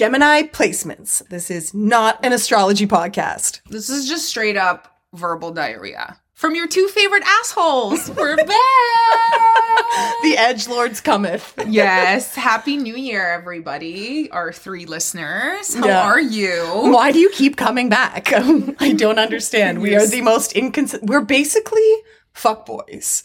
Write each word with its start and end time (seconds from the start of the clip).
Welcome 0.00 0.12
back 0.12 0.20
to 0.20 0.20
Gemini 0.20 0.42
Placements. 0.42 1.28
This 1.28 1.50
is 1.50 1.74
not 1.74 2.18
an 2.24 2.32
astrology 2.32 2.86
podcast. 2.86 3.60
This 3.68 3.90
is 3.90 4.08
just 4.08 4.26
straight 4.26 4.56
up 4.56 4.96
verbal 5.12 5.50
diarrhea. 5.52 6.18
From 6.34 6.54
your 6.54 6.66
two 6.66 6.88
favorite 6.88 7.22
assholes. 7.24 8.10
We're 8.10 8.36
back. 8.36 8.48
The 10.22 10.36
Edge 10.38 10.68
Lords 10.68 11.00
cometh. 11.00 11.52
yes. 11.68 12.34
Happy 12.34 12.76
New 12.76 12.94
Year, 12.96 13.28
everybody. 13.32 14.30
Our 14.30 14.52
three 14.52 14.86
listeners. 14.86 15.74
How 15.74 15.86
Yeah. 15.86 16.02
are 16.02 16.20
you? 16.20 16.64
Why 16.92 17.12
do 17.12 17.18
you 17.18 17.28
keep 17.30 17.56
coming 17.56 17.88
back? 17.88 18.32
I 18.80 18.92
don't 18.96 19.18
understand. 19.18 19.82
We 19.82 19.94
are 19.94 20.06
the 20.06 20.22
most 20.22 20.52
inconsistent. 20.54 21.10
We're 21.10 21.20
basically 21.24 21.86
fuckboys. 22.34 23.22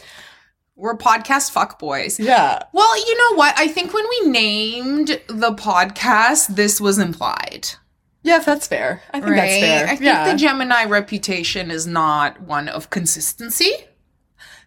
We're 0.79 0.95
podcast 0.95 1.51
fuckboys. 1.51 2.19
Yeah. 2.23 2.61
Well, 2.71 2.99
you 3.07 3.17
know 3.17 3.35
what? 3.37 3.57
I 3.57 3.67
think 3.67 3.93
when 3.95 4.05
we 4.07 4.29
named 4.29 5.07
the 5.27 5.51
podcast, 5.53 6.55
this 6.55 6.79
was 6.79 6.99
implied. 6.99 7.67
Yeah, 8.21 8.37
that's 8.39 8.67
fair. 8.67 9.01
I 9.11 9.19
think 9.19 9.31
Right? 9.31 9.35
that's 9.37 9.59
fair. 9.59 9.85
I 9.85 9.89
think 9.89 10.01
yeah. 10.01 10.31
the 10.31 10.37
Gemini 10.37 10.85
reputation 10.85 11.71
is 11.71 11.87
not 11.87 12.41
one 12.41 12.69
of 12.69 12.91
consistency. 12.91 13.71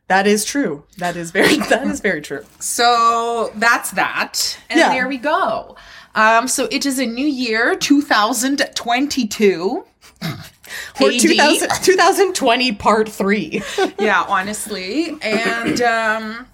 that 0.08 0.27
is 0.27 0.44
true. 0.44 0.83
That 0.98 1.14
is 1.17 1.30
very 1.30 1.56
that 1.69 1.86
is 1.86 2.00
very 2.00 2.22
true. 2.22 2.45
So 2.58 3.52
that's 3.55 3.92
that. 3.92 4.58
And 4.69 4.80
Yeah. 4.80 4.89
there 4.89 5.06
we 5.06 5.17
go. 5.17 5.77
Um, 6.17 6.48
so 6.48 6.67
it 6.72 6.86
is 6.86 6.98
a 6.98 7.06
new 7.06 7.24
year, 7.27 7.77
2022. 7.77 9.84
We're 11.01 11.19
2000, 11.19 11.69
2020 11.83 12.73
part 12.73 13.09
3. 13.09 13.63
yeah, 13.99 14.25
honestly. 14.29 15.17
And 15.23 15.81
um, 15.83 16.47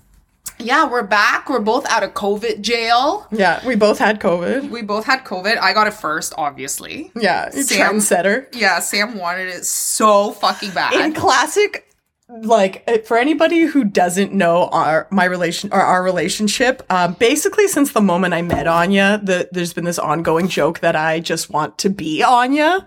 yeah, 0.58 0.88
we're 0.88 1.02
back. 1.02 1.48
We're 1.48 1.60
both 1.60 1.86
out 1.86 2.02
of 2.02 2.14
COVID 2.14 2.60
jail. 2.60 3.26
yeah, 3.30 3.64
we 3.66 3.74
both 3.74 3.98
had 3.98 4.20
COVID. 4.20 4.70
We 4.70 4.82
both 4.82 5.04
had 5.04 5.24
COVID. 5.24 5.58
I 5.58 5.72
got 5.72 5.86
it 5.86 5.94
first, 5.94 6.32
obviously. 6.38 7.10
Yeah, 7.14 7.50
Sam- 7.50 7.96
trendsetter. 7.96 8.46
Yeah, 8.54 8.80
Sam 8.80 9.18
wanted 9.18 9.48
it 9.48 9.64
so 9.64 10.32
fucking 10.32 10.70
bad. 10.70 10.94
in 10.94 11.12
classic 11.12 11.86
like 12.28 12.82
uh, 12.88 12.98
for 12.98 13.16
anybody 13.16 13.60
who 13.66 13.84
doesn't 13.84 14.32
know 14.32 14.66
our 14.68 15.06
my 15.10 15.24
relation 15.24 15.72
or 15.72 15.80
our 15.80 16.02
relationship 16.02 16.82
um 16.90 17.14
basically 17.14 17.68
since 17.68 17.92
the 17.92 18.00
moment 18.00 18.34
i 18.34 18.42
met 18.42 18.66
anya 18.66 19.20
the 19.22 19.48
there's 19.52 19.72
been 19.72 19.84
this 19.84 19.98
ongoing 19.98 20.48
joke 20.48 20.80
that 20.80 20.96
i 20.96 21.20
just 21.20 21.50
want 21.50 21.78
to 21.78 21.88
be 21.88 22.24
anya 22.24 22.84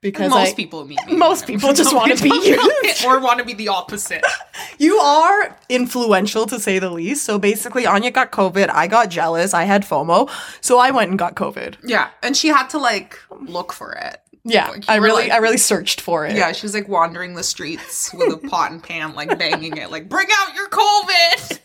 because 0.00 0.30
Most 0.30 0.52
I, 0.52 0.54
people 0.54 0.88
most 1.10 1.46
people 1.46 1.72
just 1.72 1.94
want 1.94 2.16
to 2.16 2.22
be 2.22 2.30
you. 2.30 2.58
or 3.06 3.20
want 3.20 3.38
to 3.38 3.44
be 3.44 3.52
the 3.54 3.68
opposite. 3.68 4.24
you 4.78 4.96
are 4.96 5.56
influential 5.68 6.46
to 6.46 6.58
say 6.58 6.78
the 6.78 6.90
least. 6.90 7.24
So 7.24 7.38
basically 7.38 7.86
anya 7.86 8.10
got 8.10 8.32
covid. 8.32 8.70
I 8.70 8.86
got 8.86 9.10
jealous. 9.10 9.52
I 9.54 9.64
had 9.64 9.82
fomo. 9.84 10.30
So 10.62 10.78
i 10.78 10.90
went 10.90 11.10
and 11.10 11.18
got 11.18 11.34
covid. 11.34 11.76
Yeah, 11.84 12.08
and 12.22 12.36
she 12.36 12.48
had 12.48 12.68
to 12.68 12.78
like 12.78 13.18
look 13.40 13.72
for 13.72 13.92
it. 13.92 14.16
yeah 14.44 14.68
Like, 14.70 14.88
i 14.88 14.96
really 14.96 15.24
like- 15.24 15.32
i 15.32 15.36
really 15.36 15.58
searched 15.58 16.00
for 16.00 16.24
it. 16.26 16.34
Yeah, 16.36 16.52
she 16.52 16.64
was 16.64 16.72
like 16.74 16.88
wandering 16.88 17.34
the 17.34 17.42
streets 17.44 18.12
with 18.14 18.32
a 18.32 18.48
pot 18.48 18.72
and 18.72 18.82
pan, 18.82 19.14
like 19.14 19.38
banging 19.38 19.76
it, 19.76 19.90
like 19.90 20.08
bring 20.08 20.28
out 20.40 20.54
your 20.54 20.68
COVID, 20.68 21.58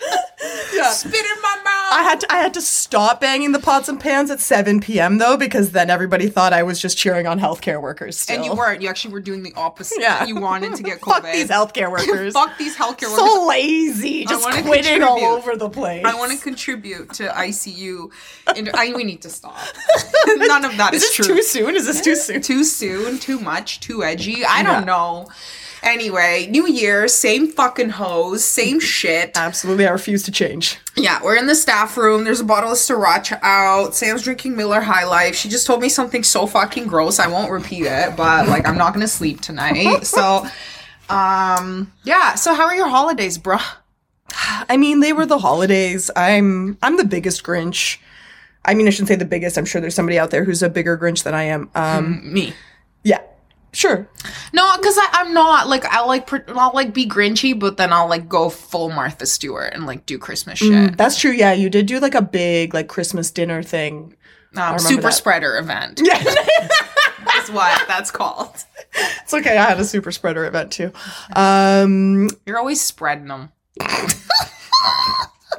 yeah 0.74 0.90
spit 0.90 1.14
in 1.14 1.42
my 1.42 1.56
mouth. 1.64 1.70
I 1.92 2.02
had 2.02 2.20
to 2.20 2.32
I 2.32 2.36
had 2.38 2.54
to 2.54 2.60
stop 2.60 3.20
banging 3.20 3.52
the 3.52 3.58
pots 3.58 3.88
and 3.88 4.00
pans 4.00 4.30
at 4.30 4.40
7 4.40 4.80
p.m. 4.80 5.18
though 5.18 5.36
because 5.36 5.70
then 5.72 5.90
everybody 5.90 6.28
thought 6.28 6.52
I 6.52 6.62
was 6.62 6.80
just 6.80 6.96
cheering 6.98 7.26
on 7.26 7.38
healthcare 7.38 7.80
workers. 7.80 8.18
Still. 8.18 8.36
and 8.36 8.44
you 8.44 8.54
weren't. 8.54 8.82
You 8.82 8.88
actually 8.88 9.12
were 9.14 9.20
doing 9.20 9.42
the 9.42 9.52
opposite. 9.54 9.98
Yeah. 10.00 10.24
you 10.24 10.36
wanted 10.36 10.74
to 10.76 10.82
get 10.82 11.00
COVID. 11.02 11.22
Fuck 11.22 11.32
these 11.32 11.48
healthcare 11.48 11.90
workers. 11.98 12.32
Fuck 12.32 12.58
these 12.58 12.76
healthcare 12.76 13.10
workers. 13.10 13.16
so 13.16 13.46
lazy, 13.46 14.24
just 14.24 14.48
quitting 14.64 15.02
all 15.02 15.18
over 15.24 15.56
the 15.56 15.68
place. 15.70 16.04
I 16.04 16.14
want 16.14 16.32
to 16.32 16.38
contribute 16.38 17.12
to 17.14 17.28
ICU. 17.28 18.10
And 18.56 18.70
I, 18.74 18.92
we 18.94 19.04
need 19.04 19.22
to 19.22 19.30
stop. 19.30 19.56
None 20.26 20.64
of 20.64 20.76
that 20.76 20.94
Is 20.94 21.02
is, 21.02 21.16
this 21.16 21.26
true. 21.26 21.36
too 21.36 21.42
soon? 21.42 21.76
Is 21.76 21.86
this 21.86 22.00
too 22.00 22.16
soon? 22.16 22.40
too 22.42 22.64
soon, 22.64 23.18
too 23.18 23.38
much, 23.38 23.80
too 23.80 24.02
edgy. 24.02 24.44
I 24.44 24.62
don't 24.62 24.80
Yeah. 24.80 24.84
know. 24.84 25.28
Anyway, 25.84 26.48
New 26.50 26.66
Year, 26.66 27.06
same 27.08 27.46
fucking 27.46 27.90
hose, 27.90 28.44
same 28.44 28.80
shit. 28.94 29.32
Absolutely, 29.36 29.86
I 29.86 29.90
refuse 29.90 30.22
to 30.24 30.32
change. 30.32 30.78
Yeah, 30.96 31.22
we're 31.22 31.36
in 31.36 31.46
the 31.46 31.54
staff 31.54 31.96
room. 31.96 32.24
There's 32.24 32.40
a 32.40 32.44
bottle 32.44 32.72
of 32.72 32.78
sriracha 32.78 33.38
out. 33.42 33.94
Sam's 33.94 34.22
drinking 34.22 34.56
Miller 34.56 34.80
High 34.80 35.04
Life. 35.04 35.36
She 35.36 35.48
just 35.48 35.66
told 35.66 35.80
me 35.82 35.88
something 35.88 36.22
so 36.22 36.46
fucking 36.46 36.86
gross. 36.86 37.18
I 37.18 37.26
won't 37.28 37.50
repeat 37.52 37.84
it, 37.86 38.16
but 38.16 38.48
like 38.48 38.66
I'm 38.66 38.78
not 38.78 38.94
gonna 38.94 39.06
sleep 39.08 39.40
tonight. 39.40 40.04
So, 40.04 40.46
um, 41.08 41.92
yeah. 42.04 42.34
So 42.34 42.54
how 42.54 42.64
are 42.64 42.74
your 42.74 42.88
holidays, 42.88 43.38
bruh? 43.38 43.62
I 44.68 44.76
mean, 44.76 45.00
they 45.00 45.12
were 45.12 45.26
the 45.26 45.38
holidays. 45.38 46.10
I'm 46.16 46.78
I'm 46.82 46.96
the 46.96 47.04
biggest 47.04 47.42
Grinch. 47.42 47.98
I 48.64 48.74
mean, 48.74 48.86
I 48.86 48.90
shouldn't 48.90 49.08
say 49.08 49.16
the 49.16 49.24
biggest. 49.26 49.58
I'm 49.58 49.66
sure 49.66 49.80
there's 49.80 49.94
somebody 49.94 50.18
out 50.18 50.30
there 50.30 50.44
who's 50.44 50.62
a 50.62 50.70
bigger 50.70 50.96
Grinch 50.96 51.22
than 51.24 51.34
I 51.34 51.42
am. 51.44 51.68
Um, 51.74 52.32
Me. 52.32 52.54
yeah, 53.02 53.20
sure. 53.74 54.08
No, 54.54 54.76
because 54.78 54.96
I'm 55.12 55.34
not 55.34 55.68
like 55.68 55.84
I 55.84 56.00
like 56.04 56.26
pr- 56.26 56.38
I'll 56.48 56.72
like 56.74 56.94
be 56.94 57.06
Grinchy, 57.06 57.58
but 57.58 57.76
then 57.76 57.92
I'll 57.92 58.08
like 58.08 58.28
go 58.28 58.48
full 58.48 58.90
Martha 58.90 59.26
Stewart 59.26 59.72
and 59.74 59.84
like 59.86 60.06
do 60.06 60.16
Christmas 60.18 60.58
shit. 60.60 60.96
That's 60.96 61.18
true. 61.20 61.32
Yeah, 61.32 61.52
you 61.52 61.68
did 61.68 61.86
do 61.86 62.00
like 62.00 62.14
a 62.14 62.22
big 62.22 62.72
like 62.72 62.88
Christmas 62.88 63.30
dinner 63.30 63.62
thing. 63.62 64.14
Um, 64.56 64.78
super 64.78 65.02
that. 65.02 65.12
spreader 65.14 65.58
event 65.58 66.00
Yeah. 66.02 66.16
is 67.42 67.50
what 67.50 67.86
that's 67.88 68.10
called. 68.12 68.54
It's 69.22 69.34
okay. 69.34 69.56
I 69.58 69.64
had 69.64 69.80
a 69.80 69.84
super 69.84 70.12
spreader 70.12 70.44
event 70.46 70.70
too. 70.70 70.92
Um, 71.34 72.28
You're 72.46 72.58
always 72.58 72.80
spreading 72.80 73.26
them. 73.26 73.50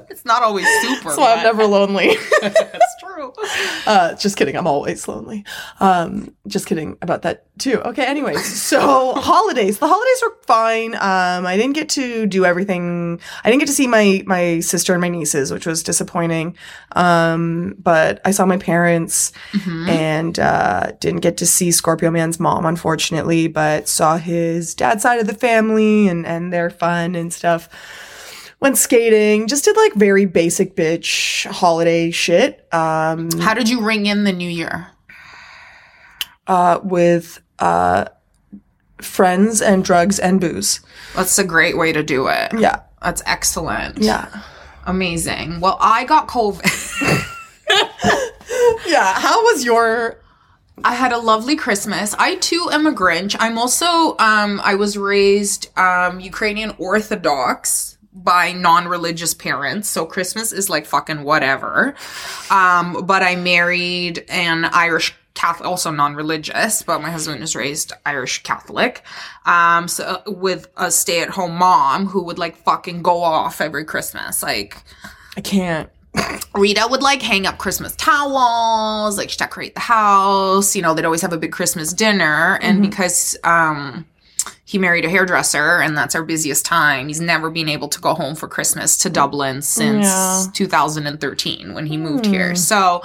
it's 0.10 0.24
not 0.26 0.44
always 0.44 0.66
super. 0.82 1.12
so 1.12 1.24
I'm 1.24 1.44
never 1.44 1.66
lonely. 1.66 2.16
That's 2.42 2.96
true. 3.16 3.34
uh, 3.88 4.16
just 4.16 4.38
kidding. 4.38 4.56
I'm 4.56 4.68
always 4.68 5.08
lonely. 5.08 5.46
Um, 5.80 6.36
just 6.48 6.68
kidding 6.68 6.98
about 7.02 7.24
that 7.24 7.46
too. 7.58 7.82
Okay. 7.82 8.06
Anyways, 8.06 8.62
so 8.62 9.14
holidays. 9.16 9.80
The 9.80 9.88
holidays 9.88 10.22
were 10.22 10.36
fine. 10.46 10.96
Um, 10.96 11.46
I 11.46 11.56
didn't 11.58 11.74
get 11.74 11.90
to 11.90 12.26
do 12.26 12.46
everything. 12.46 13.20
I 13.44 13.50
didn't 13.50 13.60
get 13.62 13.68
to 13.68 13.74
see 13.74 13.88
my 13.88 14.24
my 14.26 14.60
sister 14.60 14.94
and 14.94 15.02
my 15.02 15.10
nieces, 15.10 15.52
which 15.52 15.66
was 15.66 15.84
disappointing. 15.84 16.58
Um, 16.96 17.76
but 17.80 18.22
I 18.26 18.32
saw 18.32 18.46
my 18.46 18.58
parents 18.58 19.32
and 19.88 20.38
uh, 20.40 20.92
didn't 21.00 21.22
get 21.22 21.38
to 21.38 21.46
see 21.46 21.72
Scorpio 21.72 22.12
Man's 22.12 22.40
mom, 22.40 22.66
unfortunately. 22.66 23.48
But 23.48 23.88
saw 23.88 24.18
his 24.18 24.76
dad's 24.76 25.04
side 25.04 25.20
of 25.20 25.28
the 25.28 25.34
family 25.34 26.08
and 26.08 26.26
and 26.26 26.52
their 26.52 26.70
fun 26.70 27.16
and 27.16 27.34
stuff. 27.34 27.70
Went 28.66 28.80
skating. 28.80 29.48
Just 29.48 29.64
did 29.64 29.78
like 29.78 29.94
very 29.94 30.26
basic 30.26 30.76
bitch 30.76 31.46
holiday 31.52 32.10
shit. 32.10 32.68
Um, 32.74 33.30
How 33.40 33.54
did 33.54 33.70
you 33.70 33.82
ring 33.82 34.08
in 34.08 34.24
the 34.24 34.32
new 34.34 34.50
year? 34.50 34.88
uh, 36.48 36.80
with 36.84 37.44
uh, 37.60 38.06
friends 39.00 39.62
and 39.62 39.86
drugs 39.86 40.18
and 40.18 40.42
booze. 40.42 40.80
That's 41.16 41.38
a 41.38 41.44
great 41.44 41.78
way 41.78 41.94
to 41.94 42.02
do 42.02 42.26
it. 42.28 42.60
Yeah, 42.60 42.80
That's 43.04 43.22
excellent. 43.28 44.00
yeah, 44.00 44.42
Amazing. 44.88 45.60
Well, 45.60 45.78
I 45.80 46.06
got 46.06 46.28
COVID. 46.28 46.64
yeah. 48.88 49.14
How 49.14 49.44
was 49.44 49.64
your? 49.64 50.20
I 50.84 50.96
had 50.96 51.12
a 51.12 51.20
lovely 51.20 51.56
Christmas. 51.56 52.16
I 52.18 52.38
too 52.38 52.68
am 52.72 52.88
a 52.88 52.92
Grinch. 52.92 53.36
I'm 53.40 53.60
also 53.60 54.18
um 54.18 54.60
I 54.64 54.74
was 54.74 54.98
raised 54.98 55.70
um 55.78 56.20
Ukrainian 56.20 56.74
Orthodox 56.80 57.92
by 58.16 58.54
non-religious 58.54 59.34
parents. 59.34 59.90
So 59.90 60.06
Christmas 60.06 60.52
is 60.52 60.70
like 60.70 60.86
fucking 60.86 61.24
whatever. 61.24 61.96
Um 62.50 63.06
but 63.06 63.22
I 63.22 63.36
married 63.36 64.26
an 64.30 64.66
Irish 64.66 65.14
Catholic 65.34 65.68
also 65.68 65.92
non-religious, 65.92 66.82
but 66.82 67.02
my 67.02 67.12
husband 67.12 67.44
is 67.44 67.58
raised 67.58 67.92
Irish 68.06 68.42
Catholic. 68.44 69.04
Um 69.46 69.90
so 69.90 70.22
with 70.26 70.68
a 70.78 70.90
stay-at-home 70.90 71.56
mom 71.56 72.08
who 72.08 72.24
would 72.24 72.40
like 72.40 72.56
fucking 72.56 73.02
go 73.02 73.22
off 73.22 73.60
every 73.60 73.84
Christmas. 73.84 74.42
Like 74.42 74.78
I 75.36 75.42
can't. 75.42 75.90
Rita 76.54 76.88
would 76.90 77.04
like 77.04 77.22
hang 77.22 77.46
up 77.46 77.58
Christmas 77.58 77.94
towels, 77.98 79.18
like 79.18 79.30
she'd 79.30 79.40
decorate 79.40 79.74
the 79.74 79.82
house. 79.82 80.74
You 80.74 80.82
know, 80.82 80.94
they'd 80.94 81.04
always 81.04 81.22
have 81.22 81.34
a 81.34 81.38
big 81.38 81.52
Christmas 81.52 81.92
dinner. 81.92 82.58
And 82.62 82.82
because 82.82 83.36
um 83.44 84.06
he 84.66 84.78
married 84.78 85.06
a 85.06 85.10
hairdresser 85.10 85.80
and 85.82 85.98
that's 85.98 86.16
our 86.16 86.24
busiest 86.24 86.66
time, 86.66 87.08
he's 87.08 87.22
never 87.22 87.50
been 87.50 87.70
able 87.70 87.88
to 87.90 88.00
go 88.02 88.14
home 88.14 88.36
for 88.36 88.48
Christmas 88.48 88.98
to 88.98 89.10
Dublin 89.10 89.62
since 89.62 90.06
Yeah. 90.06 90.46
2013 90.54 91.74
when 91.74 91.86
he 91.86 91.98
moved 91.98 92.26
here. 92.26 92.56
So 92.56 93.02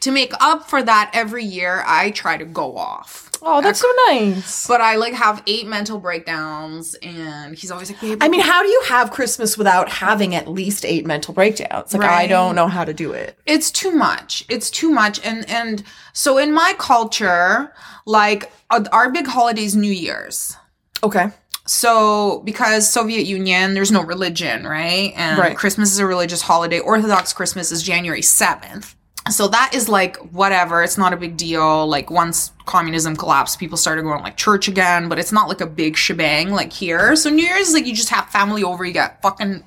to 0.00 0.10
make 0.10 0.32
up 0.40 0.68
for 0.68 0.82
that 0.82 1.10
every 1.14 1.44
year, 1.44 1.82
I 1.86 2.10
try 2.10 2.36
to 2.36 2.44
go 2.44 2.76
off. 2.76 3.30
Oh, 3.44 3.60
that's 3.60 3.80
so 3.80 3.88
nice. 4.08 4.68
But 4.68 4.80
I 4.80 4.94
like 4.94 5.14
have 5.14 5.42
eight 5.48 5.66
mental 5.66 5.98
breakdowns 5.98 6.94
and 7.02 7.56
he's 7.58 7.72
always 7.72 7.90
like, 7.90 8.18
I 8.22 8.28
mean, 8.28 8.40
how 8.40 8.62
do 8.62 8.68
you 8.68 8.82
have 8.88 9.10
Christmas 9.10 9.58
without 9.58 9.88
having 9.88 10.34
at 10.36 10.46
least 10.46 10.84
eight 10.84 11.04
mental 11.06 11.34
breakdowns? 11.34 11.92
Like, 11.92 12.08
I 12.08 12.28
don't 12.28 12.54
know 12.54 12.68
how 12.68 12.84
to 12.84 12.94
do 12.94 13.12
it. 13.12 13.36
it's 13.44 13.70
too 13.72 13.90
much 13.90 14.44
it's 14.48 14.70
too 14.70 14.90
much 14.90 15.20
and 15.26 15.48
and 15.50 15.82
so 16.12 16.38
in 16.38 16.52
my 16.54 16.74
culture 16.78 17.72
like 18.06 18.50
uh, 18.70 18.84
our 18.92 19.10
big 19.10 19.26
holidays 19.26 19.74
new 19.74 19.90
year's 19.92 20.56
Okay. 21.02 21.26
so 21.66 22.40
because 22.44 22.88
soviet 22.90 23.24
union 23.26 23.74
there's 23.74 23.90
no 23.92 24.02
religion 24.02 24.64
right? 24.66 25.12
And 25.16 25.38
Right. 25.38 25.56
christmas 25.56 25.92
is 25.92 25.98
a 25.98 26.06
religious 26.06 26.42
holiday. 26.42 26.78
Orthodox 26.80 27.32
christmas 27.32 27.70
is 27.72 27.82
january 27.82 28.22
7th 28.22 28.94
so 29.30 29.46
that 29.48 29.70
is 29.72 29.88
like 29.88 30.16
whatever 30.32 30.82
it's 30.82 30.98
not 30.98 31.12
a 31.12 31.16
big 31.16 31.36
deal. 31.36 31.86
Like 31.86 32.10
once 32.10 32.50
communism 32.66 33.14
collapsed 33.14 33.60
people 33.60 33.78
started 33.78 34.02
going 34.02 34.20
like 34.20 34.36
church 34.36 34.66
again 34.66 35.08
but 35.08 35.16
it's 35.16 35.30
not 35.30 35.48
like 35.48 35.60
a 35.60 35.66
big 35.66 35.96
shebang 35.96 36.50
like 36.50 36.72
here. 36.72 37.14
So 37.14 37.30
new 37.30 37.44
year's 37.44 37.68
is 37.68 37.72
like 37.74 37.86
you 37.86 37.94
just 37.94 38.08
have 38.08 38.28
family 38.30 38.64
over 38.64 38.84
you 38.84 38.92
get 38.92 39.22
fucking 39.22 39.62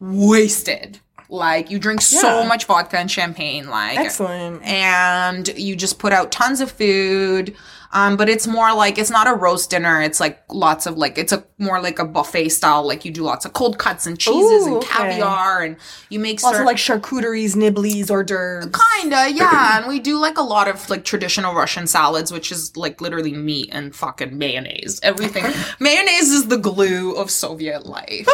wasted. 0.00 0.98
Like 1.28 1.70
you 1.70 1.78
drink 1.78 2.00
so 2.00 2.44
much 2.44 2.64
vodka 2.64 2.98
and 2.98 3.10
champagne 3.10 3.68
like 3.68 3.98
Excellent. 3.98 4.62
and 4.64 5.46
you 5.56 5.76
just 5.76 5.98
put 5.98 6.12
out 6.12 6.32
tons 6.32 6.60
of 6.62 6.72
food 6.72 7.54
um, 7.92 8.16
but 8.16 8.28
it's 8.28 8.46
more 8.46 8.72
like 8.74 8.98
it's 8.98 9.10
not 9.10 9.26
a 9.26 9.34
roast 9.34 9.70
dinner. 9.70 10.00
It's 10.00 10.20
like 10.20 10.42
lots 10.48 10.86
of 10.86 10.96
like 10.96 11.18
it's 11.18 11.32
a 11.32 11.44
more 11.58 11.80
like 11.80 11.98
a 11.98 12.04
buffet 12.04 12.50
style. 12.50 12.86
Like 12.86 13.04
you 13.04 13.10
do 13.10 13.22
lots 13.22 13.44
of 13.44 13.52
cold 13.52 13.78
cuts 13.78 14.06
and 14.06 14.18
cheeses 14.18 14.64
Ooh, 14.64 14.66
and 14.66 14.76
okay. 14.76 14.86
caviar, 14.88 15.62
and 15.62 15.76
you 16.08 16.20
make 16.20 16.42
Also 16.44 16.58
cer- 16.58 16.64
like 16.64 16.76
charcuteries, 16.76 17.56
nibblies, 17.56 18.10
hors 18.10 18.24
d'oeuvres. 18.24 18.70
Kinda, 19.00 19.32
yeah. 19.32 19.78
and 19.78 19.88
we 19.88 19.98
do 19.98 20.18
like 20.18 20.38
a 20.38 20.42
lot 20.42 20.68
of 20.68 20.88
like 20.88 21.04
traditional 21.04 21.54
Russian 21.54 21.86
salads, 21.86 22.32
which 22.32 22.52
is 22.52 22.76
like 22.76 23.00
literally 23.00 23.32
meat 23.32 23.70
and 23.72 23.94
fucking 23.94 24.36
mayonnaise. 24.38 25.00
Everything. 25.02 25.44
mayonnaise 25.80 26.30
is 26.30 26.46
the 26.48 26.58
glue 26.58 27.14
of 27.16 27.30
Soviet 27.30 27.86
life. 27.86 28.28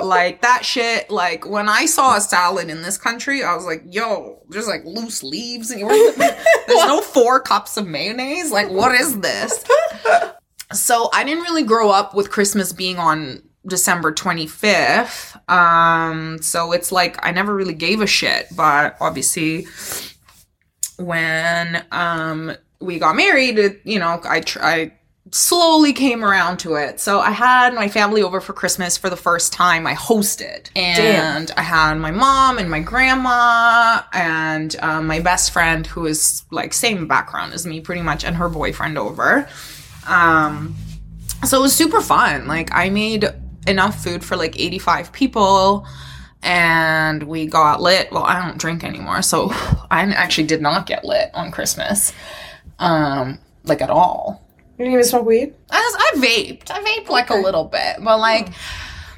like 0.00 0.42
that 0.42 0.64
shit. 0.64 1.10
Like 1.10 1.46
when 1.48 1.68
I 1.68 1.86
saw 1.86 2.16
a 2.16 2.20
salad 2.20 2.68
in 2.68 2.82
this 2.82 2.98
country, 2.98 3.44
I 3.44 3.54
was 3.54 3.64
like, 3.64 3.82
yo, 3.86 4.42
there's 4.48 4.66
like 4.66 4.84
loose 4.84 5.22
leaves 5.22 5.70
and 5.70 5.88
there's 6.16 6.86
no 6.86 7.00
four 7.00 7.40
cups 7.40 7.76
of 7.76 7.86
mayonnaise. 7.86 8.50
Like, 8.50 8.68
what 8.80 8.94
is 8.94 9.20
this? 9.20 9.64
so 10.72 11.10
I 11.12 11.24
didn't 11.24 11.42
really 11.44 11.62
grow 11.62 11.90
up 11.90 12.14
with 12.14 12.30
Christmas 12.30 12.72
being 12.72 12.98
on 12.98 13.42
December 13.66 14.12
25th. 14.12 15.50
Um, 15.50 16.40
so 16.40 16.72
it's 16.72 16.90
like 16.90 17.18
I 17.24 17.30
never 17.30 17.54
really 17.54 17.74
gave 17.74 18.00
a 18.00 18.06
shit, 18.06 18.46
but 18.56 18.96
obviously 19.00 19.66
when 20.98 21.84
um 21.92 22.52
we 22.80 22.98
got 22.98 23.16
married, 23.16 23.58
it, 23.58 23.80
you 23.84 23.98
know, 23.98 24.20
I 24.24 24.40
tr- 24.40 24.62
I 24.62 24.92
slowly 25.32 25.92
came 25.92 26.24
around 26.24 26.58
to 26.58 26.74
it. 26.74 27.00
So 27.00 27.20
I 27.20 27.30
had 27.30 27.74
my 27.74 27.88
family 27.88 28.22
over 28.22 28.40
for 28.40 28.52
Christmas 28.52 28.96
for 28.96 29.08
the 29.08 29.16
first 29.16 29.52
time. 29.52 29.86
I 29.86 29.94
hosted, 29.94 30.70
and 30.74 31.50
I 31.56 31.62
had 31.62 31.94
my 31.94 32.10
mom 32.10 32.58
and 32.58 32.70
my 32.70 32.80
grandma 32.80 34.02
and 34.12 34.74
um, 34.80 35.06
my 35.06 35.20
best 35.20 35.52
friend, 35.52 35.86
who 35.86 36.06
is 36.06 36.44
like 36.50 36.72
same 36.72 37.06
background 37.06 37.52
as 37.52 37.66
me, 37.66 37.80
pretty 37.80 38.02
much, 38.02 38.24
and 38.24 38.36
her 38.36 38.48
boyfriend 38.48 38.98
over. 38.98 39.48
Um, 40.06 40.74
so 41.44 41.58
it 41.58 41.62
was 41.62 41.74
super 41.74 42.00
fun. 42.00 42.46
Like 42.46 42.70
I 42.72 42.90
made 42.90 43.26
enough 43.66 44.02
food 44.02 44.24
for 44.24 44.36
like 44.36 44.58
85 44.58 45.12
people 45.12 45.86
and 46.42 47.22
we 47.24 47.46
got 47.46 47.80
lit. 47.80 48.10
Well, 48.10 48.24
I 48.24 48.44
don't 48.44 48.58
drink 48.58 48.84
anymore, 48.84 49.22
so 49.22 49.50
I 49.90 50.02
actually 50.12 50.46
did 50.46 50.62
not 50.62 50.86
get 50.86 51.04
lit 51.04 51.30
on 51.34 51.50
Christmas. 51.50 52.12
Um 52.78 53.38
like 53.64 53.82
at 53.82 53.90
all. 53.90 54.42
You 54.80 54.86
didn't 54.86 54.94
even 54.94 55.04
smoke 55.04 55.26
weed? 55.26 55.54
I, 55.70 56.12
I 56.14 56.18
vaped. 56.18 56.70
I 56.70 56.80
vaped 56.82 57.10
like 57.10 57.28
a 57.28 57.34
little 57.34 57.64
bit, 57.64 57.96
but 58.02 58.18
like 58.18 58.48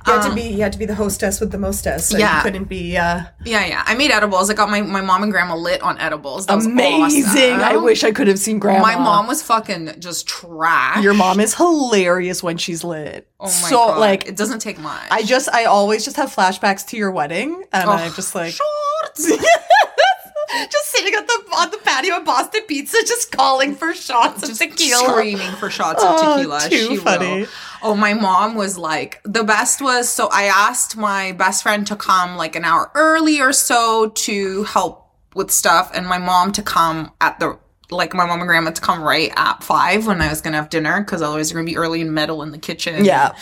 You 0.09 0.13
had 0.13 0.29
to 0.29 0.35
be 0.35 0.43
you 0.43 0.61
had 0.61 0.73
to 0.73 0.79
be 0.79 0.87
the 0.87 0.95
hostess 0.97 1.39
with 1.39 1.53
the 1.53 1.59
mostess. 1.59 2.09
So 2.09 2.19
Yeah. 2.19 2.39
You 2.39 2.43
couldn't 2.43 2.65
be 2.65 2.97
uh 2.97 3.23
yeah, 3.45 3.65
yeah. 3.67 3.85
I 3.87 3.95
made 3.95 4.11
edibles. 4.11 4.51
I 4.51 4.55
got 4.55 4.71
my, 4.71 4.81
my 4.83 5.01
mom 5.03 5.23
and 5.23 5.31
grandma 5.31 5.55
lit 5.55 5.81
on 5.81 5.99
edibles. 6.01 6.47
That 6.47 6.57
was 6.57 6.67
amazing. 6.67 7.53
I 7.61 7.77
wish 7.77 8.03
I 8.03 8.11
could 8.11 8.27
have 8.27 8.41
seen 8.41 8.59
grandma. 8.59 8.83
my 8.83 8.97
mom 8.97 9.29
was 9.29 9.41
fucking 9.45 10.01
just 10.01 10.27
trash. 10.27 11.01
Your 11.01 11.15
mom 11.15 11.39
is 11.39 11.55
hilarious 11.55 12.43
when 12.43 12.57
she's 12.57 12.83
lit. 12.83 13.29
Oh 13.39 13.45
my 13.45 13.51
so 13.51 13.77
god. 13.77 14.01
like 14.01 14.27
it 14.27 14.37
doesn't 14.37 14.59
take 14.59 14.81
much. 14.81 15.07
I 15.13 15.23
just 15.23 15.49
I 15.49 15.67
always 15.67 16.05
just 16.05 16.17
have 16.17 16.35
flashbacks 16.35 16.85
to 16.89 16.97
your 16.97 17.13
wedding 17.13 17.63
and 17.73 17.89
Oh, 17.89 17.93
I'm 17.93 18.13
just 18.15 18.35
like 18.35 18.53
shorts. 18.53 19.31
just 20.71 20.87
sitting 20.91 21.15
at 21.15 21.27
the 21.27 21.42
on 21.63 21.71
the 21.71 21.79
patio 21.79 22.17
of 22.19 22.25
Boston 22.25 22.63
Pizza, 22.67 22.99
just 23.07 23.31
calling 23.33 23.75
for 23.75 23.95
shots 23.95 24.49
of 24.49 24.59
tequila. 24.59 25.09
screaming 25.11 25.53
for 25.57 25.71
shots 25.71 26.03
of 26.03 26.11
Oh, 26.13 26.37
tequila. 26.37 26.61
too 26.69 26.89
she 26.89 26.97
funny. 26.97 27.43
Will. 27.43 27.49
Oh, 27.85 27.95
my 27.97 28.15
mom 28.15 28.55
was 28.55 28.77
like 28.79 29.21
the 29.25 29.43
best 29.45 29.81
was 29.81 30.09
so 30.09 30.29
I 30.33 30.45
asked 30.45 30.97
my 30.97 31.33
best 31.33 31.63
friend 31.63 31.87
to 31.89 31.97
come 31.97 32.37
like 32.37 32.55
an 32.57 32.65
hour 32.65 32.91
early 32.95 33.41
or 33.41 33.53
so 33.53 34.11
to 34.11 34.65
help 34.65 35.09
with 35.35 35.51
stuff, 35.51 35.91
and 35.95 36.07
my 36.07 36.19
mom 36.19 36.53
to 36.53 36.63
come 36.63 37.11
at 37.21 37.39
the 37.41 37.59
like 37.91 38.15
my 38.15 38.25
mom 38.25 38.41
and 38.41 38.49
grandma 38.49 38.71
to 38.71 38.81
come 38.81 39.03
right 39.03 39.31
at 39.37 39.63
five 39.63 40.07
when 40.07 40.21
I 40.23 40.29
was 40.29 40.41
gonna 40.41 40.57
have 40.57 40.71
dinner 40.71 41.01
because 41.01 41.21
otherwise 41.23 41.51
you're 41.51 41.61
gonna 41.61 41.71
be 41.71 41.77
early 41.77 42.01
and 42.01 42.13
meddle 42.13 42.43
in 42.43 42.51
the 42.51 42.59
kitchen. 42.59 43.05
Yeah. 43.05 43.33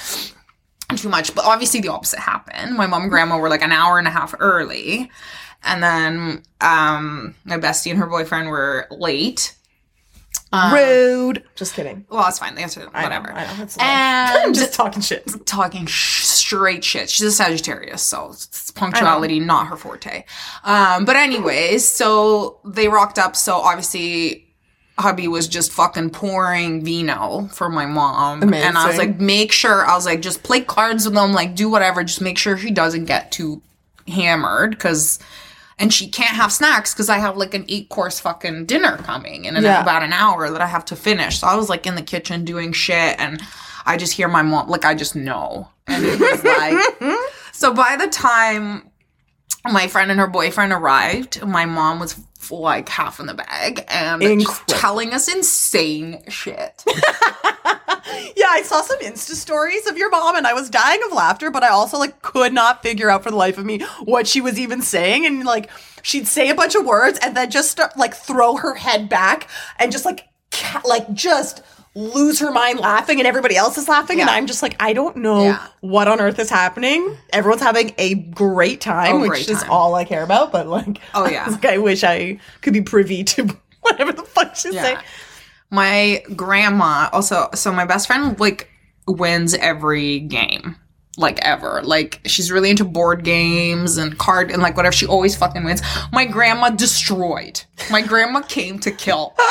too 0.96 1.08
much. 1.08 1.34
But 1.36 1.44
obviously 1.44 1.80
the 1.80 1.88
opposite 1.88 2.18
happened. 2.18 2.76
My 2.76 2.86
mom 2.88 3.02
and 3.02 3.10
grandma 3.10 3.38
were 3.38 3.48
like 3.48 3.62
an 3.62 3.70
hour 3.72 3.98
and 3.98 4.08
a 4.08 4.10
half 4.10 4.34
early. 4.40 5.10
And 5.62 5.82
then 5.82 6.42
um 6.60 7.34
my 7.44 7.58
bestie 7.58 7.90
and 7.90 7.98
her 7.98 8.06
boyfriend 8.06 8.48
were 8.48 8.86
late. 8.90 9.54
Um, 10.52 10.74
Rude. 10.74 11.44
Just 11.54 11.74
kidding. 11.74 12.04
Well, 12.10 12.26
it's 12.26 12.40
fine. 12.40 12.56
They 12.56 12.62
answered 12.64 12.88
I 12.92 13.02
know, 13.02 13.08
whatever. 13.08 13.32
I 13.32 13.56
know, 13.56 13.62
it's 13.62 13.76
I'm 13.80 14.52
just 14.52 14.74
talking 14.74 15.00
shit. 15.00 15.24
talking 15.46 15.86
sh- 15.86 16.24
straight 16.24 16.82
shit. 16.82 17.08
She's 17.08 17.26
a 17.26 17.32
Sagittarius, 17.32 18.02
so 18.02 18.30
it's 18.32 18.70
punctuality 18.72 19.38
not 19.38 19.68
her 19.68 19.76
forte. 19.76 20.24
Um, 20.64 21.04
but 21.04 21.14
anyways, 21.14 21.88
so 21.88 22.58
they 22.64 22.88
rocked 22.88 23.18
up. 23.18 23.36
So 23.36 23.58
obviously, 23.58 24.48
hubby 24.98 25.28
was 25.28 25.46
just 25.46 25.70
fucking 25.70 26.10
pouring 26.10 26.84
vino 26.84 27.48
for 27.52 27.68
my 27.68 27.86
mom, 27.86 28.42
and 28.42 28.76
I 28.76 28.88
was 28.88 28.98
like, 28.98 29.20
make 29.20 29.52
sure. 29.52 29.86
I 29.86 29.94
was 29.94 30.04
like, 30.04 30.20
just 30.20 30.42
play 30.42 30.62
cards 30.62 31.04
with 31.04 31.14
them, 31.14 31.32
like 31.32 31.54
do 31.54 31.70
whatever. 31.70 32.02
Just 32.02 32.20
make 32.20 32.38
sure 32.38 32.58
she 32.58 32.72
doesn't 32.72 33.04
get 33.04 33.30
too 33.30 33.62
hammered, 34.08 34.70
because. 34.70 35.20
And 35.80 35.92
she 35.92 36.08
can't 36.08 36.36
have 36.36 36.52
snacks 36.52 36.92
because 36.94 37.08
I 37.08 37.18
have 37.18 37.36
like 37.38 37.54
an 37.54 37.64
eight 37.68 37.88
course 37.88 38.20
fucking 38.20 38.66
dinner 38.66 38.98
coming 38.98 39.46
in 39.46 39.56
Yeah. 39.56 39.80
about 39.82 40.02
an 40.02 40.12
hour 40.12 40.50
that 40.50 40.60
I 40.60 40.66
have 40.66 40.84
to 40.86 40.96
finish. 40.96 41.40
So 41.40 41.46
I 41.46 41.56
was 41.56 41.68
like 41.70 41.86
in 41.86 41.94
the 41.94 42.02
kitchen 42.02 42.44
doing 42.44 42.72
shit 42.72 43.18
and 43.18 43.40
I 43.86 43.96
just 43.96 44.12
hear 44.12 44.28
my 44.28 44.42
mom, 44.42 44.68
like 44.68 44.84
I 44.84 44.94
just 44.94 45.16
know. 45.16 45.68
And 45.86 46.04
it 46.04 46.20
was 46.20 46.44
like, 46.44 47.18
so 47.52 47.72
by 47.72 47.96
the 47.96 48.06
time 48.08 48.89
my 49.70 49.86
friend 49.86 50.10
and 50.10 50.18
her 50.20 50.26
boyfriend 50.26 50.72
arrived, 50.72 51.44
my 51.46 51.66
mom 51.66 52.00
was 52.00 52.18
like 52.50 52.88
half 52.88 53.20
in 53.20 53.26
the 53.26 53.34
bag 53.34 53.84
and 53.88 54.22
Incredible. 54.22 54.64
telling 54.66 55.12
us 55.12 55.32
insane 55.32 56.22
shit. 56.28 56.84
Yeah, 58.36 58.46
I 58.48 58.62
saw 58.62 58.80
some 58.82 58.98
Insta 59.00 59.34
stories 59.34 59.86
of 59.86 59.96
your 59.96 60.10
mom 60.10 60.34
and 60.34 60.46
I 60.46 60.52
was 60.52 60.68
dying 60.70 61.00
of 61.04 61.12
laughter, 61.12 61.50
but 61.50 61.62
I 61.62 61.68
also 61.68 61.96
like 61.98 62.22
could 62.22 62.52
not 62.52 62.82
figure 62.82 63.08
out 63.08 63.22
for 63.22 63.30
the 63.30 63.36
life 63.36 63.56
of 63.58 63.64
me 63.64 63.80
what 64.04 64.26
she 64.26 64.40
was 64.40 64.58
even 64.58 64.82
saying. 64.82 65.26
And 65.26 65.44
like 65.44 65.70
she'd 66.02 66.26
say 66.26 66.48
a 66.48 66.54
bunch 66.54 66.74
of 66.74 66.84
words 66.84 67.18
and 67.22 67.36
then 67.36 67.50
just 67.50 67.70
start 67.70 67.96
like 67.96 68.14
throw 68.14 68.56
her 68.56 68.74
head 68.74 69.08
back 69.08 69.48
and 69.78 69.92
just 69.92 70.04
like 70.04 70.26
ca- 70.50 70.82
like 70.84 71.12
just 71.12 71.62
lose 71.96 72.38
her 72.38 72.52
mind 72.52 72.78
laughing 72.78 73.18
and 73.18 73.26
everybody 73.26 73.56
else 73.56 73.76
is 73.76 73.88
laughing 73.88 74.20
and 74.20 74.30
I'm 74.30 74.46
just 74.46 74.62
like 74.62 74.76
I 74.80 74.92
don't 74.92 75.16
know 75.16 75.42
Yeah. 75.44 75.66
what 75.80 76.06
on 76.06 76.20
earth 76.20 76.38
is 76.38 76.48
happening. 76.48 77.16
Everyone's 77.32 77.62
having 77.62 77.92
a 77.98 78.14
great 78.14 78.80
time, 78.80 79.14
oh, 79.14 79.18
A 79.18 79.20
which 79.22 79.30
great 79.30 79.48
is 79.50 79.60
time. 79.62 79.70
all 79.70 79.94
I 79.96 80.04
care 80.04 80.22
about, 80.22 80.52
but 80.52 80.68
like 80.68 81.00
Oh, 81.14 81.26
yeah. 81.30 81.46
like, 81.48 81.64
I 81.64 81.78
wish 81.78 82.04
I 82.04 82.38
could 82.60 82.72
be 82.74 82.80
privy 82.82 83.24
to 83.24 83.56
whatever 83.80 84.12
the 84.12 84.22
fuck 84.22 84.54
she's 84.54 84.74
Yeah. 84.74 84.82
saying. 84.82 84.98
my 85.70 86.22
grandma 86.36 87.08
also 87.12 87.48
so 87.54 87.72
my 87.72 87.84
best 87.84 88.06
friend 88.06 88.38
like 88.38 88.70
wins 89.08 89.54
every 89.54 90.20
game 90.20 90.76
like 91.16 91.38
ever. 91.40 91.82
Like 91.82 92.20
she's 92.24 92.50
really 92.50 92.70
into 92.70 92.84
board 92.84 93.24
games 93.24 93.96
and 93.96 94.16
card 94.18 94.50
and 94.50 94.62
like 94.62 94.76
whatever. 94.76 94.92
She 94.92 95.06
always 95.06 95.36
fucking 95.36 95.64
wins. 95.64 95.82
My 96.12 96.24
grandma 96.24 96.70
destroyed. 96.70 97.62
My 97.90 98.02
grandma 98.02 98.40
came 98.42 98.78
to 98.80 98.90
kill. 98.90 99.34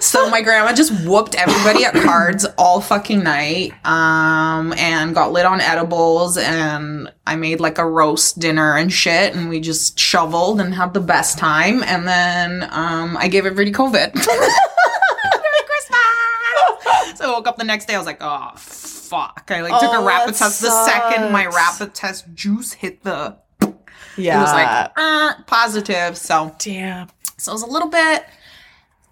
So 0.00 0.28
my 0.30 0.42
grandma 0.42 0.72
just 0.72 1.06
whooped 1.06 1.34
everybody 1.34 1.84
at 1.84 1.94
cards 1.94 2.44
all 2.58 2.80
fucking 2.80 3.22
night 3.22 3.72
um 3.84 4.72
and 4.74 5.14
got 5.14 5.32
lit 5.32 5.46
on 5.46 5.60
edibles 5.60 6.36
and 6.36 7.12
i 7.26 7.36
made 7.36 7.60
like 7.60 7.78
a 7.78 7.86
roast 7.86 8.38
dinner 8.38 8.76
and 8.76 8.92
shit 8.92 9.34
and 9.34 9.48
we 9.48 9.60
just 9.60 9.98
shoveled 9.98 10.60
and 10.60 10.74
had 10.74 10.92
the 10.94 11.00
best 11.00 11.38
time 11.38 11.82
and 11.84 12.06
then 12.06 12.68
um 12.72 13.16
i 13.16 13.28
gave 13.28 13.46
everybody 13.46 13.72
covid! 13.72 14.12
So 17.22 17.30
I 17.30 17.32
woke 17.36 17.46
up 17.46 17.56
the 17.56 17.64
next 17.64 17.86
day. 17.86 17.94
I 17.94 17.98
was 17.98 18.06
like, 18.06 18.18
"Oh 18.20 18.50
fuck!" 18.56 19.48
I 19.48 19.60
like 19.62 19.78
took 19.80 19.90
Oh, 19.92 20.02
a 20.02 20.04
rapid 20.06 20.34
that 20.34 20.38
test. 20.38 20.60
The 20.60 20.84
second 20.86 21.30
my 21.32 21.46
rapid 21.46 21.94
test 21.94 22.24
juice 22.34 22.72
hit 22.72 23.02
the, 23.04 23.36
Yeah. 24.16 24.38
it 24.38 24.42
was 24.42 24.52
like 24.52 24.90
uh, 24.96 25.34
positive. 25.46 26.16
So 26.16 26.54
damn. 26.58 27.08
so 27.38 27.52
it 27.52 27.54
was 27.54 27.62
a 27.62 27.66
little 27.66 27.88
bit 27.88 28.24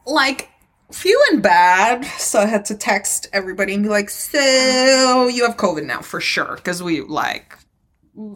like 0.07 0.49
feeling 0.91 1.41
bad. 1.41 2.05
So 2.19 2.41
I 2.41 2.47
had 2.47 2.65
to 2.67 2.75
text 2.75 3.29
everybody 3.33 3.75
and 3.75 3.83
be 3.85 3.89
like, 3.89 4.11
"So 4.11 5.29
you 5.29 5.47
have 5.47 5.57
COVID 5.57 5.85
now 5.87 6.01
for 6.01 6.21
sure?" 6.21 6.57
Because 6.57 6.83
we 6.83 7.03
like 7.03 7.57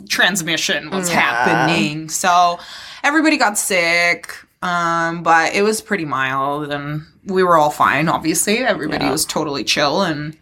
transmission 0.08 0.90
was 0.90 1.10
Yeah. 1.10 1.20
happening. 1.20 2.08
So 2.08 2.60
everybody 3.02 3.36
got 3.36 3.58
sick. 3.58 4.32
Um, 4.64 5.22
but 5.22 5.54
it 5.54 5.62
was 5.62 5.80
pretty 5.82 6.06
mild 6.06 6.72
and 6.72 7.02
we 7.26 7.42
were 7.44 7.56
all 7.56 7.70
fine, 7.70 8.08
obviously. 8.08 8.58
Everybody 8.58 9.04
Yeah. 9.04 9.10
was 9.12 9.24
totally 9.26 9.62
chill 9.62 10.02
and 10.02 10.36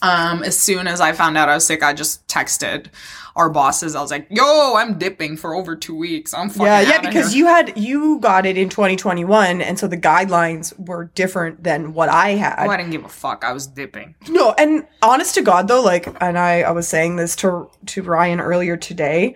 Um, 0.00 0.44
as 0.44 0.56
soon 0.56 0.86
as 0.86 1.00
I 1.00 1.12
found 1.12 1.36
out 1.36 1.48
I 1.48 1.54
was 1.54 1.66
sick, 1.66 1.82
I 1.82 1.92
just 1.92 2.24
texted 2.28 2.86
our 3.34 3.50
bosses. 3.50 3.96
I 3.96 4.00
was 4.00 4.12
like, 4.12 4.28
"Yo, 4.30 4.74
I'm 4.76 4.94
dipping 4.96 5.36
for 5.36 5.54
over 5.56 5.74
two 5.74 5.96
weeks. 5.96 6.32
I'm 6.32 6.48
fucking 6.50 6.66
Yeah, 6.66 6.80
yeah, 6.82 7.00
because 7.00 7.32
here." 7.32 7.38
you 7.38 7.46
had 7.46 7.72
you 7.76 8.18
got 8.20 8.46
it 8.46 8.56
in 8.56 8.68
2021, 8.68 9.60
and 9.60 9.76
so 9.76 9.88
the 9.88 9.96
guidelines 9.96 10.72
were 10.78 11.10
different 11.16 11.64
than 11.64 11.94
what 11.94 12.08
I 12.10 12.30
had. 12.36 12.66
Oh, 12.66 12.70
I 12.70 12.76
didn't 12.76 12.92
give 12.92 13.04
a 13.04 13.08
fuck. 13.08 13.44
I 13.44 13.52
was 13.52 13.66
dipping. 13.66 14.14
No, 14.28 14.54
and 14.56 14.86
honest 15.02 15.34
to 15.34 15.42
God 15.42 15.66
though, 15.66 15.82
like, 15.82 16.06
and 16.20 16.38
I, 16.38 16.60
I 16.62 16.70
was 16.70 16.86
saying 16.86 17.16
this 17.16 17.34
to 17.36 17.68
to 17.86 18.02
Ryan 18.02 18.40
earlier 18.40 18.76
today. 18.76 19.34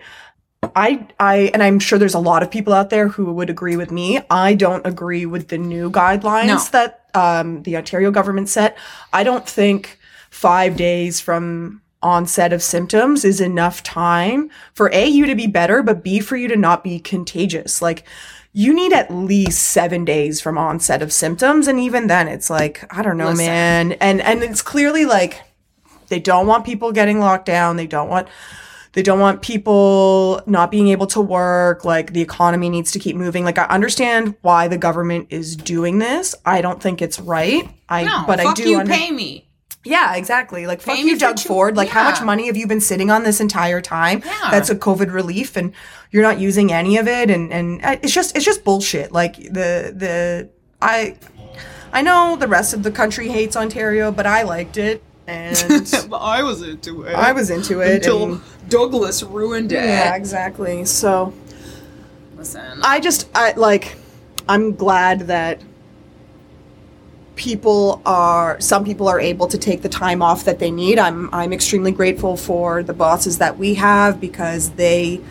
I, 0.75 1.07
I, 1.19 1.51
and 1.53 1.61
I'm 1.63 1.79
sure 1.79 1.97
there's 1.99 2.13
a 2.13 2.19
lot 2.19 2.43
of 2.43 2.51
people 2.51 2.73
out 2.73 2.89
there 2.89 3.07
who 3.07 3.31
would 3.33 3.49
agree 3.49 3.77
with 3.77 3.91
me. 3.91 4.19
I 4.29 4.53
don't 4.53 4.85
agree 4.85 5.25
with 5.25 5.47
the 5.49 5.57
new 5.57 5.89
guidelines 5.91 6.47
No. 6.47 6.63
that 6.71 7.05
um, 7.13 7.63
the 7.63 7.77
Ontario 7.77 8.11
government 8.11 8.49
set. 8.49 8.77
I 9.11 9.23
don't 9.23 9.47
think 9.47 9.99
five 10.29 10.75
days 10.75 11.19
from 11.19 11.81
onset 12.01 12.51
of 12.51 12.61
symptoms 12.61 13.23
is 13.23 13.39
enough 13.39 13.81
time 13.83 14.49
for 14.73 14.89
a 14.93 15.05
you 15.07 15.25
to 15.25 15.35
be 15.35 15.47
better, 15.47 15.81
but 15.83 16.03
b 16.03 16.19
for 16.19 16.35
you 16.35 16.47
to 16.49 16.55
not 16.57 16.83
be 16.83 16.99
contagious. 16.99 17.81
Like. 17.81 18.03
You 18.55 18.71
need 18.71 18.93
at 18.93 19.11
least 19.11 19.63
seven 19.71 20.05
days 20.05 20.39
from 20.39 20.59
onset 20.59 21.01
of 21.01 21.11
symptoms, 21.11 21.67
and 21.67 21.79
even 21.79 22.05
then, 22.05 22.27
it's 22.27 22.51
like 22.51 22.85
I 22.95 23.01
don't 23.01 23.17
know, 23.17 23.29
Listen. 23.29 23.45
man. 23.47 23.91
And 23.93 24.21
and 24.21 24.43
it's 24.43 24.61
clearly 24.61 25.05
like 25.05 25.41
they 26.09 26.19
don't 26.19 26.45
want 26.45 26.63
people 26.63 26.91
getting 26.91 27.19
locked 27.19 27.47
down. 27.47 27.77
They 27.77 27.87
don't 27.87 28.09
want 28.09 28.27
they 28.93 29.01
don't 29.03 29.19
want 29.19 29.41
people 29.41 30.41
not 30.45 30.71
being 30.71 30.87
able 30.89 31.07
to 31.07 31.21
work. 31.21 31.83
Like 31.85 32.13
the 32.13 32.21
economy 32.21 32.69
needs 32.69 32.91
to 32.93 32.99
keep 32.99 33.15
moving. 33.15 33.43
Like 33.43 33.57
I 33.57 33.65
understand 33.65 34.35
why 34.41 34.67
the 34.67 34.77
government 34.77 35.27
is 35.29 35.55
doing 35.55 35.99
this. 35.99 36.35
I 36.45 36.61
don't 36.61 36.81
think 36.81 37.01
it's 37.01 37.19
right. 37.19 37.67
I 37.89 38.03
No, 38.03 38.23
but 38.27 38.39
I 38.39 38.43
fuck 38.43 38.55
do 38.55 38.69
you. 38.69 38.79
under- 38.79 38.91
pay 38.93 39.11
me. 39.11 39.49
yeah, 39.83 40.15
exactly. 40.15 40.65
Like 40.67 40.79
fuck 40.81 40.95
Pay 40.95 41.01
you, 41.03 41.17
Doug 41.17 41.37
two- 41.37 41.47
Ford. 41.49 41.75
Like 41.75 41.89
how 41.89 42.03
much 42.03 42.21
money 42.21 42.45
have 42.47 42.55
you 42.57 42.67
been 42.67 42.81
sitting 42.81 43.09
on 43.11 43.23
this 43.23 43.39
entire 43.41 43.81
time? 43.81 44.21
Yeah. 44.25 44.49
That's 44.51 44.69
a 44.69 44.75
COVID 44.75 45.11
relief, 45.11 45.57
and 45.57 45.73
you're 46.11 46.23
not 46.23 46.39
using 46.39 46.71
any 46.71 46.97
of 46.97 47.07
it. 47.07 47.29
And 47.29 47.51
and 47.51 47.83
uh, 47.83 47.97
it's 48.01 48.13
just 48.13 48.35
it's 48.35 48.45
just 48.45 48.63
bullshit. 48.63 49.11
Like 49.11 49.35
the 49.37 49.93
the 49.95 50.49
I 50.81 51.17
I 51.91 52.01
know 52.01 52.35
the 52.39 52.47
rest 52.47 52.73
of 52.73 52.83
the 52.83 52.91
country 52.91 53.27
hates 53.29 53.55
Ontario, 53.55 54.11
but 54.11 54.25
I 54.25 54.43
liked 54.43 54.77
it, 54.77 55.03
and 55.27 55.57
I 56.13 56.43
was 56.43 56.61
into 56.61 57.03
it. 57.03 57.15
I 57.15 57.31
was 57.31 57.49
into 57.49 57.81
it. 57.81 57.95
until 57.95 58.41
Douglas 58.69 59.23
ruined 59.23 59.71
it. 59.71 59.83
yeah, 59.83 60.15
exactly. 60.15 60.85
So 60.85 61.33
Listen, 62.37 62.79
I 62.83 62.99
just 62.99 63.29
I 63.33 63.53
like 63.53 63.95
I'm 64.49 64.75
glad 64.75 65.21
that 65.21 65.61
people 67.35 68.01
are 68.05 68.59
some 68.59 68.83
people 68.83 69.07
are 69.07 69.19
able 69.19 69.47
to 69.47 69.57
take 69.57 69.81
the 69.81 69.89
time 69.89 70.21
off 70.21 70.43
that 70.45 70.59
they 70.59 70.71
need. 70.71 70.99
I'm 70.99 71.33
I'm 71.33 71.53
extremely 71.53 71.91
grateful 71.91 72.37
for 72.37 72.83
the 72.83 72.93
bosses 72.93 73.37
that 73.37 73.57
we 73.57 73.75
have 73.75 74.19
because 74.19 74.71
they 74.71 75.21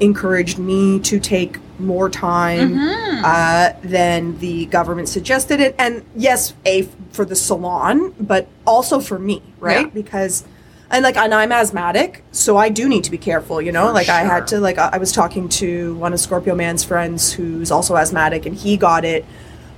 encouraged 0.00 0.58
me 0.58 1.00
to 1.00 1.18
take 1.18 1.58
more 1.78 2.08
time 2.10 2.76
uh, 3.24 3.72
than 3.82 4.38
the 4.38 4.66
government 4.66 5.08
suggested 5.08 5.60
it. 5.60 5.74
And 5.78 6.04
yes 6.14 6.54
a 6.64 6.82
for 7.12 7.24
the 7.24 7.36
salon 7.36 8.14
but 8.20 8.46
also 8.66 9.00
for 9.00 9.18
me 9.18 9.42
right? 9.60 9.86
Yeah. 9.86 9.92
because 9.92 10.44
and 10.90 11.02
like 11.02 11.16
and 11.16 11.32
I'm 11.34 11.50
asthmatic 11.52 12.22
so 12.30 12.56
I 12.56 12.68
do 12.68 12.88
need 12.88 13.04
to 13.04 13.10
be 13.10 13.18
careful 13.18 13.60
you 13.60 13.72
know? 13.72 13.86
For 13.88 13.92
like 13.92 14.08
I 14.08 14.20
had 14.20 14.46
to 14.48 14.60
like 14.60 14.78
I 14.78 14.98
was 14.98 15.12
talking 15.12 15.48
to 15.50 15.94
one 15.96 16.12
of 16.12 16.20
Scorpio 16.20 16.54
Man's 16.54 16.84
friends 16.84 17.32
who's 17.32 17.70
also 17.70 17.96
asthmatic 17.96 18.46
and 18.46 18.54
he 18.54 18.76
got 18.76 19.04
it 19.04 19.24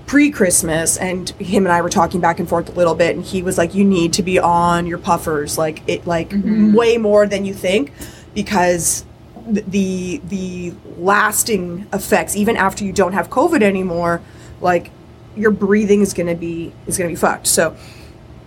pre-Christmas 0.06 0.96
and 0.96 1.28
him 1.30 1.66
and 1.66 1.72
I 1.72 1.82
were 1.82 1.90
talking 1.90 2.20
back 2.20 2.40
and 2.40 2.48
forth 2.48 2.68
a 2.70 2.72
little 2.72 2.94
bit 2.94 3.14
and 3.14 3.24
he 3.24 3.42
was 3.42 3.58
like 3.58 3.74
you 3.74 3.84
need 3.84 4.14
to 4.14 4.22
be 4.22 4.38
on 4.38 4.86
your 4.86 4.98
puffers 4.98 5.58
like 5.58 5.82
it 5.86 6.06
like 6.06 6.30
Mm-hmm. 6.30 6.74
way 6.74 6.96
more 6.98 7.26
than 7.26 7.44
you 7.44 7.52
think 7.54 7.92
because 8.34 9.04
the 9.48 10.20
the 10.24 10.72
lasting 10.98 11.86
effects 11.92 12.36
even 12.36 12.56
after 12.56 12.84
you 12.84 12.92
don't 12.92 13.12
have 13.14 13.30
covid 13.30 13.62
anymore 13.62 14.20
like 14.60 14.90
your 15.36 15.50
breathing 15.50 16.02
is 16.02 16.12
going 16.12 16.26
to 16.26 16.34
be 16.34 16.72
is 16.86 16.98
going 16.98 17.08
to 17.08 17.12
be 17.12 17.18
fucked 17.18 17.46
so 17.46 17.74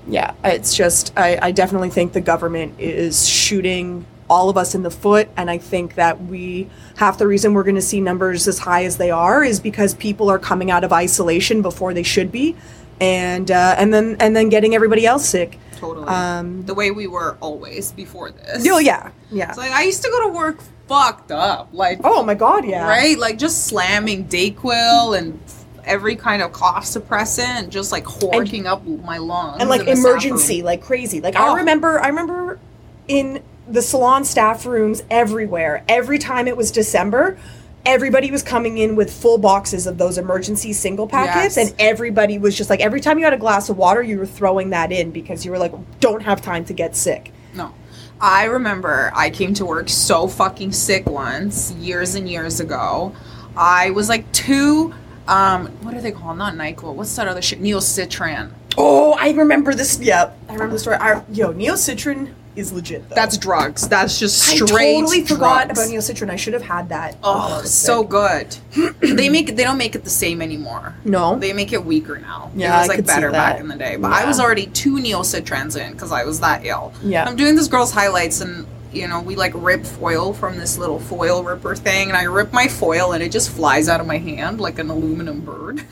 yeah 0.08 0.34
it's 0.44 0.76
just 0.76 1.12
I, 1.18 1.40
I 1.42 1.52
definitely 1.52 1.90
think 1.90 2.14
the 2.14 2.22
government 2.22 2.80
is 2.80 3.28
shooting 3.28 4.06
all 4.30 4.50
of 4.50 4.58
us 4.58 4.76
in 4.76 4.84
the 4.84 4.92
foot 4.92 5.28
and 5.38 5.50
i 5.50 5.58
think 5.58 5.96
that 5.96 6.22
we 6.26 6.70
half 6.98 7.18
the 7.18 7.28
reason 7.28 7.54
we're 7.54 7.64
going 7.64 7.76
to 7.76 7.82
see 7.82 8.00
numbers 8.00 8.48
as 8.48 8.60
high 8.60 8.86
as 8.86 8.98
they 8.98 9.10
are 9.12 9.44
is 9.44 9.60
because 9.60 9.94
people 9.96 10.30
are 10.30 10.40
coming 10.40 10.70
out 10.70 10.84
of 10.84 10.94
isolation 10.94 11.62
before 11.62 11.94
they 11.94 12.04
should 12.04 12.32
be 12.32 12.56
and 13.00 13.50
uh, 13.50 13.76
and 13.78 13.92
then 13.94 14.16
and 14.20 14.36
then 14.36 14.48
getting 14.50 14.76
everybody 14.76 15.06
else 15.08 15.28
sick 15.28 15.58
totally. 15.78 16.08
um, 16.08 16.64
the 16.66 16.74
way 16.74 16.92
we 16.92 17.08
were 17.08 17.36
always 17.42 17.92
before 17.92 18.30
this. 18.32 18.66
oh 18.70 18.78
yeah 18.78 19.10
yeah 19.32 19.50
It's 19.50 19.58
like 19.58 19.72
I 19.72 19.84
used 19.84 20.04
to 20.04 20.10
go 20.10 20.28
to 20.28 20.34
work 20.34 20.60
fucked 20.92 21.32
up, 21.32 21.70
like 21.72 22.00
oh 22.04 22.22
my 22.24 22.34
god 22.36 22.66
yeah. 22.66 22.88
right, 22.88 23.18
like 23.18 23.38
just 23.38 23.66
slamming 23.68 24.26
Dayquil 24.26 25.18
and 25.18 25.40
every 25.86 26.16
kind 26.16 26.42
of 26.42 26.52
cough 26.52 26.86
suppressant, 26.86 27.70
just 27.70 27.92
like 27.92 28.04
horking 28.04 28.66
up 28.66 28.86
my 28.86 29.18
lungs 29.18 29.58
and 29.62 29.70
like 29.70 29.82
in 29.82 29.86
the 29.88 29.96
staff 29.96 30.12
emergency 30.12 30.62
like 30.62 30.82
crazy. 30.82 31.22
Like 31.22 31.36
Oh. 31.38 31.54
i 31.54 31.58
remember 31.58 32.00
i 32.00 32.08
remember 32.08 32.60
in 33.08 33.42
the 33.68 33.82
salon 33.82 34.26
staff 34.26 34.66
rooms 34.66 35.02
everywhere. 35.10 35.84
Every 35.88 36.20
time 36.20 36.48
it 36.48 36.58
was 36.58 36.72
december 36.72 37.38
everybody 37.84 38.30
was 38.30 38.44
coming 38.44 38.78
in 38.78 38.96
with 38.96 39.12
full 39.12 39.40
boxes 39.40 39.88
of 39.88 39.98
those 39.98 40.18
emergency 40.20 40.72
single 40.72 41.08
packets 41.08 41.58
Yes. 41.58 41.70
and 41.72 41.82
everybody 41.82 42.38
was 42.38 42.56
just 42.56 42.70
like 42.70 42.80
every 42.80 43.02
time 43.02 43.18
you 43.18 43.24
had 43.24 43.34
a 43.34 43.38
glass 43.38 43.70
of 43.70 43.78
water 43.78 44.04
you 44.04 44.20
were 44.20 44.28
throwing 44.28 44.70
that 44.70 44.92
in 44.92 45.10
because 45.10 45.44
you 45.46 45.52
were 45.52 45.58
like 45.58 45.74
don't 46.00 46.22
have 46.22 46.42
time 46.42 46.64
to 46.66 46.74
get 46.74 46.96
sick. 46.96 47.32
No. 47.56 47.74
I 48.22 48.46
remember 48.46 49.12
I 49.16 49.32
came 49.32 49.54
to 49.56 49.66
work 49.66 49.90
so 49.90 50.28
fucking 50.28 50.74
sick 50.74 51.08
once, 51.10 51.72
years 51.74 52.14
and 52.14 52.30
years 52.30 52.60
ago. 52.60 53.16
I 53.58 53.90
was 53.90 54.10
like 54.10 54.32
two, 54.32 54.94
um, 55.28 55.68
what 55.82 55.96
are 55.96 56.02
they 56.02 56.12
called? 56.12 56.38
Not 56.38 56.54
NyQuil. 56.54 56.94
What's 56.94 57.16
that 57.16 57.28
other 57.28 57.42
shit? 57.42 57.62
Neocitran. 57.62 58.52
oh 58.78 59.14
i 59.20 59.32
remember 59.32 59.74
this 59.74 60.00
Yep, 60.00 60.38
i 60.48 60.54
remember 60.54 60.74
the 60.76 60.80
story 60.80 60.96
I, 60.98 61.22
yo 61.32 61.52
neocitran 61.54 62.34
is 62.56 62.72
legit 62.74 63.08
though 63.10 63.16
That's 63.16 63.38
drugs. 63.38 63.88
That's 63.88 64.20
just 64.20 64.40
straight. 64.40 64.62
I 64.62 64.66
straight 64.66 64.94
totally 65.02 65.26
forgot 65.26 65.66
drugs. 65.68 65.80
about 65.80 65.94
neocitran 65.96 66.30
i 66.30 66.36
should 66.36 66.54
have 66.54 66.62
had 66.62 66.90
that 66.90 67.16
Oh, 67.24 67.44
when 67.44 67.52
I 67.54 67.62
was 67.62 67.74
so 67.74 68.02
sick. 68.02 68.10
good. 68.10 69.00
they 69.18 69.30
make 69.30 69.50
it. 69.50 69.56
They 69.56 69.64
don't 69.64 69.78
make 69.78 69.96
it 69.96 70.04
the 70.04 70.10
same 70.10 70.42
anymore. 70.42 70.96
no 71.06 71.38
They 71.38 71.54
make 71.54 71.72
it 71.74 71.84
weaker 71.86 72.18
now. 72.18 72.52
Yeah, 72.56 72.76
it 72.76 72.80
was 72.82 72.86
I 72.86 72.88
like 72.88 72.96
could 72.98 73.08
see 73.08 73.16
better 73.16 73.32
that. 73.32 73.52
back 73.54 73.60
in 73.60 73.68
the 73.68 73.76
day. 73.76 73.96
But 73.96 74.10
Yeah. 74.10 74.16
I 74.18 74.26
was 74.26 74.40
already 74.40 74.68
two 74.68 74.96
neocitrans 74.96 75.80
in 75.80 75.94
because 75.94 76.12
I 76.12 76.24
was 76.26 76.40
that 76.42 76.66
ill. 76.66 76.94
Yeah. 77.04 77.26
I'm 77.26 77.36
doing 77.36 77.56
this 77.56 77.68
girl's 77.68 77.92
highlights 77.92 78.42
and 78.42 78.66
you 78.92 79.08
know 79.08 79.22
we 79.22 79.36
like 79.38 79.54
rip 79.56 79.86
foil 79.86 80.34
from 80.34 80.58
this 80.58 80.78
little 80.78 81.00
foil 81.00 81.44
ripper 81.44 81.76
thing 81.76 82.10
and 82.10 82.18
I 82.18 82.24
rip 82.24 82.52
my 82.52 82.68
foil 82.68 83.14
and 83.14 83.24
it 83.24 83.32
just 83.32 83.50
flies 83.50 83.88
out 83.88 84.02
of 84.02 84.08
my 84.08 84.18
hand 84.18 84.60
like 84.60 84.80
an 84.80 84.90
aluminum 84.90 85.40
bird. 85.42 85.86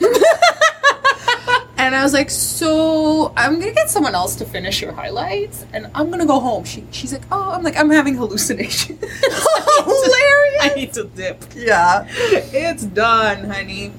And 1.80 1.96
I 1.96 2.02
was 2.02 2.12
like, 2.12 2.28
so 2.28 3.32
I'm 3.38 3.58
gonna 3.58 3.72
get 3.72 3.88
someone 3.88 4.14
else 4.14 4.36
to 4.36 4.44
finish 4.44 4.82
your 4.82 4.92
highlights, 4.92 5.64
and 5.72 5.90
I'm 5.94 6.10
gonna 6.10 6.26
go 6.26 6.38
home. 6.38 6.64
She, 6.64 6.84
she's 6.90 7.10
like, 7.10 7.22
oh, 7.32 7.52
I'm 7.52 7.62
like, 7.62 7.74
I'm 7.78 7.88
having 7.88 8.16
hallucinations. 8.16 9.00
Hilarious. 9.00 10.62
I 10.62 10.72
need 10.76 10.92
to 10.92 11.04
dip. 11.04 11.42
yeah 11.56 12.06
It's 12.10 12.84
done, 12.84 13.48
honey. 13.48 13.92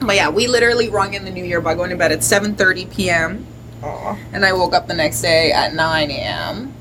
But 0.00 0.16
yeah, 0.16 0.30
we 0.30 0.46
literally 0.46 0.88
rung 0.88 1.12
in 1.12 1.26
the 1.26 1.30
new 1.30 1.44
year 1.44 1.60
by 1.60 1.74
going 1.74 1.90
to 1.90 1.96
bed 1.96 2.10
at 2.10 2.20
7:30 2.20 2.90
p.m. 2.90 3.46
Aw. 3.82 4.18
and 4.32 4.42
I 4.46 4.54
woke 4.54 4.72
up 4.72 4.86
the 4.88 4.94
next 4.94 5.20
day 5.20 5.52
at 5.52 5.74
9 5.74 6.10
a.m. 6.10 6.72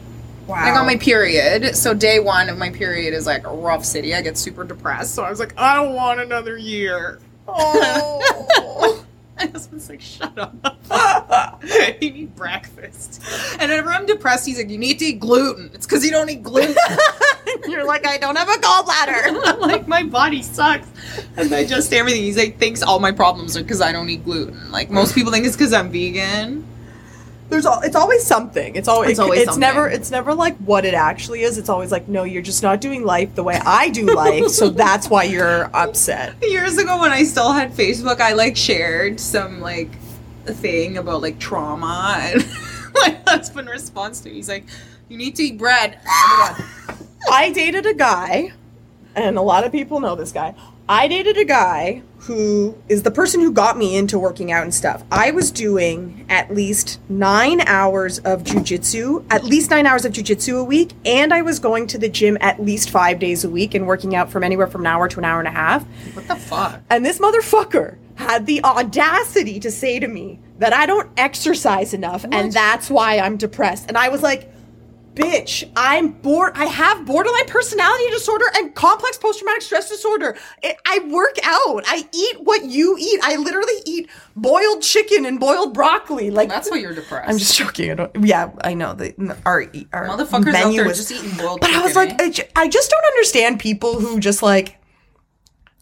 wow 0.48 0.56
I 0.56 0.70
got 0.70 0.86
my 0.86 0.96
period. 0.96 1.76
So 1.76 1.94
day 1.94 2.22
one 2.22 2.48
of 2.48 2.58
my 2.58 2.70
period 2.70 3.14
is 3.14 3.26
like 3.26 3.46
a 3.46 3.54
rough 3.54 3.84
city. 3.84 4.16
I 4.16 4.22
get 4.22 4.38
super 4.38 4.64
depressed. 4.64 5.16
So 5.16 5.26
I 5.26 5.30
was 5.30 5.42
like, 5.42 5.54
I 5.58 5.76
don't 5.76 5.94
want 5.96 6.22
another 6.22 6.58
year. 6.58 7.20
Oh. 7.46 9.03
My 9.44 9.50
husband's 9.50 9.90
like, 9.90 10.00
shut 10.00 10.38
up. 10.38 10.56
you 12.02 12.12
need 12.12 12.34
breakfast. 12.34 13.22
And 13.60 13.70
whenever 13.70 13.90
I'm 13.90 14.06
depressed, 14.06 14.46
he's 14.46 14.58
like, 14.58 14.70
you 14.70 14.78
need 14.78 15.00
to 15.00 15.06
eat 15.06 15.20
gluten. 15.20 15.70
It's 15.74 15.86
because 15.86 16.06
you 16.06 16.12
don't 16.12 16.30
eat 16.30 16.44
gluten. 16.44 16.76
You're 17.68 17.84
like, 17.84 18.08
I 18.08 18.18
don't 18.18 18.38
have 18.38 18.48
a 18.48 18.54
gallbladder. 18.54 19.42
I'm 19.46 19.60
like, 19.60 19.86
my 19.88 20.04
body 20.04 20.42
sucks. 20.42 20.88
And 21.36 21.54
I 21.54 21.66
just 21.66 21.92
everything. 21.92 22.24
He's 22.24 22.38
like, 22.38 22.58
thinks 22.58 22.82
all 22.82 23.00
my 23.00 23.12
problems 23.12 23.58
are 23.58 23.64
because 23.64 23.82
I 23.82 23.92
don't 23.92 24.10
eat 24.10 24.24
gluten. 24.24 24.72
Like, 24.72 24.90
most 24.90 25.14
people 25.14 25.32
think 25.32 25.46
it's 25.46 25.58
because 25.58 25.74
I'm 25.74 25.92
vegan. 25.92 26.66
There's 27.50 27.66
all. 27.66 27.82
It's 27.82 27.96
always 27.96 28.24
something. 28.26 28.76
It's 28.76 28.88
always. 28.88 29.12
It's 29.12 29.20
always 29.20 29.42
It's 29.42 29.46
something. 29.52 29.60
never. 29.62 29.88
It's 29.88 30.10
never 30.10 30.34
like 30.34 30.58
what 30.58 30.86
it 30.86 30.94
actually 30.94 31.42
is. 31.44 31.58
It's 31.58 31.70
always 31.70 31.92
like, 31.92 32.08
no, 32.08 32.24
you're 32.24 32.42
just 32.42 32.64
not 32.64 32.82
doing 32.82 33.04
life 33.04 33.36
the 33.36 33.44
way 33.44 33.60
I 33.66 33.90
do 33.90 34.06
life. 34.06 34.48
so 34.50 34.70
that's 34.84 35.10
why 35.10 35.24
you're 35.24 35.70
upset. 35.76 36.36
Years 36.42 36.78
ago, 36.78 37.00
when 37.00 37.12
I 37.12 37.24
still 37.24 37.52
had 37.52 37.72
Facebook, 37.74 38.22
I 38.22 38.34
like 38.34 38.58
shared 38.58 39.20
some 39.20 39.60
like 39.62 39.90
thing 40.46 40.98
about 40.98 41.22
like 41.22 41.38
trauma, 41.40 42.16
and 42.20 42.46
my 42.96 43.18
husband 43.28 43.70
responds 43.70 44.22
to. 44.22 44.30
it. 44.30 44.34
He's 44.36 44.50
like, 44.50 44.66
"You 45.10 45.18
need 45.18 45.36
to 45.36 45.44
eat 45.44 45.58
bread." 45.58 46.00
Oh 46.08 46.56
my 46.58 46.66
god. 46.96 47.08
I 47.32 47.52
dated 47.52 47.86
a 47.86 47.94
guy, 47.94 48.52
and 49.16 49.38
a 49.38 49.42
lot 49.42 49.64
of 49.66 49.72
people 49.72 50.00
know 50.00 50.16
this 50.16 50.32
guy. 50.32 50.56
I 50.88 51.08
dated 51.08 51.38
a 51.38 51.46
guy 51.46 52.02
who 52.18 52.78
is 52.90 53.04
the 53.04 53.12
person 53.12 53.40
who 53.40 53.52
got 53.52 53.78
me 53.78 53.96
into 53.96 54.20
working 54.20 54.52
out 54.52 54.64
and 54.64 54.74
stuff. 54.74 55.04
I 55.12 55.32
was 55.32 55.50
doing 55.50 56.26
at 56.28 56.54
least 56.54 57.00
nine 57.08 57.62
hours 57.62 58.20
of 58.20 58.44
jujitsu, 58.44 59.26
at 59.30 59.46
least 59.46 59.72
nine 59.72 59.86
hours 59.86 60.04
of 60.04 60.12
jujitsu 60.12 60.60
a 60.60 60.64
week, 60.64 60.92
and 61.06 61.34
I 61.34 61.42
was 61.42 61.60
going 61.60 61.88
to 61.88 61.98
the 61.98 62.10
gym 62.10 62.38
at 62.42 62.62
least 62.62 62.90
five 62.90 63.20
days 63.20 63.46
a 63.46 63.50
week 63.50 63.76
and 63.76 63.88
working 63.88 64.14
out 64.14 64.30
from 64.30 64.44
anywhere 64.44 64.68
from 64.68 64.82
an 64.82 64.88
hour 64.88 65.08
to 65.08 65.20
an 65.20 65.26
hour 65.26 65.40
and 65.40 65.48
a 65.48 65.52
half. 65.52 65.86
What 66.16 66.28
the 66.28 66.36
fuck? 66.36 66.82
And 66.90 67.06
this 67.06 67.20
motherfucker 67.20 67.98
had 68.16 68.46
the 68.46 68.62
audacity 68.64 69.60
to 69.62 69.72
say 69.72 70.00
to 70.00 70.08
me 70.08 70.40
that 70.60 70.74
I 70.74 70.86
don't 70.86 71.10
exercise 71.18 71.94
enough 71.94 72.26
and 72.32 72.52
that's 72.52 72.90
why 72.90 73.20
I'm 73.20 73.38
depressed. 73.38 73.86
And 73.88 73.98
I 73.98 74.10
was 74.10 74.22
like, 74.22 74.53
bitch, 75.16 75.70
I'm 75.76 76.10
bored. 76.10 76.54
I 76.56 76.66
have 76.66 77.06
borderline 77.06 77.46
personality 77.48 78.10
disorder 78.10 78.46
and 78.56 78.74
complex 78.74 79.18
post 79.18 79.40
traumatic 79.40 79.62
stress 79.62 79.90
disorder. 79.90 80.36
I- 80.64 80.78
I 80.86 81.00
work 81.10 81.38
out. 81.44 81.84
I 81.88 82.08
eat 82.14 82.42
what 82.42 82.66
you 82.66 82.98
eat. 83.00 83.20
I 83.24 83.36
literally 83.36 83.74
eat 83.86 84.10
boiled 84.36 84.82
chicken 84.82 85.26
and 85.26 85.40
boiled 85.40 85.74
broccoli. 85.74 86.32
Like 86.32 86.50
That's 86.50 86.70
why 86.72 86.78
you're 86.78 86.94
depressed. 86.96 87.30
I'm 87.30 87.38
just 87.38 87.56
joking. 87.58 87.92
I 87.92 87.94
don't, 87.96 88.12
yeah, 88.26 88.50
I 88.64 88.74
know 88.74 88.94
the 88.94 89.14
our 89.46 89.66
our 89.94 90.08
Motherfuckers 90.08 90.34
out 90.48 90.54
menu 90.54 90.78
there 90.78 90.88
was- 90.88 90.98
just 90.98 91.12
eating 91.12 91.38
boiled 91.38 91.62
But 91.62 91.70
I 91.72 91.82
was 91.84 91.96
like, 91.96 92.12
eh? 92.14 92.26
I, 92.26 92.30
ju- 92.30 92.44
I 92.56 92.68
just 92.68 92.90
don't 92.90 93.06
understand 93.06 93.60
people 93.60 94.00
who 94.00 94.20
just 94.20 94.42
like 94.44 94.78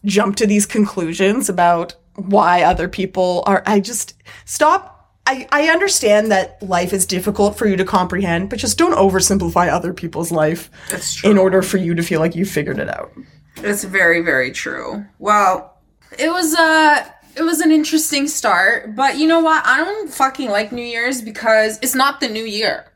jump 0.04 0.36
to 0.36 0.46
these 0.46 0.66
conclusions 0.66 1.48
about 1.48 1.94
why 2.16 2.62
other 2.62 2.88
people 2.88 3.42
are. 3.46 3.62
I 3.66 3.80
just 3.80 4.14
stop. 4.44 4.91
I, 5.26 5.46
I 5.52 5.68
understand 5.68 6.30
that 6.32 6.60
life 6.62 6.92
is 6.92 7.06
difficult 7.06 7.56
for 7.56 7.66
you 7.66 7.76
to 7.76 7.84
comprehend, 7.84 8.50
but 8.50 8.58
just 8.58 8.76
don't 8.76 8.94
oversimplify 8.94 9.68
other 9.68 9.92
people's 9.92 10.32
life 10.32 10.70
That's 10.90 11.14
true. 11.14 11.30
in 11.30 11.38
order 11.38 11.62
for 11.62 11.76
you 11.76 11.94
to 11.94 12.02
feel 12.02 12.18
like 12.20 12.34
you 12.34 12.44
figured 12.44 12.78
it 12.78 12.88
out. 12.88 13.12
It's 13.58 13.84
very, 13.84 14.20
very 14.22 14.50
true. 14.50 15.04
Well, 15.18 15.78
it 16.18 16.30
was 16.30 16.54
uh 16.54 17.08
it 17.36 17.42
was 17.42 17.60
an 17.60 17.70
interesting 17.70 18.26
start, 18.28 18.94
but 18.94 19.16
you 19.16 19.26
know 19.26 19.40
what? 19.40 19.64
I 19.64 19.78
don't 19.78 20.12
fucking 20.12 20.50
like 20.50 20.72
New 20.72 20.84
Year's 20.84 21.22
because 21.22 21.78
it's 21.80 21.94
not 21.94 22.20
the 22.20 22.28
new 22.28 22.44
year. 22.44 22.92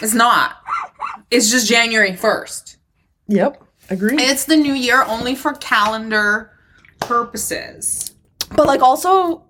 It's 0.00 0.14
not. 0.14 0.56
It's 1.30 1.50
just 1.50 1.68
January 1.68 2.12
1st. 2.12 2.76
Yep, 3.28 3.62
agree. 3.90 4.16
It's 4.18 4.46
the 4.46 4.56
new 4.56 4.72
year 4.72 5.02
only 5.04 5.34
for 5.34 5.52
calendar 5.54 6.50
purposes. 7.00 8.14
But 8.56 8.66
like 8.66 8.80
also 8.80 9.44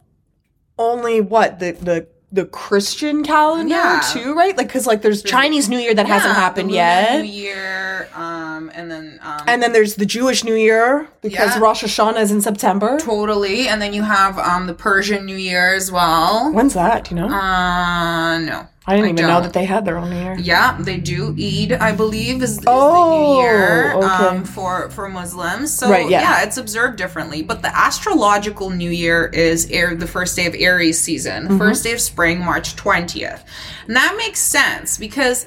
only 0.79 1.21
what 1.21 1.59
the 1.59 1.73
the 1.73 2.07
the 2.31 2.45
Christian 2.45 3.23
calendar 3.25 3.71
Yeah. 3.75 4.03
too, 4.13 4.35
right? 4.35 4.55
Like 4.55 4.67
because 4.67 4.87
like 4.87 5.01
there's 5.01 5.23
Chinese 5.23 5.71
New 5.71 5.79
Year 5.79 5.95
that 5.95 6.07
hasn't 6.07 6.35
happened 6.35 6.71
yet. 6.71 7.23
New 7.23 7.25
Year, 7.27 8.07
um, 8.15 8.71
and 8.75 8.91
then 8.91 9.19
um, 9.23 9.41
And 9.47 9.63
then 9.63 9.73
there's 9.73 9.95
the 9.95 10.05
Jewish 10.05 10.45
New 10.45 10.55
Year 10.55 11.09
because 11.23 11.55
Yeah. 11.55 11.61
Rosh 11.63 11.83
Hashanah 11.83 12.21
is 12.21 12.31
in 12.31 12.43
September. 12.43 12.99
totally, 13.01 13.67
and 13.67 13.81
then 13.81 13.95
you 13.95 14.03
have 14.03 14.39
um 14.39 14.67
the 14.67 14.75
Persian 14.75 15.25
New 15.25 15.37
Year 15.37 15.75
as 15.75 15.91
well. 15.91 16.53
When's 16.53 16.75
that? 16.75 17.05
Do 17.05 17.15
you 17.15 17.21
know? 17.23 17.29
Uh, 17.35 18.39
no. 18.41 18.67
I 18.89 18.97
didn't 18.97 19.11
even 19.11 19.23
know 19.27 19.35
don't. 19.35 19.43
that 19.45 19.53
they 19.53 19.65
had 19.65 19.85
their 19.85 19.99
own 19.99 20.11
New 20.11 20.17
Year. 20.21 20.37
Yeah, 20.39 20.77
they 20.81 20.97
do. 20.97 21.35
Eid, 21.39 21.73
I 21.75 21.93
believe, 21.93 22.43
is, 22.43 22.53
is 22.53 22.59
the 22.59 22.71
Oh, 22.71 23.35
new 23.37 23.43
year 23.43 23.93
okay. 23.93 24.07
um, 24.07 24.45
for 24.45 24.91
for 24.91 25.09
Muslims. 25.09 25.73
So 25.73 25.91
Right, 25.91 26.09
yeah. 26.09 26.23
yeah. 26.23 26.43
it's 26.45 26.57
observed 26.57 26.97
differently. 26.97 27.43
But 27.43 27.63
the 27.63 27.77
astrological 27.77 28.71
new 28.71 28.91
year 28.91 29.27
is 29.27 29.71
air, 29.71 29.95
the 29.95 30.07
first 30.07 30.35
day 30.37 30.47
of 30.47 30.55
Aries 30.59 30.99
season, 30.99 31.45
Mm-hmm. 31.45 31.59
first 31.59 31.85
day 31.85 31.93
of 31.93 32.01
spring, 32.01 32.41
March 32.45 32.75
twentieth, 32.77 33.45
and 33.87 33.95
that 33.95 34.15
makes 34.17 34.41
sense 34.41 34.99
because. 34.99 35.47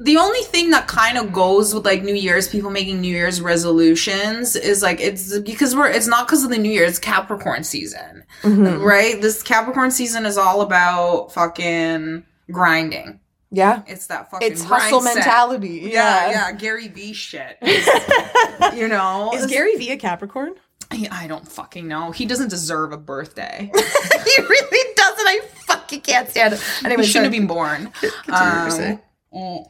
The 0.00 0.16
only 0.16 0.42
thing 0.42 0.70
that 0.70 0.86
kind 0.86 1.18
of 1.18 1.32
goes 1.32 1.74
with 1.74 1.84
like 1.84 2.04
New 2.04 2.14
Year's, 2.14 2.46
people 2.46 2.70
making 2.70 3.00
New 3.00 3.10
Year's 3.10 3.40
resolutions 3.40 4.54
is 4.54 4.80
like 4.80 5.00
it's 5.00 5.36
because 5.40 5.74
we're 5.74 5.88
it's 5.90 6.06
not 6.06 6.28
because 6.28 6.44
of 6.44 6.50
the 6.50 6.56
New 6.58 6.70
Year, 6.70 6.84
it's 6.84 7.00
Capricorn 7.00 7.64
season, 7.64 8.22
Mm-hmm. 8.42 8.80
right? 8.80 9.20
This 9.20 9.42
Capricorn 9.42 9.90
season 9.90 10.24
is 10.24 10.38
all 10.38 10.60
about 10.60 11.32
fucking 11.32 12.22
grinding. 12.50 13.20
Yeah. 13.50 13.82
It's 13.86 14.06
that 14.08 14.30
fucking 14.30 14.50
It's 14.52 14.62
hustle 14.62 15.00
set. 15.00 15.14
mentality. 15.16 15.80
Yeah, 15.84 16.26
Yeah. 16.26 16.30
yeah, 16.30 16.52
Gary 16.52 16.88
V 16.88 17.12
shit. 17.14 17.56
you 18.76 18.88
know, 18.88 19.30
Is 19.34 19.46
Gary 19.46 19.76
V 19.76 19.90
a 19.92 19.96
Capricorn? 19.96 20.54
I 20.90 21.08
I 21.10 21.26
don't 21.26 21.46
fucking 21.50 21.86
know. 21.88 22.10
He 22.12 22.26
doesn't 22.26 22.48
deserve 22.48 22.92
a 22.92 22.96
birthday. 22.98 23.70
he 23.74 24.42
really 24.42 24.94
doesn't. 24.96 25.26
I 25.26 25.40
fucking 25.66 26.00
can't 26.02 26.28
stand 26.28 26.54
it. 26.54 26.62
Anyway, 26.84 27.02
he 27.02 27.08
shouldn't 27.08 27.32
have 27.32 27.40
been 27.40 27.46
born. 27.46 27.90
Um, 28.28 28.98
mm. 29.34 29.66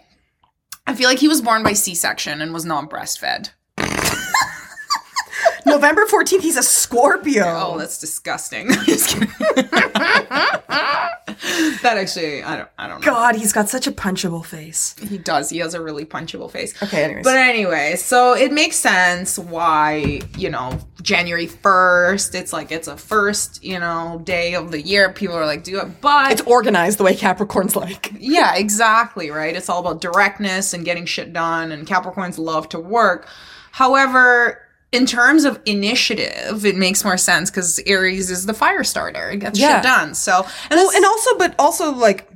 I 0.86 0.94
feel 0.94 1.08
like 1.08 1.18
he 1.18 1.28
was 1.28 1.42
born 1.42 1.62
by 1.62 1.72
C-section 1.74 2.40
and 2.40 2.52
was 2.52 2.64
not 2.64 2.88
breastfed. 2.88 3.50
November 5.68 6.06
14th, 6.06 6.40
he's 6.40 6.56
a 6.56 6.62
Scorpio. 6.62 7.44
Oh, 7.46 7.78
that's 7.78 7.98
disgusting. 7.98 8.70
Just 8.86 9.10
kidding. 9.10 9.28
that 11.82 11.96
actually, 11.96 12.42
I 12.42 12.56
don't, 12.56 12.68
I 12.78 12.88
don't 12.88 13.00
know. 13.00 13.06
God, 13.06 13.36
he's 13.36 13.52
got 13.52 13.68
such 13.68 13.86
a 13.86 13.92
punchable 13.92 14.44
face. 14.44 14.94
He 15.00 15.18
does. 15.18 15.50
He 15.50 15.58
has 15.58 15.74
a 15.74 15.82
really 15.82 16.04
punchable 16.04 16.50
face. 16.50 16.80
Okay, 16.82 17.04
anyways. 17.04 17.24
But 17.24 17.36
anyway, 17.36 17.96
so 17.96 18.34
it 18.34 18.52
makes 18.52 18.76
sense 18.76 19.38
why, 19.38 20.20
you 20.36 20.50
know, 20.50 20.78
January 21.02 21.46
1st, 21.46 22.34
it's 22.34 22.52
like 22.52 22.72
it's 22.72 22.88
a 22.88 22.96
first, 22.96 23.62
you 23.62 23.78
know, 23.78 24.20
day 24.24 24.54
of 24.54 24.70
the 24.70 24.80
year. 24.80 25.12
People 25.12 25.36
are 25.36 25.46
like, 25.46 25.64
do 25.64 25.80
it. 25.80 26.00
But 26.00 26.32
it's 26.32 26.42
organized 26.42 26.98
the 26.98 27.04
way 27.04 27.14
Capricorn's 27.14 27.76
like. 27.76 28.12
yeah, 28.18 28.56
exactly, 28.56 29.30
right? 29.30 29.54
It's 29.54 29.68
all 29.68 29.80
about 29.80 30.00
directness 30.00 30.72
and 30.74 30.84
getting 30.84 31.06
shit 31.06 31.32
done, 31.32 31.72
and 31.72 31.86
Capricorns 31.86 32.38
love 32.38 32.68
to 32.70 32.80
work. 32.80 33.28
However, 33.72 34.67
in 34.92 35.04
terms 35.06 35.44
of 35.44 35.60
initiative, 35.66 36.64
it 36.64 36.76
makes 36.76 37.04
more 37.04 37.16
sense 37.18 37.50
because 37.50 37.78
Aries 37.86 38.30
is 38.30 38.46
the 38.46 38.54
fire 38.54 38.84
starter. 38.84 39.30
It 39.30 39.38
gets 39.40 39.58
Yeah. 39.58 39.76
shit 39.76 39.82
done. 39.82 40.14
So, 40.14 40.46
and, 40.70 40.78
Well, 40.78 40.90
and 40.94 41.04
also, 41.04 41.36
but 41.38 41.54
also 41.58 41.92
like 41.92 42.28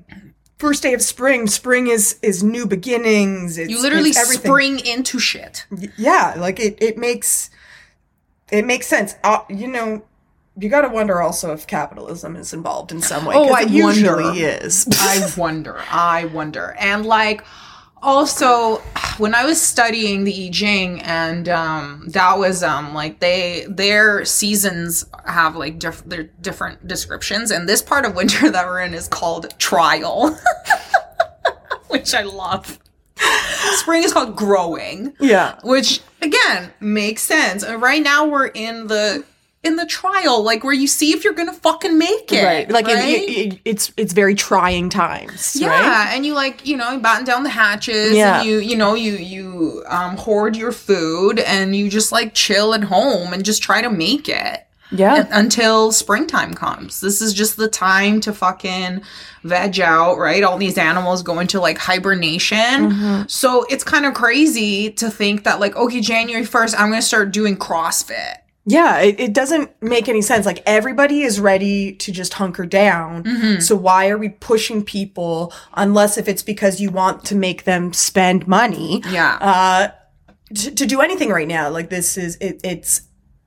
first 0.59 0.83
day 0.83 0.93
of 0.95 1.01
spring. 1.03 1.47
Spring 1.47 1.87
is 1.89 2.19
is 2.23 2.43
new 2.43 2.67
beginnings. 2.67 3.59
It's, 3.59 3.71
you 3.71 3.81
literally 3.81 4.11
it's 4.11 4.35
spring 4.35 4.79
into 4.85 5.19
shit. 5.19 5.67
Yeah, 5.97 6.35
like 6.37 6.61
it. 6.61 6.77
It 6.83 6.99
makes 6.99 7.49
it 8.51 8.65
makes 8.67 8.87
sense. 8.87 9.15
Uh, 9.25 9.39
you 9.49 9.67
know, 9.67 10.03
you 10.59 10.69
got 10.69 10.83
to 10.83 10.89
wonder 10.89 11.23
also 11.23 11.53
if 11.55 11.67
capitalism 11.67 12.37
is 12.37 12.53
involved 12.53 12.93
in 12.93 13.01
some 13.01 13.25
way. 13.25 13.35
Oh, 13.35 13.49
I 13.53 13.63
it 13.63 13.71
usually 13.71 14.25
wonder. 14.25 14.39
is. 14.67 14.87
I 15.01 15.27
wonder. 15.39 15.81
I 15.91 16.27
wonder. 16.27 16.77
And 16.79 17.07
like 17.07 17.43
also 18.03 18.79
when 19.19 19.35
I 19.35 19.45
was 19.45 19.61
studying 19.61 20.25
the 20.25 20.49
I 20.49 20.51
Ching 20.51 21.01
and 21.03 21.49
um 21.49 22.09
Taoism, 22.13 22.95
like 22.95 23.21
they 23.21 23.67
their 23.69 24.25
seasons 24.25 25.05
have 25.27 25.57
like 25.57 25.79
diff- 25.79 26.05
their 26.05 26.25
different 26.25 26.87
descriptions 26.87 27.51
and 27.51 27.69
this 27.69 27.83
part 27.83 28.05
of 28.05 28.15
winter 28.15 28.51
that 28.53 28.67
we're 28.67 28.81
in 28.81 28.95
is 28.95 29.09
called 29.09 29.59
trial. 29.59 30.39
Which 31.89 32.15
I 32.15 32.23
love. 32.23 32.79
Spring 33.75 34.03
is 34.03 34.13
called 34.13 34.35
growing, 34.35 35.15
yeah. 35.21 35.59
which 35.63 36.01
again 36.21 36.73
makes 36.81 37.23
sense. 37.23 37.63
And 37.63 37.81
right 37.81 38.03
now 38.03 38.27
we're 38.27 38.47
in 38.47 38.87
the 38.87 39.25
in 39.65 39.77
the 39.77 39.87
trial, 39.87 40.43
like 40.43 40.65
where 40.65 40.73
you 40.73 40.87
see 40.89 41.13
if 41.13 41.23
you're 41.23 41.33
gonna 41.35 41.53
fucking 41.53 41.97
make 41.97 42.33
it. 42.33 42.45
Right. 42.45 42.69
Like 42.71 42.89
it- 42.89 42.95
right? 42.95 43.09
It, 43.23 43.53
it, 43.55 43.61
it's 43.65 43.93
it's 43.97 44.13
very 44.13 44.35
trying 44.35 44.89
times. 44.91 45.55
Yeah, 45.55 45.69
Right? 45.69 46.09
and 46.15 46.27
you 46.27 46.35
like 46.35 46.67
you 46.67 46.77
know 46.77 46.91
you 46.93 46.99
batten 47.01 47.25
down 47.25 47.45
the 47.45 47.51
hatches. 47.51 48.13
Yeah. 48.17 48.41
and 48.41 48.49
you 48.49 48.59
you 48.59 48.77
know 48.77 48.95
you 48.95 49.13
you 49.13 49.85
um 49.89 50.17
hoard 50.17 50.57
your 50.57 50.73
food 50.73 51.39
and 51.39 51.77
you 51.77 51.89
just 51.89 52.11
like 52.13 52.35
chill 52.35 52.75
at 52.75 52.85
home 52.85 53.33
and 53.33 53.45
just 53.45 53.63
try 53.63 53.81
to 53.83 53.89
make 53.91 54.29
it 54.29 54.67
Yeah. 54.91 55.29
until 55.31 55.93
springtime 55.93 56.55
comes. 56.55 57.01
This 57.01 57.23
is 57.23 57.33
just 57.33 57.57
the 57.57 57.69
time 57.69 58.21
to 58.23 58.33
fucking 58.33 59.03
veg 59.45 59.81
out, 59.81 60.19
right? 60.19 60.43
All 60.43 60.59
these 60.59 60.77
animals 60.79 61.23
go 61.23 61.39
into 61.39 61.61
like 61.61 61.79
hibernation. 61.79 62.59
Mm-hmm. 62.59 63.23
So 63.29 63.65
it's 63.71 63.85
kind 63.85 64.07
of 64.07 64.15
crazy 64.15 64.91
to 64.95 65.09
think 65.09 65.45
that 65.45 65.61
like 65.61 65.77
okay, 65.77 66.01
January 66.01 66.45
1st 66.45 66.75
I'm 66.79 66.89
going 66.91 67.01
to 67.01 67.07
start 67.07 67.31
doing 67.33 67.57
CrossFit. 67.57 68.39
Yeah, 68.65 69.01
it, 69.01 69.19
it 69.19 69.33
doesn't 69.33 69.71
make 69.83 70.09
any 70.09 70.23
sense. 70.23 70.47
Like 70.47 70.63
everybody 70.67 71.23
is 71.23 71.41
ready 71.41 71.95
to 71.95 72.13
just 72.13 72.35
hunker 72.35 72.65
down. 72.65 73.25
Mm-hmm. 73.25 73.61
So 73.61 73.75
why 73.75 74.09
are 74.09 74.19
we 74.19 74.29
pushing 74.29 74.85
people 74.85 75.53
unless 75.75 76.17
if 76.17 76.29
it's 76.29 76.45
because 76.45 76.81
you 76.81 76.91
want 76.91 77.25
to 77.27 77.35
make 77.35 77.65
them 77.65 77.93
spend 77.93 78.47
money 78.47 79.03
Yeah. 79.11 79.39
uh, 79.41 79.89
to, 80.55 80.71
to 80.75 80.87
do 80.87 81.01
anything 81.01 81.31
right 81.31 81.49
now? 81.49 81.71
Like 81.71 81.91
this 81.91 82.17
is 82.17 82.37
it, 82.37 82.61
it's 82.63 83.03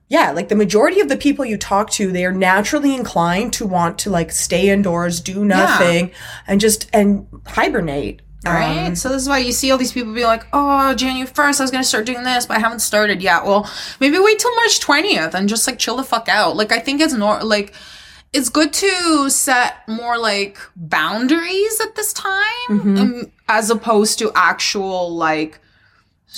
yeah, 0.08 0.30
like 0.30 0.48
the 0.48 0.54
majority 0.54 1.00
of 1.00 1.08
the 1.08 1.16
people 1.16 1.44
you 1.44 1.56
talk 1.56 1.90
to, 1.92 2.12
they 2.12 2.24
are 2.24 2.32
naturally 2.32 2.94
inclined 2.94 3.52
to 3.54 3.66
want 3.66 3.98
to 4.00 4.10
like 4.10 4.30
stay 4.30 4.68
indoors, 4.68 5.20
do 5.20 5.44
nothing, 5.44 6.12
and 6.46 6.60
just 6.60 6.88
and 6.92 7.26
hibernate. 7.46 8.22
Right. 8.54 8.86
Um, 8.88 8.96
so 8.96 9.08
this 9.08 9.22
is 9.22 9.28
why 9.28 9.38
you 9.38 9.52
see 9.52 9.70
all 9.70 9.78
these 9.78 9.92
people 9.92 10.12
be 10.14 10.24
like, 10.24 10.46
"Oh, 10.52 10.94
January 10.94 11.26
first, 11.26 11.60
I 11.60 11.64
was 11.64 11.70
gonna 11.70 11.84
start 11.84 12.06
doing 12.06 12.22
this, 12.22 12.46
but 12.46 12.56
I 12.56 12.60
haven't 12.60 12.80
started 12.80 13.22
yet." 13.22 13.44
Well, 13.44 13.70
maybe 14.00 14.18
wait 14.18 14.38
till 14.38 14.54
March 14.56 14.80
twentieth 14.80 15.34
and 15.34 15.48
just 15.48 15.66
like 15.66 15.78
chill 15.78 15.96
the 15.96 16.04
fuck 16.04 16.28
out. 16.28 16.56
Like 16.56 16.72
I 16.72 16.78
think 16.78 17.00
it's 17.00 17.12
nor 17.14 17.42
like 17.42 17.74
it's 18.32 18.48
good 18.48 18.72
to 18.74 19.30
set 19.30 19.86
more 19.88 20.18
like 20.18 20.58
boundaries 20.76 21.80
at 21.80 21.94
this 21.94 22.12
time, 22.12 22.68
Mm-hmm. 22.68 22.96
um, 22.98 23.32
as 23.48 23.70
opposed 23.70 24.18
to 24.18 24.32
actual 24.34 25.14
like 25.14 25.60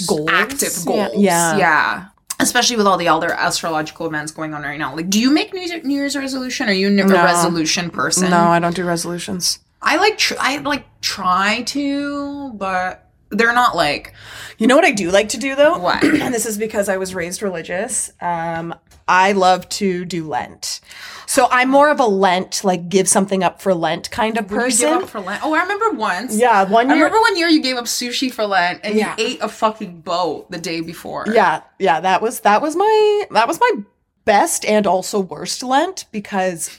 Goals? 0.06 0.28
active 0.30 0.74
goals. 0.84 1.14
yeah. 1.16 1.56
yeah. 1.56 2.04
especially 2.40 2.76
with 2.76 2.86
all 2.86 2.98
the 2.98 3.08
other 3.08 3.32
astrological 3.32 4.06
events 4.06 4.30
going 4.30 4.54
on 4.54 4.62
right 4.62 4.78
now. 4.78 4.94
Like, 4.94 5.10
do 5.10 5.18
you 5.18 5.30
make 5.32 5.52
New, 5.52 5.82
New 5.82 5.94
Year's 5.94 6.14
resolution? 6.14 6.68
Are 6.68 6.72
you 6.72 6.88
a 6.88 7.04
resolution 7.08 7.90
person? 7.90 8.30
No, 8.30 8.38
I 8.38 8.60
don't 8.60 8.76
do 8.76 8.84
resolutions. 8.84 9.58
I 9.82 9.96
like 9.96 10.18
tr- 10.18 10.34
I 10.38 10.58
like 10.58 10.84
try 11.00 11.62
to, 11.68 12.52
but 12.54 13.04
they're 13.30 13.52
not 13.54 13.76
like 13.76 14.14
You 14.58 14.66
know 14.66 14.74
what 14.74 14.84
I 14.84 14.90
do 14.92 15.10
like 15.10 15.28
to 15.30 15.38
do 15.38 15.54
though? 15.54 15.78
What? 15.78 16.02
and 16.02 16.34
this 16.34 16.46
is 16.46 16.58
because 16.58 16.88
I 16.88 16.96
was 16.96 17.14
raised 17.14 17.42
religious. 17.42 18.10
Um, 18.20 18.74
I 19.06 19.32
love 19.32 19.68
to 19.70 20.04
do 20.04 20.26
Lent. 20.28 20.80
So 21.26 21.46
I'm 21.50 21.70
more 21.70 21.90
of 21.90 22.00
a 22.00 22.06
Lent, 22.06 22.62
like 22.64 22.88
give 22.88 23.08
something 23.08 23.42
up 23.42 23.60
for 23.62 23.72
Lent 23.74 24.10
kind 24.10 24.36
of 24.38 24.44
you 24.44 24.48
give 24.50 24.58
person. 24.58 24.88
up 25.02 25.08
for 25.08 25.20
Lent. 25.20 25.42
Oh, 25.44 25.54
I 25.54 25.62
remember 25.62 25.92
once. 25.92 26.36
yeah, 26.36 26.64
one 26.64 26.88
year. 26.88 26.96
I 26.96 26.98
remember 27.00 27.20
one 27.20 27.36
year 27.38 27.48
you 27.48 27.62
gave 27.62 27.76
up 27.76 27.84
sushi 27.84 28.32
for 28.32 28.46
Lent 28.46 28.80
and 28.82 28.94
Yeah. 28.94 29.14
you 29.18 29.24
ate 29.26 29.38
a 29.42 29.48
fucking 29.48 30.00
boat 30.00 30.50
the 30.50 30.58
day 30.58 30.80
before. 30.80 31.24
Yeah, 31.32 31.62
yeah, 31.78 32.00
that 32.00 32.20
was 32.20 32.40
that 32.40 32.60
was 32.62 32.76
my 32.76 33.24
that 33.30 33.46
was 33.48 33.60
my 33.60 33.70
best 34.24 34.64
and 34.66 34.86
also 34.86 35.20
worst 35.20 35.62
Lent 35.62 36.04
because 36.12 36.78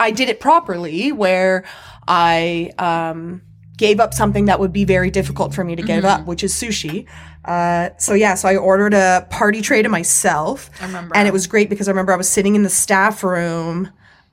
I 0.00 0.10
did 0.10 0.28
it 0.28 0.40
properly 0.40 1.12
where 1.12 1.64
I 2.08 2.70
um 2.78 3.42
gave 3.76 3.98
up 4.00 4.12
something 4.12 4.44
that 4.44 4.60
would 4.60 4.72
be 4.74 4.84
very 4.84 5.10
difficult 5.10 5.54
for 5.54 5.64
me 5.64 5.74
to 5.76 5.82
give 5.82 6.04
Mm-hmm. 6.04 6.20
up, 6.22 6.26
which 6.26 6.44
is 6.44 6.52
sushi. 6.52 7.06
Uh, 7.46 7.88
so 7.96 8.12
yeah, 8.12 8.34
so 8.34 8.46
I 8.48 8.56
ordered 8.56 8.92
a 8.92 9.26
party 9.30 9.62
tray 9.62 9.80
to 9.82 9.88
myself. 9.88 10.70
I 10.82 10.86
remember. 10.86 11.16
And 11.16 11.26
it 11.26 11.32
was 11.32 11.46
great 11.46 11.70
because 11.70 11.88
I 11.88 11.90
remember 11.92 12.12
I 12.12 12.16
was 12.16 12.28
sitting 12.28 12.54
in 12.54 12.62
the 12.62 12.68
staff 12.68 13.24
room 13.24 13.90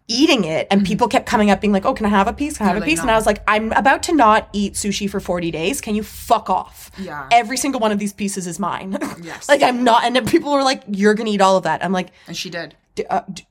eating 0.09 0.45
it 0.45 0.67
and 0.71 0.85
people 0.85 1.07
kept 1.09 1.25
coming 1.25 1.49
up 1.49 1.59
being 1.61 1.71
like, 1.73 1.85
"Oh, 1.85 1.93
can 1.93 2.05
I 2.05 2.09
have 2.09 2.27
a 2.27 2.33
piece? 2.33 2.57
Can 2.57 2.65
I 2.65 2.69
have 2.69 2.75
Mm-hmm. 2.75 2.77
You're 2.77 2.77
a 2.77 2.79
like, 2.81 2.89
piece?" 2.89 2.99
And 3.01 3.11
I 3.11 3.15
was 3.15 3.25
like, 3.25 3.41
"I'm 3.47 3.71
about 3.73 4.03
to 4.03 4.13
not 4.15 4.49
eat 4.53 4.73
sushi 4.73 5.09
for 5.09 5.19
40 5.21 5.51
days. 5.51 5.79
Can 5.81 5.95
you 5.95 6.03
fuck 6.03 6.49
off?" 6.49 6.91
Yeah. 6.97 7.27
Every 7.31 7.55
single 7.57 7.79
one 7.79 7.91
of 7.93 7.99
these 7.99 8.11
pieces 8.13 8.47
is 8.47 8.59
mine. 8.59 8.97
Yes. 9.21 9.47
like 9.49 9.61
I'm 9.63 9.83
not 9.85 10.03
and 10.03 10.13
then 10.15 10.25
people 10.25 10.51
were 10.51 10.63
like, 10.63 10.83
"You're 10.89 11.13
going 11.13 11.27
to 11.27 11.31
eat 11.31 11.41
all 11.41 11.55
of 11.57 11.63
that." 11.63 11.83
I'm 11.85 11.93
like, 11.93 12.09
and 12.27 12.35
she 12.35 12.49
did. 12.49 12.75
D- 12.95 13.05
uh, 13.09 13.21
d- 13.31 13.45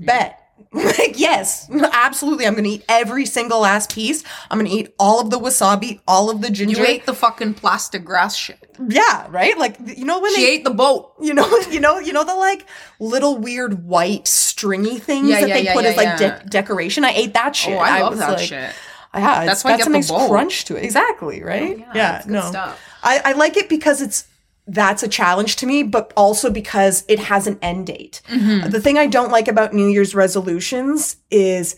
"Bet." 0.00 0.40
Like, 0.84 1.14
yes, 1.18 1.68
absolutely. 1.70 2.46
I'm 2.46 2.54
to 2.56 2.68
eat 2.68 2.84
every 2.88 3.26
single 3.26 3.60
last 3.60 3.92
piece. 3.94 4.22
I'm 4.50 4.64
to 4.64 4.70
eat 4.70 4.94
all 4.98 5.20
of 5.20 5.30
the 5.30 5.38
wasabi, 5.38 6.00
all 6.06 6.30
of 6.30 6.42
the 6.42 6.50
ginger. 6.50 6.78
You 6.80 6.86
ate 6.86 7.06
the 7.06 7.14
fucking 7.14 7.54
plastic 7.54 8.04
grass 8.04 8.36
shit. 8.36 8.58
yeah, 8.88 9.26
right? 9.30 9.56
Like 9.58 9.76
you 9.84 10.04
know 10.04 10.20
when 10.20 10.34
She 10.34 10.42
they 10.42 10.52
ate 10.52 10.64
the 10.64 10.70
boat. 10.70 11.12
you 11.20 11.34
know, 11.34 11.48
you 11.70 11.80
know, 11.80 11.98
you 11.98 12.12
know 12.12 12.24
the 12.24 12.34
like 12.34 12.66
little 13.00 13.38
weird 13.38 13.84
white 13.86 14.26
stringy 14.28 14.98
things 14.98 15.28
Yeah, 15.28 15.40
that 15.40 15.48
yeah, 15.48 15.54
they 15.54 15.64
yeah, 15.64 15.72
put 15.74 15.84
as 15.84 15.96
like 15.96 16.18
de- 16.18 16.42
decoration. 16.48 17.04
I 17.04 17.10
ate 17.12 17.34
that 17.34 17.56
shit. 17.56 17.74
Oh, 17.74 17.78
I 17.78 18.00
love 18.00 18.10
was 18.10 18.20
that 18.20 18.30
like, 18.32 18.48
shit. 18.48 18.74
Yeah, 19.14 19.44
That's 19.46 19.64
why 19.64 19.72
I 19.74 19.78
some 19.78 19.92
the 19.92 19.98
nice 19.98 20.10
crunch 20.10 20.66
to 20.66 20.76
it. 20.76 20.84
Exactly, 20.84 21.42
right? 21.42 21.76
Oh, 21.78 21.92
yeah, 21.94 21.94
yeah, 21.94 22.22
no. 22.26 22.42
stuff. 22.50 22.82
I, 23.02 23.22
I 23.24 23.32
like 23.32 23.56
it 23.56 23.68
because 23.68 24.02
it's 24.02 24.26
that's 24.66 25.02
a 25.02 25.08
challenge 25.08 25.56
to 25.56 25.66
me, 25.66 25.82
but 25.82 26.12
also 26.16 26.50
because 26.50 27.04
it 27.08 27.18
has 27.18 27.46
an 27.46 27.58
end 27.62 27.86
date. 27.86 28.20
Mm-hmm. 28.28 28.70
The 28.70 28.80
thing 28.80 28.98
I 28.98 29.06
don't 29.06 29.30
like 29.30 29.46
about 29.48 29.72
New 29.74 29.86
Year's 29.86 30.14
resolutions 30.14 31.16
is 31.30 31.76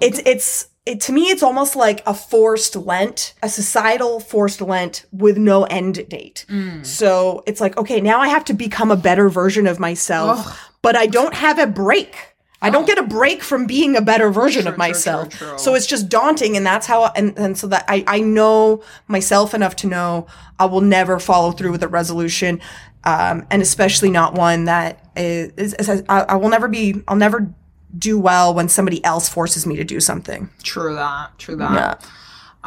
it's 0.00 0.18
it's 0.26 0.68
it 0.86 1.00
to 1.02 1.12
me 1.12 1.24
it's 1.30 1.42
almost 1.42 1.76
like 1.76 2.02
a 2.06 2.14
forced 2.14 2.74
lent 2.74 3.34
a 3.42 3.48
societal 3.48 4.20
forced 4.20 4.60
lent 4.62 5.04
with 5.12 5.36
no 5.36 5.64
end 5.64 6.08
date 6.08 6.46
Mm. 6.48 6.84
so 6.86 7.42
it's 7.46 7.60
like 7.60 7.76
okay 7.76 8.00
now 8.00 8.20
i 8.20 8.28
have 8.28 8.42
to 8.46 8.54
become 8.54 8.90
a 8.90 8.96
better 8.96 9.28
version 9.28 9.66
of 9.66 9.78
myself 9.78 10.58
but 10.80 10.96
i 10.96 11.06
don't 11.06 11.34
have 11.34 11.58
a 11.58 11.66
break 11.66 12.16
i 12.62 12.70
don't 12.70 12.86
get 12.86 12.98
a 12.98 13.02
break 13.02 13.42
from 13.42 13.66
being 13.66 13.96
a 13.96 14.00
better 14.00 14.30
version 14.30 14.62
True, 14.62 14.72
of 14.72 14.78
myself 14.78 15.28
true, 15.30 15.48
true. 15.48 15.58
so 15.58 15.74
it's 15.74 15.86
just 15.86 16.08
daunting 16.08 16.56
and 16.56 16.66
that's 16.66 16.86
how 16.86 17.06
and, 17.14 17.38
and 17.38 17.56
so 17.58 17.66
that 17.68 17.84
I, 17.88 18.04
I 18.06 18.20
know 18.20 18.82
myself 19.06 19.54
enough 19.54 19.76
to 19.76 19.86
know 19.86 20.26
i 20.58 20.64
will 20.64 20.80
never 20.80 21.18
follow 21.18 21.52
through 21.52 21.72
with 21.72 21.82
a 21.82 21.88
resolution 21.88 22.60
um, 23.04 23.46
and 23.50 23.62
especially 23.62 24.10
not 24.10 24.34
one 24.34 24.64
that 24.64 25.08
is, 25.16 25.52
is, 25.56 25.74
is 25.74 26.04
I, 26.08 26.20
I 26.20 26.36
will 26.36 26.48
never 26.48 26.68
be 26.68 27.02
i'll 27.08 27.16
never 27.16 27.52
do 27.96 28.18
well 28.18 28.52
when 28.52 28.68
somebody 28.68 29.02
else 29.04 29.28
forces 29.28 29.66
me 29.66 29.76
to 29.76 29.84
do 29.84 30.00
something 30.00 30.50
True 30.62 30.94
that. 30.94 31.38
True 31.38 31.56
that. 31.56 32.06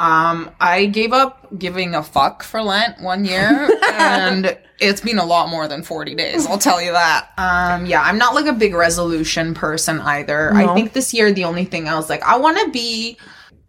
Um, 0.01 0.49
I 0.59 0.87
gave 0.87 1.13
up 1.13 1.47
giving 1.57 1.93
a 1.93 2.01
fuck 2.01 2.41
for 2.43 2.61
Lent 2.61 2.99
one 3.01 3.23
year, 3.23 3.69
and 3.93 4.57
it's 4.79 4.99
been 5.01 5.19
a 5.19 5.25
lot 5.25 5.49
more 5.49 5.67
than 5.67 5.83
40 5.83 6.15
days, 6.15 6.47
I'll 6.47 6.57
tell 6.57 6.81
you 6.81 6.91
that. 6.91 7.29
Um, 7.37 7.85
yeah, 7.85 8.01
I'm 8.01 8.17
not 8.17 8.33
like 8.33 8.47
a 8.47 8.53
big 8.53 8.73
resolution 8.73 9.53
person 9.53 9.99
either. 10.01 10.53
I 10.55 10.73
think 10.73 10.93
this 10.93 11.13
year, 11.13 11.31
the 11.31 11.43
only 11.43 11.65
thing 11.65 11.87
I 11.87 11.93
was 11.95 12.09
like, 12.09 12.23
I 12.23 12.37
want 12.37 12.57
to 12.59 12.71
be, 12.71 13.17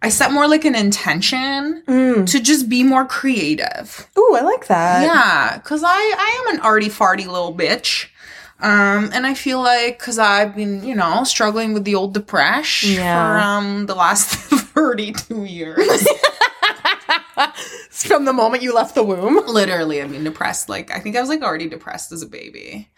I 0.01 0.09
set 0.09 0.33
more 0.33 0.49
like 0.49 0.65
an 0.65 0.75
intention 0.75 1.83
Mm. 1.87 2.27
to 2.31 2.41
just 2.41 2.69
be 2.69 2.83
more 2.83 3.05
creative. 3.05 4.09
Ooh, 4.19 4.35
I 4.35 4.41
like 4.41 4.69
that. 4.69 5.03
Yeah, 5.05 5.59
because 5.59 5.83
I, 5.85 5.91
I 5.91 6.47
am 6.49 6.55
an 6.57 6.61
arty 6.63 6.89
farty 6.89 7.27
little 7.27 7.55
bitch. 7.55 8.07
Um, 8.63 9.11
and 9.13 9.27
I 9.27 9.35
feel 9.35 9.61
like 9.61 9.99
because 9.99 10.19
I've 10.19 10.55
been, 10.55 10.85
you 10.85 10.95
know, 10.95 11.25
struggling 11.25 11.75
with 11.75 11.85
the 11.85 11.95
old 11.97 12.15
depression 12.15 12.93
Yeah. 12.95 13.17
for 13.35 13.39
um 13.41 13.87
the 13.87 13.95
last 13.95 14.35
32 14.75 15.45
years. 15.45 16.07
From 17.91 18.25
the 18.25 18.33
moment 18.33 18.63
you 18.63 18.75
left 18.75 18.95
the 18.95 19.03
womb. 19.03 19.41
Literally, 19.47 20.01
I've 20.03 20.11
been 20.11 20.25
depressed. 20.25 20.69
Like 20.69 20.91
I 20.91 20.99
think 21.01 21.17
I 21.17 21.21
was 21.21 21.29
like 21.29 21.43
already 21.43 21.69
depressed 21.69 22.13
as 22.13 22.23
a 22.23 22.27
baby. 22.27 22.89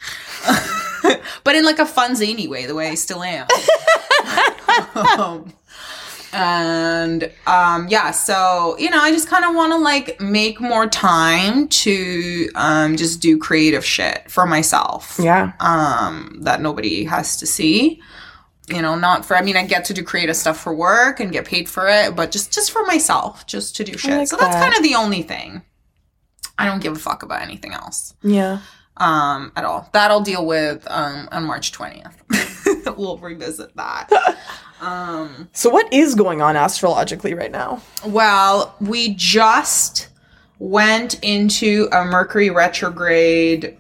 but 1.45 1.55
in 1.57 1.65
like 1.65 1.79
a 1.79 1.87
fun 1.87 2.15
zany 2.17 2.47
way, 2.47 2.67
the 2.67 2.75
way 2.75 2.89
I 2.89 2.95
still 2.95 3.23
am. 3.23 3.47
um, 5.19 5.53
and 6.35 7.31
um 7.47 7.89
yeah, 7.89 8.11
so 8.11 8.77
you 8.79 8.91
know, 8.91 8.99
I 9.01 9.11
just 9.11 9.29
kind 9.29 9.45
of 9.45 9.55
want 9.55 9.73
to 9.73 9.79
like 9.79 10.21
make 10.21 10.61
more 10.61 10.87
time 10.87 11.69
to 11.69 12.49
um 12.55 12.97
just 12.97 13.21
do 13.21 13.39
creative 13.39 13.85
shit 13.85 14.31
for 14.31 14.47
myself. 14.47 15.19
Yeah. 15.23 15.53
um, 15.61 16.39
that 16.41 16.61
nobody 16.61 17.05
has 17.05 17.37
to 17.39 17.47
see. 17.47 18.01
You 18.69 18.81
know, 18.81 18.95
not 18.97 19.27
for. 19.27 19.37
I 19.37 19.43
mean, 19.43 19.57
I 19.59 19.67
get 19.67 19.85
to 19.87 19.95
do 19.95 20.03
creative 20.03 20.37
stuff 20.37 20.59
for 20.59 20.75
work 20.75 21.21
and 21.21 21.31
get 21.31 21.45
paid 21.45 21.69
for 21.69 21.87
it, 21.87 22.17
but 22.17 22.31
just 22.31 22.51
just 22.53 22.71
for 22.71 22.83
myself, 22.87 23.47
just 23.47 23.77
to 23.77 23.85
do 23.85 23.99
shit. 23.99 24.13
like 24.17 24.29
so 24.29 24.37
that's 24.39 24.55
that. 24.55 24.63
kind 24.63 24.75
of 24.75 24.83
the 24.83 24.95
only 24.95 25.23
thing. 25.23 25.61
I 26.57 26.67
don't 26.67 26.81
give 26.83 26.95
a 26.95 26.99
fuck 26.99 27.23
about 27.25 27.43
anything 27.43 27.73
else 27.73 28.15
Yeah. 28.23 28.61
Um, 28.97 29.53
at 29.57 29.65
all. 29.65 29.89
That 29.93 30.11
I'll 30.11 30.21
deal 30.21 30.47
with 30.47 30.87
um, 30.91 31.29
on 31.33 31.45
March 31.45 31.73
twentieth. 31.73 32.23
we'll 32.97 33.19
revisit 33.19 33.75
that. 33.77 34.11
um, 34.81 35.49
So 35.53 35.71
what 35.71 35.93
is 35.93 36.15
going 36.15 36.41
on 36.43 36.57
astrologically 36.57 37.35
right 37.35 37.51
now? 37.51 37.83
well, 38.07 38.75
we 38.81 39.15
just 39.15 40.09
went 40.59 41.19
into 41.23 41.89
a 41.93 42.05
Mercury 42.05 42.51
retrograde. 42.51 43.77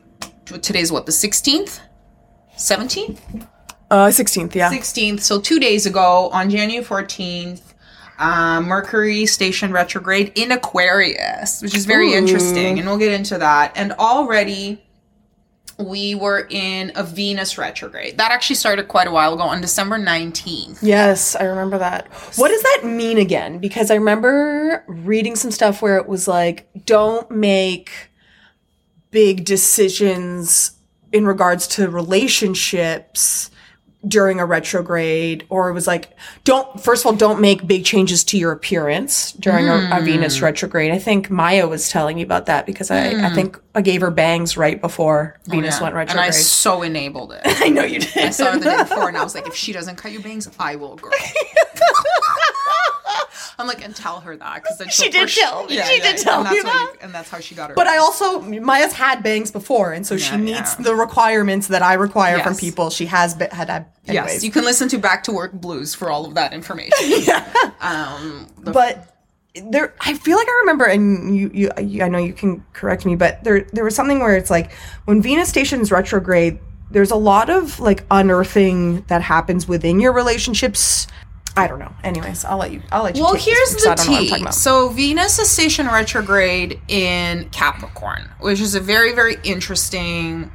Today's 0.46 0.90
what 0.92 1.06
the 1.06 1.12
sixteenth, 1.12 1.80
seventeenth. 2.56 3.20
Uh 3.90 4.06
16th, 4.08 4.54
yeah. 4.54 4.72
16th, 4.72 5.20
so 5.20 5.38
two 5.40 5.60
days 5.60 5.86
ago 5.86 6.28
on 6.32 6.50
January 6.50 6.84
14th, 6.84 7.60
uh, 8.18 8.60
Mercury 8.60 9.26
station 9.26 9.70
retrograde 9.72 10.32
in 10.34 10.50
Aquarius, 10.52 11.62
which 11.62 11.76
is 11.76 11.84
very 11.84 12.12
Ooh. 12.14 12.16
interesting, 12.16 12.78
and 12.78 12.88
we'll 12.88 12.98
get 12.98 13.12
into 13.12 13.38
that. 13.38 13.72
And 13.76 13.92
already 13.92 14.82
we 15.78 16.14
were 16.14 16.46
in 16.50 16.92
a 16.94 17.02
Venus 17.02 17.58
retrograde. 17.58 18.18
That 18.18 18.30
actually 18.30 18.56
started 18.56 18.88
quite 18.88 19.08
a 19.08 19.10
while 19.10 19.34
ago 19.34 19.42
on 19.42 19.60
December 19.60 19.98
19th. 19.98 20.78
Yes, 20.82 21.34
I 21.34 21.44
remember 21.44 21.78
that. 21.78 22.08
What 22.36 22.48
does 22.48 22.62
that 22.62 22.82
mean 22.84 23.18
again? 23.18 23.58
Because 23.58 23.90
I 23.90 23.94
remember 23.94 24.84
reading 24.86 25.36
some 25.36 25.50
stuff 25.50 25.82
where 25.82 25.96
it 25.96 26.08
was 26.08 26.28
like, 26.28 26.68
don't 26.86 27.30
make 27.30 27.90
big 29.10 29.44
decisions 29.44 30.72
in 31.12 31.26
regards 31.26 31.66
to 31.68 31.88
relationships 31.88 33.50
during 34.06 34.40
a 34.40 34.46
retrograde, 34.46 35.46
or 35.48 35.68
it 35.68 35.72
was 35.72 35.86
like, 35.86 36.16
don't, 36.44 36.80
first 36.80 37.02
of 37.02 37.06
all, 37.06 37.16
don't 37.16 37.40
make 37.40 37.66
big 37.66 37.84
changes 37.84 38.24
to 38.24 38.38
your 38.38 38.52
appearance 38.52 39.32
during 39.32 39.68
a, 39.68 39.90
a 39.92 40.00
Venus 40.02 40.38
hmm. 40.38 40.44
retrograde. 40.44 40.92
I 40.92 40.98
think 40.98 41.30
Maya 41.30 41.66
was 41.66 41.88
telling 41.88 42.16
me 42.16 42.22
about 42.22 42.46
that 42.46 42.66
because 42.66 42.90
I, 42.90 43.08
I 43.08 43.28
hmm. 43.28 43.34
think 43.34 43.60
I 43.74 43.82
gave 43.82 44.00
her 44.00 44.10
bangs 44.10 44.56
right 44.56 44.80
before 44.80 45.38
oh, 45.38 45.50
Venus 45.50 45.80
Yeah. 45.80 45.90
went 45.94 46.10
And 46.10 46.20
I 46.20 46.30
so 46.30 46.82
enabled 46.82 47.32
it. 47.32 47.42
I 47.44 47.68
know 47.68 47.84
you 47.84 48.00
did. 48.00 48.16
I 48.16 48.30
saw 48.30 48.52
her 48.52 48.58
the 48.58 48.64
day 48.64 48.78
before, 48.78 49.08
and 49.08 49.16
I 49.16 49.24
was 49.24 49.34
like, 49.34 49.46
if 49.46 49.54
she 49.54 49.72
doesn't 49.72 49.96
cut 49.96 50.12
you 50.12 50.20
bangs, 50.20 50.48
I 50.58 50.76
will, 50.76 50.96
girl. 50.96 51.12
I'm 53.58 53.66
like, 53.66 53.84
and 53.84 53.94
tell 53.94 54.20
her 54.20 54.36
that 54.36 54.62
because 54.62 54.92
She 54.92 55.10
did 55.10 55.28
tell 55.28 55.66
me. 55.66 55.80
She 55.82 56.00
did 56.00 56.18
tell 56.18 56.40
and 56.40 56.50
me 56.50 56.60
that. 56.62 56.92
you- 56.92 56.98
and 57.02 57.14
that's 57.14 57.30
how 57.30 57.40
she 57.40 57.54
got 57.54 57.70
her. 57.70 57.74
But 57.74 57.86
I 57.86 57.98
also 57.98 58.40
Maya's 58.40 58.92
had 58.92 59.22
bangs 59.22 59.50
before, 59.50 59.92
and 59.92 60.06
so 60.06 60.16
she 60.16 60.36
meets 60.36 60.76
yeah. 60.78 60.84
the 60.84 60.94
requirements 60.94 61.68
that 61.68 61.82
I 61.82 61.94
require 61.94 62.40
from 62.40 62.56
people. 62.56 62.90
She 62.90 63.06
has 63.06 63.34
been, 63.34 63.50
had 63.50 63.68
had 63.68 63.86
anyways. 64.06 64.34
Yes, 64.34 64.44
you 64.44 64.50
can 64.50 64.64
listen 64.64 64.88
to 64.88 64.98
Back 64.98 65.24
to 65.24 65.32
Work 65.32 65.52
Blues 65.52 65.94
for 65.94 66.10
all 66.10 66.26
of 66.26 66.34
that 66.34 66.52
information. 66.52 66.92
yeah. 67.04 67.72
Um, 67.80 68.48
But 68.58 69.14
there, 69.62 69.94
I 70.00 70.14
feel 70.14 70.36
like 70.36 70.48
I 70.48 70.58
remember, 70.60 70.84
and 70.84 71.36
you, 71.36 71.50
you, 71.54 71.70
you, 71.80 72.02
I 72.02 72.08
know 72.08 72.18
you 72.18 72.32
can 72.32 72.64
correct 72.72 73.06
me, 73.06 73.14
but 73.14 73.44
there, 73.44 73.66
there 73.72 73.84
was 73.84 73.94
something 73.94 74.18
where 74.18 74.36
it's 74.36 74.50
like 74.50 74.72
when 75.04 75.22
Venus 75.22 75.48
stations 75.48 75.92
retrograde, 75.92 76.58
there's 76.90 77.10
a 77.10 77.16
lot 77.16 77.50
of 77.50 77.78
like 77.80 78.04
unearthing 78.10 79.02
that 79.02 79.22
happens 79.22 79.68
within 79.68 80.00
your 80.00 80.12
relationships 80.12 81.06
I 81.56 81.66
don't 81.68 81.78
know. 81.78 81.92
Anyways, 82.02 82.44
I'll 82.44 82.58
let 82.58 82.72
you. 82.72 82.82
I'll 82.90 83.04
let 83.04 83.16
you. 83.16 83.22
Well, 83.22 83.34
this 83.34 83.44
here's 83.44 83.74
because 83.74 83.84
the 83.84 83.94
don't 83.94 84.06
know 84.06 84.12
what 84.30 84.40
I'm 84.40 84.46
tea. 84.46 84.52
So 84.52 84.88
Venus 84.88 85.38
is 85.38 85.48
station 85.48 85.86
retrograde 85.86 86.80
in 86.88 87.48
Capricorn, 87.50 88.28
which 88.40 88.60
is 88.60 88.74
a 88.74 88.80
very, 88.80 89.12
very 89.12 89.36
interesting 89.44 90.50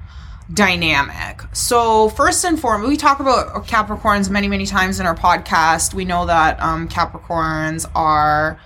dynamic. 0.54 1.42
So 1.54 2.10
first 2.10 2.44
and 2.44 2.60
foremost, 2.60 2.90
we 2.90 2.98
talk 2.98 3.20
about 3.20 3.68
Capricorns 3.68 4.30
many, 4.30 4.48
many 4.48 4.66
times 4.66 5.00
in 5.00 5.06
our 5.06 5.16
podcast. 5.16 5.94
We 5.94 6.06
know 6.06 6.26
that 6.26 6.62
um, 6.62 6.90
Capricorns 6.90 7.90
are 7.96 8.60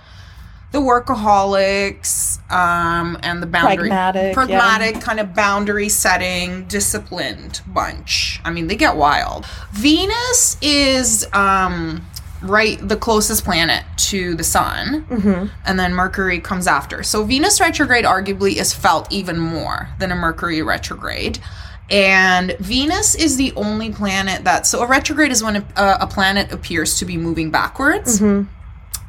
the 0.74 0.80
workaholics 0.80 2.40
um, 2.50 3.16
and 3.22 3.40
the 3.40 3.46
boundary 3.46 3.88
Pragmatic, 3.88 4.22
yeah. 4.22 4.34
pragmatic 4.34 5.00
kind 5.00 5.20
of 5.20 5.32
boundary 5.32 5.88
setting 5.88 6.64
disciplined 6.66 7.60
bunch 7.68 8.40
i 8.44 8.50
mean 8.50 8.66
they 8.66 8.74
get 8.74 8.96
wild 8.96 9.46
venus 9.70 10.56
is 10.60 11.28
um 11.32 12.04
right 12.42 12.78
the 12.86 12.96
closest 12.96 13.44
planet 13.44 13.84
to 13.96 14.34
the 14.34 14.44
sun 14.44 15.04
Mm-hmm. 15.08 15.46
and 15.66 15.78
then 15.78 15.94
mercury 15.94 16.40
comes 16.40 16.66
after 16.66 17.02
so 17.02 17.24
venus 17.24 17.60
retrograde 17.60 18.04
arguably 18.04 18.56
is 18.56 18.72
felt 18.74 19.10
even 19.12 19.38
more 19.38 19.88
than 19.98 20.10
a 20.12 20.14
mercury 20.16 20.60
retrograde 20.62 21.38
and 21.90 22.56
venus 22.60 23.14
is 23.14 23.36
the 23.36 23.52
only 23.56 23.90
planet 23.92 24.44
that 24.44 24.66
so 24.66 24.80
a 24.82 24.86
retrograde 24.86 25.30
is 25.32 25.42
when 25.42 25.56
a, 25.56 25.64
a 26.00 26.06
planet 26.06 26.52
appears 26.52 26.98
to 26.98 27.04
be 27.04 27.16
moving 27.16 27.50
backwards 27.50 28.20
Mm-hmm. 28.20 28.50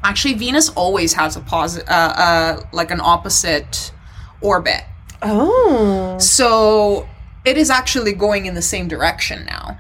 Actually, 0.04 0.36
Venus 0.36 0.70
always 0.70 1.14
has 1.14 1.36
a 1.36 1.40
positive, 1.40 1.90
uh, 1.90 1.92
uh, 1.92 2.64
like 2.72 2.92
an 2.92 3.02
opposite 3.02 3.92
orbit. 4.40 4.84
Oh. 5.24 6.20
So 6.20 7.10
it 7.44 7.58
is 7.58 7.72
actually 7.72 8.14
going 8.14 8.46
in 8.46 8.54
the 8.54 8.62
same 8.62 8.88
direction 8.88 9.46
now. 9.46 9.80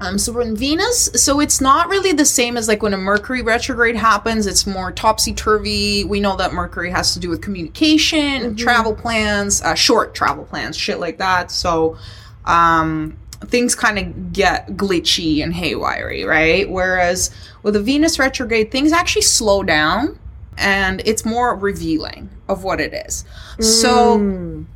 Um, 0.00 0.16
so 0.18 0.32
when 0.32 0.56
Venus, 0.56 1.10
so 1.14 1.40
it's 1.40 1.60
not 1.60 1.88
really 1.88 2.12
the 2.12 2.24
same 2.24 2.56
as 2.56 2.68
like 2.68 2.82
when 2.82 2.94
a 2.94 2.96
Mercury 2.96 3.42
retrograde 3.42 3.96
happens. 3.96 4.46
It's 4.46 4.66
more 4.66 4.90
topsy 4.92 5.34
turvy. 5.34 6.04
We 6.04 6.20
know 6.20 6.36
that 6.36 6.54
Mercury 6.54 6.90
has 6.90 7.12
to 7.14 7.20
do 7.20 7.28
with 7.28 7.42
communication, 7.42 8.56
travel 8.56 8.94
plans, 8.94 9.60
uh, 9.62 9.74
short 9.74 10.14
travel 10.14 10.44
plans, 10.44 10.76
shit 10.76 10.98
like 11.00 11.18
that. 11.18 11.50
So 11.50 11.98
um, 12.46 13.18
things 13.46 13.74
kind 13.74 13.98
of 13.98 14.32
get 14.32 14.68
glitchy 14.68 15.42
and 15.42 15.52
haywire, 15.52 16.26
right? 16.26 16.68
Whereas 16.68 17.30
with 17.62 17.76
a 17.76 17.80
Venus 17.80 18.18
retrograde, 18.18 18.70
things 18.70 18.92
actually 18.92 19.22
slow 19.22 19.62
down 19.62 20.18
and 20.56 21.02
it's 21.04 21.24
more 21.24 21.54
revealing 21.56 22.28
of 22.48 22.64
what 22.64 22.80
it 22.80 22.92
is. 23.06 23.24
So 23.60 24.18
Mm. 24.18 24.60
V- 24.60 24.66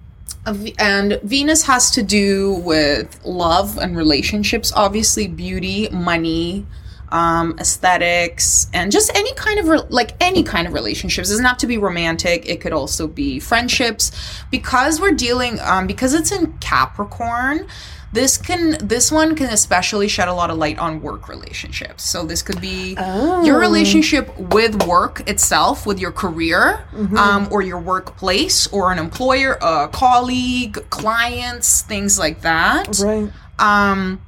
and 0.47 1.21
Venus 1.23 1.63
has 1.65 1.91
to 1.93 2.03
do 2.03 2.55
with 2.65 3.19
love 3.25 3.79
and 3.79 3.97
relationships, 3.97 4.73
obviously 4.77 5.27
beauty, 5.27 5.89
money, 5.91 6.67
um, 7.11 7.57
aesthetics, 7.59 8.69
and 8.73 8.91
just 8.91 9.15
any 9.15 9.33
kind 9.35 9.59
of 9.59 9.69
re- 9.69 9.81
like 9.89 10.13
any 10.21 10.43
kind 10.43 10.67
of 10.67 10.75
relationships. 10.75 11.29
It 11.29 11.33
doesn't 11.33 11.45
have 11.45 11.59
to 11.59 11.67
be 11.67 11.79
romantic. 11.79 12.49
It 12.49 12.61
could 12.61 12.73
also 12.73 13.07
be 13.07 13.39
friendships, 13.41 14.11
because 14.51 15.01
we're 15.01 15.13
dealing 15.13 15.61
um, 15.61 15.87
because 15.87 16.13
it's 16.13 16.33
in 16.33 16.53
Capricorn. 16.59 17.67
This 18.14 18.37
can 18.38 18.77
this 18.81 19.11
one 19.11 19.35
can 19.35 19.48
especially 19.48 20.07
shed 20.07 20.29
a 20.29 20.33
lot 20.33 20.48
of 20.48 20.57
light 20.57 20.79
on 20.79 21.03
work 21.03 21.29
relationships. 21.29 22.05
So 22.09 22.24
this 22.24 22.42
could 22.42 22.61
be 22.61 22.94
your 22.94 23.57
Oh. 23.57 23.59
relationship 23.59 24.38
with 24.38 24.87
work 24.87 25.29
itself, 25.29 25.85
with 25.85 25.98
your 25.98 26.12
career, 26.12 26.85
um, 27.18 27.48
or 27.50 27.61
your 27.61 27.81
workplace, 27.81 28.68
or 28.68 28.92
an 28.92 29.00
employer, 29.00 29.59
a 29.61 29.88
colleague, 29.88 30.79
clients, 30.90 31.83
things 31.83 32.16
like 32.16 32.42
that. 32.42 33.00
Right. 33.03 33.33
Um, 33.59 34.20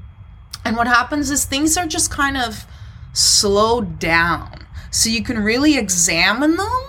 and 0.64 0.76
what 0.76 0.88
happens 0.88 1.30
is 1.30 1.44
things 1.44 1.76
are 1.76 1.86
just 1.86 2.10
kind 2.10 2.36
of 2.36 2.64
slowed 3.12 4.00
down. 4.00 4.66
So 4.90 5.10
you 5.10 5.22
can 5.22 5.38
really 5.44 5.78
examine 5.78 6.56
them 6.56 6.82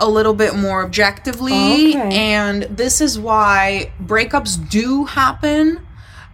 a 0.00 0.08
little 0.08 0.34
bit 0.34 0.56
more 0.56 0.82
objectively. 0.84 1.90
Okay. 1.96 2.16
And 2.32 2.64
this 2.64 3.00
is 3.00 3.16
why 3.16 3.92
breakups 4.04 4.68
do 4.68 5.04
happen 5.04 5.85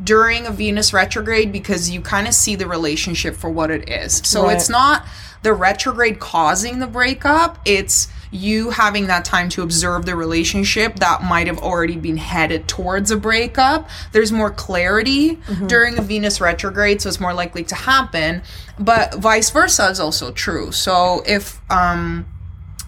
during 0.03 0.47
a 0.47 0.51
Venus 0.51 0.93
retrograde 0.93 1.53
because 1.53 1.91
you 1.91 2.01
kind 2.01 2.27
of 2.27 2.35
see 2.35 2.57
the 2.57 2.67
relationship 2.67 3.37
for 3.37 3.51
what 3.51 3.71
it 3.71 3.89
is. 3.89 4.21
So 4.25 4.45
Right. 4.45 4.57
it's 4.57 4.69
not 4.69 5.05
the 5.43 5.53
retrograde 5.53 6.19
causing 6.21 6.79
the 6.79 6.87
breakup, 6.87 7.59
it's 7.65 8.09
you 8.31 8.71
having 8.71 9.09
that 9.09 9.25
time 9.27 9.49
to 9.51 9.61
observe 9.63 10.07
the 10.07 10.17
relationship 10.17 10.97
that 11.01 11.23
might 11.23 11.47
have 11.47 11.59
already 11.59 11.97
been 11.97 12.17
headed 12.17 12.67
towards 12.67 13.11
a 13.11 13.17
breakup. 13.17 13.91
There's 14.13 14.33
more 14.33 14.51
clarity 14.51 15.39
during 15.67 15.99
a 15.99 16.03
Venus 16.03 16.41
retrograde, 16.41 17.03
so 17.03 17.11
it's 17.11 17.21
more 17.21 17.35
likely 17.35 17.63
to 17.65 17.75
happen. 17.75 18.43
But 18.79 19.17
vice 19.17 19.51
versa 19.51 19.89
is 19.91 20.01
also 20.01 20.33
true. 20.33 20.73
So 20.73 21.23
if 21.27 21.61
um 21.71 22.25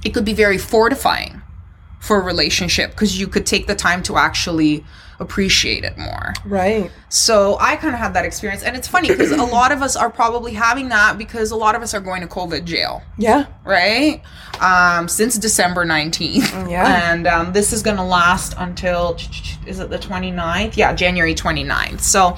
it 0.03 0.15
could 0.15 0.25
be 0.25 0.35
very 0.35 0.59
fortifying 0.59 1.43
for 2.05 2.21
a 2.21 2.25
relationship 2.25 2.91
because 2.91 3.19
you 3.19 3.27
could 3.27 3.47
take 3.47 3.67
the 3.67 3.75
time 3.75 4.03
to 4.05 4.17
actually 4.17 4.85
appreciate 5.21 5.85
it 5.85 5.97
more. 5.97 6.35
Right. 6.45 6.91
So 7.09 7.57
I 7.61 7.77
kind 7.77 7.95
of 7.95 8.01
had 8.01 8.15
that 8.15 8.25
experience. 8.25 8.63
And 8.65 8.77
it's 8.77 8.89
funny 8.89 9.09
because 9.09 9.31
a 9.31 9.37
lot 9.45 9.71
of 9.73 9.81
us 9.81 9.95
are 9.97 10.11
probably 10.11 10.53
having 10.53 10.89
that 10.89 11.17
because 11.17 11.51
a 11.53 11.57
lot 11.57 11.75
of 11.77 11.83
us 11.83 11.95
are 11.95 12.01
going 12.01 12.21
to 12.23 12.27
COVID 12.27 12.65
jail, 12.65 13.01
Yeah. 13.17 13.47
right? 13.65 14.21
Um, 14.61 15.07
since 15.09 15.39
December 15.39 15.87
19th. 15.87 16.69
Yeah. 16.71 17.11
And 17.13 17.27
um, 17.29 17.53
this 17.53 17.73
is 17.73 17.81
going 17.81 17.97
to 17.97 18.03
last 18.03 18.55
until, 18.59 19.17
is 19.67 19.79
it 19.79 19.89
the 19.89 19.99
29th? 19.99 20.77
Yeah, 20.77 20.93
January 20.93 21.35
29th. 21.35 22.01
So 22.01 22.37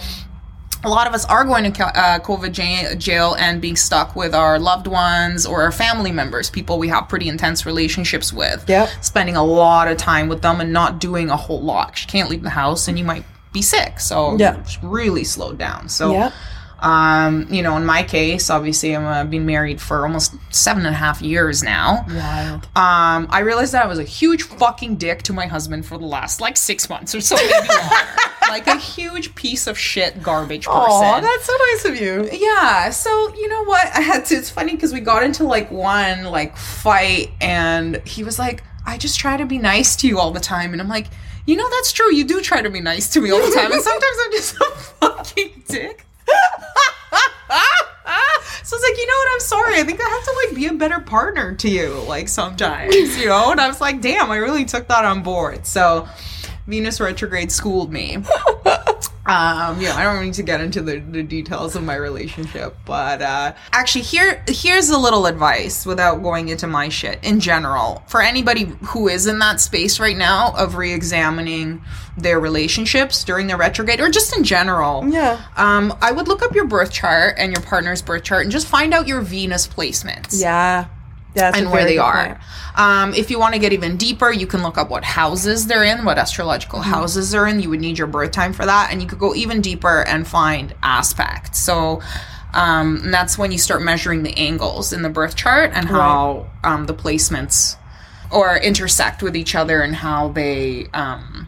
a 0.84 0.88
lot 0.88 1.06
of 1.06 1.14
us 1.14 1.24
are 1.26 1.44
going 1.44 1.70
to 1.72 1.84
uh, 1.86 2.18
COVID 2.20 2.98
jail 2.98 3.34
and 3.38 3.60
being 3.60 3.76
stuck 3.76 4.14
with 4.16 4.34
our 4.34 4.58
loved 4.58 4.86
ones 4.86 5.46
or 5.46 5.62
our 5.62 5.72
family 5.72 6.12
members, 6.12 6.50
people 6.50 6.78
we 6.78 6.88
have 6.88 7.08
pretty 7.08 7.28
intense 7.28 7.66
relationships 7.66 8.32
with. 8.32 8.64
Yep. 8.68 8.88
Spending 9.00 9.36
a 9.36 9.44
lot 9.44 9.88
of 9.88 9.96
time 9.96 10.28
with 10.28 10.42
them 10.42 10.60
and 10.60 10.72
not 10.72 11.00
doing 11.00 11.30
a 11.30 11.36
whole 11.36 11.62
lot. 11.62 12.00
You 12.02 12.06
can't 12.08 12.28
leave 12.30 12.42
the 12.42 12.50
house 12.50 12.88
and 12.88 12.98
you 12.98 13.04
might 13.04 13.24
be 13.52 13.62
sick. 13.62 14.00
So 14.00 14.36
Yeah. 14.38 14.56
it's 14.58 14.82
really 14.82 15.24
slowed 15.24 15.58
down. 15.58 15.88
So 15.88 16.12
Yep. 16.12 16.32
Um, 16.80 17.46
you 17.50 17.62
know, 17.62 17.76
in 17.76 17.86
my 17.86 18.02
case, 18.02 18.50
obviously, 18.50 18.94
I'm 18.94 19.04
uh, 19.04 19.24
been 19.24 19.46
married 19.46 19.80
for 19.80 20.06
almost 20.06 20.34
seven 20.50 20.84
and 20.84 20.94
a 20.94 20.98
half 20.98 21.22
years 21.22 21.62
now. 21.62 22.04
Wild. 22.08 22.64
Um, 22.76 23.26
I 23.30 23.40
realized 23.40 23.72
that 23.72 23.84
I 23.84 23.88
was 23.88 23.98
a 23.98 24.04
huge 24.04 24.42
fucking 24.42 24.96
dick 24.96 25.22
to 25.22 25.32
my 25.32 25.46
husband 25.46 25.86
for 25.86 25.96
the 25.96 26.04
last 26.04 26.40
like 26.40 26.56
six 26.56 26.90
months 26.90 27.14
or 27.14 27.20
so, 27.22 27.36
maybe 27.36 27.68
like 28.48 28.66
a 28.66 28.76
huge 28.76 29.34
piece 29.34 29.66
of 29.66 29.78
shit 29.78 30.22
garbage 30.22 30.66
person. 30.66 30.82
Oh, 30.90 31.20
that's 31.20 31.44
so 31.46 31.56
nice 31.72 31.84
of 31.86 32.00
you. 32.00 32.28
yeah. 32.38 32.90
So 32.90 33.34
you 33.34 33.48
know 33.48 33.64
what? 33.64 33.86
I 33.94 34.00
had 34.00 34.26
to. 34.26 34.34
It's 34.34 34.50
funny 34.50 34.72
because 34.72 34.92
we 34.92 35.00
got 35.00 35.22
into 35.22 35.44
like 35.44 35.70
one 35.70 36.24
like 36.24 36.56
fight, 36.58 37.30
and 37.40 37.96
he 38.06 38.22
was 38.22 38.38
like, 38.38 38.62
"I 38.84 38.98
just 38.98 39.18
try 39.18 39.38
to 39.38 39.46
be 39.46 39.56
nice 39.56 39.96
to 39.96 40.08
you 40.08 40.18
all 40.18 40.30
the 40.30 40.40
time," 40.40 40.72
and 40.72 40.80
I'm 40.80 40.88
like. 40.88 41.06
You 41.48 41.54
know 41.54 41.70
that's 41.70 41.92
true. 41.92 42.12
You 42.12 42.24
do 42.24 42.40
try 42.40 42.60
to 42.60 42.68
be 42.70 42.80
nice 42.80 43.08
to 43.10 43.20
me 43.20 43.30
all 43.30 43.38
the 43.38 43.54
time, 43.54 43.70
and 43.70 43.80
sometimes 43.90 44.16
I'm 44.24 44.32
just 44.32 44.56
a 44.56 44.64
fucking 44.98 45.62
dick. 45.68 46.04
So 48.62 48.76
it's 48.76 48.82
like, 48.82 48.96
you 48.98 49.06
know 49.06 49.14
what? 49.14 49.28
I'm 49.34 49.40
sorry. 49.40 49.80
I 49.80 49.84
think 49.84 50.00
I 50.00 50.08
have 50.08 50.24
to 50.24 50.32
like 50.44 50.54
be 50.56 50.66
a 50.66 50.72
better 50.72 51.00
partner 51.00 51.54
to 51.54 51.68
you, 51.68 51.94
like 52.08 52.28
sometimes, 52.28 53.18
you 53.18 53.26
know. 53.26 53.50
And 53.52 53.60
I 53.60 53.68
was 53.68 53.80
like, 53.80 54.00
damn, 54.00 54.30
I 54.30 54.36
really 54.36 54.64
took 54.64 54.88
that 54.88 55.04
on 55.04 55.22
board. 55.22 55.66
So 55.66 56.08
Venus 56.66 57.00
retrograde 57.00 57.52
schooled 57.52 57.92
me. 57.92 58.18
Um, 59.26 59.80
yeah, 59.80 59.96
I 59.96 60.04
don't 60.04 60.24
need 60.24 60.34
to 60.34 60.42
get 60.42 60.60
into 60.60 60.82
the, 60.82 60.98
the 61.00 61.22
details 61.22 61.74
of 61.74 61.82
my 61.82 61.96
relationship, 61.96 62.76
but 62.84 63.20
uh, 63.20 63.54
actually, 63.72 64.02
here 64.02 64.44
here's 64.46 64.88
a 64.90 64.98
little 64.98 65.26
advice 65.26 65.84
without 65.84 66.22
going 66.22 66.48
into 66.48 66.66
my 66.66 66.88
shit 66.88 67.18
in 67.24 67.40
general 67.40 68.04
for 68.06 68.22
anybody 68.22 68.64
who 68.88 69.08
is 69.08 69.26
in 69.26 69.38
that 69.40 69.60
space 69.60 69.98
right 69.98 70.16
now 70.16 70.52
of 70.56 70.76
re-examining 70.76 71.82
their 72.16 72.38
relationships 72.40 73.24
during 73.24 73.46
their 73.46 73.56
retrograde 73.56 74.00
or 74.00 74.08
just 74.10 74.36
in 74.36 74.44
general. 74.44 75.06
Yeah. 75.08 75.40
Um, 75.56 75.92
I 76.00 76.12
would 76.12 76.28
look 76.28 76.42
up 76.42 76.54
your 76.54 76.66
birth 76.66 76.92
chart 76.92 77.34
and 77.38 77.52
your 77.52 77.62
partner's 77.62 78.02
birth 78.02 78.22
chart 78.22 78.44
and 78.44 78.52
just 78.52 78.66
find 78.66 78.94
out 78.94 79.06
your 79.06 79.20
Venus 79.20 79.66
placements 79.66 80.40
Yeah. 80.40 80.86
That's 81.36 81.58
and 81.58 81.70
where 81.70 81.84
they 81.84 81.98
are. 81.98 82.40
Um, 82.76 83.14
if 83.14 83.30
you 83.30 83.38
want 83.38 83.54
to 83.54 83.60
get 83.60 83.72
even 83.72 83.96
deeper, 83.96 84.32
you 84.32 84.46
can 84.46 84.62
look 84.62 84.78
up 84.78 84.90
what 84.90 85.04
houses 85.04 85.66
they're 85.66 85.84
in, 85.84 86.04
what 86.04 86.18
astrological 86.18 86.80
Mm-hmm. 86.80 86.90
houses 86.90 87.30
they're 87.30 87.46
in. 87.46 87.60
You 87.60 87.70
would 87.70 87.80
need 87.80 87.98
your 87.98 88.06
birth 88.08 88.32
time 88.32 88.52
for 88.52 88.66
that, 88.66 88.88
and 88.90 89.00
you 89.00 89.06
could 89.06 89.18
go 89.18 89.34
even 89.34 89.60
deeper 89.60 90.02
and 90.02 90.26
find 90.26 90.74
aspects. 90.82 91.60
So. 91.60 92.02
Um, 92.54 93.02
and 93.04 93.12
that's 93.12 93.36
when 93.36 93.52
you 93.52 93.58
start 93.58 93.82
measuring 93.82 94.22
the 94.22 94.34
angles 94.38 94.94
in 94.94 95.02
the 95.02 95.10
birth 95.10 95.36
chart 95.36 95.72
and 95.74 95.86
how 95.86 96.46
um, 96.64 96.86
the 96.86 96.94
placements 96.94 97.76
or 98.32 98.56
intersect 98.56 99.22
with 99.22 99.36
each 99.36 99.54
other 99.54 99.82
and 99.82 99.94
how 99.94 100.28
they 100.28 100.84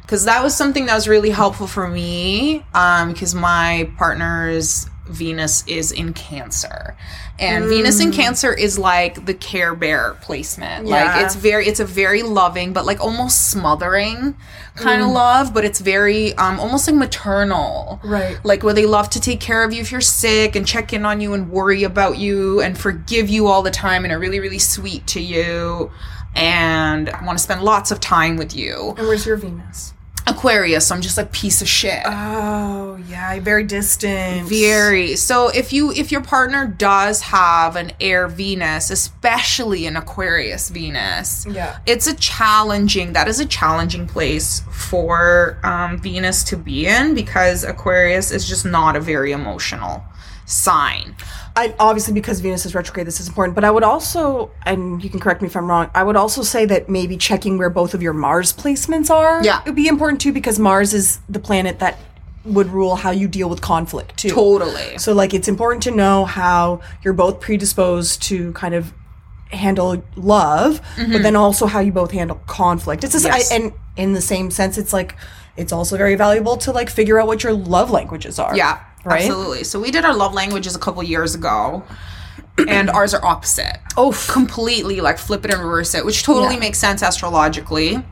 because 0.02 0.26
that 0.26 0.42
was 0.42 0.54
something 0.54 0.84
that 0.86 0.94
was 0.94 1.08
really 1.08 1.30
helpful 1.30 1.66
for 1.66 1.88
me 1.88 2.62
because 2.72 3.34
my 3.34 3.90
partner's 3.96 4.86
Venus 5.08 5.64
is 5.66 5.92
in 5.92 6.12
Cancer. 6.12 6.96
And 7.38 7.66
Venus 7.66 8.00
in 8.00 8.12
Cancer 8.12 8.52
is 8.52 8.78
like 8.78 9.24
the 9.26 9.34
Care 9.34 9.74
Bear 9.74 10.14
placement. 10.22 10.86
Yeah. 10.86 11.04
Like 11.04 11.24
it's 11.24 11.34
very 11.34 11.66
it's 11.66 11.80
a 11.80 11.84
very 11.84 12.22
loving 12.22 12.72
but 12.72 12.84
like 12.84 13.00
almost 13.00 13.50
smothering 13.50 14.36
kind 14.74 15.02
of 15.02 15.10
love, 15.10 15.54
but 15.54 15.64
it's 15.64 15.80
very 15.80 16.34
um 16.34 16.60
almost 16.60 16.86
like 16.86 16.96
maternal. 16.96 18.00
Right. 18.04 18.38
Like 18.44 18.62
where 18.62 18.74
they 18.74 18.86
love 18.86 19.10
to 19.10 19.20
take 19.20 19.40
care 19.40 19.64
of 19.64 19.72
you 19.72 19.80
if 19.80 19.92
you're 19.92 20.00
sick 20.00 20.56
and 20.56 20.66
check 20.66 20.92
in 20.92 21.04
on 21.04 21.20
you 21.20 21.34
and 21.34 21.50
worry 21.50 21.84
about 21.84 22.18
you 22.18 22.60
and 22.60 22.76
forgive 22.78 23.28
you 23.28 23.46
all 23.46 23.62
the 23.62 23.70
time 23.70 24.04
and 24.04 24.12
are 24.12 24.18
really 24.18 24.40
really 24.40 24.58
sweet 24.58 25.06
to 25.08 25.20
you 25.20 25.90
and 26.34 27.10
want 27.24 27.38
to 27.38 27.42
spend 27.42 27.62
lots 27.62 27.90
of 27.90 28.00
time 28.00 28.36
with 28.36 28.54
you. 28.54 28.94
And 28.96 29.08
where's 29.08 29.26
your 29.26 29.36
Venus? 29.36 29.94
Aquarius, 30.28 30.86
so 30.86 30.94
I'm 30.94 31.00
just 31.00 31.16
like 31.16 31.32
piece 31.32 31.62
of 31.62 31.68
shit. 31.68 32.00
Oh, 32.04 32.98
yeah, 33.08 33.38
very 33.40 33.64
distant. 33.64 34.48
Very. 34.48 35.16
So 35.16 35.48
if 35.48 35.72
you 35.72 35.90
if 35.92 36.12
your 36.12 36.20
partner 36.22 36.66
does 36.66 37.20
have 37.22 37.76
an 37.76 37.92
air 38.00 38.28
Venus, 38.28 38.90
especially 38.90 39.86
an 39.86 39.96
Aquarius 39.96 40.68
Venus, 40.70 41.46
Yeah. 41.48 41.78
it's 41.86 42.06
a 42.06 42.14
challenging 42.14 43.12
that 43.14 43.28
is 43.28 43.40
a 43.40 43.46
challenging 43.46 44.06
place 44.06 44.62
for 44.70 45.58
um, 45.64 45.98
Venus 45.98 46.44
to 46.44 46.56
be 46.56 46.86
in 46.86 47.14
because 47.14 47.64
Aquarius 47.64 48.30
is 48.30 48.48
just 48.48 48.64
not 48.64 48.96
a 48.96 49.00
very 49.00 49.32
emotional 49.32 50.02
sign. 50.46 51.14
I 51.58 51.74
obviously 51.80 52.14
because 52.14 52.38
Venus 52.40 52.64
is 52.66 52.74
retrograde, 52.74 53.06
this 53.06 53.18
is 53.20 53.26
important. 53.28 53.54
But 53.54 53.64
I 53.64 53.70
would 53.70 53.82
also, 53.82 54.50
and 54.64 55.02
you 55.02 55.10
can 55.10 55.18
correct 55.18 55.42
me 55.42 55.48
if 55.48 55.56
I'm 55.56 55.68
wrong. 55.68 55.90
I 55.94 56.02
would 56.04 56.16
also 56.16 56.42
say 56.42 56.64
that 56.66 56.88
maybe 56.88 57.16
checking 57.16 57.58
where 57.58 57.68
both 57.70 57.94
of 57.94 58.00
your 58.02 58.12
Mars 58.12 58.52
placements 58.52 59.10
are, 59.10 59.42
Yeah. 59.42 59.60
would 59.66 59.74
be 59.74 59.88
important 59.88 60.20
too 60.20 60.32
because 60.32 60.58
Mars 60.58 60.94
is 60.94 61.18
the 61.28 61.40
planet 61.40 61.80
that 61.80 61.98
would 62.44 62.68
rule 62.68 62.94
how 62.96 63.10
you 63.10 63.26
deal 63.26 63.48
with 63.50 63.60
conflict 63.60 64.16
too. 64.16 64.30
Totally. 64.30 64.98
So 64.98 65.12
like 65.12 65.34
it's 65.34 65.48
important 65.48 65.82
to 65.82 65.90
know 65.90 66.24
how 66.24 66.80
you're 67.02 67.12
both 67.14 67.40
predisposed 67.40 68.22
to 68.28 68.52
kind 68.52 68.74
of 68.74 68.92
handle 69.50 70.02
love, 70.14 70.80
but 70.96 71.22
then 71.22 71.34
also 71.34 71.66
how 71.66 71.80
you 71.80 71.90
both 71.90 72.12
handle 72.12 72.40
conflict. 72.46 73.02
It's 73.02 73.14
just 73.14 73.26
Mm-hmm. 73.26 73.36
Yes. 73.36 73.50
I, 73.52 73.54
and 73.56 73.72
in 73.96 74.12
the 74.12 74.20
same 74.20 74.50
sense, 74.52 74.78
it's 74.78 74.92
like 74.92 75.16
it's 75.56 75.72
also 75.72 75.96
very 75.96 76.14
valuable 76.14 76.56
to 76.58 76.70
like 76.70 76.88
figure 76.88 77.20
out 77.20 77.26
what 77.26 77.42
your 77.42 77.52
love 77.52 77.90
languages 77.90 78.38
are. 78.38 78.54
Yeah, 78.56 78.78
Right? 79.08 79.22
absolutely. 79.22 79.64
So 79.64 79.80
we 79.80 79.90
did 79.90 80.04
our 80.04 80.14
love 80.14 80.34
languages 80.34 80.76
a 80.76 80.78
couple 80.78 81.02
years 81.02 81.34
ago, 81.34 81.84
and 82.68 82.90
ours 82.90 83.14
are 83.14 83.24
opposite. 83.24 83.78
Oh, 83.96 84.12
completely 84.28 85.00
like 85.00 85.18
flip 85.18 85.44
it 85.44 85.52
and 85.52 85.62
reverse 85.62 85.94
it, 85.94 86.04
which 86.04 86.22
totally 86.22 86.54
Yeah. 86.54 86.60
makes 86.60 86.78
sense 86.78 87.02
astrologically. 87.02 88.04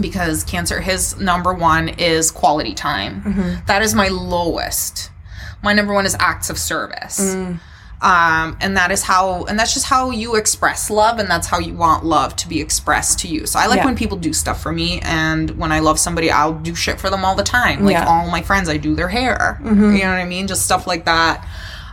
Because 0.00 0.42
Cancer, 0.44 0.80
his 0.80 1.18
number 1.18 1.52
one 1.52 1.88
is 1.90 2.30
quality 2.30 2.72
time. 2.72 3.20
Mm-hmm. 3.22 3.66
That 3.66 3.82
is 3.82 3.94
my 3.94 4.08
lowest. 4.08 5.10
My 5.62 5.74
number 5.74 5.92
one 5.92 6.06
is 6.06 6.16
acts 6.18 6.48
of 6.48 6.58
service. 6.58 7.20
Mm. 7.34 7.60
Um, 8.02 8.56
and 8.60 8.76
that 8.76 8.90
is 8.90 9.04
how, 9.04 9.44
and 9.44 9.56
that's 9.58 9.72
just 9.74 9.86
how 9.86 10.10
you 10.10 10.34
express 10.34 10.90
love, 10.90 11.20
and 11.20 11.30
that's 11.30 11.46
how 11.46 11.60
you 11.60 11.72
want 11.74 12.04
love 12.04 12.34
to 12.36 12.48
be 12.48 12.60
expressed 12.60 13.20
to 13.20 13.28
you. 13.28 13.46
So 13.46 13.60
I 13.60 13.66
like 13.66 13.78
Yeah. 13.78 13.84
when 13.86 13.94
people 13.94 14.16
do 14.18 14.32
stuff 14.32 14.60
for 14.60 14.72
me, 14.72 15.00
and 15.04 15.50
when 15.52 15.70
I 15.70 15.78
love 15.78 16.00
somebody, 16.00 16.28
I'll 16.30 16.52
do 16.52 16.74
shit 16.74 17.00
for 17.00 17.10
them 17.10 17.24
all 17.24 17.36
the 17.36 17.44
time. 17.44 17.84
Like 17.84 17.92
Yeah. 17.92 18.06
all 18.06 18.28
my 18.28 18.42
friends, 18.42 18.68
I 18.68 18.76
do 18.76 18.96
their 18.96 19.08
hair. 19.08 19.60
You 19.64 19.70
know 19.70 19.90
what 20.10 20.18
I 20.18 20.24
mean? 20.24 20.48
Just 20.48 20.62
stuff 20.64 20.86
like 20.86 21.04
that. 21.04 21.46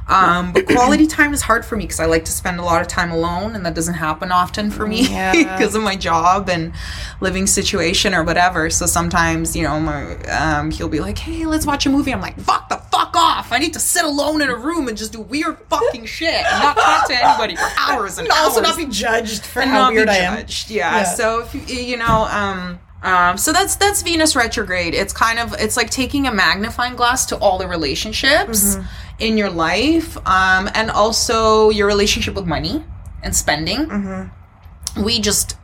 Um, 0.09 0.51
but 0.53 0.65
quality 0.65 1.05
time 1.05 1.33
is 1.33 1.41
hard 1.41 1.63
for 1.63 1.75
me 1.77 1.83
because 1.85 1.99
I 1.99 2.05
like 2.05 2.25
to 2.25 2.31
spend 2.31 2.59
a 2.59 2.63
lot 2.63 2.81
of 2.81 2.87
time 2.87 3.11
alone, 3.11 3.55
and 3.55 3.65
that 3.65 3.75
doesn't 3.75 3.93
happen 3.93 4.31
often 4.31 4.71
for 4.71 4.87
me 4.87 5.03
Yeah. 5.07 5.31
because 5.57 5.75
of 5.75 5.83
my 5.83 5.95
job 5.95 6.49
and 6.49 6.73
living 7.21 7.45
situation 7.45 8.13
or 8.15 8.23
whatever. 8.23 8.69
So 8.71 8.85
sometimes, 8.87 9.55
you 9.55 9.63
know, 9.63 9.79
my, 9.79 10.15
um, 10.25 10.71
he'll 10.71 10.89
be 10.89 10.99
like, 10.99 11.17
"Hey, 11.19 11.45
let's 11.45 11.65
watch 11.65 11.85
a 11.85 11.89
movie." 11.89 12.11
I'm 12.11 12.21
like, 12.21 12.39
"Fuck 12.39 12.69
the 12.69 12.77
fuck 12.77 13.15
off! 13.15 13.51
I 13.51 13.59
need 13.59 13.73
to 13.73 13.79
sit 13.79 14.03
alone 14.03 14.41
in 14.41 14.49
a 14.49 14.55
room 14.55 14.87
and 14.87 14.97
just 14.97 15.11
do 15.13 15.21
weird 15.21 15.57
fucking 15.69 16.05
shit 16.05 16.33
and 16.33 16.63
not 16.63 16.75
talk 16.75 17.07
to 17.07 17.13
anybody 17.13 17.55
for 17.55 17.69
hours 17.77 18.17
and 18.17 18.27
and 18.27 18.37
also 18.39 18.61
not 18.61 18.77
be 18.77 18.85
judged 18.85 19.45
for 19.45 19.61
and 19.61 19.69
how 19.69 19.91
weird 19.91 20.09
I 20.09 20.17
am. 20.17 20.37
judged. 20.37 20.71
Yeah. 20.71 20.97
Yeah. 20.97 21.03
So 21.03 21.41
if 21.41 21.53
you, 21.53 21.61
you 21.75 21.97
know, 21.97 22.27
um, 22.31 22.79
um, 23.03 23.37
so 23.37 23.53
that's 23.53 23.75
that's 23.77 24.01
Venus 24.01 24.35
retrograde. 24.35 24.93
It's 24.93 25.13
kind 25.13 25.39
of 25.39 25.53
it's 25.59 25.77
like 25.77 25.89
taking 25.89 26.27
a 26.27 26.31
magnifying 26.33 26.95
glass 26.95 27.25
to 27.27 27.37
all 27.37 27.57
the 27.57 27.67
relationships 27.67 28.75
Mm-hmm. 28.75 28.87
in 29.19 29.37
your 29.37 29.49
life, 29.49 30.17
um, 30.27 30.69
and 30.73 30.91
also 30.91 31.69
your 31.69 31.87
relationship 31.87 32.35
with 32.35 32.45
money 32.45 32.83
and 33.23 33.35
spending. 33.35 33.85
Mm-hmm. 33.87 35.03
We 35.03 35.19
just 35.19 35.55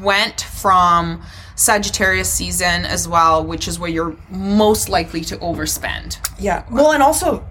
went 0.00 0.42
from 0.42 1.22
Sagittarius 1.54 2.30
season 2.32 2.84
as 2.84 3.08
well, 3.08 3.42
which 3.44 3.66
is 3.68 3.78
where 3.78 3.90
you're 3.90 4.14
most 4.30 4.88
likely 4.90 5.22
to 5.22 5.36
overspend. 5.38 6.18
Yeah. 6.38 6.64
Well, 6.70 6.92
and 6.92 7.02
also 7.02 7.46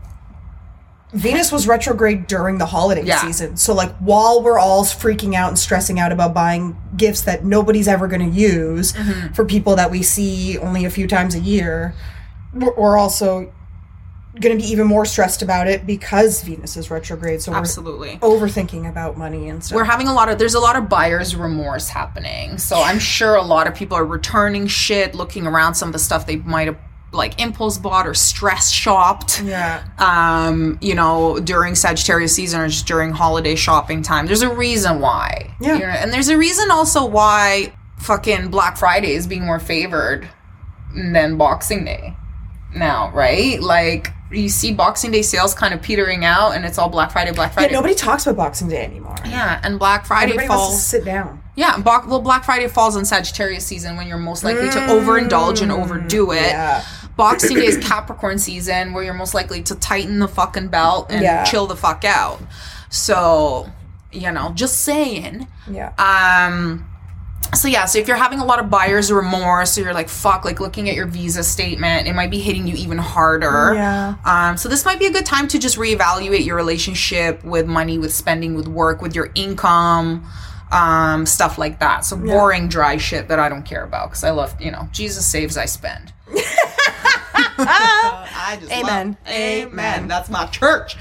Venus 1.15 1.51
was 1.51 1.67
retrograde 1.67 2.27
during 2.27 2.57
the 2.57 2.65
holiday 2.65 3.03
Yeah. 3.03 3.21
season. 3.21 3.57
So 3.57 3.73
like 3.73 3.95
while 3.97 4.43
we're 4.43 4.59
all 4.59 4.83
freaking 4.83 5.33
out 5.33 5.47
and 5.49 5.57
stressing 5.57 5.99
out 5.99 6.11
about 6.11 6.33
buying 6.33 6.75
gifts 6.97 7.21
that 7.21 7.45
nobody's 7.45 7.87
ever 7.87 8.07
going 8.07 8.29
to 8.31 8.37
use 8.37 8.93
Mm-hmm. 8.93 9.33
for 9.33 9.45
people 9.45 9.75
that 9.77 9.89
we 9.91 10.03
see 10.03 10.57
only 10.59 10.85
a 10.85 10.89
few 10.89 11.07
times 11.07 11.33
a 11.35 11.39
year, 11.39 11.93
we're, 12.53 12.73
we're 12.75 12.97
also 12.97 13.51
going 14.41 14.57
to 14.57 14.61
be 14.61 14.69
even 14.69 14.85
more 14.85 15.05
stressed 15.05 15.41
about 15.41 15.65
it 15.67 15.87
because 15.87 16.43
Venus 16.43 16.75
is 16.75 16.91
retrograde. 16.91 17.41
So 17.41 17.53
Absolutely. 17.53 18.19
we're 18.21 18.27
overthinking 18.29 18.89
about 18.89 19.17
money 19.17 19.47
and 19.47 19.63
stuff. 19.63 19.77
we're 19.77 19.85
having 19.85 20.09
a 20.09 20.13
lot 20.13 20.27
of 20.27 20.37
there's 20.37 20.55
a 20.55 20.59
lot 20.59 20.75
of 20.75 20.89
buyer's 20.89 21.37
remorse 21.37 21.87
happening 21.87 22.57
so 22.57 22.81
i'm 22.81 22.99
sure 22.99 23.35
a 23.35 23.41
lot 23.41 23.65
of 23.65 23.73
people 23.73 23.95
are 23.97 24.05
returning 24.05 24.67
shit 24.67 25.15
looking 25.15 25.47
around 25.47 25.75
some 25.75 25.87
of 25.87 25.93
the 25.93 25.99
stuff 25.99 26.25
they 26.25 26.35
might 26.35 26.67
have 26.67 26.77
like 27.15 27.39
impulse 27.41 27.77
bought 27.77 28.05
or 28.07 28.13
stress 28.13 28.69
shopped 28.71 29.41
yeah. 29.43 29.83
um 29.97 30.77
you 30.81 30.93
know 30.93 31.39
during 31.39 31.73
sagittarius 31.75 32.33
season 32.35 32.59
or 32.61 32.67
just 32.67 32.85
during 32.87 33.11
holiday 33.11 33.55
shopping 33.55 34.01
time 34.01 34.25
there's 34.25 34.41
a 34.41 34.53
reason 34.53 34.99
why 34.99 35.55
Yeah. 35.59 35.73
You 35.75 35.79
know, 35.79 35.85
and 35.87 36.13
there's 36.13 36.29
a 36.29 36.37
reason 36.37 36.69
also 36.71 37.05
why 37.05 37.73
fucking 37.99 38.49
black 38.49 38.77
friday 38.77 39.13
is 39.13 39.25
being 39.27 39.45
more 39.45 39.59
favored 39.59 40.27
than 40.95 41.37
boxing 41.37 41.85
day 41.85 42.15
now 42.75 43.09
right 43.11 43.61
like 43.61 44.09
you 44.31 44.49
see 44.49 44.73
boxing 44.73 45.11
day 45.11 45.21
sales 45.21 45.53
kind 45.53 45.73
of 45.73 45.81
petering 45.81 46.25
out 46.25 46.51
and 46.51 46.65
it's 46.65 46.77
all 46.77 46.89
black 46.89 47.11
friday 47.11 47.31
black 47.31 47.53
Friday. 47.53 47.69
Yeah, 47.71 47.77
nobody 47.77 47.93
talks 47.95 48.25
about 48.25 48.37
Boxing 48.37 48.67
Day 48.67 48.83
anymore. 48.83 49.15
yeah, 49.23 49.61
and 49.63 49.77
Black 49.79 50.05
Friday 50.05 50.31
Everybody 50.33 50.47
falls. 50.47 50.83
sit 50.83 51.05
down. 51.05 51.41
Yeah, 51.55 51.77
Black, 51.77 52.05
well, 52.07 52.19
Black 52.19 52.43
Friday 52.43 52.67
falls 52.67 52.97
on 52.97 53.05
Sagittarius 53.05 53.65
season 53.65 53.95
when 53.95 54.07
you're 54.07 54.17
most 54.17 54.43
likely 54.43 54.69
to 54.71 54.79
overindulge 54.79 55.61
and 55.61 55.71
overdo 55.71 56.31
it. 56.31 56.37
Mm, 56.39 56.49
Yeah. 56.51 56.83
Boxing 57.17 57.57
Day 57.57 57.65
is 57.65 57.77
Capricorn 57.87 58.37
season 58.39 58.93
where 58.93 59.03
you're 59.03 59.13
most 59.13 59.33
likely 59.33 59.61
to 59.63 59.75
tighten 59.75 60.19
the 60.19 60.27
fucking 60.27 60.67
belt 60.67 61.07
and 61.11 61.21
Yeah. 61.23 61.43
chill 61.43 61.67
the 61.67 61.75
fuck 61.75 62.03
out. 62.03 62.39
So, 62.89 63.69
you 64.11 64.31
know, 64.31 64.51
just 64.55 64.83
saying. 64.83 65.47
Yeah. 65.69 65.91
Um, 65.97 66.85
so 67.53 67.67
yeah, 67.67 67.85
so 67.85 67.99
if 67.99 68.07
you're 68.07 68.17
having 68.17 68.39
a 68.39 68.45
lot 68.45 68.59
of 68.59 68.69
buyer's 68.69 69.11
remorse, 69.11 69.71
so 69.73 69.81
you're 69.81 69.93
like, 69.93 70.09
fuck, 70.09 70.43
like 70.45 70.59
looking 70.59 70.89
at 70.89 70.95
your 70.95 71.05
visa 71.05 71.43
statement, 71.43 72.07
it 72.07 72.13
might 72.13 72.31
be 72.31 72.39
hitting 72.39 72.67
you 72.67 72.75
even 72.75 72.97
harder. 72.97 73.73
Yeah. 73.75 74.15
Um, 74.25 74.57
so 74.57 74.67
this 74.67 74.83
might 74.83 74.99
be 74.99 75.05
a 75.05 75.11
good 75.11 75.25
time 75.25 75.47
to 75.49 75.59
just 75.59 75.77
reevaluate 75.77 76.45
your 76.45 76.55
relationship 76.55 77.43
with 77.43 77.67
money, 77.67 77.97
with 77.97 78.13
spending, 78.13 78.55
with 78.55 78.67
work, 78.67 79.01
with 79.01 79.15
your 79.15 79.29
income, 79.35 80.25
um, 80.71 81.25
stuff 81.25 81.57
like 81.57 81.79
that. 81.79 82.03
So 82.03 82.17
boring, 82.17 82.67
dry 82.67 82.97
shit 82.97 83.27
that 83.29 83.39
I 83.39 83.47
don't 83.47 83.63
care 83.63 83.83
about 83.83 84.09
because 84.09 84.23
I 84.23 84.31
love, 84.31 84.59
you 84.59 84.71
know, 84.71 84.89
Jesus 84.91 85.25
saves, 85.25 85.55
I 85.55 85.65
spend. 85.65 86.11
I 86.87 88.57
just 88.59 88.71
Amen. 88.71 89.17
love- 89.25 89.33
amen. 89.35 90.07
That's 90.07 90.29
my 90.29 90.45
church. 90.47 90.97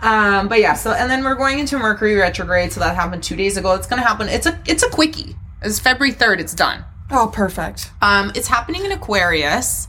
Um, 0.00 0.48
but 0.48 0.60
yeah, 0.60 0.74
so 0.74 0.92
and 0.92 1.10
then 1.10 1.24
we're 1.24 1.34
going 1.34 1.58
into 1.58 1.78
Mercury 1.78 2.14
retrograde, 2.16 2.72
so 2.72 2.80
that 2.80 2.94
happened 2.94 3.22
two 3.22 3.36
days 3.36 3.56
ago. 3.56 3.72
It's 3.74 3.86
gonna 3.86 4.02
happen. 4.02 4.28
It's 4.28 4.46
a 4.46 4.60
it's 4.66 4.82
a 4.82 4.90
quickie. 4.90 5.34
It's 5.62 5.78
February 5.78 6.12
third. 6.12 6.40
It's 6.40 6.52
done. 6.54 6.84
Oh, 7.10 7.30
perfect. 7.32 7.90
Um, 8.02 8.30
it's 8.34 8.48
happening 8.48 8.84
in 8.84 8.92
Aquarius, 8.92 9.88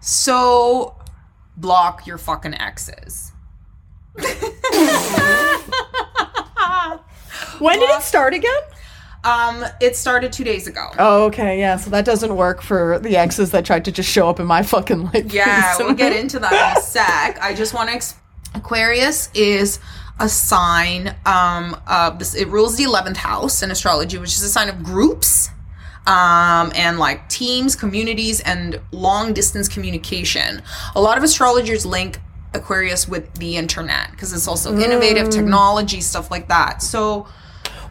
so 0.00 0.96
block 1.56 2.06
your 2.06 2.18
fucking 2.18 2.54
exes. 2.54 3.32
When 7.58 7.78
did 7.78 7.88
it 7.90 8.02
start 8.02 8.34
again? 8.34 8.52
Um, 9.26 9.64
it 9.80 9.96
started 9.96 10.32
two 10.32 10.44
days 10.44 10.68
ago. 10.68 10.88
Oh, 11.00 11.24
okay, 11.24 11.58
yeah. 11.58 11.76
So 11.76 11.90
that 11.90 12.04
doesn't 12.04 12.36
work 12.36 12.62
for 12.62 13.00
the 13.00 13.16
exes 13.16 13.50
that 13.50 13.64
tried 13.64 13.84
to 13.86 13.92
just 13.92 14.08
show 14.08 14.28
up 14.28 14.38
in 14.38 14.46
my 14.46 14.62
fucking 14.74 15.06
life. 15.06 15.32
Yeah, 15.32 15.76
we'll 15.78 15.94
get 15.94 16.12
into 16.20 16.38
that 16.38 16.52
in 16.52 16.78
a 16.78 16.80
sec. 16.80 17.38
I 17.42 17.52
just 17.52 17.74
want 17.74 17.88
to. 17.90 17.96
Ex- 17.96 18.14
Aquarius 18.54 19.28
is 19.34 19.80
a 20.20 20.28
sign. 20.28 21.16
Um, 21.26 21.76
of 21.88 22.20
this 22.20 22.34
it 22.36 22.46
rules 22.48 22.76
the 22.76 22.84
eleventh 22.84 23.16
house 23.16 23.62
in 23.62 23.72
astrology, 23.72 24.16
which 24.16 24.30
is 24.30 24.42
a 24.42 24.48
sign 24.48 24.68
of 24.68 24.84
groups, 24.84 25.50
um, 26.06 26.70
and 26.76 27.00
like 27.00 27.28
teams, 27.28 27.74
communities, 27.74 28.40
and 28.40 28.80
long 28.92 29.32
distance 29.32 29.66
communication. 29.68 30.62
A 30.94 31.00
lot 31.00 31.18
of 31.18 31.24
astrologers 31.24 31.84
link 31.84 32.20
Aquarius 32.54 33.08
with 33.08 33.34
the 33.34 33.56
internet 33.56 34.12
because 34.12 34.32
it's 34.32 34.46
also 34.46 34.78
innovative 34.78 35.30
technology, 35.30 36.00
stuff 36.00 36.30
like 36.30 36.46
that. 36.46 36.80
So. 36.80 37.26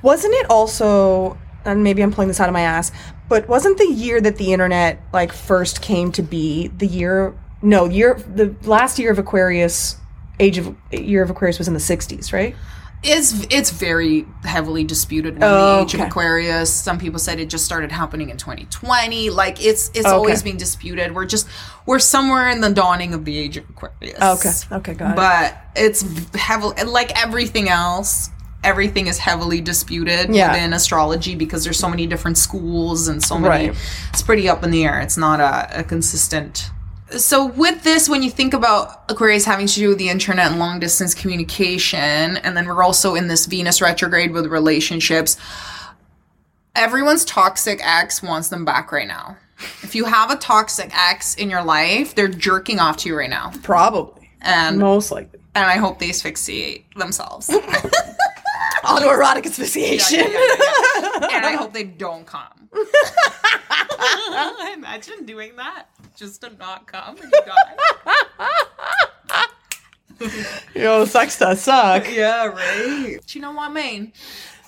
Wasn't 0.06 0.34
it 0.36 0.46
also, 0.52 1.36
and 1.66 1.84
maybe 1.84 2.04
I'm 2.04 2.12
pulling 2.12 2.28
this 2.28 2.40
out 2.40 2.48
of 2.48 2.54
my 2.54 2.62
ass, 2.62 2.92
but 3.28 3.50
wasn't 3.50 3.80
the 3.80 3.88
year 3.88 4.22
that 4.22 4.38
the 4.38 4.54
internet 4.54 5.02
like 5.12 5.34
first 5.34 5.82
came 5.82 6.12
to 6.12 6.22
be 6.22 6.68
the 6.68 6.86
year? 6.86 7.34
No, 7.64 7.86
year 7.86 8.14
the 8.36 8.56
last 8.64 9.00
year 9.00 9.12
of 9.12 9.18
Aquarius 9.18 9.98
age 10.40 10.60
of 10.60 10.76
year 10.92 11.24
of 11.24 11.32
Aquarius 11.32 11.58
was 11.58 11.68
in 11.68 11.74
the 11.74 11.80
60s, 11.80 12.32
right? 12.32 12.56
It's 13.02 13.46
it's 13.50 13.72
very 13.72 14.26
heavily 14.44 14.84
disputed 14.84 15.34
when 15.40 15.44
Oh, 15.44 15.78
the 15.78 15.82
age 15.84 15.96
okay. 15.96 16.04
of 16.04 16.10
Aquarius. 16.10 16.72
Some 16.72 16.98
people 17.00 17.20
said 17.20 17.40
it 17.40 17.50
just 17.50 17.66
started 17.66 17.92
happening 17.92 18.30
in 18.30 18.38
2020. 18.38 19.30
Like 19.32 19.64
it's 19.64 19.90
it's 19.90 20.06
Okay. 20.06 20.10
always 20.10 20.44
being 20.44 20.58
disputed. 20.58 21.16
We're 21.16 21.26
just 21.26 21.48
we're 21.88 22.00
somewhere 22.00 22.50
in 22.50 22.62
the 22.62 22.70
dawning 22.70 23.14
of 23.16 23.26
the 23.26 23.38
age 23.38 23.58
of 23.58 23.68
Aquarius. 23.70 24.22
Okay. 24.22 24.76
Okay, 24.78 24.94
got 24.94 25.12
it. 25.12 25.16
But 25.16 25.58
it's 25.76 26.04
heavily 26.36 26.84
like 26.84 27.12
everything 27.20 27.70
else. 27.70 28.30
Everything 28.66 29.08
is 29.08 29.18
heavily 29.20 29.62
disputed 29.62 30.34
Yeah. 30.36 30.52
within 30.52 30.74
astrology 30.74 31.36
because 31.36 31.64
there's 31.64 31.80
so 31.80 31.88
many 31.90 32.08
different 32.08 32.38
schools 32.38 33.08
and 33.08 33.24
so 33.24 33.38
many. 33.38 33.70
Right. 33.70 33.78
It's 34.10 34.22
pretty 34.24 34.50
up 34.50 34.64
in 34.64 34.72
the 34.72 34.84
air. 34.84 35.00
It's 35.00 35.18
not 35.18 35.40
a, 35.40 35.80
a 35.80 35.84
consistent 35.84 36.72
so 37.18 37.46
with 37.46 37.84
this 37.84 38.10
when 38.10 38.24
you 38.24 38.32
think 38.32 38.52
about 38.56 39.04
aquarius 39.12 39.46
having 39.46 39.68
to 39.68 39.76
do 39.76 39.90
with 39.90 40.00
the 40.00 40.10
internet 40.10 40.50
and 40.50 40.58
long 40.58 40.80
distance 40.80 41.14
communication 41.14 42.36
and 42.38 42.58
then 42.58 42.66
we're 42.66 42.82
also 42.84 43.14
in 43.14 43.28
this 43.28 43.46
venus 43.46 43.80
retrograde 43.80 44.32
with 44.32 44.48
relationships 44.48 45.38
everyone's 46.76 47.24
toxic 47.24 47.80
ex 47.84 48.24
wants 48.24 48.50
them 48.50 48.66
back 48.66 48.92
right 48.92 49.08
now 49.08 49.38
if 49.84 49.94
you 49.94 50.06
have 50.06 50.32
a 50.32 50.36
toxic 50.38 50.90
ex 50.98 51.36
in 51.36 51.48
your 51.48 51.64
life 51.64 52.16
they're 52.16 52.28
jerking 52.28 52.80
off 52.80 52.98
to 52.98 53.10
you 53.10 53.16
right 53.16 53.30
now 53.30 53.52
Probably. 53.62 54.32
and 54.42 54.80
Most 54.80 55.12
likely. 55.12 55.40
and 55.54 55.64
i 55.64 55.76
hope 55.78 56.00
they 56.00 56.10
asphyxiate 56.10 56.86
themselves 56.96 57.50
Autoerotic 58.86 59.46
asphyxiation. 59.46 60.20
Yeah, 60.20 60.30
yeah, 60.30 61.10
and 61.32 61.46
i 61.46 61.54
hope 61.54 61.74
they 61.74 61.84
don't 61.84 62.26
come 62.26 62.70
imagine 64.74 65.26
doing 65.26 65.56
that 65.56 65.86
just 66.16 66.42
to 66.42 66.50
not 66.58 66.88
come 66.88 67.18
and 67.18 67.32
you 67.32 67.42
die 67.46 67.76
Yo, 70.74 71.06
sex 71.06 71.38
does 71.38 71.62
suck. 71.62 72.10
Yeah, 72.10 72.46
right. 72.46 73.36
You 73.36 73.42
know 73.42 73.52
what, 73.52 73.72
I 73.72 73.74
mean? 73.74 74.14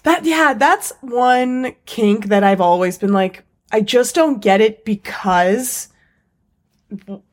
That 0.04 0.26
yeah, 0.26 0.54
that's 0.54 0.92
one 1.02 1.76
kink 1.86 2.26
that 2.28 2.44
I've 2.44 2.62
always 2.62 2.98
been 2.98 3.14
like, 3.14 3.44
I 3.72 3.82
just 3.82 4.16
don't 4.16 4.42
get 4.42 4.62
it 4.62 4.86
because 4.86 5.90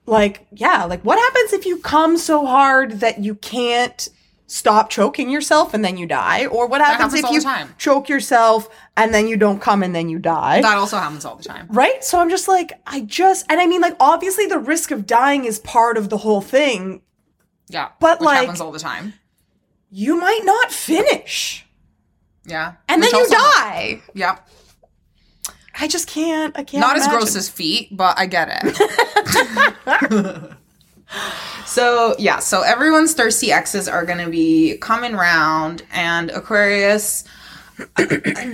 like, 0.06 0.46
yeah, 0.52 0.84
like 0.84 1.04
what 1.04 1.18
happens 1.18 1.52
if 1.52 1.66
you 1.66 1.78
come 1.78 2.18
so 2.18 2.46
hard 2.46 3.00
that 3.00 3.20
you 3.20 3.34
can't 3.36 4.08
stop 4.46 4.90
choking 4.90 5.30
yourself 5.30 5.74
and 5.74 5.84
then 5.84 5.96
you 5.96 6.06
die? 6.06 6.46
Or 6.46 6.66
what 6.66 6.80
happens, 6.80 7.12
happens 7.14 7.24
if 7.24 7.30
you 7.30 7.40
time. 7.40 7.74
choke 7.78 8.08
yourself 8.08 8.68
and 8.96 9.12
then 9.14 9.26
you 9.28 9.36
don't 9.36 9.60
come 9.60 9.82
and 9.82 9.94
then 9.94 10.08
you 10.08 10.18
die? 10.18 10.60
That 10.60 10.76
also 10.76 10.98
happens 10.98 11.24
all 11.24 11.36
the 11.36 11.44
time. 11.44 11.66
right? 11.70 12.02
So 12.04 12.20
I'm 12.20 12.30
just 12.30 12.46
like, 12.48 12.72
I 12.86 13.00
just, 13.00 13.46
and 13.48 13.60
I 13.60 13.66
mean, 13.66 13.80
like, 13.80 13.96
obviously 14.00 14.46
the 14.46 14.58
risk 14.58 14.90
of 14.90 15.06
dying 15.06 15.44
is 15.44 15.58
part 15.60 15.96
of 15.96 16.08
the 16.10 16.18
whole 16.18 16.40
thing. 16.40 17.02
Yeah. 17.68 17.88
But, 18.00 18.20
like- 18.20 18.40
happens 18.40 18.60
all 18.60 18.72
the 18.72 18.78
time. 18.78 19.14
You 19.90 20.18
might 20.18 20.40
not 20.44 20.72
finish. 20.72 21.64
Yeah. 22.46 22.74
And 22.88 23.00
Which 23.00 23.12
then 23.12 23.20
you 23.20 23.28
die. 23.30 24.02
yeah 24.12 24.38
I 25.80 25.88
just 25.88 26.06
can't. 26.08 26.56
I 26.56 26.62
can't. 26.62 26.80
Not 26.80 26.96
as 26.96 27.08
gross 27.08 27.34
as 27.34 27.48
feet, 27.48 27.88
but 27.96 28.16
I 28.18 28.26
get 28.26 28.48
it. 28.62 30.52
so 31.66 32.14
yeah, 32.18 32.38
so 32.38 32.62
everyone's 32.62 33.14
thirsty 33.14 33.52
exes 33.52 33.88
are 33.88 34.04
gonna 34.04 34.28
be 34.28 34.76
coming 34.78 35.14
round 35.14 35.82
and 35.92 36.30
Aquarius 36.30 37.24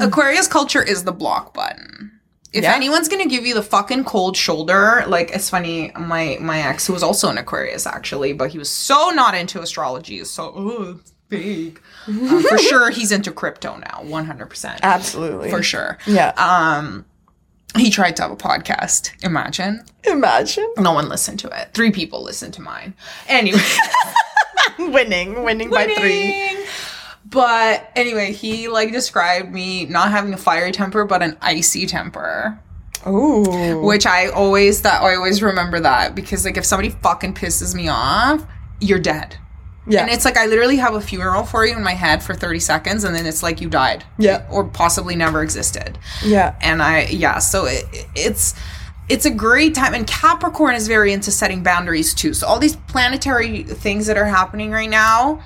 Aquarius 0.00 0.46
culture 0.48 0.82
is 0.82 1.04
the 1.04 1.12
block 1.12 1.52
button. 1.54 2.12
If 2.52 2.64
Yeah. 2.64 2.74
anyone's 2.74 3.08
gonna 3.08 3.26
give 3.26 3.46
you 3.46 3.54
the 3.54 3.62
fucking 3.62 4.04
cold 4.04 4.36
shoulder, 4.36 5.04
like 5.06 5.30
it's 5.32 5.48
funny, 5.50 5.92
my 5.98 6.36
my 6.40 6.60
ex 6.62 6.86
who 6.86 6.92
was 6.92 7.02
also 7.02 7.28
an 7.30 7.38
Aquarius 7.38 7.86
actually, 7.86 8.32
but 8.32 8.50
he 8.50 8.58
was 8.58 8.70
so 8.70 9.10
not 9.10 9.34
into 9.34 9.60
astrology, 9.60 10.24
so 10.24 10.52
oh, 10.56 10.96
it's 11.00 11.12
fake. 11.28 11.80
Uh, 12.08 12.40
for 12.42 12.58
sure, 12.70 12.90
he's 12.90 13.12
into 13.12 13.30
crypto 13.30 13.76
now, 13.76 14.00
one 14.02 14.24
hundred 14.24 14.46
percent, 14.46 14.80
Absolutely. 14.82 15.50
for 15.50 15.62
sure. 15.62 15.98
Yeah. 16.06 16.30
Um, 16.36 17.04
he 17.76 17.90
tried 17.90 18.16
to 18.16 18.22
have 18.22 18.30
a 18.30 18.36
podcast. 18.36 19.12
Imagine. 19.24 19.84
Imagine 20.04 20.72
No 20.78 20.92
one 20.92 21.08
listened 21.08 21.38
to 21.40 21.48
it. 21.48 21.72
Three 21.74 21.90
people 21.90 22.22
listened 22.22 22.54
to 22.54 22.62
mine. 22.62 22.94
Anyway. 23.28 23.60
winning, 24.78 25.42
winning, 25.42 25.70
by 25.70 25.86
three. 25.86 26.64
But 27.24 27.90
anyway, 27.94 28.32
he 28.32 28.68
like 28.68 28.92
described 28.92 29.52
me 29.52 29.86
not 29.86 30.10
having 30.10 30.34
a 30.34 30.36
fiery 30.36 30.72
temper, 30.72 31.04
but 31.04 31.22
an 31.22 31.36
icy 31.40 31.86
temper. 31.86 32.58
Oh. 33.06 33.80
Which 33.86 34.04
I 34.04 34.28
always 34.28 34.82
that 34.82 35.02
I 35.02 35.14
always 35.14 35.42
remember 35.42 35.80
that 35.80 36.14
because 36.14 36.44
like 36.44 36.56
if 36.56 36.64
somebody 36.64 36.90
fucking 36.90 37.34
pisses 37.34 37.74
me 37.74 37.88
off, 37.88 38.44
you're 38.80 38.98
dead. 38.98 39.36
Yeah. 39.90 40.02
And 40.02 40.10
it's 40.10 40.24
like 40.24 40.36
I 40.36 40.46
literally 40.46 40.76
have 40.76 40.94
a 40.94 41.00
funeral 41.00 41.44
for 41.44 41.66
you 41.66 41.76
in 41.76 41.82
my 41.82 41.94
head 41.94 42.22
for 42.22 42.34
30 42.34 42.60
seconds 42.60 43.04
and 43.04 43.14
then 43.14 43.26
it's 43.26 43.42
like 43.42 43.60
you 43.60 43.68
died. 43.68 44.04
Yeah. 44.18 44.46
Or 44.50 44.64
possibly 44.64 45.16
never 45.16 45.42
existed. 45.42 45.98
yeah. 46.24 46.54
and 46.60 46.82
I 46.82 47.06
yeah, 47.06 47.38
so 47.38 47.66
it, 47.66 47.84
it's 48.14 48.54
it's 49.08 49.26
a 49.26 49.30
great 49.30 49.74
time 49.74 49.92
and 49.92 50.06
Capricorn 50.06 50.76
is 50.76 50.86
very 50.86 51.12
into 51.12 51.30
setting 51.32 51.62
boundaries 51.64 52.14
too. 52.14 52.32
So 52.32 52.46
all 52.46 52.60
these 52.60 52.76
planetary 52.76 53.64
things 53.64 54.06
that 54.06 54.16
are 54.16 54.26
happening 54.26 54.70
right 54.70 54.88
now, 54.88 55.42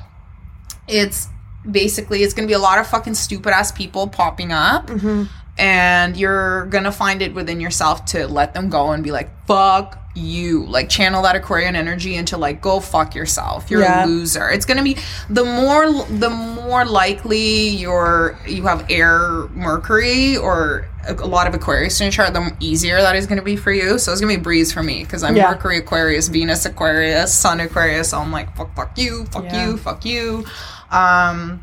it's 0.87 1.29
basically 1.71 2.23
it's 2.23 2.35
going 2.35 2.47
to 2.47 2.51
be 2.51 2.55
a 2.55 2.59
lot 2.59 2.79
of 2.79 2.87
fucking 2.87 3.15
stupid 3.15 3.53
ass 3.55 3.73
people 3.73 4.07
popping 4.09 4.53
up. 4.53 4.89
Mm-hmm. 4.89 5.25
And 5.57 6.17
you're 6.17 6.67
gonna 6.67 6.91
find 6.93 7.23
it 7.23 7.33
within 7.35 7.61
yourself 7.61 8.05
to 8.07 8.27
let 8.27 8.55
them 8.55 8.69
go 8.69 8.91
and 8.91 9.05
be 9.05 9.13
like, 9.13 9.31
fuck 9.47 10.01
you. 10.17 10.65
Like 10.67 10.89
channel 10.89 11.23
that 11.23 11.37
Aquarian 11.37 11.77
energy 11.77 12.17
into 12.17 12.37
like, 12.37 12.61
go 12.61 12.81
fuck 12.81 13.15
yourself. 13.15 13.71
You're 13.71 13.83
Yeah. 13.83 14.05
a 14.05 14.07
loser. 14.07 14.49
It's 14.51 14.65
gonna 14.67 14.83
be 14.83 14.97
the 15.31 15.45
more 15.45 15.91
the 16.09 16.31
more 16.31 16.85
likely 16.85 17.69
you're 17.69 18.37
you 18.47 18.65
have 18.65 18.85
air 18.91 19.47
Mercury 19.55 20.37
or 20.37 20.89
a, 21.07 21.15
a 21.15 21.27
lot 21.27 21.47
of 21.47 21.55
Aquarius 21.55 22.01
in 22.01 22.07
your 22.07 22.13
chart, 22.13 22.33
the 22.35 22.53
easier 22.59 23.01
that 23.01 23.15
is 23.15 23.27
gonna 23.29 23.43
be 23.43 23.55
for 23.57 23.71
you. 23.73 23.99
So 23.99 24.11
it's 24.11 24.21
gonna 24.21 24.33
be 24.35 24.41
a 24.41 24.43
breeze 24.43 24.73
for 24.73 24.83
me 24.83 25.05
because 25.05 25.23
I'm 25.23 25.37
Yeah. 25.37 25.51
Mercury 25.51 25.79
Aquarius, 25.79 26.27
Venus 26.29 26.65
Aquarius, 26.67 27.33
Sun 27.33 27.61
Aquarius. 27.61 28.11
So 28.11 28.19
I'm 28.19 28.33
like, 28.33 28.57
fuck, 28.57 28.75
fuck 28.75 28.99
you, 28.99 29.25
fuck 29.27 29.45
Yeah. 29.45 29.67
you, 29.69 29.77
fuck 29.77 30.05
you. 30.05 30.45
Um, 30.91 31.61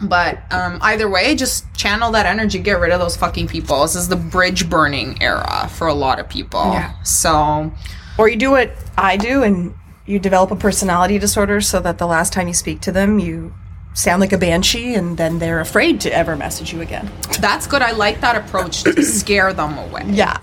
but 0.00 0.38
um, 0.52 0.78
either 0.82 1.08
way, 1.08 1.34
just 1.34 1.72
channel 1.74 2.10
that 2.12 2.26
energy, 2.26 2.58
get 2.58 2.78
rid 2.80 2.92
of 2.92 3.00
those 3.00 3.16
fucking 3.16 3.48
people. 3.48 3.82
This 3.82 3.94
is 3.94 4.08
the 4.08 4.16
bridge 4.16 4.68
burning 4.68 5.22
era 5.22 5.68
for 5.72 5.86
a 5.86 5.94
lot 5.94 6.18
of 6.18 6.28
people. 6.28 6.60
Yeah. 6.72 6.94
So 7.02 7.72
Or 8.18 8.28
you 8.28 8.36
do 8.36 8.50
what 8.50 8.72
I 8.98 9.16
do 9.16 9.42
and 9.42 9.74
you 10.06 10.18
develop 10.18 10.50
a 10.50 10.56
personality 10.56 11.18
disorder 11.18 11.60
so 11.60 11.80
that 11.80 11.98
the 11.98 12.06
last 12.06 12.32
time 12.32 12.48
you 12.48 12.54
speak 12.54 12.80
to 12.82 12.92
them, 12.92 13.18
you 13.18 13.54
sound 13.94 14.20
like 14.20 14.32
a 14.32 14.38
banshee 14.38 14.94
and 14.94 15.16
then 15.16 15.38
they're 15.38 15.60
afraid 15.60 16.00
to 16.02 16.12
ever 16.12 16.36
message 16.36 16.72
you 16.72 16.80
again. 16.80 17.10
that's 17.40 17.66
good. 17.66 17.80
I 17.80 17.92
like 17.92 18.20
that 18.20 18.36
approach 18.36 18.82
to 18.82 19.02
scare 19.04 19.52
them 19.52 19.78
away. 19.78 20.02
Yeah. 20.08 20.38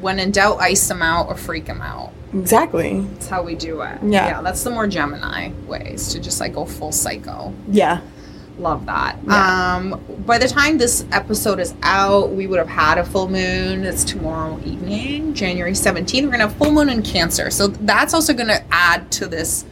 When 0.00 0.18
in 0.18 0.32
doubt, 0.32 0.58
ice 0.60 0.88
them 0.88 1.02
out 1.02 1.28
or 1.28 1.36
freak 1.36 1.66
them 1.66 1.80
out. 1.82 2.12
Exactly. 2.34 3.00
That's 3.00 3.28
how 3.28 3.42
we 3.42 3.54
do 3.54 3.80
it. 3.82 3.98
Yeah. 4.02 4.26
Yeah, 4.26 4.42
that's 4.42 4.64
the 4.64 4.70
more 4.70 4.86
Gemini 4.88 5.52
ways 5.66 6.08
to 6.12 6.20
just 6.20 6.40
like 6.40 6.54
go 6.54 6.64
full 6.64 6.90
psycho. 6.90 7.54
Yeah. 7.68 8.00
Love 8.58 8.86
that. 8.86 9.16
Um, 9.28 10.00
by 10.26 10.38
the 10.38 10.46
time 10.46 10.78
this 10.78 11.04
episode 11.10 11.58
is 11.58 11.74
out, 11.82 12.30
we 12.30 12.46
would 12.46 12.58
have 12.58 12.68
had 12.68 12.98
a 12.98 13.04
full 13.04 13.28
moon. 13.28 13.82
It's 13.84 14.04
tomorrow 14.04 14.60
evening, 14.64 15.34
January 15.34 15.72
17th. 15.72 16.14
We're 16.22 16.28
going 16.28 16.38
to 16.40 16.46
have 16.48 16.54
full 16.56 16.70
moon 16.70 16.88
in 16.88 17.02
Cancer. 17.02 17.50
So 17.50 17.66
that's 17.66 18.14
also 18.14 18.32
going 18.32 18.46
to 18.48 18.64
add 18.70 19.10
to 19.12 19.26
this 19.26 19.64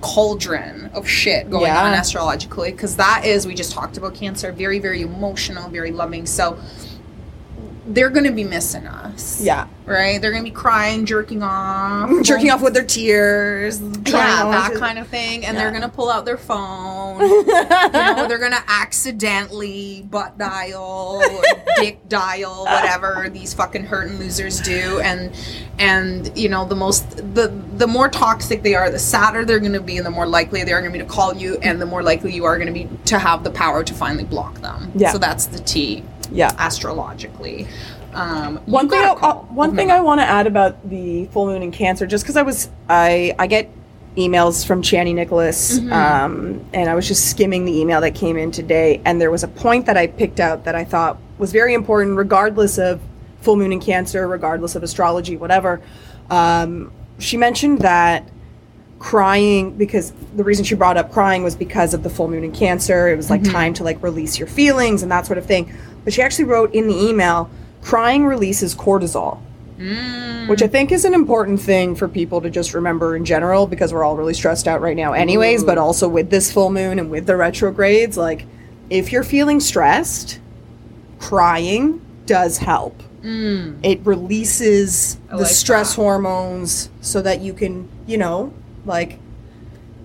cauldron 0.00 0.86
of 0.94 1.06
shit 1.06 1.48
going 1.50 1.66
Yeah. 1.66 1.84
on 1.84 1.92
astrologically 1.92 2.72
because 2.72 2.96
that 2.96 3.24
is, 3.24 3.46
we 3.46 3.54
just 3.54 3.72
talked 3.72 3.96
about 3.98 4.14
Cancer, 4.14 4.50
very, 4.50 4.78
very 4.78 5.02
emotional, 5.02 5.68
very 5.68 5.92
loving. 5.92 6.24
So 6.26 6.58
they're 7.86 8.10
going 8.10 8.26
to 8.26 8.32
be 8.32 8.44
missing 8.44 8.86
us. 8.86 9.42
Yeah. 9.42 9.66
Right? 9.84 10.20
They're 10.20 10.30
going 10.30 10.44
to 10.44 10.50
be 10.50 10.54
crying, 10.54 11.06
jerking 11.06 11.42
off. 11.42 12.10
Jerking 12.22 12.50
off 12.50 12.62
with 12.62 12.74
their 12.74 12.84
tears. 12.84 13.80
Yeah, 13.80 14.44
that 14.50 14.74
kind 14.78 14.98
of 14.98 15.08
thing. 15.08 15.44
And 15.44 15.56
they're 15.56 15.70
gonna 15.70 15.88
pull 15.88 16.10
out 16.10 16.24
their 16.24 16.36
phone. 16.36 17.20
you 17.20 17.44
know, 17.44 18.26
they're 18.28 18.38
gonna 18.38 18.64
accidentally 18.66 20.02
butt 20.10 20.38
dial, 20.38 21.22
dick 21.76 22.08
dial, 22.08 22.64
whatever 22.64 23.28
these 23.30 23.54
fucking 23.54 23.84
hurting 23.84 24.18
losers 24.18 24.60
do. 24.60 25.00
And 25.00 25.32
and 25.78 26.36
you 26.36 26.48
know, 26.48 26.64
the 26.64 26.76
most 26.76 27.16
the 27.34 27.48
the 27.76 27.86
more 27.86 28.08
toxic 28.08 28.62
they 28.62 28.74
are, 28.74 28.90
the 28.90 28.98
sadder 28.98 29.44
they're 29.44 29.60
gonna 29.60 29.80
be, 29.80 29.96
and 29.96 30.06
the 30.06 30.10
more 30.10 30.26
likely 30.26 30.62
they 30.64 30.72
are 30.72 30.80
gonna 30.80 30.92
be 30.92 30.98
to 30.98 31.04
call 31.04 31.34
you, 31.34 31.58
and 31.62 31.80
the 31.80 31.86
more 31.86 32.02
likely 32.02 32.32
you 32.32 32.44
are 32.44 32.58
gonna 32.58 32.72
be 32.72 32.88
to 33.06 33.18
have 33.18 33.44
the 33.44 33.50
power 33.50 33.82
to 33.84 33.94
finally 33.94 34.24
block 34.24 34.60
them. 34.60 34.92
Yeah. 34.94 35.12
So 35.12 35.18
that's 35.18 35.46
the 35.46 35.60
T 35.60 36.04
Yeah. 36.32 36.50
astrologically. 36.58 37.66
Um, 38.14 38.58
One 38.66 38.88
thing, 38.90 38.98
I, 39.00 39.08
uh, 39.08 39.34
one 39.36 39.70
Oh, 39.70 39.74
thing 39.74 39.90
I 39.90 40.00
want 40.00 40.20
to 40.20 40.24
add 40.26 40.46
about 40.46 40.88
the 40.88 41.26
full 41.26 41.46
moon 41.46 41.62
in 41.62 41.70
Cancer, 41.72 42.06
just 42.06 42.24
because 42.24 42.36
I 42.36 42.42
was, 42.42 42.68
I, 42.88 43.34
I 43.38 43.46
get 43.46 43.70
emails 44.16 44.66
from 44.66 44.82
Chani 44.82 45.14
Nicholas, 45.14 45.78
Mm-hmm. 45.78 45.92
um, 45.92 46.64
and 46.74 46.90
I 46.90 46.94
was 46.94 47.08
just 47.08 47.30
skimming 47.30 47.64
the 47.64 47.78
email 47.80 48.02
that 48.02 48.14
came 48.14 48.36
in 48.36 48.50
today, 48.50 49.00
and 49.06 49.18
there 49.18 49.30
was 49.30 49.42
a 49.44 49.48
point 49.48 49.86
that 49.86 49.96
I 49.96 50.06
picked 50.08 50.40
out 50.40 50.64
that 50.64 50.74
I 50.74 50.84
thought 50.84 51.18
was 51.38 51.52
very 51.52 51.72
important, 51.72 52.16
regardless 52.18 52.76
of 52.78 53.00
full 53.40 53.56
moon 53.56 53.72
in 53.72 53.80
Cancer, 53.80 54.28
regardless 54.28 54.74
of 54.74 54.82
astrology, 54.82 55.36
whatever. 55.38 55.80
Um, 56.30 56.92
she 57.18 57.36
mentioned 57.38 57.78
that 57.80 58.28
crying 58.98 59.72
because 59.72 60.12
the 60.36 60.44
reason 60.44 60.64
she 60.64 60.74
brought 60.76 60.96
up 60.96 61.10
crying 61.12 61.42
was 61.42 61.56
because 61.56 61.92
of 61.94 62.02
the 62.04 62.10
full 62.10 62.28
moon 62.28 62.44
in 62.44 62.52
Cancer. 62.52 63.08
It 63.08 63.16
was 63.16 63.30
like 63.30 63.42
time 63.42 63.74
to 63.74 63.84
like 63.84 64.00
release 64.02 64.38
your 64.38 64.46
feelings 64.46 65.02
and 65.02 65.10
that 65.10 65.26
sort 65.26 65.38
of 65.38 65.46
thing. 65.46 65.72
But 66.04 66.12
she 66.12 66.22
actually 66.22 66.46
wrote 66.46 66.74
in 66.74 66.88
the 66.88 66.96
email, 66.96 67.50
crying 67.82 68.24
releases 68.24 68.74
cortisol. 68.74 69.40
Mm. 69.78 70.48
Which 70.48 70.62
I 70.62 70.68
think 70.68 70.92
is 70.92 71.04
an 71.04 71.14
important 71.14 71.60
thing 71.60 71.94
for 71.96 72.06
people 72.06 72.40
to 72.40 72.50
just 72.50 72.74
remember 72.74 73.16
in 73.16 73.24
general 73.24 73.66
because 73.66 73.92
we're 73.92 74.04
all 74.04 74.16
really 74.16 74.34
stressed 74.34 74.68
out 74.68 74.80
right 74.80 74.96
now, 74.96 75.12
anyways. 75.12 75.64
But 75.64 75.78
also 75.78 76.08
with 76.08 76.30
this 76.30 76.52
full 76.52 76.70
moon 76.70 76.98
and 76.98 77.10
with 77.10 77.26
the 77.26 77.36
retrogrades, 77.36 78.16
like 78.16 78.44
if 78.90 79.10
you're 79.10 79.24
feeling 79.24 79.58
stressed, 79.58 80.40
crying 81.18 82.00
does 82.26 82.58
help. 82.58 83.02
Mm. 83.22 83.78
It 83.82 84.00
releases 84.04 85.16
the 85.30 85.38
like 85.38 85.46
stress 85.46 85.90
that. 85.90 86.02
hormones 86.02 86.90
so 87.00 87.22
that 87.22 87.40
you 87.40 87.54
can, 87.54 87.88
you 88.06 88.18
know, 88.18 88.52
like, 88.84 89.18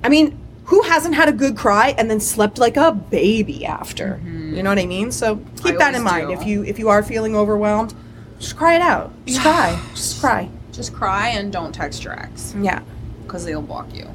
I 0.04 0.10
mean, 0.10 0.40
who 0.68 0.82
hasn't 0.84 1.16
had 1.16 1.28
a 1.28 1.32
good 1.32 1.58
cry 1.58 1.96
and 1.98 2.10
then 2.10 2.20
slept 2.20 2.58
like 2.58 2.78
a 2.78 2.92
baby 2.92 3.66
after? 3.66 4.20
You 4.26 4.64
know 4.64 4.70
what 4.70 4.80
I 4.80 4.86
mean? 4.86 5.12
So 5.12 5.38
keep 5.64 5.76
I 5.76 5.78
that 5.78 5.96
in 5.96 6.04
mind. 6.04 6.28
do. 6.28 6.34
If 6.34 6.46
you 6.46 6.64
if 6.64 6.80
you 6.80 6.90
are 6.90 7.04
feeling 7.04 7.36
overwhelmed, 7.36 7.94
just 8.40 8.56
cry 8.58 8.76
it 8.76 8.82
out. 8.82 9.12
Just 9.26 9.42
cry. 9.48 9.80
Just 9.94 10.20
cry. 10.22 10.50
Just 10.72 10.94
cry 10.94 11.30
and 11.30 11.52
don't 11.52 11.74
text 11.74 12.04
your 12.04 12.14
ex 12.20 12.54
Yeah. 12.62 12.82
because 13.24 13.44
they'll 13.46 13.62
block 13.64 13.88
you 13.96 14.08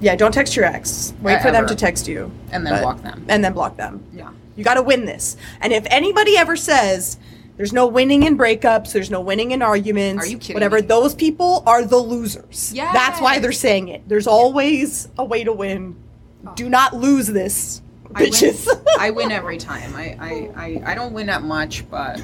Yeah, 0.00 0.16
don't 0.16 0.32
text 0.32 0.56
your 0.56 0.64
ex. 0.64 1.12
Wait 1.20 1.36
Uh, 1.36 1.42
for 1.42 1.50
them 1.50 1.66
to 1.66 1.74
text 1.74 2.08
you. 2.08 2.30
and 2.50 2.64
then 2.66 2.72
But- 2.74 2.82
block 2.82 3.02
them. 3.02 3.24
And 3.28 3.44
then 3.44 3.52
block 3.52 3.76
them. 3.76 4.00
Yeah. 4.14 4.30
You 4.56 4.64
got 4.64 4.74
to 4.74 4.82
win 4.82 5.04
this. 5.04 5.36
And 5.60 5.72
if 5.72 5.86
anybody 5.90 6.36
ever 6.38 6.56
says 6.56 7.16
there's 7.58 7.72
no 7.72 7.86
winning 7.88 8.22
in 8.22 8.38
breakups, 8.38 8.92
there's 8.92 9.10
no 9.10 9.20
winning 9.20 9.50
in 9.50 9.62
arguments, 9.62 10.24
Are 10.24 10.28
you 10.28 10.38
kidding 10.38 10.54
whatever, 10.54 10.76
me? 10.76 10.82
those 10.82 11.14
people 11.14 11.62
are 11.66 11.84
the 11.84 11.96
losers. 11.98 12.72
Yeah. 12.72 12.92
That's 12.92 13.20
why 13.20 13.40
they're 13.40 13.52
saying 13.52 13.88
it. 13.88 14.08
There's 14.08 14.28
always 14.28 15.08
a 15.18 15.24
way 15.24 15.42
to 15.44 15.52
win. 15.52 15.96
Do 16.54 16.68
not 16.68 16.94
lose 16.94 17.26
this, 17.26 17.82
I 18.14 18.22
win- 18.22 18.30
bitches. 18.32 18.68
I 18.98 19.10
win 19.10 19.32
every 19.32 19.58
time. 19.58 19.94
I, 19.96 20.16
I, 20.20 20.50
I, 20.56 20.82
I 20.92 20.94
don't 20.94 21.12
win 21.12 21.26
that 21.26 21.42
much, 21.42 21.88
but 21.90 22.20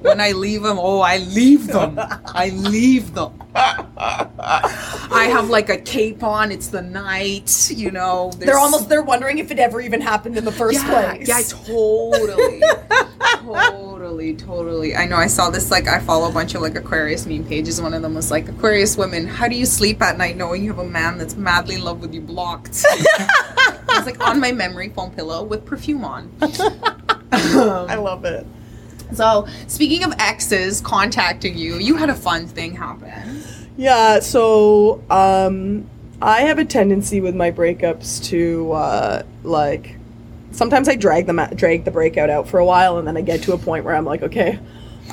when 0.00 0.18
I 0.20 0.32
leave 0.32 0.62
them, 0.62 0.78
oh, 0.78 1.00
I 1.00 1.18
leave 1.18 1.66
them. 1.66 1.96
I 1.98 2.48
leave 2.54 3.14
them. 3.14 3.34
I 3.54 5.28
have 5.30 5.50
like 5.50 5.68
a 5.68 5.76
cape 5.76 6.22
on. 6.22 6.50
It's 6.52 6.68
the 6.68 6.82
night, 6.82 7.70
you 7.70 7.90
know. 7.90 8.32
they're 8.38 8.58
almost 8.58 8.88
they're 8.88 9.02
wondering 9.02 9.38
if 9.38 9.50
it 9.50 9.58
ever 9.58 9.80
even 9.80 10.00
happened 10.00 10.36
in 10.36 10.44
the 10.44 10.52
first 10.52 10.82
yeah, 10.84 11.14
place. 11.14 11.28
yeah, 11.28 11.42
totally, 11.42 12.60
totally, 13.34 13.79
totally. 14.10 14.34
totally. 14.34 14.96
I 14.96 15.06
know. 15.06 15.16
I 15.16 15.26
saw 15.26 15.50
this. 15.50 15.70
Like, 15.70 15.88
I 15.88 16.00
follow 16.00 16.28
a 16.28 16.32
bunch 16.32 16.54
of 16.54 16.62
like 16.62 16.76
Aquarius 16.76 17.26
meme 17.26 17.44
pages. 17.44 17.80
One 17.80 17.94
of 17.94 18.02
them 18.02 18.14
was 18.14 18.30
like, 18.30 18.48
"Aquarius 18.48 18.96
women, 18.96 19.26
how 19.26 19.48
do 19.48 19.54
you 19.54 19.66
sleep 19.66 20.02
at 20.02 20.18
night 20.18 20.36
knowing 20.36 20.62
you 20.64 20.70
have 20.70 20.78
a 20.78 20.88
man 20.88 21.18
that's 21.18 21.36
madly 21.36 21.76
in 21.76 21.84
love 21.84 22.00
with 22.00 22.14
you 22.14 22.20
blocked?" 22.20 22.84
I 22.90 23.78
was 23.88 24.06
like 24.06 24.24
on 24.26 24.40
my 24.40 24.52
memory 24.52 24.88
foam 24.90 25.10
pillow 25.10 25.42
with 25.42 25.64
perfume 25.64 26.04
on. 26.04 26.30
I 27.32 27.96
love 27.96 28.24
it. 28.24 28.46
So, 29.14 29.46
speaking 29.66 30.04
of 30.04 30.12
exes 30.18 30.80
contacting 30.80 31.58
you, 31.58 31.76
you 31.76 31.96
had 31.96 32.10
a 32.10 32.14
fun 32.14 32.46
thing 32.46 32.74
happen. 32.74 33.42
Yeah, 33.76 34.20
so 34.20 35.02
um 35.10 35.88
I 36.22 36.42
have 36.42 36.58
a 36.58 36.64
tendency 36.64 37.20
with 37.20 37.34
my 37.34 37.50
breakups 37.50 38.22
to 38.26 38.72
uh 38.72 39.22
like 39.42 39.96
sometimes 40.52 40.88
I 40.88 40.96
drag 40.96 41.26
them 41.26 41.38
out, 41.38 41.56
drag 41.56 41.84
the 41.84 41.90
breakout 41.90 42.30
out 42.30 42.48
for 42.48 42.58
a 42.58 42.64
while 42.64 42.98
and 42.98 43.06
then 43.06 43.16
I 43.16 43.20
get 43.20 43.42
to 43.44 43.52
a 43.52 43.58
point 43.58 43.84
where 43.84 43.94
I'm 43.94 44.04
like, 44.04 44.22
okay, 44.22 44.58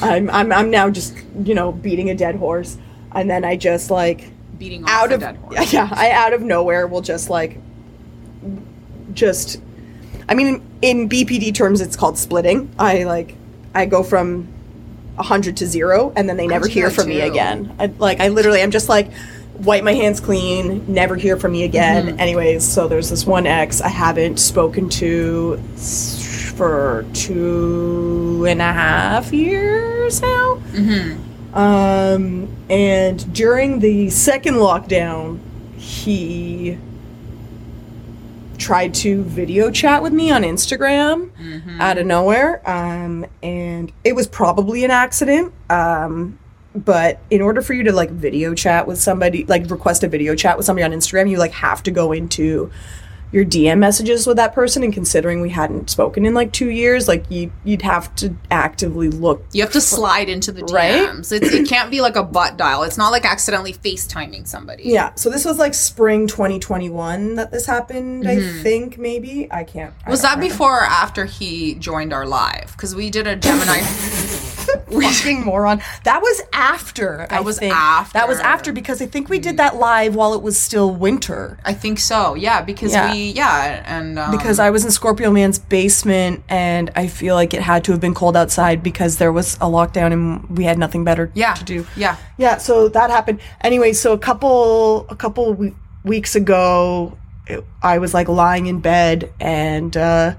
I'm 0.02 0.30
I'm 0.30 0.52
I'm 0.52 0.70
now 0.70 0.90
just, 0.90 1.16
you 1.44 1.54
know, 1.54 1.72
beating 1.72 2.10
a 2.10 2.16
dead 2.16 2.36
horse 2.36 2.78
and 3.14 3.30
then 3.30 3.44
I 3.44 3.56
just 3.56 3.90
like 3.92 4.30
Beating 4.58 4.84
out 4.88 5.12
a 5.12 5.16
of 5.16 5.20
dead 5.22 5.38
horse. 5.38 5.74
yeah, 5.74 5.90
I 5.92 6.12
out 6.12 6.34
of 6.34 6.42
nowhere 6.42 6.88
will 6.88 7.02
just 7.02 7.30
like 7.30 7.58
just 9.14 9.62
I 10.30 10.34
mean 10.34 10.64
in 10.82 11.10
BPD 11.10 11.54
terms 11.54 11.82
it's 11.82 11.96
called 11.96 12.18
splitting. 12.18 12.74
I 12.78 13.04
like 13.04 13.36
I 13.74 13.86
go 13.86 14.04
from 14.04 14.48
100 15.16 15.58
to 15.58 15.68
0 15.68 16.14
and 16.16 16.30
then 16.30 16.38
they 16.38 16.48
never 16.48 16.68
hear 16.68 16.90
from 16.92 17.08
me 17.10 17.22
again. 17.22 17.76
I 17.80 17.88
like 17.88 18.20
I 18.20 18.30
literally 18.30 18.62
I'm 18.62 18.72
just 18.72 18.90
like 18.90 19.12
wipe 19.62 19.84
my 19.84 19.94
hands 19.94 20.20
clean, 20.20 20.86
never 20.92 21.16
hear 21.16 21.38
from 21.38 21.52
me 21.54 21.64
again. 21.64 22.08
Mm-hmm. 22.08 22.20
Anyways, 22.20 22.64
so 22.66 22.88
there's 22.88 23.10
this 23.10 23.26
one 23.26 23.46
ex 23.48 23.82
I 23.82 23.90
haven't 23.90 24.38
spoken 24.38 24.90
to 24.90 25.58
for 26.56 27.06
two 27.14 28.46
and 28.48 28.62
a 28.62 28.74
half 28.74 29.32
years 29.34 30.22
now. 30.22 30.56
Mm-hmm. 30.72 31.58
Um, 31.58 32.56
and 32.70 33.34
during 33.34 33.80
the 33.80 34.10
second 34.10 34.56
lockdown, 34.56 35.40
he 35.78 36.78
tried 38.58 38.94
to 38.94 39.24
video 39.24 39.70
chat 39.72 40.02
with 40.02 40.12
me 40.14 40.32
on 40.32 40.42
Instagram 40.44 41.30
Mm-hmm. 41.32 41.80
out 41.82 41.98
of 41.98 42.06
nowhere. 42.06 42.68
Um, 42.70 43.26
and 43.44 43.92
it 44.04 44.16
was 44.16 44.28
probably 44.28 44.84
an 44.84 44.92
accident. 44.92 45.54
Um, 45.70 46.40
but 46.86 47.20
in 47.30 47.42
order 47.42 47.62
for 47.62 47.74
you 47.74 47.84
to 47.84 47.92
like 47.92 48.10
video 48.12 48.54
chat 48.54 48.88
with 48.88 49.00
somebody, 49.00 49.46
like 49.46 49.70
request 49.70 50.04
a 50.04 50.08
video 50.08 50.36
chat 50.36 50.58
with 50.58 50.66
somebody 50.66 50.84
on 50.84 50.92
Instagram, 50.92 51.30
you 51.30 51.38
like 51.38 51.52
have 51.54 51.82
to 51.84 51.92
go 51.92 52.12
into 52.12 52.72
your 53.30 53.44
DM 53.44 53.78
messages 53.80 54.26
with 54.26 54.38
that 54.38 54.54
person. 54.54 54.84
And 54.84 54.94
considering 54.94 55.42
we 55.42 55.50
hadn't 55.50 55.90
spoken 55.90 56.26
in 56.26 56.34
like 56.34 56.54
two 56.54 56.70
years, 56.70 57.10
like 57.10 57.30
you 57.30 57.52
you'd 57.66 57.82
have 57.82 58.16
to 58.16 58.34
actively 58.52 59.10
look 59.10 59.44
You 59.52 59.64
have 59.64 59.74
to 59.74 59.82
slide 59.82 60.30
into 60.30 60.54
the 60.54 60.64
Right? 60.64 60.94
DMs. 61.10 61.34
It's, 61.34 61.52
it 61.54 61.68
can't 61.68 61.92
be 61.92 62.00
like 62.00 62.16
a 62.16 62.24
butt 62.24 62.56
dial. 62.56 62.84
It's 62.84 62.98
not 62.98 63.12
like 63.12 63.26
accidentally 63.26 63.74
FaceTiming 63.74 64.48
somebody. 64.48 64.84
Yeah, 64.86 65.14
so 65.16 65.30
this 65.30 65.44
was 65.44 65.58
like 65.60 65.74
spring 65.74 66.28
2021 66.28 67.36
that 67.36 67.52
this 67.52 67.66
happened, 67.66 68.28
I 68.30 68.40
think, 68.62 68.98
maybe. 68.98 69.52
I 69.52 69.66
can't. 69.66 69.94
I 69.94 69.98
Mm-hmm. 70.04 70.12
Was 70.12 70.22
that 70.22 70.36
remember. 70.36 70.54
before 70.54 70.78
or 70.78 70.84
after 70.84 71.26
he 71.26 71.76
joined 71.76 72.14
our 72.14 72.26
live? 72.26 72.72
Because 72.78 72.96
we 72.96 73.10
did 73.10 73.28
a 73.28 73.36
Gemini. 73.36 73.82
Fucking 74.86 75.44
moron. 75.46 75.82
That 76.04 76.22
was 76.22 76.42
after. 76.54 77.26
That 77.30 77.44
was 77.44 77.60
after 77.60 78.14
That 78.14 78.28
was 78.28 78.38
after. 78.40 78.48
After 78.48 78.72
because 78.74 79.02
I 79.02 79.06
think 79.06 79.30
we 79.30 79.40
did 79.40 79.58
that 79.58 79.76
live 79.76 80.16
while 80.16 80.34
it 80.34 80.42
was 80.42 80.58
still 80.58 80.94
winter. 80.94 81.58
I 81.66 81.74
think 81.74 82.00
so. 82.00 82.34
Yeah, 82.36 82.62
because 82.62 82.92
Yeah. 82.94 83.12
we 83.14 83.32
yeah, 83.32 83.84
and 83.86 84.18
um, 84.20 84.32
Because 84.32 84.60
I 84.60 84.70
was 84.70 84.84
in 84.86 84.92
Scorpio 84.92 85.32
Man's 85.32 85.60
basement 85.60 86.44
and 86.50 86.92
I 86.96 87.08
feel 87.08 87.36
like 87.36 87.54
it 87.54 87.62
had 87.62 87.84
to 87.86 87.92
have 87.92 88.02
been 88.02 88.14
cold 88.14 88.36
outside 88.38 88.82
because 88.84 89.18
there 89.18 89.32
was 89.32 89.56
a 89.56 89.66
lockdown 89.68 90.14
and 90.14 90.58
we 90.58 90.64
had 90.64 90.78
nothing 90.78 91.04
better 91.04 91.32
yeah 91.34 91.54
to 91.56 91.64
do. 91.64 91.86
Yeah, 91.96 92.16
Yeah, 92.38 92.58
so 92.58 92.88
that 92.90 93.10
happened. 93.10 93.40
Anyway, 93.62 93.94
so 93.94 94.14
a 94.14 94.18
couple 94.18 95.06
a 95.10 95.16
couple 95.16 95.54
we- 95.54 95.76
weeks 96.04 96.36
ago, 96.36 97.18
it, 97.48 97.64
I 97.84 97.98
was 97.98 98.14
like 98.14 98.28
lying 98.28 98.68
in 98.68 98.80
bed 98.80 99.32
and 99.40 99.96
uh, 99.98 100.36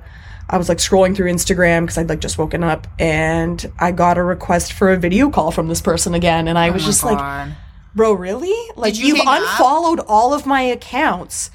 I 0.50 0.56
was 0.56 0.68
like 0.68 0.78
scrolling 0.78 1.14
through 1.14 1.30
Instagram 1.30 1.82
because 1.82 1.98
I'd 1.98 2.08
like 2.08 2.20
just 2.20 2.38
woken 2.38 2.64
up 2.64 2.86
and 2.98 3.70
I 3.78 3.92
got 3.92 4.16
a 4.16 4.24
request 4.24 4.72
for 4.72 4.90
a 4.92 4.96
video 4.96 5.28
call 5.30 5.50
from 5.50 5.68
this 5.68 5.80
person 5.82 6.14
again, 6.14 6.48
and 6.48 6.58
I 6.58 6.70
oh 6.70 6.72
was 6.72 6.82
Oh 6.82 6.86
my 6.86 6.90
just 6.90 7.04
like, 7.04 7.48
"Bro, 7.94 8.14
really? 8.14 8.70
Like 8.76 8.98
you 8.98 9.08
you've 9.08 9.18
hang 9.18 9.28
up? 9.28 9.40
unfollowed 9.42 10.00
all 10.08 10.32
of 10.32 10.46
my 10.46 10.62
accounts, 10.62 11.50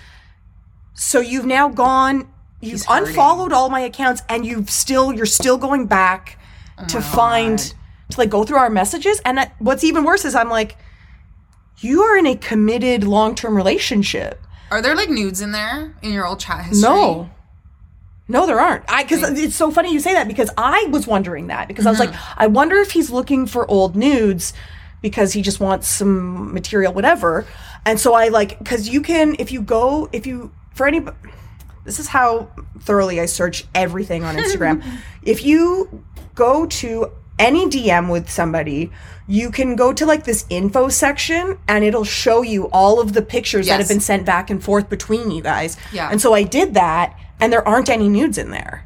so 0.94 1.20
you've 1.20 1.46
now 1.46 1.70
gone." 1.70 2.28
You've 2.62 2.72
He's 2.72 2.86
hurting. 2.86 3.10
unfollowed 3.10 3.52
all 3.52 3.70
my 3.70 3.82
accounts, 3.82 4.22
and 4.30 4.46
you've 4.46 4.70
still 4.70 5.12
you're 5.12 5.26
still 5.26 5.58
going 5.58 5.86
back 5.88 6.40
oh 6.78 6.86
to 6.86 7.02
find 7.02 7.60
to 7.60 8.18
like 8.18 8.30
go 8.30 8.44
through 8.46 8.58
our 8.58 8.70
messages. 8.70 9.20
And 9.26 9.38
that, 9.38 9.54
what's 9.60 9.84
even 9.84 10.04
worse 10.06 10.24
is 10.24 10.34
I'm 10.34 10.50
like, 10.50 10.78
you 11.80 12.04
are 12.04 12.18
in 12.18 12.26
a 12.26 12.36
committed 12.36 13.04
long 13.04 13.36
term 13.36 13.58
relationship. 13.58 14.40
Are 14.72 14.82
there 14.82 14.96
like 14.96 15.10
nudes 15.10 15.42
in 15.42 15.52
there 15.52 15.94
in 16.02 16.14
your 16.14 16.26
old 16.26 16.40
chat 16.40 16.64
history? 16.66 16.90
No. 16.90 17.30
No, 18.28 18.46
there 18.46 18.60
aren't. 18.60 18.90
I 18.90 19.04
because 19.04 19.22
it's 19.38 19.56
so 19.56 19.70
funny 19.70 19.92
you 19.92 20.00
say 20.00 20.14
that 20.14 20.28
because 20.28 20.50
I 20.58 20.88
was 20.90 21.06
wondering 21.06 21.48
that 21.48 21.68
because 21.68 21.86
I 21.86 21.90
was 21.90 22.00
like, 22.00 22.12
mm-hmm. 22.12 22.40
I 22.40 22.48
wonder 22.48 22.78
if 22.78 22.92
he's 22.92 23.10
looking 23.10 23.46
for 23.46 23.70
old 23.70 23.96
nudes 23.96 24.54
because 25.02 25.34
he 25.34 25.42
just 25.42 25.60
wants 25.60 25.88
some 25.88 26.54
material, 26.54 26.94
whatever. 26.94 27.46
And 27.86 28.00
so 28.00 28.14
I 28.14 28.30
like 28.30 28.58
because 28.60 28.88
you 28.88 29.02
can 29.02 29.36
if 29.40 29.52
you 29.52 29.62
go 29.62 30.10
if 30.14 30.26
you 30.26 30.52
for 30.74 30.88
any 30.88 31.06
this 31.84 32.00
is 32.00 32.08
how 32.08 32.50
thoroughly 32.80 33.20
I 33.20 33.26
search 33.26 33.66
everything 33.76 34.24
on 34.24 34.36
Instagram. 34.36 35.00
if 35.24 35.44
you 35.44 36.04
go 36.34 36.66
to 36.66 37.12
any 37.40 37.66
DM 37.66 38.10
with 38.10 38.30
somebody, 38.30 38.90
you 39.28 39.52
can 39.52 39.76
go 39.76 39.92
to 39.92 40.06
like 40.06 40.24
this 40.24 40.46
info 40.50 40.88
section 40.88 41.58
and 41.68 41.84
it'll 41.84 42.06
show 42.06 42.42
you 42.42 42.70
all 42.72 43.02
of 43.02 43.14
the 43.14 43.22
pictures 43.22 43.68
that 43.68 43.80
have 43.80 43.90
been 43.90 44.00
sent 44.00 44.26
back 44.26 44.50
and 44.50 44.64
forth 44.64 44.90
between 44.90 45.32
you 45.32 45.42
guys. 45.42 45.76
Yeah. 45.92 46.10
And 46.10 46.22
so 46.22 46.34
I 46.34 46.44
did 46.44 46.76
that 46.76 47.20
and 47.44 47.52
there 47.52 47.68
aren't 47.68 47.90
any 47.90 48.08
nudes 48.08 48.38
in 48.38 48.52
there. 48.52 48.86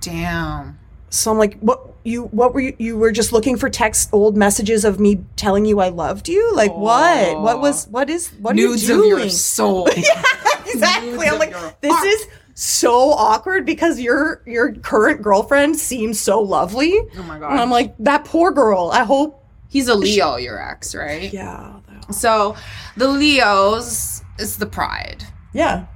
Damn. 0.00 0.78
So 1.10 1.30
I'm 1.30 1.38
like, 1.38 1.58
what 1.60 1.80
you 2.02 2.24
what 2.24 2.52
were 2.52 2.60
you 2.60 2.74
you 2.78 2.98
were 2.98 3.12
just 3.12 3.32
looking 3.32 3.56
for 3.56 3.70
text 3.70 4.10
old 4.12 4.36
messages 4.36 4.84
of 4.84 4.98
me 5.00 5.24
telling 5.36 5.64
you 5.64 5.78
I 5.80 5.88
loved 5.88 6.28
you? 6.28 6.54
Like 6.54 6.74
what? 6.74 7.40
What 7.40 7.60
was 7.60 7.86
what 7.88 8.10
is 8.10 8.28
what 8.40 8.56
Nudes 8.56 8.90
are 8.90 8.94
of 8.94 8.98
you 8.98 9.06
your 9.06 9.18
doing? 9.18 9.30
soul. 9.30 9.86
exactly. 10.66 11.12
Nudes 11.12 11.24
I'm 11.32 11.38
like, 11.38 11.80
this 11.80 11.92
heart. 11.92 12.06
is 12.06 12.26
so 12.54 13.10
awkward 13.12 13.64
because 13.64 14.00
your 14.00 14.42
your 14.44 14.72
current 14.74 15.22
girlfriend 15.22 15.76
seems 15.76 16.20
so 16.20 16.40
lovely. 16.40 16.98
Oh 17.16 17.22
my 17.22 17.38
god. 17.38 17.52
And 17.52 17.60
I'm 17.60 17.70
like, 17.70 17.94
that 18.00 18.24
poor 18.24 18.50
girl. 18.50 18.90
I 18.92 19.04
hope 19.04 19.40
He's 19.68 19.88
a 19.88 19.94
Leo, 19.94 20.36
your 20.36 20.60
ex, 20.62 20.94
right? 20.94 21.32
Yeah. 21.32 21.80
So 22.10 22.54
the 22.96 23.08
Leos, 23.08 24.22
It's 24.38 24.56
the 24.56 24.66
pride. 24.66 25.24
Yeah. 25.52 25.86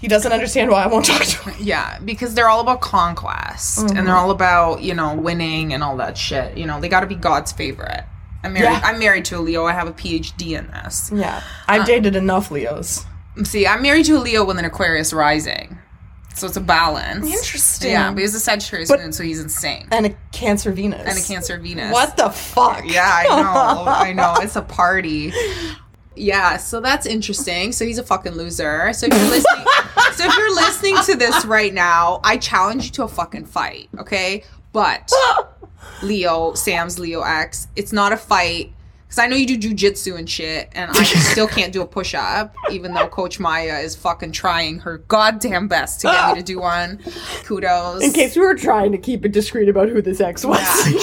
He 0.00 0.08
doesn't 0.08 0.32
understand 0.32 0.70
why 0.70 0.82
I 0.82 0.86
won't 0.86 1.04
talk 1.04 1.22
to 1.22 1.50
him. 1.50 1.54
Yeah, 1.60 1.98
because 1.98 2.34
they're 2.34 2.48
all 2.48 2.60
about 2.60 2.80
conquest 2.80 3.80
and 3.80 3.90
mm-hmm. 3.90 4.06
they're 4.06 4.16
all 4.16 4.30
about, 4.30 4.82
you 4.82 4.94
know, 4.94 5.14
winning 5.14 5.74
and 5.74 5.82
all 5.82 5.98
that 5.98 6.16
shit. 6.16 6.56
You 6.56 6.66
know, 6.66 6.80
they 6.80 6.88
got 6.88 7.00
to 7.00 7.06
be 7.06 7.14
God's 7.14 7.52
favorite. 7.52 8.04
I'm 8.42 8.54
married. 8.54 8.64
Yeah. 8.64 8.80
I'm 8.82 8.98
married 8.98 9.26
to 9.26 9.38
a 9.38 9.40
Leo. 9.40 9.66
I 9.66 9.72
have 9.72 9.88
a 9.88 9.92
PhD 9.92 10.58
in 10.58 10.68
this. 10.68 11.10
Yeah. 11.14 11.42
I've 11.68 11.82
uh, 11.82 11.84
dated 11.84 12.16
enough 12.16 12.50
Leos. 12.50 13.04
See, 13.44 13.66
I'm 13.66 13.82
married 13.82 14.06
to 14.06 14.16
a 14.16 14.20
Leo 14.20 14.44
with 14.44 14.58
an 14.58 14.64
Aquarius 14.64 15.12
rising, 15.12 15.78
so 16.34 16.46
it's 16.46 16.56
a 16.56 16.60
balance. 16.60 17.26
Interesting. 17.26 17.90
Yeah, 17.90 18.10
but 18.10 18.20
he's 18.20 18.34
a 18.34 18.40
Sagittarius 18.40 18.88
But- 18.88 19.00
moon, 19.00 19.12
so 19.12 19.22
he's 19.22 19.40
insane. 19.40 19.86
And 19.90 20.06
a 20.06 20.16
Cancer 20.32 20.72
Venus. 20.72 21.06
And 21.06 21.18
a 21.18 21.22
Cancer 21.22 21.58
Venus. 21.58 21.92
What 21.92 22.16
the 22.16 22.30
fuck? 22.30 22.84
Yeah, 22.86 23.08
I 23.08 23.24
know. 23.24 23.84
I 23.86 24.12
know. 24.12 24.34
It's 24.40 24.56
a 24.56 24.62
party. 24.62 25.32
Yeah, 26.16 26.56
so 26.56 26.80
that's 26.80 27.06
interesting. 27.06 27.72
So 27.72 27.84
he's 27.84 27.98
a 27.98 28.02
fucking 28.02 28.32
loser. 28.32 28.92
So 28.92 29.06
if 29.06 29.12
you're 29.12 29.30
listening, 29.30 29.64
so 30.14 30.24
if 30.26 30.36
you're 30.36 30.54
listening 30.54 30.96
to 31.04 31.16
this 31.16 31.44
right 31.44 31.72
now, 31.72 32.20
I 32.24 32.36
challenge 32.36 32.86
you 32.86 32.90
to 32.92 33.04
a 33.04 33.08
fucking 33.08 33.46
fight, 33.46 33.88
okay? 33.98 34.44
But 34.72 35.10
Leo, 36.02 36.54
Sam's 36.54 36.98
Leo 36.98 37.22
X, 37.22 37.68
it's 37.76 37.92
not 37.92 38.12
a 38.12 38.16
fight 38.16 38.72
because 39.04 39.18
I 39.18 39.26
know 39.26 39.34
you 39.34 39.46
do 39.46 39.58
jujitsu 39.58 40.16
and 40.18 40.28
shit, 40.30 40.68
and 40.72 40.88
I 40.92 41.02
still 41.32 41.48
can't 41.48 41.72
do 41.72 41.82
a 41.82 41.86
push 41.86 42.14
up, 42.14 42.54
even 42.70 42.94
though 42.94 43.08
Coach 43.08 43.40
Maya 43.40 43.78
is 43.80 43.96
fucking 43.96 44.30
trying 44.32 44.78
her 44.80 44.98
goddamn 44.98 45.66
best 45.66 46.00
to 46.02 46.06
get 46.08 46.34
me 46.34 46.40
to 46.40 46.44
do 46.46 46.60
one. 46.60 47.00
Kudos. 47.44 48.02
In 48.04 48.12
case 48.12 48.36
we 48.36 48.42
were 48.42 48.54
trying 48.54 48.92
to 48.92 48.98
keep 48.98 49.24
it 49.24 49.32
discreet 49.32 49.68
about 49.68 49.88
who 49.88 50.00
this 50.00 50.20
ex 50.20 50.44
was. 50.44 50.60
Yeah. 50.60 51.00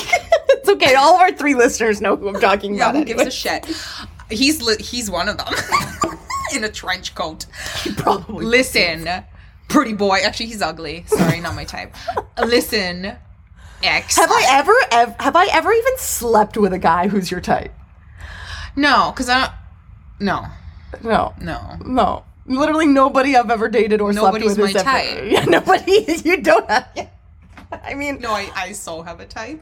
it's 0.49 0.69
okay. 0.69 0.95
All 0.95 1.15
of 1.15 1.21
our 1.21 1.33
three 1.33 1.53
listeners 1.53 1.99
know 1.99 2.15
who 2.15 2.29
I'm 2.29 2.39
talking 2.39 2.75
Yeah, 2.75 2.91
about. 2.91 2.95
who 2.99 3.03
gives 3.05 3.23
a 3.23 3.31
shit? 3.31 3.65
He's 4.29 4.61
li- 4.61 4.81
he's 4.81 5.09
one 5.09 5.29
of 5.29 5.37
them 5.37 5.53
in 6.55 6.63
a 6.63 6.69
trench 6.69 7.15
coat. 7.15 7.45
Probably. 7.97 8.45
Listen, 8.45 9.07
pretty 9.69 9.93
boy. 9.93 10.19
Actually, 10.23 10.47
he's 10.47 10.61
ugly. 10.61 11.05
Sorry, 11.07 11.39
not 11.39 11.55
my 11.55 11.63
type. 11.63 11.95
Listen, 12.45 13.15
ex. 13.83 14.15
Have 14.17 14.31
I 14.31 14.45
ever, 14.49 14.73
ev- 14.91 15.15
have 15.19 15.35
I 15.35 15.47
ever 15.51 15.71
even 15.71 15.97
slept 15.97 16.57
with 16.57 16.73
a 16.73 16.79
guy 16.79 17.07
who's 17.07 17.31
your 17.31 17.41
type? 17.41 17.73
No, 18.75 19.11
because 19.13 19.29
I 19.29 19.39
don't. 19.39 19.51
No, 20.19 20.45
No. 21.03 21.33
no. 21.41 21.77
No. 21.85 22.23
Literally 22.45 22.85
nobody 22.87 23.35
I've 23.35 23.51
ever 23.51 23.67
dated 23.69 23.99
or 24.01 24.13
Nobody's 24.13 24.53
slept 24.55 24.61
with 24.61 24.69
is 24.69 24.75
my 24.75 24.79
ever. 24.81 24.89
type. 25.19 25.23
Yeah, 25.31 25.45
nobody. 25.45 26.05
You 26.23 26.37
don't 26.41 26.69
have. 26.69 26.87
Yeah. 26.95 27.07
I 27.71 27.93
mean, 27.93 28.19
No, 28.19 28.31
I, 28.31 28.49
I 28.55 28.71
so 28.71 29.01
have 29.01 29.19
a 29.19 29.25
type. 29.25 29.61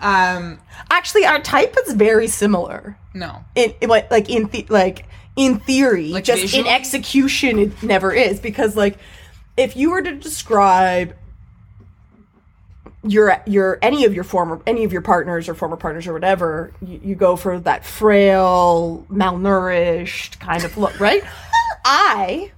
Um, 0.00 0.60
actually, 0.90 1.24
our 1.24 1.40
type 1.40 1.76
is 1.86 1.94
very 1.94 2.26
similar. 2.28 2.96
no. 3.14 3.44
In, 3.54 3.74
in 3.80 3.88
like, 3.88 4.30
in 4.30 4.48
the, 4.48 4.66
like 4.68 5.06
in 5.36 5.58
theory, 5.60 6.08
Like 6.08 6.24
just 6.24 6.42
visually? 6.42 6.68
in 6.68 6.74
execution, 6.74 7.58
it 7.58 7.82
never 7.82 8.12
is 8.12 8.40
because 8.40 8.76
like 8.76 8.98
if 9.56 9.76
you 9.76 9.90
were 9.90 10.02
to 10.02 10.14
describe 10.14 11.14
your 13.02 13.42
your 13.46 13.78
any 13.80 14.04
of 14.04 14.12
your 14.14 14.24
former 14.24 14.60
any 14.66 14.84
of 14.84 14.92
your 14.92 15.00
partners 15.00 15.48
or 15.48 15.54
former 15.54 15.76
partners 15.76 16.06
or 16.06 16.12
whatever, 16.12 16.72
you, 16.82 17.00
you 17.02 17.14
go 17.14 17.34
for 17.36 17.58
that 17.60 17.84
frail, 17.84 19.06
malnourished 19.10 20.38
kind 20.38 20.64
of 20.64 20.76
look, 20.76 20.98
right? 21.00 21.22
I 21.84 22.52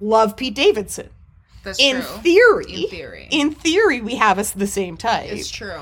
love 0.00 0.36
Pete 0.36 0.54
Davidson. 0.54 1.08
That's 1.64 1.78
in 1.80 1.96
true. 1.96 2.02
theory, 2.22 2.84
In 2.84 2.88
theory. 2.90 3.28
in 3.30 3.50
theory, 3.52 4.00
we 4.00 4.16
have 4.16 4.38
us 4.38 4.50
the 4.52 4.66
same 4.66 4.96
type. 4.96 5.30
it's 5.30 5.50
true. 5.50 5.80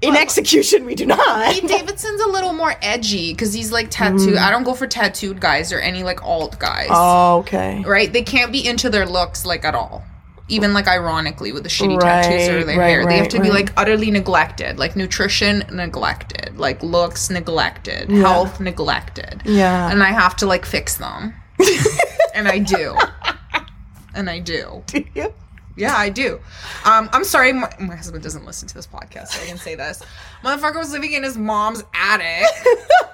in 0.00 0.14
execution, 0.16 0.84
we 0.84 0.94
do 0.94 1.06
not. 1.06 1.52
Pete 1.54 1.66
Davidson's 1.68 2.20
a 2.20 2.28
little 2.28 2.52
more 2.52 2.74
edgy 2.82 3.32
because 3.32 3.52
he's 3.52 3.72
like 3.72 3.88
tattooed. 3.90 4.34
Mm. 4.34 4.38
I 4.38 4.50
don't 4.50 4.62
go 4.64 4.74
for 4.74 4.86
tattooed 4.86 5.40
guys 5.40 5.72
or 5.72 5.80
any 5.80 6.02
like 6.04 6.22
alt 6.22 6.58
guys. 6.58 6.88
Oh, 6.90 7.38
okay. 7.38 7.82
right? 7.84 8.12
They 8.12 8.22
can't 8.22 8.52
be 8.52 8.66
into 8.66 8.88
their 8.90 9.06
looks 9.06 9.44
like 9.44 9.64
at 9.64 9.74
all. 9.74 10.04
Even 10.50 10.72
like 10.72 10.88
ironically 10.88 11.52
with 11.52 11.62
the 11.64 11.68
shitty 11.68 12.00
Right, 12.00 12.22
tattoos 12.22 12.48
or 12.48 12.64
their 12.64 12.78
right, 12.78 12.88
hair. 12.88 13.04
They 13.06 13.16
have 13.16 13.22
right, 13.24 13.30
to 13.32 13.40
be 13.42 13.50
like 13.50 13.70
utterly 13.76 14.10
neglected. 14.10 14.78
Like 14.78 14.96
nutrition 14.96 15.58
neglected. 15.70 16.56
Like 16.56 16.82
looks 16.82 17.28
neglected. 17.28 18.08
Health 18.10 18.58
neglected. 18.58 19.42
Yeah. 19.44 19.90
And 19.90 20.02
I 20.02 20.10
have 20.12 20.36
to 20.36 20.46
like 20.46 20.64
fix 20.64 20.96
them. 20.96 21.34
and 22.34 22.48
I 22.48 22.60
do. 22.60 22.96
And 24.18 24.28
I 24.28 24.40
do. 24.40 24.82
Yeah, 25.78 25.94
I 25.94 26.08
do. 26.08 26.40
Um, 26.84 27.08
I'm 27.12 27.22
sorry, 27.22 27.52
my, 27.52 27.72
my 27.78 27.94
husband 27.94 28.24
doesn't 28.24 28.44
listen 28.44 28.66
to 28.66 28.74
this 28.74 28.88
podcast, 28.88 29.28
so 29.28 29.40
I 29.40 29.46
can 29.46 29.58
say 29.58 29.76
this. 29.76 30.02
Motherfucker 30.42 30.74
was 30.74 30.90
living 30.90 31.12
in 31.12 31.22
his 31.22 31.38
mom's 31.38 31.84
attic. 31.94 32.44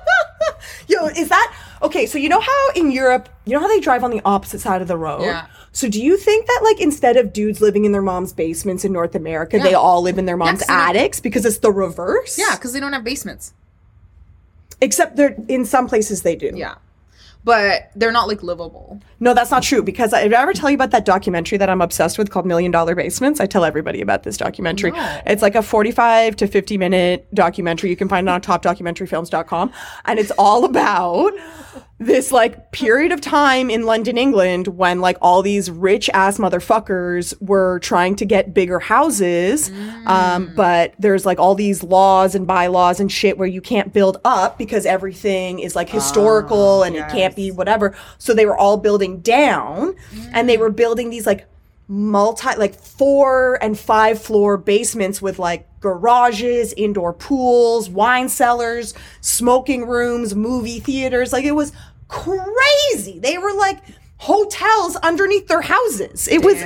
Yo, 0.89 1.05
is 1.09 1.29
that 1.29 1.55
okay? 1.83 2.07
So 2.07 2.17
you 2.17 2.31
know 2.31 2.41
how 2.41 2.71
in 2.75 2.91
Europe, 2.91 3.29
you 3.45 3.53
know 3.53 3.61
how 3.61 3.69
they 3.69 3.81
drive 3.81 4.03
on 4.03 4.11
the 4.11 4.23
opposite 4.25 4.63
side 4.63 4.81
of 4.81 4.89
the 4.89 4.97
road. 4.97 5.25
Yeah. 5.25 5.47
So 5.73 5.91
do 5.91 6.03
you 6.03 6.17
think 6.17 6.47
that 6.47 6.61
like 6.65 6.81
instead 6.81 7.19
of 7.19 7.35
dudes 7.35 7.61
living 7.61 7.85
in 7.85 7.93
their 7.93 8.01
mom's 8.01 8.33
basements 8.33 8.83
in 8.83 8.95
North 8.95 9.15
America, 9.15 9.59
they 9.59 9.75
all 9.75 10.01
live 10.01 10.17
in 10.17 10.25
their 10.25 10.39
mom's 10.39 10.61
don't- 10.61 10.71
attics 10.71 11.21
because 11.21 11.45
it's 11.45 11.59
the 11.59 11.71
reverse? 11.71 12.39
Yeah, 12.39 12.57
because 12.57 12.73
they 12.73 12.81
don't 12.81 12.95
have 12.95 13.05
basements. 13.05 13.53
Except 14.81 15.17
they're 15.17 15.37
in 15.49 15.67
some 15.67 15.87
places 15.87 16.23
they 16.23 16.35
do. 16.35 16.53
Yeah. 16.55 16.77
But 17.45 17.91
they're 17.95 18.11
not 18.11 18.27
like 18.27 18.43
livable. 18.43 19.03
No, 19.25 19.33
that's 19.33 19.51
not 19.51 19.63
true 19.63 19.83
because 19.83 20.13
I, 20.13 20.25
did 20.25 20.35
I 20.35 20.43
ever 20.43 20.53
tell 20.53 20.69
you 20.69 20.75
about 20.75 20.91
that 20.91 21.07
documentary 21.07 21.57
that 21.57 21.71
I'm 21.71 21.81
obsessed 21.81 22.19
with 22.19 22.29
called 22.29 22.45
Million 22.45 22.71
Dollar 22.71 22.95
Basements? 22.95 23.41
I 23.41 23.47
tell 23.47 23.65
everybody 23.65 24.03
about 24.03 24.23
this 24.23 24.37
documentary. 24.37 24.91
No. 24.91 25.21
It's 25.25 25.41
like 25.41 25.55
a 25.55 25.63
45 25.63 26.37
to 26.37 26.47
50 26.47 26.77
minute 26.77 27.35
documentary. 27.35 27.89
You 27.89 27.97
can 27.97 28.07
find 28.07 28.29
it 28.29 28.31
on 28.31 28.43
topdocumentaryfilms.com. 28.43 29.73
And 30.05 30.19
it's 30.19 30.31
all 30.33 30.67
about 30.67 31.33
this 31.99 32.33
like 32.33 32.73
period 32.73 33.13
of 33.13 33.21
time 33.21 33.71
in 33.71 33.87
London, 33.87 34.19
England 34.19 34.67
when 34.69 35.01
like 35.01 35.17
all 35.23 35.43
these 35.43 35.71
rich 35.71 36.11
ass 36.13 36.39
motherfuckers 36.39 37.41
were 37.41 37.79
trying 37.81 38.17
to 38.17 38.25
get 38.25 38.53
bigger 38.53 38.81
houses. 38.81 39.71
Um, 40.07 40.53
but 40.55 40.93
there's 40.99 41.25
like 41.25 41.39
all 41.39 41.55
these 41.55 41.83
laws 41.83 42.35
and 42.35 42.47
bylaws 42.47 43.01
and 43.01 43.11
shit 43.11 43.39
where 43.39 43.49
you 43.49 43.61
can't 43.61 43.93
build 43.93 44.19
up 44.25 44.59
because 44.59 44.87
everything 44.87 45.61
is 45.61 45.77
like 45.77 45.89
historical 45.89 46.83
and 46.83 46.97
it 46.97 47.09
can't 47.09 47.35
be 47.37 47.51
whatever. 47.51 47.97
So 48.19 48.35
they 48.35 48.45
were 48.45 48.57
all 48.57 48.77
building 48.77 49.14
down 49.19 49.97
and 50.33 50.49
they 50.49 50.57
mm. 50.57 50.61
were 50.61 50.71
building 50.71 51.11
these 51.11 51.27
like 51.27 51.47
multi 51.87 52.57
like 52.57 52.75
four 52.75 53.63
and 53.63 53.79
five 53.79 54.21
floor 54.21 54.57
basements 54.57 55.21
with 55.21 55.39
like 55.39 55.69
garages, 55.81 56.73
indoor 56.77 57.13
pools, 57.13 57.91
wine 57.91 58.29
cellars, 58.29 58.95
smoking 59.21 59.87
rooms, 59.87 60.35
movie 60.35 60.81
theaters. 60.81 61.33
Like 61.33 61.45
it 61.45 61.53
was 61.53 61.73
crazy. 62.09 63.19
They 63.19 63.39
were 63.39 63.53
like 63.53 63.79
hotels 64.17 64.97
underneath 64.97 65.47
their 65.49 65.61
houses. 65.61 66.29
It 66.29 66.45
was 66.45 66.57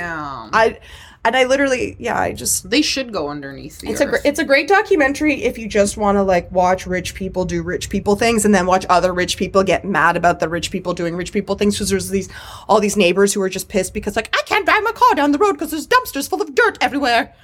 I 0.53 0.79
and 1.25 1.35
I 1.35 1.43
literally 1.43 1.95
yeah, 1.99 2.17
I 2.19 2.33
just 2.33 2.69
They 2.69 2.81
should 2.81 3.11
go 3.11 3.27
underneath 3.29 3.79
the 3.79 3.89
it's 3.89 4.01
a 4.01 4.05
earth. 4.05 4.21
gr- 4.21 4.27
it's 4.27 4.39
a 4.39 4.43
great 4.45 4.67
documentary 4.67 5.43
if 5.43 5.57
you 5.57 5.67
just 5.67 5.97
want 5.97 6.15
to 6.17 6.23
like 6.23 6.51
watch 6.51 6.87
rich 6.87 7.13
people 7.13 7.45
do 7.45 7.61
rich 7.61 7.89
people 7.89 8.15
things 8.15 8.45
and 8.45 8.55
then 8.55 8.65
watch 8.65 8.85
other 8.89 9.13
rich 9.13 9.37
people 9.37 9.63
get 9.63 9.83
mad 9.85 10.15
about 10.17 10.39
the 10.39 10.47
rich 10.49 10.71
people 10.71 10.93
doing 10.93 11.15
rich 11.15 11.31
people 11.33 11.55
things 11.55 11.75
because 11.75 11.89
there's 11.89 12.09
these 12.09 12.29
all 12.67 12.79
these 12.79 12.95
neighbors 12.97 13.33
who 13.33 13.41
are 13.41 13.49
just 13.49 13.67
pissed 13.69 13.93
because 13.93 14.15
like 14.15 14.29
I 14.33 14.41
can't 14.45 14.65
drive 14.65 14.83
my 14.83 14.91
car 14.93 15.15
down 15.15 15.31
the 15.31 15.37
road 15.39 15.53
because 15.53 15.71
there's 15.71 15.87
dumpsters 15.87 16.29
full 16.29 16.41
of 16.41 16.55
dirt 16.55 16.77
everywhere. 16.81 17.35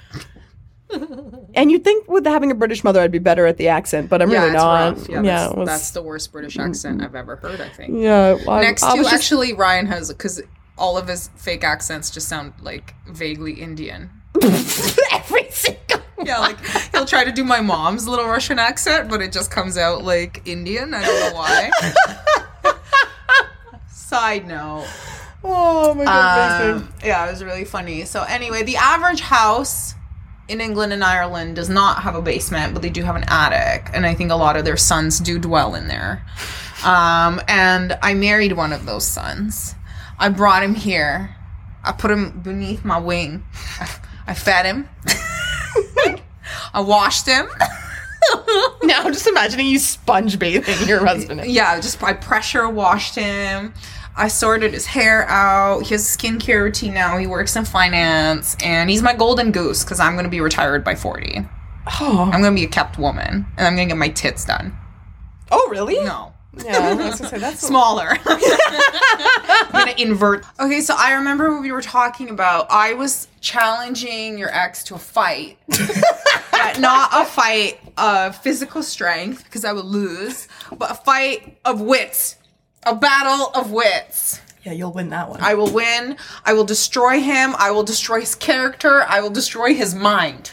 and 1.54 1.70
you'd 1.72 1.82
think 1.82 2.08
with 2.08 2.24
having 2.24 2.50
a 2.52 2.54
British 2.54 2.84
mother 2.84 3.00
I'd 3.00 3.10
be 3.10 3.18
better 3.18 3.44
at 3.46 3.56
the 3.56 3.66
accent, 3.68 4.08
but 4.08 4.22
I'm 4.22 4.30
yeah, 4.30 4.42
really 4.42 4.52
not. 4.56 4.96
rough. 4.96 5.08
Yeah, 5.08 5.22
yeah, 5.22 5.38
that's, 5.46 5.54
was, 5.56 5.68
that's 5.68 5.90
the 5.90 6.02
worst 6.02 6.30
British 6.32 6.58
accent 6.58 7.02
I've 7.02 7.16
ever 7.16 7.34
heard. 7.36 7.60
I 7.60 7.68
think. 7.70 7.94
yeah. 8.00 8.36
I, 8.48 8.60
Next 8.62 8.84
I 8.84 8.92
to 8.92 8.98
was 8.98 9.10
just- 9.10 9.14
actually 9.24 9.52
Ryan 9.52 9.86
has 9.86 10.08
because 10.08 10.40
all 10.78 10.98
of 10.98 11.08
his 11.08 11.28
fake 11.36 11.64
accents 11.64 12.10
just 12.10 12.28
sound 12.28 12.52
like 12.60 12.94
vaguely 13.06 13.54
Indian. 13.54 14.10
every 15.12 15.50
single. 15.50 16.00
Yeah, 16.22 16.38
like 16.38 16.58
he'll 16.92 17.04
try 17.06 17.24
to 17.24 17.32
do 17.32 17.44
my 17.44 17.60
mom's 17.60 18.06
little 18.08 18.26
Russian 18.26 18.58
accent, 18.58 19.08
but 19.08 19.22
it 19.22 19.32
just 19.32 19.50
comes 19.50 19.76
out 19.78 20.04
like 20.04 20.42
Indian. 20.46 20.92
I 20.94 21.02
don't 21.04 21.20
know 21.20 21.36
why. 21.38 21.70
Side 23.88 24.46
note. 24.46 24.86
Oh 25.44 25.94
my 25.94 26.04
god, 26.04 26.62
Um, 26.76 26.92
yeah, 27.04 27.26
it 27.26 27.30
was 27.30 27.44
really 27.44 27.64
funny. 27.64 28.04
So 28.04 28.22
anyway, 28.22 28.62
the 28.64 28.76
average 28.76 29.20
house 29.20 29.94
in 30.48 30.60
England 30.60 30.92
and 30.92 31.04
Ireland 31.04 31.56
does 31.56 31.68
not 31.68 32.02
have 32.02 32.14
a 32.14 32.22
basement, 32.22 32.72
but 32.72 32.82
they 32.82 32.90
do 32.90 33.02
have 33.02 33.16
an 33.16 33.24
attic, 33.28 33.90
and 33.94 34.06
I 34.06 34.14
think 34.14 34.30
a 34.30 34.36
lot 34.36 34.56
of 34.56 34.64
their 34.64 34.76
sons 34.76 35.18
do 35.20 35.38
dwell 35.38 35.74
in 35.74 35.88
there. 35.88 36.24
Um, 36.84 37.40
and 37.48 37.98
I 38.02 38.14
married 38.14 38.52
one 38.52 38.72
of 38.72 38.86
those 38.86 39.06
sons. 39.06 39.74
I 40.18 40.28
brought 40.28 40.62
him 40.62 40.74
here. 40.74 41.36
I 41.84 41.92
put 41.92 42.10
him 42.10 42.40
beneath 42.40 42.84
my 42.84 42.98
wing. 42.98 43.44
I, 43.80 43.96
I 44.28 44.34
fed 44.34 44.66
him. 44.66 44.88
I 46.74 46.80
washed 46.80 47.26
him. 47.26 47.46
now 48.82 49.02
I'm 49.02 49.12
just 49.12 49.26
imagining 49.26 49.66
you 49.66 49.78
sponge 49.78 50.38
bathing 50.38 50.88
your 50.88 51.04
husband. 51.04 51.44
yeah, 51.46 51.76
just 51.76 52.02
I 52.02 52.12
pressure 52.12 52.68
washed 52.68 53.14
him. 53.14 53.72
I 54.16 54.28
sorted 54.28 54.72
his 54.72 54.86
hair 54.86 55.28
out. 55.28 55.82
He 55.82 55.94
has 55.94 56.02
a 56.14 56.18
skincare 56.18 56.62
routine 56.62 56.94
now. 56.94 57.18
He 57.18 57.26
works 57.26 57.54
in 57.54 57.66
finance, 57.66 58.56
and 58.62 58.88
he's 58.88 59.02
my 59.02 59.14
golden 59.14 59.52
goose 59.52 59.84
because 59.84 60.00
I'm 60.00 60.14
going 60.14 60.24
to 60.24 60.30
be 60.30 60.40
retired 60.40 60.82
by 60.82 60.94
40. 60.94 61.46
Oh, 62.00 62.30
I'm 62.32 62.40
going 62.40 62.54
to 62.54 62.60
be 62.60 62.64
a 62.64 62.68
kept 62.68 62.98
woman, 62.98 63.46
and 63.56 63.66
I'm 63.66 63.76
going 63.76 63.88
to 63.88 63.94
get 63.94 63.98
my 63.98 64.08
tits 64.08 64.44
done. 64.46 64.74
oh 65.50 65.68
really? 65.70 66.02
No, 66.02 66.32
Yeah, 66.64 66.96
I 66.98 67.10
say 67.14 67.38
that's 67.38 67.66
smaller. 67.66 68.16
I'm 68.26 69.72
gonna 69.72 69.94
invert. 69.98 70.44
Okay, 70.58 70.80
so 70.80 70.94
I 70.96 71.14
remember 71.14 71.52
when 71.52 71.62
we 71.62 71.72
were 71.72 71.82
talking 71.82 72.30
about 72.30 72.66
I 72.70 72.94
was 72.94 73.28
challenging 73.40 74.38
your 74.38 74.52
ex 74.54 74.82
to 74.84 74.94
a 74.94 74.98
fight, 74.98 75.58
Uh, 76.52 76.74
not 76.78 77.10
a 77.12 77.24
fight 77.26 77.78
of 77.98 78.36
physical 78.38 78.82
strength 78.82 79.44
because 79.44 79.64
I 79.64 79.72
would 79.72 79.84
lose, 79.84 80.48
but 80.76 80.90
a 80.90 80.94
fight 80.94 81.58
of 81.66 81.80
wits, 81.82 82.36
a 82.84 82.94
battle 82.94 83.50
of 83.54 83.70
wits. 83.72 84.40
Yeah, 84.64 84.72
you'll 84.72 84.92
win 84.92 85.10
that 85.10 85.28
one. 85.28 85.40
I 85.42 85.54
will 85.54 85.70
win. 85.70 86.16
I 86.44 86.54
will 86.54 86.64
destroy 86.64 87.20
him. 87.20 87.54
I 87.58 87.70
will 87.70 87.84
destroy 87.84 88.20
his 88.20 88.34
character. 88.34 89.02
I 89.02 89.20
will 89.20 89.30
destroy 89.30 89.74
his 89.74 89.94
mind. 89.94 90.52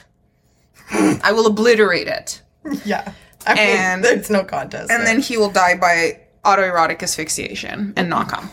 I 0.92 1.32
will 1.32 1.48
obliterate 1.48 2.08
it. 2.08 2.42
yeah. 2.86 3.14
I 3.46 3.54
mean, 3.56 3.64
And- 3.78 4.04
there's 4.04 4.30
no 4.30 4.44
contest. 4.44 4.92
And 4.92 5.06
then 5.06 5.20
he 5.20 5.38
will 5.38 5.50
die 5.50 5.76
by 5.76 6.20
autoerotic 6.46 7.02
asphyxiation 7.02 7.94
and 7.96 8.10
not 8.10 8.30
come. 8.30 8.50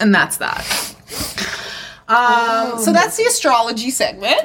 And 0.00 0.14
that's 0.14 0.38
that. 0.38 0.64
Um, 2.08 2.78
so 2.78 2.92
that's 2.92 3.16
the 3.16 3.24
astrology 3.24 3.90
segment. 3.90 4.42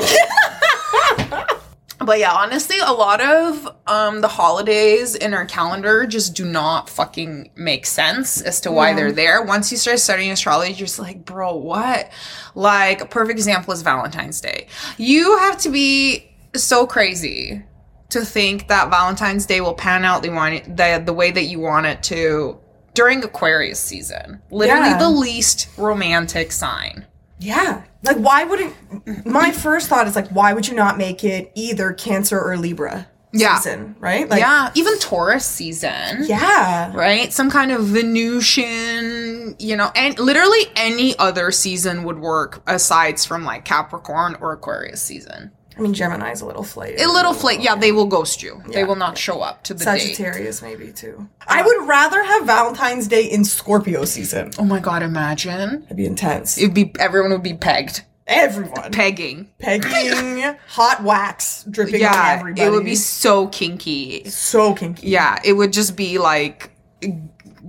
but 2.00 2.20
yeah, 2.20 2.32
honestly, 2.32 2.78
a 2.80 2.92
lot 2.92 3.20
of 3.22 3.68
um, 3.88 4.22
the 4.22 4.28
holidays 4.28 5.16
in 5.16 5.34
our 5.34 5.46
calendar 5.46 6.06
just 6.06 6.36
do 6.36 6.46
not 6.46 6.90
fucking 6.90 7.52
make 7.56 7.86
sense 7.86 8.42
as 8.42 8.62
to 8.62 8.72
why 8.72 8.94
they're 8.94 9.12
there. 9.12 9.42
Once 9.44 9.72
you 9.72 9.78
start 9.78 10.00
studying 10.00 10.32
astrology, 10.32 10.72
you're 10.72 10.88
just 10.88 11.00
like, 11.00 11.26
bro, 11.26 11.56
what? 11.56 12.10
Like, 12.56 13.02
a 13.02 13.06
perfect 13.06 13.38
example 13.38 13.74
is 13.74 13.82
Valentine's 13.82 14.40
Day. 14.40 14.68
You 14.98 15.38
have 15.40 15.58
to 15.60 15.70
be 15.70 16.32
so 16.56 16.88
crazy 16.88 17.64
to 18.10 18.22
think 18.26 18.68
that 18.68 18.90
Valentine's 18.90 19.46
Day 19.46 19.62
will 19.62 19.74
pan 19.76 20.04
out 20.06 20.22
the 20.24 20.30
want 20.30 20.76
the 20.78 21.02
the 21.06 21.14
way 21.14 21.32
that 21.32 21.44
you 21.46 21.60
want 21.60 21.86
it 21.86 22.02
to 22.04 22.58
during 22.96 23.24
Aquarius 23.24 23.80
season. 23.80 24.42
Literally 24.52 24.90
Yeah. 24.90 24.98
the 24.98 25.10
least 25.10 25.68
romantic 25.78 26.52
sign. 26.52 27.06
yeah, 27.42 27.84
like 28.04 28.18
why 28.18 28.44
wouldn't? 28.44 29.26
My 29.26 29.52
first 29.52 29.88
thought 29.88 30.08
is 30.08 30.16
like, 30.16 30.28
why 30.30 30.52
would 30.54 30.68
you 30.68 30.76
not 30.76 30.98
make 30.98 31.24
it 31.24 31.52
either 31.56 31.94
Cancer 31.94 32.40
or 32.42 32.58
Libra 32.58 33.08
Yeah. 33.32 33.58
season? 33.60 33.96
Right? 34.00 34.28
Like, 34.30 34.42
yeah, 34.42 34.72
even 34.76 34.98
Taurus 35.00 35.46
season. 35.46 36.26
yeah, 36.26 36.92
Right? 36.94 37.32
Some 37.32 37.50
kind 37.50 37.72
of 37.72 37.86
Venusian, 37.86 39.56
you 39.60 39.76
know, 39.76 39.92
and 39.96 40.18
literally 40.20 40.66
any 40.76 41.18
other 41.18 41.52
season 41.52 42.04
would 42.04 42.20
work 42.20 42.62
aside 42.68 43.20
from 43.20 43.44
like 43.46 43.66
Capricorn 43.66 44.36
or 44.42 44.52
Aquarius 44.54 45.02
season. 45.02 45.52
I 45.80 45.82
mean, 45.82 45.94
Gemini's 45.94 46.42
a 46.42 46.46
little 46.46 46.64
flaky. 46.64 47.02
A 47.02 47.08
little 47.08 47.34
flake, 47.34 47.64
yeah, 47.64 47.76
they 47.76 47.92
will 47.92 48.06
ghost 48.06 48.44
you. 48.44 48.62
They 48.72 48.84
will 48.84 48.96
not 48.98 49.18
show 49.18 49.40
up 49.42 49.64
to 49.64 49.74
the 49.74 49.86
date. 49.86 50.00
Sagittarius 50.02 50.62
maybe 50.62 50.92
too. 50.92 51.28
I 51.48 51.62
would 51.64 51.88
rather 51.88 52.22
have 52.24 52.46
Valentine's 52.46 53.08
Day 53.08 53.24
in 53.26 53.46
Scorpio 53.46 54.06
season. 54.06 54.52
Oh 54.60 54.66
my 54.66 54.80
god, 54.80 55.02
imagine. 55.04 55.84
It'd 55.86 55.98
be 55.98 56.06
intense. 56.06 56.58
It'd 56.58 56.74
be 56.74 56.92
everyone 57.00 57.32
would 57.32 57.44
be 57.44 57.54
pegged. 57.56 58.04
Everyone. 58.28 58.92
Pegging. 58.92 59.50
Pegging, 59.58 60.56
hot 60.68 61.02
wax 61.04 61.64
dripping 61.64 61.96
on 61.96 62.02
Yeah, 62.02 62.36
everybody. 62.40 62.62
it 62.62 62.70
would 62.70 62.86
be 62.86 62.94
so 62.96 63.48
kinky. 63.48 64.30
so 64.30 64.76
kinky. 64.76 65.08
Yeah, 65.08 65.40
it 65.44 65.54
would 65.54 65.74
just 65.74 65.96
be 65.96 66.20
like 66.20 66.70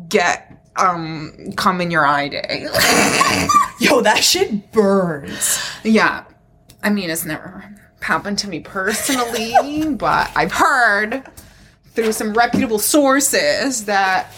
get 0.08 0.46
um 0.76 1.52
come 1.56 1.80
in 1.80 1.90
your 1.90 2.04
eye 2.04 2.28
day. 2.28 2.66
Yo, 3.80 4.02
that 4.02 4.20
shit 4.22 4.70
burns. 4.72 5.58
yeah. 5.82 6.24
I 6.82 6.90
mean, 6.90 7.08
it's 7.10 7.24
never 7.24 7.64
happened 8.00 8.38
to 8.38 8.48
me 8.48 8.60
personally, 8.60 9.54
but 9.94 10.30
I've 10.34 10.52
heard 10.52 11.24
through 11.92 12.12
some 12.12 12.32
reputable 12.32 12.78
sources 12.78 13.84
that 13.86 14.32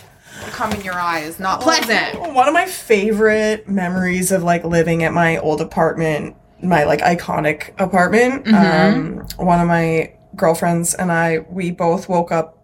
come 0.50 0.72
in 0.72 0.82
your 0.82 0.94
eye 0.94 1.20
is 1.20 1.38
not 1.38 1.60
pleasant. 1.60 2.20
One 2.34 2.48
of 2.48 2.54
my 2.54 2.66
favorite 2.66 3.68
memories 3.68 4.32
of 4.32 4.42
like 4.42 4.64
living 4.64 5.04
at 5.04 5.12
my 5.12 5.38
old 5.38 5.60
apartment, 5.60 6.36
my 6.62 6.84
like 6.84 7.00
iconic 7.00 7.78
apartment. 7.80 8.44
Mm-hmm. 8.46 9.20
Um, 9.20 9.46
one 9.46 9.60
of 9.60 9.68
my 9.68 10.14
girlfriends 10.34 10.94
and 10.94 11.12
I, 11.12 11.40
we 11.50 11.70
both 11.70 12.08
woke 12.08 12.32
up. 12.32 12.58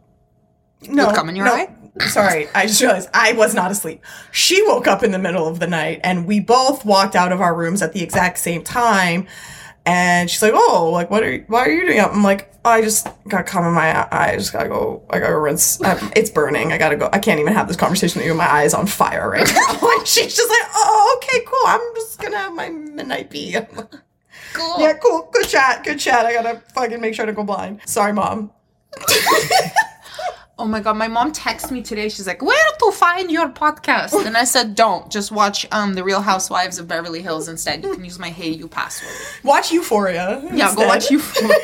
No, 0.88 1.12
cum 1.12 1.28
in 1.28 1.36
your 1.36 1.46
no, 1.46 1.55
eye? 1.55 1.74
Sorry, 2.07 2.46
I 2.55 2.66
just 2.66 2.80
realized 2.80 3.09
I 3.12 3.32
was 3.32 3.55
not 3.55 3.70
asleep. 3.70 4.03
She 4.30 4.62
woke 4.66 4.86
up 4.86 5.03
in 5.03 5.11
the 5.11 5.18
middle 5.18 5.49
of 5.49 5.59
the 5.59 5.66
night, 5.66 6.01
and 6.05 6.26
we 6.26 6.38
both 6.38 6.84
walked 6.84 7.16
out 7.16 7.32
of 7.32 7.40
our 7.40 7.55
rooms 7.55 7.82
at 7.82 7.92
the 7.92 8.03
exact 8.03 8.38
same 8.38 8.62
time. 8.62 9.26
And 9.89 10.28
she's 10.30 10.43
like, 10.43 10.53
"Oh, 10.55 10.91
like 10.93 11.11
what 11.11 11.22
are 11.22 11.32
you, 11.32 11.45
why 11.49 11.61
are 11.64 11.70
you 11.70 11.86
doing 11.86 11.99
up?" 11.99 12.12
I'm 12.12 12.22
like, 12.22 12.53
"I 12.62 12.82
just 12.82 13.09
got 13.26 13.47
cum 13.47 13.64
in 13.64 13.72
my 13.72 13.99
eye. 14.12 14.32
I 14.32 14.36
just 14.36 14.53
gotta 14.53 14.68
go. 14.68 15.03
I 15.09 15.18
gotta 15.18 15.39
rinse. 15.39 15.82
Um, 15.82 16.12
it's 16.14 16.28
burning. 16.28 16.72
I 16.72 16.78
gotta 16.78 16.97
go. 16.97 17.09
I 17.11 17.18
can't 17.18 17.41
even 17.41 17.55
have 17.55 17.68
this 17.68 17.76
conversation 17.78 18.18
with 18.20 18.26
you. 18.26 18.34
My 18.34 18.47
eye 18.47 18.64
is 18.64 18.74
on 18.74 18.86
fire 18.86 19.30
right 19.30 19.47
now." 19.55 19.78
and 19.99 20.07
she's 20.07 20.36
just 20.36 20.51
like, 20.51 20.68
"Oh, 20.74 21.18
okay, 21.22 21.41
cool. 21.47 21.59
I'm 21.66 21.80
just 21.95 22.20
gonna 22.20 22.36
have 22.36 22.53
my 22.55 22.68
midnight 22.68 23.30
pee." 23.30 23.55
Like, 23.55 23.70
Cool. 24.53 24.76
yeah, 24.78 24.93
cool. 24.95 25.30
Good 25.32 25.49
chat. 25.49 25.84
Good 25.84 25.99
chat. 26.01 26.26
I 26.26 26.32
gotta 26.34 26.61
fucking 26.74 27.01
make 27.01 27.14
sure 27.14 27.24
to 27.26 27.32
go 27.32 27.43
blind. 27.45 27.80
Sorry, 27.86 28.12
mom. 28.12 28.51
Oh 30.61 30.66
my 30.66 30.80
god, 30.80 30.96
my 30.96 31.06
mom 31.06 31.32
texted 31.32 31.70
me 31.70 31.82
today. 31.82 32.09
She's 32.09 32.26
like, 32.26 32.42
"Where 32.42 32.70
to 32.80 32.90
find 32.90 33.30
your 33.30 33.48
podcast?" 33.48 34.26
And 34.26 34.36
I 34.36 34.42
said, 34.44 34.74
"Don't. 34.74 35.09
Just 35.11 35.30
watch 35.30 35.66
um 35.70 35.94
The 35.94 36.02
Real 36.02 36.20
Housewives 36.20 36.78
of 36.78 36.88
Beverly 36.88 37.22
Hills 37.22 37.48
instead. 37.48 37.84
You 37.84 37.94
can 37.94 38.04
use 38.04 38.18
my 38.18 38.30
Hayu 38.30 38.68
password." 38.68 39.12
Watch 39.44 39.70
Euphoria. 39.70 40.42
Yeah, 40.52 40.74
go 40.74 40.86
watch 40.86 41.11
Euphoria. 41.11 41.54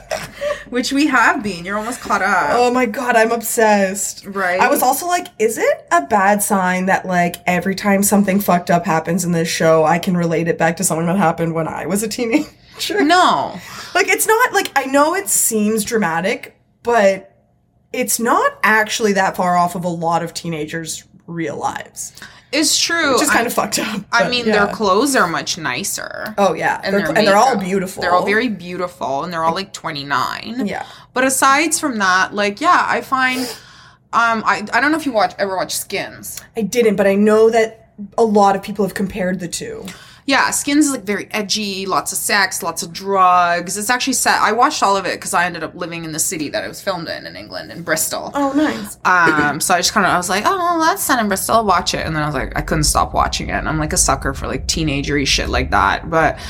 Which 0.68 0.92
we 0.92 1.06
have 1.06 1.42
been. 1.42 1.64
You're 1.64 1.78
almost 1.78 2.00
caught 2.00 2.20
up. 2.20 2.50
Oh 2.52 2.70
my 2.72 2.84
god, 2.84 3.16
I'm 3.16 3.32
obsessed. 3.32 4.26
Right. 4.26 4.60
I 4.60 4.68
was 4.68 4.82
also 4.82 5.06
like, 5.06 5.28
is 5.38 5.56
it 5.56 5.86
a 5.90 6.02
bad 6.02 6.42
sign 6.42 6.86
that 6.86 7.06
like 7.06 7.36
every 7.46 7.74
time 7.74 8.02
something 8.02 8.40
fucked 8.40 8.70
up 8.70 8.84
happens 8.84 9.24
in 9.24 9.32
this 9.32 9.48
show, 9.48 9.84
I 9.84 9.98
can 9.98 10.16
relate 10.16 10.48
it 10.48 10.58
back 10.58 10.76
to 10.78 10.84
something 10.84 11.06
that 11.06 11.16
happened 11.16 11.54
when 11.54 11.68
I 11.68 11.86
was 11.86 12.02
a 12.02 12.08
teenager? 12.08 12.50
No. 13.02 13.58
Like 13.94 14.08
it's 14.08 14.26
not 14.26 14.52
like 14.52 14.70
I 14.76 14.84
know 14.84 15.14
it 15.14 15.28
seems 15.28 15.84
dramatic, 15.84 16.58
but 16.82 17.35
it's 17.96 18.20
not 18.20 18.58
actually 18.62 19.14
that 19.14 19.36
far 19.36 19.56
off 19.56 19.74
of 19.74 19.84
a 19.84 19.88
lot 19.88 20.22
of 20.22 20.34
teenagers' 20.34 21.04
real 21.26 21.56
lives. 21.56 22.12
It's 22.52 22.78
true. 22.78 23.14
Which 23.14 23.22
is 23.22 23.30
I- 23.30 23.34
kind 23.34 23.46
of 23.46 23.52
fucked 23.52 23.78
up. 23.78 24.02
I 24.12 24.28
mein, 24.28 24.46
yeah. 24.46 24.64
their 24.66 24.74
clothes 24.74 25.16
are 25.16 25.26
much 25.26 25.58
nicer. 25.58 26.34
Oh 26.38 26.54
yeah, 26.54 26.80
and 26.84 26.94
they're, 26.94 27.06
and 27.08 27.26
they're 27.26 27.36
all 27.36 27.58
beautiful. 27.58 28.00
They're 28.02 28.12
all 28.12 28.24
very 28.24 28.48
beautiful, 28.48 29.24
and 29.24 29.32
they're 29.32 29.42
all 29.42 29.54
like 29.54 29.72
29. 29.72 30.66
yeah. 30.66 30.86
But 31.12 31.24
aside 31.24 31.74
from 31.74 31.98
that, 31.98 32.34
like, 32.34 32.60
yeah, 32.60 32.84
I 32.88 33.00
find. 33.00 33.40
Um, 34.12 34.42
I, 34.46 34.64
I 34.72 34.80
don't 34.80 34.92
know 34.92 34.98
if 34.98 35.04
you 35.04 35.12
watch 35.12 35.34
ever 35.38 35.56
watch 35.56 35.74
Skins. 35.74 36.40
I 36.56 36.62
didn't, 36.62 36.96
but 36.96 37.06
I 37.06 37.16
know 37.16 37.50
that 37.50 37.92
a 38.16 38.24
lot 38.24 38.56
of 38.56 38.62
people 38.62 38.84
have 38.84 38.94
compared 38.94 39.40
the 39.40 39.48
two. 39.48 39.84
Yeah, 40.26 40.50
Skins 40.50 40.86
is 40.86 40.90
like 40.92 41.04
very 41.04 41.28
edgy, 41.30 41.86
lots 41.86 42.10
of 42.10 42.18
sex, 42.18 42.60
lots 42.60 42.82
of 42.82 42.92
drugs. 42.92 43.76
It's 43.76 43.88
actually 43.88 44.14
set. 44.14 44.40
I 44.42 44.50
watched 44.50 44.82
all 44.82 44.96
of 44.96 45.06
it 45.06 45.14
because 45.14 45.32
I 45.34 45.44
ended 45.44 45.62
up 45.62 45.74
living 45.76 46.04
in 46.04 46.10
the 46.10 46.18
city 46.18 46.48
that 46.48 46.64
it 46.64 46.68
was 46.68 46.82
filmed 46.82 47.08
in 47.08 47.26
in 47.26 47.36
England, 47.36 47.70
in 47.70 47.82
Bristol. 47.82 48.32
Oh, 48.34 48.52
nice. 48.52 48.98
Um, 49.04 49.60
so 49.60 49.74
I 49.74 49.78
just 49.78 49.92
kind 49.92 50.04
of 50.04 50.12
I 50.12 50.16
was 50.16 50.28
like, 50.28 50.42
oh, 50.44 50.56
well, 50.56 50.80
that's 50.80 51.02
set 51.04 51.20
in 51.20 51.28
Bristol. 51.28 51.54
I'll 51.54 51.64
watch 51.64 51.94
it, 51.94 52.04
and 52.04 52.16
then 52.16 52.24
I 52.24 52.26
was 52.26 52.34
like, 52.34 52.58
I 52.58 52.60
couldn't 52.62 52.84
stop 52.84 53.14
watching 53.14 53.50
it. 53.50 53.52
And 53.54 53.68
I'm 53.68 53.78
like 53.78 53.92
a 53.92 53.96
sucker 53.96 54.34
for 54.34 54.48
like 54.48 54.66
teenagery 54.66 55.26
shit 55.28 55.48
like 55.48 55.70
that. 55.70 56.10
But 56.10 56.40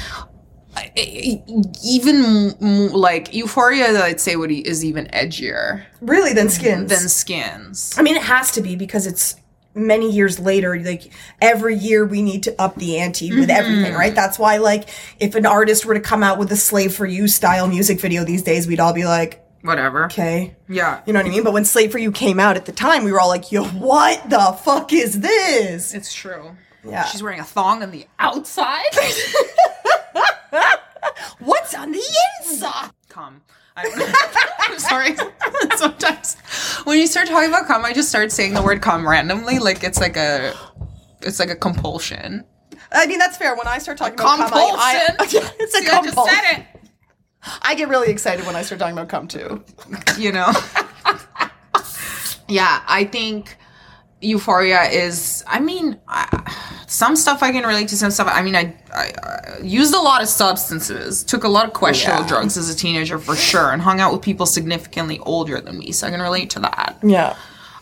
even 1.84 2.50
like 2.92 3.34
Euphoria, 3.34 4.02
I'd 4.02 4.20
say 4.20 4.36
would 4.36 4.50
is 4.50 4.84
even 4.84 5.06
edgier 5.06 5.84
Really, 6.00 6.32
than 6.32 6.48
skins. 6.48 6.88
than 6.90 7.08
Skins. 7.08 7.94
I 7.98 8.02
mean, 8.02 8.16
it 8.16 8.22
has 8.22 8.50
to 8.52 8.60
be 8.60 8.76
because 8.76 9.06
it's 9.06 9.36
many 9.76 10.10
years 10.10 10.38
later. 10.40 10.80
Like 10.80 11.12
every 11.40 11.76
year, 11.76 12.04
we 12.04 12.22
need 12.22 12.42
to 12.44 12.60
up 12.60 12.76
the 12.76 12.98
ante 12.98 13.30
with 13.30 13.48
mm-hmm. 13.48 13.50
everything, 13.50 13.94
right? 13.94 14.14
That's 14.14 14.38
why, 14.38 14.56
like, 14.56 14.88
if 15.20 15.34
an 15.34 15.46
artist 15.46 15.84
were 15.84 15.94
to 15.94 16.00
come 16.00 16.22
out 16.22 16.38
with 16.38 16.50
a 16.50 16.56
"Slave 16.56 16.94
for 16.94 17.06
You" 17.06 17.28
style 17.28 17.68
music 17.68 18.00
video 18.00 18.24
these 18.24 18.42
days, 18.42 18.66
we'd 18.66 18.80
all 18.80 18.94
be 18.94 19.04
like, 19.04 19.42
Whatever. 19.62 20.06
"Okay." 20.06 20.56
Yeah. 20.68 21.02
You 21.06 21.12
know 21.12 21.20
what 21.20 21.26
I 21.26 21.30
mean? 21.30 21.44
But 21.44 21.52
when 21.52 21.64
"Slave 21.64 21.92
for 21.92 21.98
You" 21.98 22.10
came 22.10 22.40
out 22.40 22.56
at 22.56 22.66
the 22.66 22.72
time, 22.72 23.04
we 23.04 23.12
were 23.12 23.20
all 23.20 23.28
like, 23.28 23.52
"Yo, 23.52 23.64
what 23.64 24.30
the 24.30 24.58
fuck 24.62 24.92
is 24.92 25.20
this?" 25.20 25.94
It's 25.94 26.12
true. 26.14 26.56
Yeah. 26.84 27.04
She's 27.04 27.22
wearing 27.22 27.40
a 27.40 27.44
thong 27.44 27.82
on 27.82 27.90
the 27.90 28.06
outside. 28.18 28.84
What's 31.38 31.74
on 31.74 31.92
the 31.92 32.02
inside? 32.42 32.90
cum. 33.08 33.42
I 33.76 33.82
don't 33.82 33.98
know. 33.98 34.12
I'm 34.60 34.78
sorry. 34.78 35.16
Sometimes 35.76 36.36
when 36.84 36.98
you 36.98 37.06
start 37.06 37.28
talking 37.28 37.48
about 37.50 37.66
cum, 37.66 37.84
I 37.84 37.92
just 37.92 38.08
start 38.08 38.32
saying 38.32 38.54
the 38.54 38.62
word 38.62 38.80
cum 38.82 39.06
randomly, 39.06 39.58
like 39.58 39.84
it's 39.84 40.00
like 40.00 40.16
a, 40.16 40.54
it's 41.22 41.38
like 41.38 41.50
a 41.50 41.56
compulsion. 41.56 42.44
I 42.92 43.06
mean, 43.06 43.18
that's 43.18 43.36
fair. 43.36 43.54
When 43.56 43.66
I 43.66 43.78
start 43.78 43.98
talking 43.98 44.14
about 44.14 44.38
cum, 44.38 44.40
I, 44.40 44.48
Compulsion. 44.48 45.16
I, 45.50 45.54
it's 45.60 45.74
a 45.74 45.78
See, 45.78 45.88
I 45.88 46.02
just 46.02 46.06
compulsion. 46.06 46.34
said 46.34 46.58
it. 46.58 46.66
I 47.62 47.74
get 47.74 47.88
really 47.88 48.08
excited 48.10 48.44
when 48.46 48.56
I 48.56 48.62
start 48.62 48.78
talking 48.80 48.94
about 48.94 49.08
cum 49.08 49.28
too. 49.28 49.62
You 50.18 50.32
know. 50.32 50.52
yeah, 52.48 52.82
I 52.88 53.04
think 53.04 53.56
Euphoria 54.26 54.82
is. 54.84 55.42
I 55.46 55.60
mean, 55.60 55.98
I, 56.08 56.52
some 56.86 57.16
stuff 57.16 57.42
I 57.42 57.52
can 57.52 57.64
relate 57.64 57.88
to. 57.88 57.96
Some 57.96 58.10
stuff. 58.10 58.28
I 58.30 58.42
mean, 58.42 58.56
I, 58.56 58.74
I, 58.94 59.12
I 59.22 59.58
used 59.62 59.94
a 59.94 60.00
lot 60.00 60.22
of 60.22 60.28
substances, 60.28 61.24
took 61.24 61.44
a 61.44 61.48
lot 61.48 61.66
of 61.66 61.72
questionable 61.72 62.22
Yeah. 62.22 62.28
drugs 62.28 62.56
as 62.56 62.68
a 62.68 62.76
teenager 62.76 63.18
for 63.18 63.36
sure, 63.36 63.72
and 63.72 63.80
hung 63.82 64.00
out 64.00 64.12
with 64.12 64.22
people 64.22 64.46
significantly 64.46 65.18
older 65.20 65.60
than 65.60 65.78
me, 65.78 65.92
so 65.92 66.06
I 66.06 66.10
can 66.10 66.20
relate 66.20 66.50
to 66.50 66.60
that. 66.60 66.96
Yeah. 67.02 67.36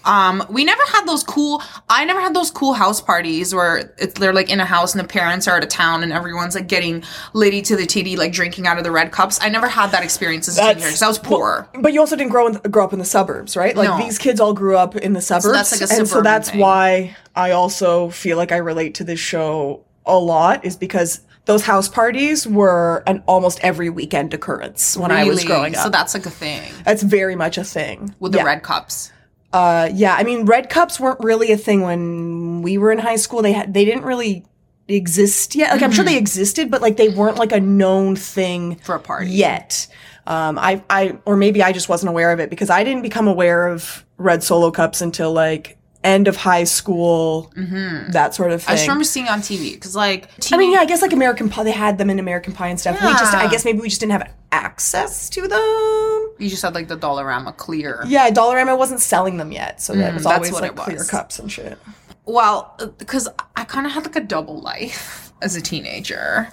Um, 0.04 0.44
we 0.50 0.64
never 0.64 0.82
had 0.86 1.06
those 1.06 1.22
cool. 1.22 1.62
I 1.88 2.04
never 2.04 2.20
had 2.20 2.34
those 2.34 2.50
cool 2.50 2.74
house 2.74 3.00
parties 3.00 3.54
where 3.54 3.94
it's, 3.98 4.18
they're 4.18 4.32
like 4.32 4.50
in 4.50 4.60
a 4.60 4.64
house 4.64 4.94
and 4.94 5.02
the 5.02 5.08
parents 5.08 5.48
are 5.48 5.56
out 5.56 5.62
of 5.62 5.68
town 5.68 6.02
and 6.02 6.12
everyone's 6.12 6.54
like 6.54 6.66
getting 6.66 7.02
litty 7.32 7.62
to 7.62 7.76
the 7.76 7.86
titty, 7.86 8.16
like 8.16 8.32
drinking 8.32 8.66
out 8.66 8.78
of 8.78 8.84
the 8.84 8.90
red 8.90 9.12
cups. 9.12 9.38
I 9.40 9.48
never 9.48 9.68
had 9.68 9.90
that 9.92 10.04
experience 10.04 10.48
as 10.48 10.58
a 10.58 10.60
teenager 10.60 10.80
because 10.80 11.02
I 11.02 11.08
was 11.08 11.18
poor. 11.18 11.68
But 11.80 11.92
you 11.92 12.00
also 12.00 12.16
didn't 12.16 12.30
grow 12.30 12.48
in, 12.48 12.54
grow 12.70 12.84
up 12.84 12.92
in 12.92 12.98
the 12.98 13.04
suburbs, 13.04 13.56
right? 13.56 13.76
Like 13.76 13.88
No. 13.88 13.98
these 13.98 14.18
kids 14.18 14.40
all 14.40 14.52
grew 14.52 14.76
up 14.76 14.96
in 14.96 15.12
the 15.12 15.22
suburbs, 15.22 15.56
that's 15.56 15.80
like 15.80 15.90
a 15.90 15.94
and 15.94 16.08
so 16.08 16.22
that's 16.22 16.50
thing. 16.50 16.60
why 16.60 17.16
I 17.34 17.52
also 17.52 18.10
feel 18.10 18.36
like 18.36 18.52
I 18.52 18.58
relate 18.58 18.94
to 18.96 19.04
this 19.04 19.20
show 19.20 19.84
a 20.06 20.18
lot, 20.18 20.64
is 20.64 20.76
because 20.76 21.20
those 21.46 21.62
house 21.62 21.88
parties 21.88 22.46
were 22.46 23.02
an 23.06 23.22
almost 23.26 23.60
every 23.62 23.90
weekend 23.90 24.32
occurrence 24.34 24.96
when 24.96 25.10
I 25.10 25.24
was 25.24 25.44
growing 25.44 25.74
up. 25.74 25.82
So 25.82 25.88
that's 25.90 26.14
like 26.14 26.26
a 26.26 26.30
thing 26.30 26.62
that's 26.84 27.02
very 27.02 27.36
much 27.36 27.58
a 27.58 27.64
thing 27.64 28.14
with 28.20 28.32
the 28.32 28.38
yeah. 28.38 28.44
red 28.44 28.62
cups. 28.62 29.12
Uh, 29.54 29.88
yeah, 29.94 30.14
I 30.16 30.24
mean, 30.24 30.44
red 30.46 30.68
cups 30.68 30.98
weren't 30.98 31.20
really 31.20 31.52
a 31.52 31.56
thing 31.56 31.82
when 31.82 32.60
we 32.62 32.76
were 32.76 32.90
in 32.92 32.98
high 32.98 33.16
school. 33.16 33.40
They 33.40 33.52
had 33.52 33.72
they 33.72 33.84
didn't 33.84 34.02
really 34.04 34.44
exist 34.88 35.54
yet. 35.54 35.70
Like 35.70 35.80
I'm 35.82 35.90
Mm-hmm. 35.90 35.96
sure 35.96 36.04
they 36.04 36.18
existed, 36.18 36.70
but 36.70 36.82
like 36.82 36.96
they 36.96 37.08
weren't 37.08 37.38
like 37.38 37.52
a 37.52 37.60
known 37.60 38.16
thing 38.16 38.76
For 38.82 38.96
a 38.96 39.00
party. 39.00 39.30
yet. 39.30 39.86
Um, 40.26 40.58
I, 40.58 40.82
I, 40.90 41.18
or 41.26 41.36
maybe 41.36 41.62
I 41.62 41.72
just 41.72 41.88
wasn't 41.88 42.08
aware 42.10 42.32
of 42.32 42.40
it 42.40 42.48
because 42.50 42.68
I 42.70 42.82
didn't 42.82 43.02
become 43.02 43.28
aware 43.28 43.66
of 43.68 44.04
red 44.16 44.42
solo 44.42 44.70
cups 44.70 45.00
until 45.02 45.32
like 45.32 45.76
end 46.04 46.28
of 46.28 46.36
high 46.36 46.64
school, 46.64 47.50
that 47.56 48.34
sort 48.34 48.52
of 48.52 48.62
thing. 48.62 48.66
Mm-hmm. 48.66 48.72
I 48.72 48.74
just 48.76 48.86
remember 48.86 49.04
seeing 49.04 49.26
it 49.26 49.32
on 49.32 49.40
TV 49.40 49.72
because 49.72 49.96
like 49.96 50.28
I 50.52 50.56
mean, 50.56 50.72
yeah, 50.72 50.80
I 50.80 50.84
guess 50.84 51.02
like 51.02 51.12
American 51.12 51.48
Pie, 51.48 51.64
they 51.64 51.72
had 51.72 51.98
them 51.98 52.10
in 52.10 52.18
American 52.18 52.52
Pie 52.52 52.68
and 52.68 52.78
stuff. 52.78 53.00
We 53.02 53.08
just, 53.12 53.34
I 53.34 53.48
guess 53.50 53.64
maybe 53.64 53.80
we 53.80 53.88
just 53.88 54.00
didn't 54.00 54.12
have 54.12 54.30
access 54.52 55.28
to 55.30 55.42
them. 55.48 56.34
you 56.38 56.48
just 56.48 56.62
had 56.62 56.74
like 56.74 56.88
the 56.88 56.96
Dollarama 56.96 57.56
clear. 57.56 58.04
Yeah, 58.06 58.30
Dollarama 58.30 58.76
wasn't 58.78 59.00
selling 59.00 59.38
them 59.38 59.50
yet, 59.50 59.80
so 59.80 59.94
that 59.94 60.14
was 60.14 60.24
Mm, 60.24 60.30
always 60.34 60.52
what 60.52 60.62
like 60.62 60.72
it 60.72 60.76
clear 60.76 61.04
cups 61.04 61.38
and 61.38 61.50
shit. 61.50 61.78
Well, 62.26 62.74
because 62.98 63.28
I 63.56 63.64
kind 63.64 63.86
of 63.86 63.92
had 63.92 64.04
like 64.04 64.16
a 64.16 64.20
double 64.20 64.60
life 64.60 65.23
as 65.44 65.54
a 65.54 65.60
teenager. 65.60 66.48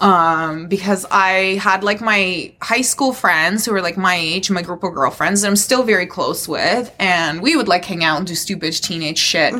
Um, 0.00 0.68
because 0.68 1.06
I 1.10 1.58
had 1.60 1.82
like 1.82 2.00
my 2.00 2.52
high 2.60 2.82
school 2.82 3.12
friends 3.12 3.64
who 3.64 3.72
were 3.72 3.82
like 3.82 3.96
my 3.96 4.14
age, 4.14 4.50
my 4.50 4.62
group 4.62 4.84
of 4.84 4.94
girlfriends 4.94 5.40
that 5.40 5.48
I'm 5.48 5.56
still 5.56 5.82
very 5.82 6.06
close 6.06 6.46
with, 6.46 6.94
and 6.98 7.42
we 7.42 7.56
would 7.56 7.68
like 7.68 7.84
hang 7.84 8.04
out 8.04 8.18
and 8.18 8.26
do 8.26 8.34
stupid 8.34 8.72
teenage 8.74 9.18
shit. 9.18 9.54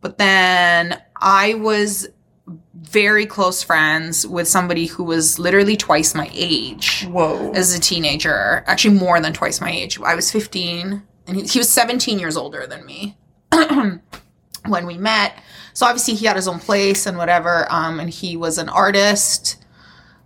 But 0.00 0.18
then 0.18 1.00
I 1.16 1.54
was 1.54 2.08
very 2.74 3.26
close 3.26 3.62
friends 3.62 4.26
with 4.26 4.48
somebody 4.48 4.86
who 4.86 5.04
was 5.04 5.38
literally 5.38 5.76
twice 5.76 6.14
my 6.14 6.30
age 6.32 7.04
Whoa. 7.06 7.52
as 7.52 7.74
a 7.74 7.80
teenager, 7.80 8.64
actually 8.66 8.94
more 8.94 9.20
than 9.20 9.32
twice 9.32 9.60
my 9.60 9.70
age. 9.70 10.00
I 10.00 10.14
was 10.14 10.30
15 10.30 11.02
and 11.26 11.36
he, 11.36 11.42
he 11.42 11.58
was 11.58 11.68
17 11.68 12.18
years 12.18 12.36
older 12.36 12.66
than 12.66 12.86
me 12.86 13.16
when 14.66 14.86
we 14.86 14.96
met. 14.96 15.34
So 15.78 15.86
obviously 15.86 16.14
he 16.14 16.26
had 16.26 16.34
his 16.34 16.48
own 16.48 16.58
place 16.58 17.06
and 17.06 17.16
whatever. 17.16 17.64
Um, 17.70 18.00
and 18.00 18.10
he 18.10 18.36
was 18.36 18.58
an 18.58 18.68
artist. 18.68 19.64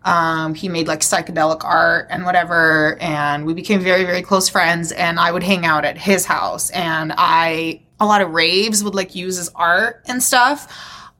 Um, 0.03 0.55
he 0.55 0.67
made 0.71 0.89
like 0.89 1.01
psychedelic 1.01 1.63
art 1.63 2.07
and 2.09 2.25
whatever. 2.25 2.97
And 3.03 3.45
we 3.45 3.53
became 3.53 3.81
very, 3.81 4.05
very 4.05 4.23
close 4.23 4.49
friends. 4.49 4.93
And 4.93 5.21
I 5.21 5.31
would 5.31 5.43
hang 5.43 5.67
out 5.67 5.85
at 5.85 5.99
his 5.99 6.25
house. 6.25 6.71
And 6.71 7.13
I, 7.19 7.83
a 8.01 8.07
lot 8.07 8.23
of 8.23 8.31
raves 8.31 8.83
would 8.83 8.95
like 8.95 9.15
use 9.15 9.37
his 9.37 9.51
art 9.55 10.03
and 10.07 10.23
stuff. 10.23 10.73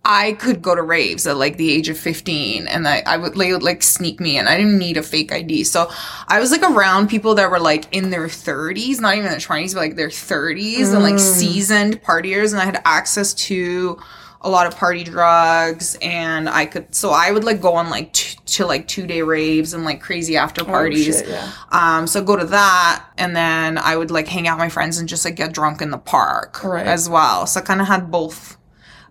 I 0.03 0.33
could 0.33 0.63
go 0.63 0.75
to 0.75 0.83
raves 0.83 1.27
at 1.27 1.37
like 1.37 1.59
the 1.59 1.71
age 1.71 1.91
of 1.91 1.99
15 1.99 2.67
and 2.69 2.89
I, 2.89 3.03
I 3.05 3.19
would, 3.19 3.35
they 3.35 3.53
would 3.53 3.63
like 3.63 3.83
sneak 3.83 4.19
me 4.19 4.39
in. 4.39 4.49
I 4.49 4.57
didn't 4.57 4.79
need 4.79 4.97
a 4.97 5.03
fake 5.03 5.31
ID. 5.31 5.65
So 5.65 5.91
I 6.27 6.41
was 6.41 6.51
like 6.51 6.63
around 6.63 7.09
people 7.09 7.35
that 7.35 7.51
were 7.51 7.61
like 7.61 7.95
in 7.95 8.09
their 8.09 8.29
30s, 8.29 8.99
not 8.99 9.15
even 9.15 9.31
their 9.31 9.39
20s, 9.39 9.75
but 9.75 9.81
like 9.81 9.97
their 9.97 10.09
30s 10.09 10.95
and 10.95 11.03
like 11.03 11.19
seasoned 11.19 12.03
partiers. 12.03 12.53
And 12.53 12.63
I 12.63 12.65
had 12.65 12.81
access 12.87 13.35
to 13.35 14.01
a 14.45 14.51
lot 14.51 14.67
of 14.67 14.77
party 14.77 15.05
drugs 15.05 15.97
and 16.03 16.49
I 16.49 16.67
could, 16.67 16.95
so 16.95 17.11
I 17.11 17.31
would 17.31 17.45
like 17.45 17.61
go 17.61 17.75
on 17.75 17.91
like 17.91 18.13
t- 18.13 18.39
to 18.47 18.67
like 18.67 18.89
two 18.89 19.07
day 19.07 19.23
raves 19.23 19.73
and 19.73 19.85
like 19.85 20.01
crazy 20.01 20.37
after 20.37 20.65
parties. 20.65 21.05
shit, 21.19 21.29
yeah. 21.29 21.51
Um, 21.71 22.07
so 22.07 22.23
go 22.23 22.37
to 22.37 22.45
that, 22.47 23.07
and 23.19 23.37
then 23.37 23.79
I 23.79 23.97
would 23.97 24.11
like 24.11 24.27
hang 24.29 24.49
out 24.49 24.57
with 24.59 24.65
my 24.65 24.69
friends 24.69 24.99
and 24.99 25.09
just 25.09 25.25
like 25.25 25.37
get 25.37 25.53
drunk 25.53 25.81
in 25.81 25.91
the 25.91 25.99
park 25.99 26.63
Right. 26.65 26.87
as 26.87 27.09
well. 27.09 27.47
So 27.47 27.61
I 27.61 27.63
kind 27.63 27.81
of 27.81 27.87
had 27.87 28.11
both 28.11 28.57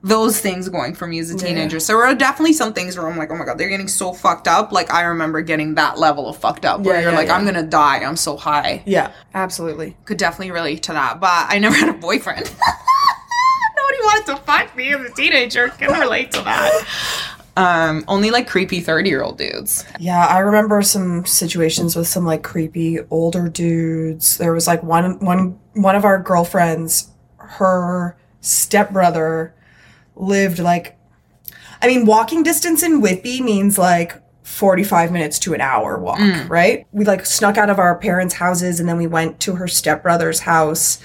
those 0.03 0.39
things 0.41 0.67
going 0.67 0.95
for 0.95 1.05
me 1.05 1.19
as 1.19 1.29
a 1.29 1.37
teenager. 1.37 1.79
So 1.79 1.93
there 1.93 2.03
are 2.07 2.15
definitely 2.15 2.53
some 2.53 2.73
things 2.73 2.97
where 2.97 3.07
I'm 3.07 3.17
like, 3.17 3.29
oh 3.29 3.35
my 3.35 3.45
god, 3.45 3.59
they're 3.59 3.69
getting 3.69 3.87
so 3.87 4.13
fucked 4.13 4.47
up. 4.47 4.71
Like 4.71 4.91
I 4.91 5.03
remember 5.03 5.41
getting 5.43 5.75
that 5.75 5.99
level 5.99 6.27
of 6.27 6.37
fucked 6.37 6.65
up 6.65 6.79
where 6.81 6.95
Yeah, 6.95 7.01
you're 7.01 7.11
yeah, 7.11 7.17
like, 7.17 7.27
yeah. 7.27 7.35
I'm 7.35 7.45
gonna 7.45 7.61
die. 7.63 7.97
I'm 8.03 8.15
so 8.17 8.35
high. 8.35 8.81
Yeah, 8.87 9.11
absolutely. 9.35 9.95
Could 10.05 10.17
definitely 10.17 10.51
relate 10.51 10.81
to 10.83 10.93
that, 10.93 11.19
but 11.19 11.29
I 11.47 11.59
never 11.59 11.75
had 11.83 11.89
a 11.89 11.93
boyfriend. 11.93 12.51
Nobody 13.91 14.03
wanted 14.03 14.25
to 14.27 14.37
fuck 14.43 14.75
me 14.75 14.93
as 14.93 15.01
a 15.01 15.13
teenager. 15.13 15.69
Can 15.69 15.99
relate 15.99 16.31
to 16.31 16.41
that. 16.41 16.87
Um, 17.57 18.05
only 18.07 18.31
like 18.31 18.47
creepy 18.47 18.79
30 18.79 19.09
year 19.09 19.21
old 19.21 19.37
dudes. 19.37 19.85
Yeah, 19.99 20.25
I 20.25 20.39
remember 20.39 20.81
some 20.81 21.25
situations 21.25 21.95
with 21.95 22.07
some 22.07 22.25
like 22.25 22.43
creepy 22.43 22.99
older 23.09 23.49
dudes. 23.49 24.37
There 24.37 24.53
was 24.53 24.67
like 24.67 24.81
one 24.83 25.19
one 25.19 25.59
one 25.73 25.95
of 25.95 26.05
our 26.05 26.17
girlfriends, 26.17 27.09
her 27.37 28.17
stepbrother 28.39 29.53
lived 30.15 30.59
like 30.59 30.97
I 31.81 31.87
mean, 31.87 32.05
walking 32.05 32.43
distance 32.43 32.83
in 32.83 33.01
Whitby 33.01 33.41
means 33.41 33.77
like 33.77 34.13
45 34.43 35.11
minutes 35.11 35.39
to 35.39 35.53
an 35.53 35.61
hour 35.61 35.97
walk, 35.97 36.19
right? 36.49 36.85
We 36.91 37.05
like 37.05 37.25
snuck 37.25 37.57
out 37.57 37.69
of 37.69 37.79
our 37.79 37.97
parents' 37.97 38.35
houses 38.35 38.79
and 38.79 38.87
then 38.87 38.97
we 38.97 39.07
went 39.07 39.39
to 39.41 39.55
her 39.55 39.67
stepbrother's 39.67 40.41
house 40.41 40.99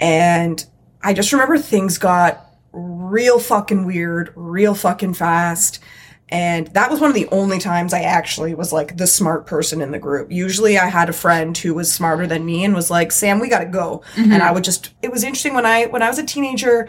and 0.00 0.64
I 1.02 1.12
just 1.12 1.32
remember 1.32 1.58
things 1.58 1.98
got 1.98 2.44
real 2.72 3.38
fucking 3.38 3.86
weird, 3.86 4.32
real 4.36 4.74
fucking 4.74 5.14
fast. 5.14 5.80
And 6.30 6.66
that 6.68 6.90
was 6.90 7.00
one 7.00 7.08
of 7.08 7.14
the 7.14 7.28
only 7.28 7.58
times 7.58 7.94
I 7.94 8.00
actually 8.00 8.54
was 8.54 8.70
like 8.70 8.98
the 8.98 9.06
smart 9.06 9.46
person 9.46 9.80
in 9.80 9.92
the 9.92 9.98
group. 9.98 10.30
Usually 10.30 10.76
I 10.78 10.88
had 10.88 11.08
a 11.08 11.12
friend 11.14 11.56
who 11.56 11.72
was 11.72 11.90
smarter 11.90 12.26
than 12.26 12.44
me 12.44 12.64
and 12.64 12.74
was 12.74 12.90
like, 12.90 13.12
"Sam, 13.12 13.38
we 13.40 13.48
got 13.48 13.60
to 13.60 13.64
go." 13.66 14.02
And 14.16 14.42
I 14.42 14.52
would 14.52 14.64
just 14.64 14.90
it 15.02 15.10
was 15.10 15.24
interesting 15.24 15.54
when 15.54 15.64
I 15.64 15.86
when 15.86 16.02
I 16.02 16.08
was 16.08 16.18
a 16.18 16.26
teenager, 16.26 16.88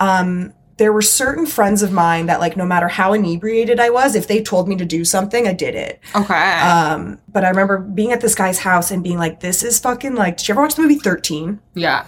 um 0.00 0.52
there 0.78 0.92
were 0.92 1.02
certain 1.02 1.46
friends 1.46 1.82
of 1.82 1.92
mine 1.92 2.26
that 2.26 2.40
like 2.40 2.56
no 2.56 2.66
matter 2.66 2.88
how 2.88 3.12
inebriated 3.12 3.78
I 3.78 3.90
was, 3.90 4.16
if 4.16 4.26
they 4.26 4.42
told 4.42 4.66
me 4.66 4.74
to 4.76 4.84
do 4.84 5.04
something, 5.04 5.46
I 5.46 5.52
did 5.52 5.76
it. 5.76 6.00
Okay. 6.16 6.34
Um 6.34 7.20
but 7.28 7.44
I 7.44 7.50
remember 7.50 7.78
being 7.78 8.10
at 8.10 8.20
this 8.20 8.34
guy's 8.34 8.58
house 8.58 8.90
and 8.90 9.04
being 9.04 9.18
like, 9.18 9.38
"This 9.38 9.62
is 9.62 9.78
fucking 9.78 10.16
like, 10.16 10.38
did 10.38 10.48
you 10.48 10.54
ever 10.54 10.62
watch 10.62 10.74
the 10.74 10.82
movie 10.82 10.98
13?" 10.98 11.60
yeah. 11.74 12.04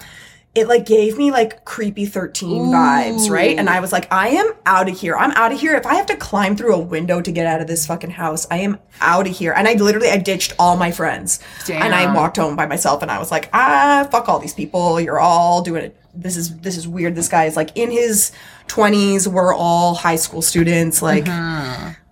It 0.55 0.69
like 0.69 0.87
gave 0.87 1.19
me 1.19 1.33
like 1.33 1.65
creepy 1.65 2.07
13 2.07 2.67
vibes, 2.73 3.29
right? 3.29 3.59
And 3.59 3.69
I 3.69 3.81
was 3.81 3.91
like, 3.91 4.07
I 4.13 4.29
am 4.29 4.53
out 4.67 4.89
of 4.89 4.97
here. 4.99 5.17
I'm 5.17 5.33
out 5.33 5.53
of 5.53 5.59
here. 5.59 5.75
If 5.75 5.85
I 5.85 5.95
have 5.95 6.07
to 6.07 6.17
climb 6.17 6.57
through 6.57 6.75
a 6.75 6.79
window 6.79 7.21
to 7.21 7.33
get 7.33 7.47
out 7.47 7.61
of 7.61 7.67
this 7.67 7.87
fucking 7.87 8.11
house, 8.11 8.47
I 8.53 8.59
am 8.59 8.79
out 9.01 9.27
of 9.27 9.37
here. 9.37 9.53
And 9.53 9.67
I 9.67 9.73
literally 9.73 10.11
I 10.11 10.17
ditched 10.19 10.55
all 10.59 10.77
my 10.77 10.93
friends. 10.93 11.41
And 11.83 11.93
I 11.95 12.15
walked 12.15 12.37
home 12.37 12.55
by 12.55 12.67
myself 12.67 13.03
and 13.03 13.11
I 13.11 13.19
was 13.19 13.33
like, 13.33 13.51
ah, 13.53 14.07
fuck 14.13 14.29
all 14.29 14.39
these 14.39 14.55
people. 14.55 15.01
You're 15.01 15.19
all 15.19 15.61
doing 15.63 15.85
it. 15.85 15.97
This 16.15 16.37
is 16.37 16.57
this 16.59 16.77
is 16.77 16.87
weird. 16.87 17.17
This 17.17 17.29
guy 17.29 17.47
is 17.47 17.57
like 17.57 17.77
in 17.77 17.91
his 17.91 18.31
20s. 18.69 19.27
We're 19.27 19.53
all 19.55 19.95
high 19.97 20.17
school 20.17 20.41
students. 20.43 21.03
Like 21.03 21.25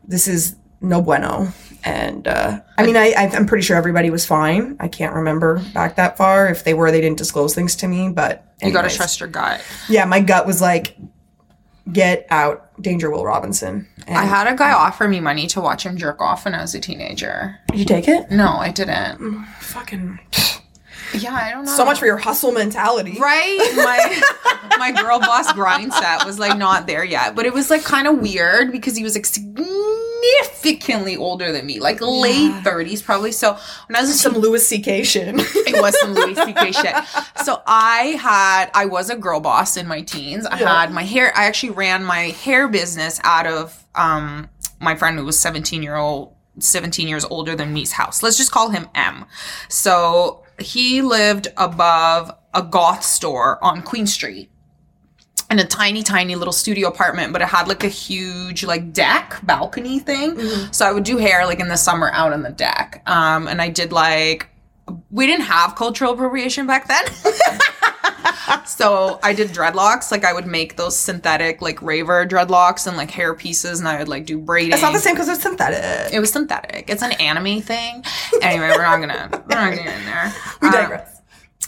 this 0.05 0.26
is 0.26 0.57
no 0.80 1.01
bueno. 1.01 1.53
And 1.85 2.28
uh, 2.28 2.61
I 2.78 2.87
mean, 2.87 2.97
I, 2.97 3.12
I, 3.16 3.28
I'm 3.35 3.47
pretty 3.47 3.62
sure 3.62 3.76
everybody 3.76 4.11
was 4.11 4.24
fine. 4.24 4.76
I 4.78 4.89
can't 4.89 5.14
remember 5.14 5.61
back 5.74 5.97
that 5.97 6.16
far. 6.16 6.49
If 6.49 6.64
they 6.64 6.74
were, 6.74 6.91
they 6.91 7.01
didn't 7.01 7.18
disclose 7.18 7.55
things 7.55 7.74
to 7.76 7.89
me. 7.89 8.09
But 8.09 8.45
You 8.62 8.72
gotta 8.72 8.89
trust 8.89 9.20
your 9.20 9.28
gut. 9.28 9.62
Yeah, 9.89 10.05
my 10.05 10.20
gut 10.20 10.47
was 10.47 10.61
like, 10.61 10.97
get 11.91 12.26
out, 12.30 12.70
Danger 12.80 13.11
Will 13.11 13.24
Robinson. 13.24 13.89
And 14.07 14.16
I 14.16 14.24
had 14.24 14.47
a 14.47 14.55
guy 14.57 14.72
offer 14.72 15.09
me 15.09 15.20
money 15.20 15.47
to 15.49 15.61
watch 15.61 15.85
him 15.85 15.97
jerk 15.97 16.20
off 16.20 16.45
when 16.45 16.55
I 16.55 16.61
was 16.61 16.74
a 16.74 16.80
teenager. 16.80 17.59
did 17.68 17.78
you 17.80 17.85
take 17.85 18.07
it? 18.09 18.30
No, 18.30 18.49
I 18.49 18.70
didn't. 18.70 19.45
Fucking 19.61 20.18
Yeah, 21.14 21.34
I 21.34 21.50
don't 21.52 21.64
know. 21.64 21.76
so 21.76 21.84
much 21.84 21.98
for 21.98 22.06
your 22.06 22.16
hustle 22.16 22.52
mentality. 22.52 23.18
Right? 23.20 23.58
My 23.76 24.20
my 24.78 24.92
girl 24.92 25.20
boss 25.20 25.52
grind 25.52 25.92
set 25.92 26.24
was 26.24 26.38
like 26.38 26.56
not 26.58 26.86
there 26.86 27.04
yet. 27.04 27.34
But 27.34 27.46
it 27.46 27.52
was 27.52 27.70
like 27.70 27.82
kind 27.84 28.06
of 28.06 28.18
weird 28.18 28.72
because 28.72 28.96
he 28.96 29.02
was 29.04 29.14
like 29.14 29.26
significantly 29.26 31.16
older 31.16 31.52
than 31.52 31.66
me. 31.66 31.80
Like 31.80 32.00
late 32.00 32.52
30s 32.64 33.02
probably. 33.04 33.32
So 33.32 33.56
when 33.86 33.96
I 33.96 34.00
was 34.00 34.20
Some 34.20 34.34
Louis 34.34 34.66
C.K. 34.66 35.02
shit. 35.04 35.34
it 35.36 35.80
was 35.80 35.98
some 36.00 36.14
Louis 36.14 36.34
C.K. 36.34 36.72
shit. 36.80 36.94
So 37.44 37.62
I 37.66 38.16
had, 38.20 38.70
I 38.74 38.86
was 38.86 39.10
a 39.10 39.16
girl 39.16 39.40
boss 39.40 39.76
in 39.76 39.86
my 39.86 40.00
teens. 40.02 40.46
I 40.46 40.58
Yeah. 40.60 40.80
had 40.82 40.92
my 40.92 41.02
hair, 41.04 41.32
I 41.36 41.44
actually 41.46 41.70
ran 41.70 42.04
my 42.04 42.28
hair 42.30 42.68
business 42.68 43.20
out 43.24 43.46
of 43.46 43.84
um, 43.94 44.48
my 44.80 44.94
friend 44.94 45.18
who 45.18 45.24
was 45.24 45.38
17 45.38 45.82
year 45.82 45.96
old, 45.96 46.34
17 46.58 47.08
years 47.08 47.24
older 47.24 47.54
than 47.56 47.72
me's 47.72 47.92
house. 47.92 48.22
Let's 48.22 48.36
just 48.36 48.52
call 48.52 48.70
him 48.70 48.88
M. 48.94 49.24
So 49.68 50.41
he 50.62 51.02
lived 51.02 51.48
above 51.56 52.32
a 52.54 52.62
goth 52.62 53.04
store 53.04 53.62
on 53.62 53.82
Queen 53.82 54.06
Street 54.06 54.50
in 55.50 55.58
a 55.58 55.66
tiny, 55.66 56.02
tiny 56.02 56.34
little 56.34 56.52
studio 56.52 56.88
apartment, 56.88 57.32
but 57.32 57.42
it 57.42 57.48
had 57.48 57.68
like 57.68 57.84
a 57.84 57.88
huge 57.88 58.64
like 58.64 58.92
deck 58.92 59.38
balcony 59.42 59.98
thing. 59.98 60.38
So 60.72 60.86
I 60.86 60.92
would 60.92 61.04
do 61.04 61.18
hair 61.18 61.44
like 61.44 61.60
in 61.60 61.68
the 61.68 61.76
summer 61.76 62.10
out 62.12 62.32
on 62.32 62.42
the 62.42 62.50
deck. 62.50 63.02
Um, 63.06 63.46
and 63.46 63.60
I 63.60 63.68
did 63.68 63.92
like 63.92 64.48
we 65.10 65.26
didn't 65.26 65.44
have 65.44 65.76
cultural 65.76 66.14
appropriation 66.14 66.66
back 66.66 66.88
then. 66.88 67.04
so 68.66 69.18
I 69.22 69.32
did 69.32 69.48
dreadlocks. 69.50 70.11
Like 70.11 70.24
I 70.24 70.32
would 70.32 70.46
make 70.46 70.76
those 70.76 70.96
synthetic 70.96 71.61
like 71.62 71.80
raver 71.82 72.26
dreadlocks 72.26 72.86
and 72.86 72.96
like 72.96 73.11
hair 73.11 73.34
pieces, 73.34 73.78
and 73.78 73.88
I 73.88 73.98
would 73.98 74.09
like 74.09 74.26
do 74.26 74.38
braiding. 74.38 74.72
It's 74.72 74.82
not 74.82 74.92
the 74.92 74.98
same 74.98 75.14
because 75.14 75.28
it's 75.28 75.42
synthetic. 75.42 76.12
It 76.12 76.20
was 76.20 76.30
synthetic. 76.32 76.88
It's 76.88 77.03
an 77.03 77.12
anime 77.12 77.61
thing. 77.62 78.05
Anyway, 78.40 78.68
we're 78.68 78.82
not 78.82 79.00
gonna 79.00 79.28
we're 79.32 79.38
not 79.57 79.70
gonna 79.70 79.76
get 79.76 79.98
in 79.98 80.05
there. 80.07 80.32
We 80.61 80.68
Um, 80.68 80.74
digress. 80.74 81.20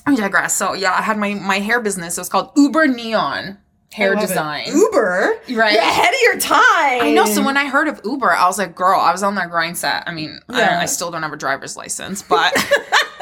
we 0.06 0.16
digress. 0.16 0.56
So 0.56 0.74
yeah, 0.74 0.92
I 0.92 1.02
had 1.02 1.18
my 1.18 1.34
my 1.34 1.58
hair 1.58 1.80
business. 1.80 2.16
It 2.16 2.20
was 2.20 2.28
called 2.28 2.50
Uber 2.56 2.86
Neon 2.88 3.58
Hair 3.92 4.14
love 4.16 4.24
it. 4.24 4.26
Design. 4.28 4.66
Uber. 4.66 5.34
Right. 5.52 5.72
You're 5.74 5.82
ahead 5.82 6.12
of 6.14 6.20
your 6.22 6.38
time. 6.40 6.58
I 7.02 7.12
know. 7.14 7.26
So 7.26 7.44
when 7.44 7.56
I 7.56 7.66
heard 7.68 7.86
of 7.86 8.00
Uber, 8.04 8.28
I 8.32 8.46
was 8.48 8.58
like, 8.58 8.74
girl, 8.74 8.98
I 8.98 9.12
was 9.12 9.22
on 9.22 9.36
that 9.36 9.50
grind 9.50 9.78
set. 9.78 10.02
I 10.08 10.12
mean, 10.12 10.40
I. 10.48 10.78
I 10.82 10.86
still 10.86 11.12
don't 11.12 11.22
have 11.22 11.32
a 11.32 11.36
driver's 11.36 11.76
license, 11.76 12.20
but. 12.20 12.52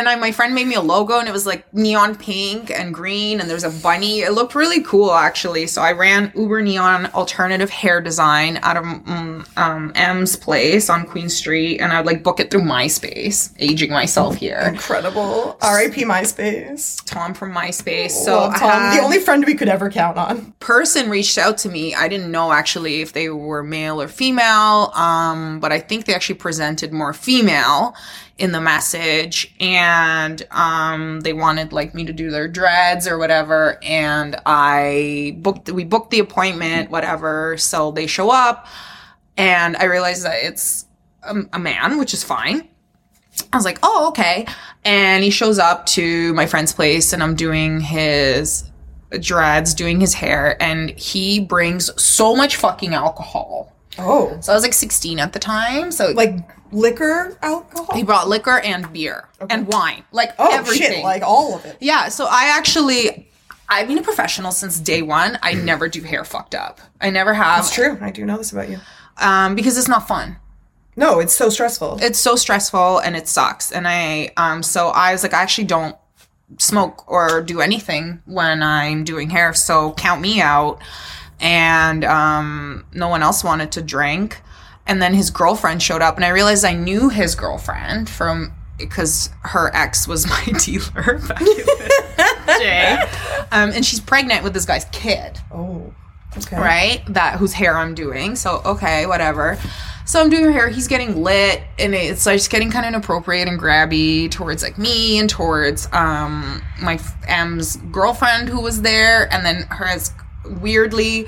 and 0.00 0.08
I, 0.08 0.16
my 0.16 0.32
friend 0.32 0.54
made 0.54 0.66
me 0.66 0.74
a 0.74 0.80
logo 0.80 1.18
and 1.18 1.28
it 1.28 1.32
was 1.32 1.46
like 1.46 1.72
neon 1.74 2.16
pink 2.16 2.70
and 2.70 2.92
green 2.92 3.38
and 3.38 3.48
there's 3.48 3.64
a 3.64 3.70
bunny. 3.70 4.20
It 4.20 4.32
looked 4.32 4.54
really 4.54 4.82
cool 4.82 5.12
actually. 5.12 5.66
So 5.66 5.82
I 5.82 5.92
ran 5.92 6.32
Uber 6.34 6.62
Neon 6.62 7.06
Alternative 7.06 7.68
Hair 7.68 8.00
Design 8.00 8.58
out 8.62 8.78
of 8.78 8.84
um, 8.84 9.46
um, 9.56 9.92
M's 9.94 10.36
place 10.36 10.88
on 10.88 11.06
Queen 11.06 11.28
Street 11.28 11.80
and 11.80 11.92
I'd 11.92 12.06
like 12.06 12.22
book 12.22 12.40
it 12.40 12.50
through 12.50 12.62
MySpace, 12.62 13.54
aging 13.58 13.90
myself 13.90 14.36
here. 14.36 14.60
Incredible. 14.66 15.58
R.I.P. 15.60 16.04
MySpace. 16.04 17.04
Tom 17.04 17.34
from 17.34 17.52
MySpace. 17.52 18.12
So 18.12 18.38
Love 18.38 18.56
Tom, 18.56 18.96
the 18.96 19.02
only 19.02 19.18
friend 19.18 19.44
we 19.44 19.54
could 19.54 19.68
ever 19.68 19.90
count 19.90 20.16
on. 20.16 20.52
person 20.60 21.10
reached 21.10 21.36
out 21.36 21.58
to 21.58 21.68
me. 21.68 21.94
I 21.94 22.08
didn't 22.08 22.30
know 22.30 22.52
actually 22.52 23.02
if 23.02 23.12
they 23.12 23.28
were 23.28 23.62
male 23.62 24.00
or 24.00 24.08
female, 24.08 24.92
um, 24.94 25.60
but 25.60 25.72
I 25.72 25.78
think 25.78 26.06
they 26.06 26.14
actually 26.14 26.36
presented 26.36 26.90
more 26.90 27.12
female 27.12 27.94
in 28.40 28.52
the 28.52 28.60
message, 28.60 29.54
and 29.60 30.46
um, 30.50 31.20
they 31.20 31.32
wanted 31.32 31.72
like 31.72 31.94
me 31.94 32.04
to 32.06 32.12
do 32.12 32.30
their 32.30 32.48
dreads 32.48 33.06
or 33.06 33.18
whatever. 33.18 33.78
And 33.82 34.36
I 34.46 35.36
booked. 35.38 35.70
We 35.70 35.84
booked 35.84 36.10
the 36.10 36.18
appointment, 36.18 36.90
whatever. 36.90 37.56
So 37.58 37.90
they 37.92 38.06
show 38.06 38.30
up, 38.30 38.66
and 39.36 39.76
I 39.76 39.84
realized 39.84 40.24
that 40.24 40.42
it's 40.42 40.86
a, 41.22 41.36
a 41.52 41.58
man, 41.58 41.98
which 41.98 42.14
is 42.14 42.24
fine. 42.24 42.66
I 43.52 43.56
was 43.56 43.64
like, 43.64 43.78
oh, 43.82 44.08
okay. 44.08 44.46
And 44.84 45.22
he 45.22 45.30
shows 45.30 45.58
up 45.58 45.86
to 45.86 46.32
my 46.34 46.46
friend's 46.46 46.72
place 46.72 47.12
and 47.12 47.22
I'm 47.22 47.34
doing 47.34 47.80
his 47.80 48.64
dreads, 49.20 49.74
doing 49.74 50.00
his 50.00 50.14
hair, 50.14 50.60
and 50.62 50.90
he 50.90 51.40
brings 51.40 51.90
so 52.00 52.36
much 52.36 52.56
fucking 52.56 52.94
alcohol. 52.94 53.72
Oh. 53.98 54.36
So 54.40 54.52
I 54.52 54.54
was 54.54 54.62
like 54.62 54.72
16 54.72 55.18
at 55.18 55.32
the 55.32 55.38
time. 55.38 55.90
So 55.90 56.06
like 56.06 56.16
Like 56.16 56.59
liquor, 56.72 57.36
alcohol? 57.42 57.94
he 57.96 58.02
brought 58.02 58.28
liquor 58.28 58.58
and 58.60 58.92
beer 58.92 59.28
and 59.48 59.66
wine, 59.66 60.04
like 60.12 60.32
oh, 60.38 60.48
everything. 60.52 60.92
shit. 60.92 61.04
Like 61.04 61.22
all 61.22 61.54
of 61.54 61.64
it. 61.64 61.76
yeah. 61.80 62.08
So 62.08 62.26
I 62.28 62.52
actually, 62.56 63.28
I've 63.68 63.88
been 63.88 63.98
a 63.98 64.02
professional 64.02 64.52
since 64.52 64.78
day 64.80 65.02
one. 65.02 65.38
I 65.42 65.54
never 65.54 65.88
do 65.88 66.02
hair 66.02 66.24
fucked 66.24 66.54
up. 66.54 66.80
I 67.00 67.10
never 67.10 67.34
have. 67.34 67.60
It's 67.60 67.74
true. 67.74 67.98
I 68.00 68.10
do 68.10 68.24
know 68.24 68.36
this 68.38 68.52
about 68.52 68.68
you. 68.68 68.78
Um, 69.18 69.54
because 69.54 69.76
it's 69.76 69.88
not 69.88 70.06
fun. 70.08 70.36
No, 70.96 71.18
it's 71.20 71.32
so 71.32 71.48
stressful. 71.48 71.98
it's 72.02 72.18
so 72.18 72.36
stressful 72.36 72.98
and 72.98 73.16
it 73.16 73.26
sucks 73.26 73.72
and 73.72 73.86
i 73.88 74.30
um 74.36 74.62
so 74.62 74.88
i 74.88 75.12
was 75.12 75.22
like 75.22 75.32
i 75.32 75.40
actually 75.40 75.64
don't 75.64 75.96
smoke 76.58 77.10
or 77.10 77.40
do 77.42 77.60
anything 77.60 78.20
when 78.26 78.62
i'm 78.62 79.04
doing 79.04 79.30
hair 79.30 79.54
so 79.54 79.92
count 79.94 80.20
me 80.20 80.42
out 80.42 80.82
and 81.40 82.04
um 82.04 82.84
no 82.92 83.08
one 83.08 83.22
else 83.22 83.42
wanted 83.44 83.70
to 83.72 83.80
drink 83.80 84.42
and 84.90 85.00
then 85.00 85.14
his 85.14 85.30
girlfriend 85.30 85.82
showed 85.82 86.02
up 86.02 86.16
and 86.16 86.24
i 86.24 86.28
realized 86.28 86.64
i 86.64 86.74
knew 86.74 87.08
his 87.08 87.34
girlfriend 87.34 88.10
from 88.10 88.52
because 88.76 89.30
her 89.42 89.70
ex 89.74 90.08
was 90.08 90.26
my 90.34 90.44
dealer 90.58 91.18
back 91.28 91.40
in 91.40 91.46
the 91.46 92.56
day 92.58 92.98
um, 93.52 93.70
and 93.70 93.86
she's 93.86 94.00
pregnant 94.00 94.42
with 94.44 94.52
this 94.52 94.66
guy's 94.66 94.84
kid 94.86 95.38
oh. 95.52 95.94
Okay. 96.36 96.56
right? 96.56 97.02
That 97.08 97.38
whose 97.38 97.52
hair 97.52 97.76
I'm 97.76 97.94
doing. 97.94 98.36
So 98.36 98.62
okay, 98.64 99.04
whatever. 99.06 99.58
So 100.06 100.20
I'm 100.20 100.30
doing 100.30 100.44
her 100.44 100.52
hair. 100.52 100.68
He's 100.68 100.86
getting 100.86 101.22
lit, 101.22 101.62
and 101.78 101.94
it's 101.94 102.24
like 102.26 102.36
just 102.36 102.50
getting 102.50 102.70
kind 102.70 102.84
of 102.84 102.90
inappropriate 102.90 103.48
and 103.48 103.58
grabby 103.58 104.30
towards 104.30 104.62
like 104.62 104.78
me 104.78 105.18
and 105.18 105.28
towards 105.28 105.88
um 105.92 106.62
my 106.80 106.94
f- 106.94 107.16
M's 107.26 107.76
girlfriend 107.90 108.48
who 108.48 108.60
was 108.60 108.82
there, 108.82 109.32
and 109.32 109.44
then 109.44 109.62
hers 109.70 110.12
weirdly. 110.60 111.26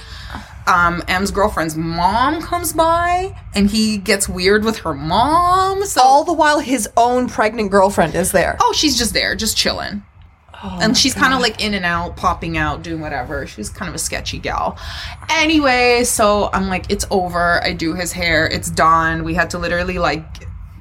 Um, 0.66 1.02
M's 1.08 1.30
girlfriend's 1.30 1.76
mom 1.76 2.40
comes 2.42 2.72
by 2.72 3.36
and 3.54 3.68
he 3.70 3.98
gets 3.98 4.28
weird 4.28 4.64
with 4.64 4.78
her 4.78 4.94
mom. 4.94 5.84
So 5.84 6.00
All 6.02 6.24
the 6.24 6.32
while 6.32 6.60
his 6.60 6.88
own 6.96 7.28
pregnant 7.28 7.70
girlfriend 7.70 8.14
is 8.14 8.32
there. 8.32 8.56
oh, 8.60 8.72
she's 8.72 8.96
just 8.96 9.12
there, 9.12 9.34
just 9.34 9.56
chilling. 9.56 10.02
and 10.62 10.96
she's 10.96 11.12
kind 11.14 11.34
of 11.34 11.40
like 11.40 11.60
in 11.64 11.74
and 11.74 11.84
out, 11.84 12.16
popping 12.16 12.56
out, 12.56 12.82
doing 12.82 13.00
whatever. 13.00 13.46
She's 13.48 13.68
kind 13.68 13.88
of 13.88 13.94
a 13.96 13.98
sketchy 13.98 14.38
gal. 14.38 14.78
Anyway, 15.28 16.04
so 16.04 16.50
I'm 16.52 16.68
like, 16.68 16.90
it's 16.90 17.04
over. 17.10 17.60
I 17.64 17.72
do 17.72 17.94
his 17.94 18.12
hair. 18.12 18.46
It's 18.46 18.70
done. 18.70 19.24
We 19.24 19.34
had 19.34 19.50
to 19.50 19.58
literally 19.58 19.98
like 19.98 20.24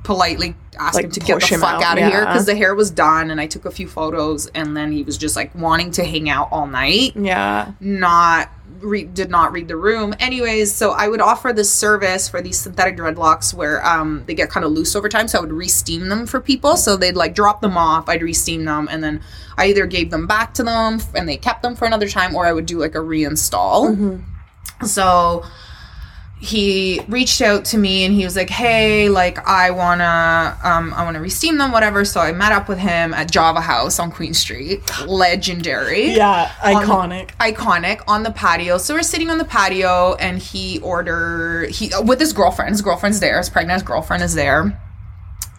politely 0.03 0.55
ask 0.79 0.95
Like, 0.95 1.05
him 1.05 1.11
to 1.11 1.19
get 1.19 1.41
the 1.41 1.47
fuck 1.57 1.63
out, 1.75 1.84
out, 1.84 1.97
of 1.99 2.11
here 2.11 2.25
because 2.25 2.45
the 2.45 2.55
hair 2.55 2.73
was 2.73 2.89
done 2.91 3.29
and 3.29 3.39
I 3.39 3.45
took 3.45 3.65
a 3.65 3.71
few 3.71 3.88
photos 3.88 4.47
and 4.47 4.75
then 4.75 4.91
he 4.91 5.03
was 5.03 5.15
just 5.17 5.36
like 5.36 5.53
wanting 5.53 5.91
to 5.91 6.03
hang 6.03 6.27
out 6.27 6.47
all 6.51 6.65
night 6.65 7.11
Yeah. 7.15 7.73
not 7.79 8.49
re- 8.82 9.03
did 9.03 9.29
not 9.29 9.51
read 9.51 9.67
the 9.67 9.75
room. 9.75 10.13
Anyways 10.19 10.73
so 10.73 10.91
i 10.91 11.07
would 11.07 11.21
offer 11.21 11.53
this 11.53 11.71
service 11.71 12.27
for 12.29 12.41
these 12.41 12.59
synthetic 12.59 12.97
dreadlocks 12.97 13.53
where 13.53 13.86
um 13.86 14.23
they 14.25 14.34
get 14.34 14.49
kind 14.49 14.65
of 14.65 14.71
loose 14.71 14.95
over 14.95 15.09
time 15.09 15.27
so 15.27 15.38
i 15.38 15.41
would 15.41 15.51
re-steam 15.53 16.09
them 16.09 16.25
for 16.25 16.39
people. 16.41 16.77
So 16.77 16.97
they'd 16.97 17.15
like 17.15 17.36
drop 17.36 17.61
them 17.61 17.77
off 17.77 18.09
i'd 18.09 18.21
re-steam 18.21 18.65
them 18.65 18.88
and 18.91 19.03
then 19.03 19.21
i 19.57 19.65
either 19.67 19.86
gave 19.86 20.09
them 20.11 20.27
back 20.27 20.53
to 20.55 20.63
them 20.63 20.99
and 21.15 21.27
they 21.27 21.38
kept 21.38 21.61
them 21.61 21.75
for 21.75 21.86
another 21.86 22.07
time 22.09 22.36
or 22.36 22.45
i 22.45 22.51
would 22.53 22.65
do 22.65 22.77
like 22.79 22.95
a 22.95 22.99
reinstall. 22.99 23.95
So 24.86 25.43
he 26.43 26.99
reached 27.07 27.39
out 27.39 27.63
to 27.65 27.77
me 27.77 28.03
and 28.03 28.15
he 28.15 28.23
was 28.25 28.35
like 28.35 28.49
hey 28.49 29.09
like 29.09 29.37
i 29.47 29.69
wanna 29.69 30.57
um 30.63 30.91
i 30.95 31.03
wanna 31.03 31.21
re-steam 31.21 31.59
them 31.59 31.71
whatever 31.71 32.03
so 32.03 32.19
i 32.19 32.31
met 32.31 32.51
up 32.51 32.67
with 32.67 32.79
him 32.79 33.13
at 33.13 33.29
java 33.29 33.61
house 33.61 33.99
on 33.99 34.11
queen 34.11 34.33
street 34.33 34.81
legendary 35.05 36.13
Yeah. 36.15 36.49
Iconic. 36.63 37.29
iconic 37.39 38.01
on 38.07 38.23
the 38.23 38.31
patio. 38.31 38.79
So 38.79 38.95
we're 38.95 39.03
sitting 39.03 39.29
on 39.29 39.37
the 39.37 39.45
patio, 39.45 40.15
and 40.15 40.39
he 40.39 40.79
order 40.79 41.67
he 41.69 41.91
with 42.03 42.19
his 42.19 42.33
girlfriend. 42.33 42.71
His 42.71 42.81
girlfriend's 42.81 43.19
there. 43.19 43.37
His 43.37 43.49
pregnant 43.49 43.85
girlfriend 43.85 44.23
is 44.23 44.33
there, 44.33 44.79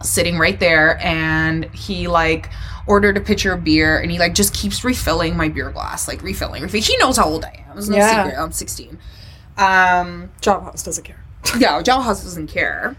sitting 0.02 0.36
right 0.38 0.58
there, 0.58 0.98
and 1.00 1.64
he 1.74 2.08
like 2.08 2.48
ordered 2.86 3.16
a 3.16 3.20
pitcher 3.20 3.52
of 3.52 3.62
beer, 3.64 3.98
and 4.00 4.10
he 4.10 4.18
like 4.18 4.34
just 4.34 4.52
keeps 4.54 4.84
refilling 4.84 5.36
my 5.36 5.48
beer 5.48 5.70
glass, 5.70 6.08
like 6.08 6.22
refilling, 6.22 6.62
refilling. 6.62 6.82
He 6.82 6.96
knows 6.98 7.16
how 7.16 7.26
old 7.26 7.44
I 7.44 7.64
am. 7.70 7.78
It's 7.78 7.88
no 7.88 7.96
Yeah. 7.96 8.24
secret. 8.24 8.40
I'm 8.42 8.52
16. 8.52 8.98
Um, 9.56 10.30
Job 10.40 10.64
House 10.64 10.82
doesn't 10.82 11.04
care. 11.04 11.22
yeah, 11.58 11.80
Java 11.82 12.02
House 12.02 12.22
doesn't 12.22 12.48
care. 12.48 12.96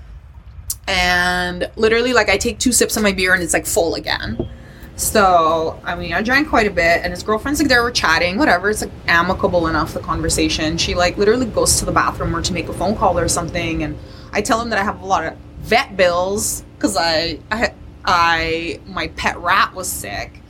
And 0.88 1.70
literally, 1.76 2.14
like, 2.14 2.30
I 2.30 2.38
take 2.38 2.60
two 2.60 2.72
sips 2.72 2.98
of 2.98 3.04
my 3.04 3.14
beer 3.14 3.34
and 3.34 3.42
it's 3.42 3.54
like 3.54 3.66
full 3.66 3.96
again. 3.96 4.50
So, 4.96 5.80
I 5.84 5.96
mean, 5.96 6.14
I 6.14 6.22
drank 6.22 6.50
quite 6.50 6.68
a 6.68 6.72
bit, 6.72 7.02
and 7.04 7.12
his 7.12 7.24
girlfriend's 7.24 7.60
like 7.60 7.68
there, 7.68 7.82
we're 7.82 7.92
chatting, 7.92 8.38
whatever. 8.38 8.70
It's 8.70 8.82
like 8.82 8.92
amicable 9.08 9.68
enough, 9.68 9.94
the 9.94 10.00
conversation. 10.00 10.78
She 10.78 10.94
like 10.94 11.18
literally 11.18 11.48
goes 11.48 11.80
to 11.80 11.86
the 11.86 11.92
bathroom 11.92 12.36
or 12.36 12.44
to 12.44 12.54
make 12.54 12.70
a 12.70 12.74
phone 12.74 12.96
call 12.96 13.18
or 13.18 13.28
something, 13.28 13.84
and 13.84 13.98
I 14.32 14.42
tell 14.42 14.62
him 14.62 14.70
that 14.70 14.78
I 14.78 14.84
have 14.84 15.02
a 15.02 15.06
lot 15.06 15.26
of 15.26 15.36
vet 15.62 15.98
bills 15.98 16.64
because 16.76 16.96
I, 16.96 17.40
I, 17.50 17.74
I, 18.06 18.80
my 18.86 19.08
pet 19.10 19.38
rat 19.40 19.74
was 19.74 19.92
sick. 19.92 20.43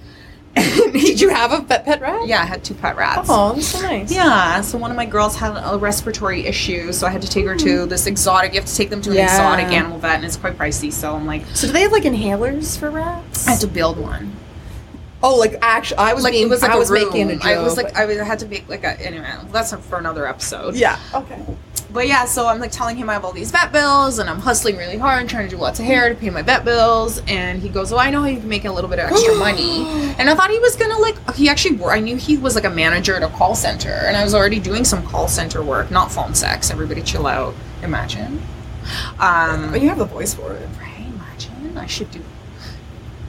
Did 0.93 1.19
you 1.19 1.29
have 1.29 1.51
a 1.51 1.61
pet 1.63 1.83
pet 1.85 1.99
rat? 2.01 2.27
Yeah, 2.27 2.41
I 2.41 2.45
had 2.45 2.63
two 2.63 2.75
pet 2.75 2.95
rats. 2.95 3.27
Oh, 3.31 3.53
that's 3.53 3.67
so 3.67 3.81
nice. 3.81 4.11
Yeah, 4.11 4.61
so 4.61 4.77
one 4.77 4.91
of 4.91 4.97
my 4.97 5.05
girls 5.05 5.35
had 5.35 5.57
a 5.57 5.77
respiratory 5.77 6.45
issue, 6.45 6.91
so 6.93 7.07
I 7.07 7.09
had 7.09 7.21
to 7.23 7.27
take 7.29 7.45
her 7.45 7.55
to 7.55 7.83
hmm. 7.83 7.89
this 7.89 8.05
exotic. 8.07 8.53
You 8.53 8.59
have 8.59 8.69
to 8.69 8.75
take 8.75 8.89
them 8.89 9.01
to 9.01 9.09
an 9.11 9.15
Yeah. 9.17 9.23
exotic 9.25 9.65
animal 9.67 9.97
vet, 9.97 10.15
and 10.17 10.25
it's 10.25 10.37
quite 10.37 10.57
pricey. 10.57 10.91
So 10.93 11.15
I'm 11.15 11.25
like, 11.25 11.43
So 11.53 11.67
do 11.67 11.73
they 11.73 11.81
have 11.81 11.91
like 11.91 12.03
inhalers 12.03 12.77
for 12.77 12.91
rats? 12.91 13.47
I 13.47 13.51
had 13.51 13.61
to 13.61 13.67
build 13.67 13.97
one. 13.97 14.35
oh, 15.23 15.35
like 15.35 15.57
actually, 15.61 15.97
I 15.97 16.13
was 16.13 16.23
Like 16.23 16.33
being, 16.33 16.47
it 16.47 16.49
was 16.49 16.61
like 16.61 16.71
I 16.71 16.75
a 16.75 16.79
was 16.79 16.91
room. 16.91 17.05
making 17.05 17.31
a 17.31 17.35
joke. 17.35 17.45
I 17.45 17.57
was 17.59 17.77
like, 17.77 17.95
I 17.95 18.05
had 18.23 18.39
to 18.39 18.45
make 18.47 18.67
like 18.69 18.83
a. 18.83 18.99
Anyway, 19.01 19.27
that's 19.51 19.73
for 19.73 19.97
another 19.97 20.27
episode. 20.27 20.75
yeah. 20.75 20.99
Okay. 21.15 21.43
But 21.93 22.07
yeah, 22.07 22.25
so 22.25 22.47
I'm 22.47 22.59
like 22.59 22.71
telling 22.71 22.97
him 22.97 23.07
I 23.07 23.13
have 23.13 23.23
all 23.23 23.31
these 23.31 23.51
vet 23.51 23.71
bills, 23.71 24.17
and 24.17 24.27
I'm 24.27 24.39
hustling 24.39 24.77
really 24.77 24.97
hard, 24.97 25.29
trying 25.29 25.47
to 25.47 25.55
do 25.55 25.61
lots 25.61 25.79
of 25.79 25.85
hair 25.85 26.09
to 26.09 26.15
pay 26.15 26.31
my 26.31 26.41
vet 26.41 26.65
bills. 26.65 27.21
And 27.27 27.61
he 27.61 27.69
goes, 27.69 27.93
"Oh, 27.93 27.97
I 27.99 28.09
know 28.09 28.21
how 28.21 28.27
you 28.27 28.39
can 28.39 28.49
make 28.49 28.65
a 28.65 28.71
little 28.71 28.89
bit 28.89 28.97
of 28.97 29.11
extra 29.11 29.35
money." 29.47 29.85
And 30.17 30.27
I 30.27 30.33
thought 30.33 30.49
he 30.49 30.57
was 30.57 30.75
gonna 30.75 30.97
like. 30.97 31.35
He 31.35 31.49
actually, 31.49 31.83
I 31.85 31.99
knew 31.99 32.15
he 32.17 32.37
was 32.37 32.55
like 32.55 32.63
a 32.65 32.69
manager 32.69 33.15
at 33.15 33.21
a 33.21 33.27
call 33.27 33.53
center, 33.53 33.91
and 33.91 34.17
I 34.17 34.23
was 34.23 34.33
already 34.33 34.59
doing 34.59 34.83
some 34.85 35.05
call 35.05 35.27
center 35.27 35.61
work, 35.63 35.91
not 35.91 36.11
phone 36.11 36.33
sex. 36.33 36.71
Everybody, 36.71 37.03
chill 37.03 37.27
out. 37.27 37.53
Imagine. 37.83 38.41
Um, 39.19 39.71
But 39.71 39.81
you 39.81 39.89
have 39.89 39.99
the 39.99 40.05
voice 40.05 40.33
for 40.33 40.51
it. 40.53 40.67
right? 40.81 41.05
Imagine. 41.13 41.77
I 41.77 41.85
should 41.85 42.09
do. 42.11 42.21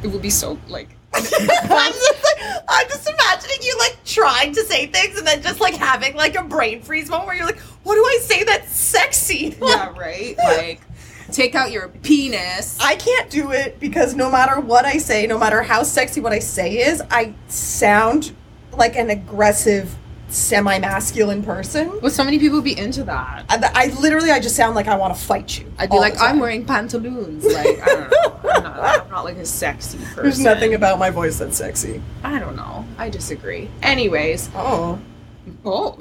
It 0.03 0.09
would 0.09 0.23
be 0.23 0.31
so 0.31 0.59
like. 0.69 0.94
I'm 1.71 1.93
just 1.93 2.25
like, 2.25 2.63
I'm 2.69 2.89
just 2.89 3.09
imagining 3.09 3.59
you 3.63 3.77
like 3.79 3.97
trying 4.05 4.53
to 4.55 4.63
say 4.65 4.87
things 4.87 5.17
and 5.19 5.27
then 5.27 5.43
just 5.43 5.61
like 5.61 5.75
having 5.75 6.15
like 6.17 6.35
a 6.35 6.43
brain 6.43 6.83
freeze 6.83 7.09
moment 7.09 7.29
where 7.29 7.37
you're 7.37 7.47
like, 7.47 7.61
what 7.85 7.95
do 7.95 8.01
I 8.01 8.19
say 8.23 8.45
that's 8.45 8.75
sexy? 8.75 9.57
yeah, 9.63 9.93
right. 9.97 10.37
Like. 10.39 10.81
take 11.33 11.55
out 11.55 11.71
your 11.73 11.89
penis. 11.89 12.79
I 12.81 12.97
can't 12.97 13.31
do 13.31 13.53
it 13.53 13.81
because 13.81 14.15
no 14.15 14.31
matter 14.31 14.61
what 14.61 14.85
I 14.85 14.99
say, 14.99 15.27
no 15.27 15.39
matter 15.39 15.63
how 15.63 15.83
sexy 15.83 16.21
what 16.21 16.33
I 16.33 16.39
say 16.39 16.79
is, 16.79 17.03
I 17.11 17.35
sound 17.49 18.35
like 18.77 18.97
an 18.97 19.11
aggressive, 19.11 19.97
semi-masculine 20.29 21.43
person. 21.43 22.01
Would 22.01 22.13
so 22.13 22.25
many 22.25 22.39
people 22.39 22.61
be 22.61 22.77
into 22.79 23.05
that? 23.05 23.45
I, 23.49 23.71
I 23.75 24.01
literally, 24.01 24.31
I 24.31 24.41
just 24.41 24.57
sound 24.57 24.75
like 24.75 24.89
I 24.89 24.97
want 24.97 25.15
to 25.17 25.21
fight 25.23 25.59
you. 25.59 25.73
I'd 25.79 25.91
be 25.91 25.97
like. 25.99 26.21
I'm 26.21 26.39
wearing 26.39 26.65
pantaloons. 26.65 27.45
Like, 27.45 27.81
I 27.83 27.87
don't 27.87 28.11
know. 28.11 28.41
I'm 28.51 28.63
not, 28.63 29.01
I'm 29.05 29.11
not 29.11 29.25
like 29.25 29.37
a 29.37 29.47
sexy 29.47 29.99
person. 29.99 30.23
There's 30.23 30.41
nothing 30.41 30.75
about 30.75 30.99
my 30.99 31.11
voice 31.11 31.39
that's 31.39 31.57
sexy. 31.57 32.03
I 32.23 32.39
don't 32.39 32.57
know. 32.57 32.85
I 32.99 33.09
disagree. 33.11 33.69
Anyways, 33.83 34.51
Oh. 34.55 34.99
oh, 35.65 35.97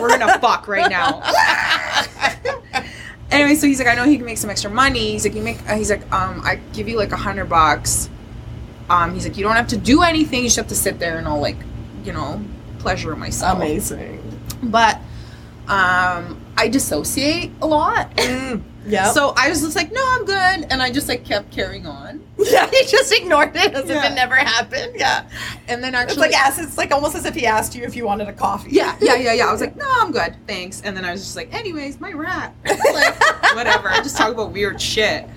we're 0.00 0.08
gonna 0.18 0.38
fuck 0.38 0.68
right 0.68 0.90
now. 0.90 1.22
anyway, 3.30 3.54
so 3.54 3.66
he's 3.66 3.78
like, 3.78 3.88
I 3.88 3.94
know 3.94 4.04
he 4.04 4.16
can 4.16 4.26
make 4.26 4.38
some 4.38 4.50
extra 4.50 4.70
money. 4.70 5.12
He's 5.12 5.24
like, 5.24 5.34
you 5.34 5.42
make. 5.42 5.58
Uh, 5.68 5.76
he's 5.76 5.90
like, 5.90 6.10
um, 6.12 6.40
I 6.44 6.56
give 6.72 6.88
you 6.88 6.96
like 6.96 7.12
a 7.12 7.16
hundred 7.16 7.46
bucks. 7.46 8.10
Um, 8.88 9.14
he's 9.14 9.26
like, 9.26 9.36
you 9.36 9.42
don't 9.42 9.56
have 9.56 9.68
to 9.68 9.76
do 9.76 10.02
anything. 10.02 10.40
You 10.40 10.46
just 10.46 10.56
have 10.56 10.68
to 10.68 10.76
sit 10.76 10.98
there 10.98 11.18
and 11.18 11.26
I'll 11.26 11.40
like, 11.40 11.56
you 12.04 12.12
know, 12.12 12.40
pleasure 12.86 13.16
myself. 13.16 13.56
Amazing. 13.56 14.22
But, 14.62 14.96
um, 15.66 16.40
I 16.56 16.68
dissociate 16.70 17.50
a 17.60 17.66
lot. 17.66 18.16
Mm, 18.16 18.62
yeah. 18.86 19.10
So 19.10 19.32
I 19.36 19.48
was 19.48 19.60
just 19.60 19.74
like, 19.74 19.90
no, 19.90 20.00
I'm 20.00 20.24
good, 20.24 20.70
and 20.70 20.80
I 20.80 20.92
just 20.92 21.08
like 21.08 21.24
kept 21.24 21.50
carrying 21.50 21.84
on. 21.84 22.24
yeah, 22.38 22.70
he 22.70 22.84
just 22.86 23.12
ignored 23.12 23.56
it 23.56 23.74
as 23.74 23.90
if 23.90 24.04
it 24.04 24.14
never 24.14 24.36
happened. 24.36 24.92
Yeah. 24.94 25.28
And 25.66 25.82
then 25.82 25.96
It's 25.96 26.12
actually, 26.12 26.28
like 26.28 26.34
ask, 26.34 26.62
it's 26.62 26.78
like 26.78 26.92
almost 26.92 27.16
as 27.16 27.24
if 27.24 27.34
he 27.34 27.44
asked 27.44 27.74
you 27.74 27.82
if 27.82 27.96
you 27.96 28.04
wanted 28.06 28.28
a 28.28 28.32
coffee. 28.32 28.70
yeah, 28.70 28.96
yeah, 29.00 29.16
yeah, 29.16 29.32
yeah. 29.32 29.48
I 29.48 29.52
was 29.52 29.60
like, 29.66 29.74
no, 29.74 29.86
I'm 29.88 30.12
good, 30.12 30.36
thanks. 30.46 30.80
And 30.82 30.96
then 30.96 31.04
I 31.04 31.10
was 31.10 31.22
just 31.22 31.34
like, 31.34 31.52
anyways, 31.52 31.98
my 31.98 32.12
rat, 32.12 32.54
like 32.64 33.20
whatever. 33.56 33.88
I 33.90 33.96
just 33.96 34.16
talk 34.16 34.32
about 34.32 34.52
weird 34.52 34.80
shit, 34.80 35.28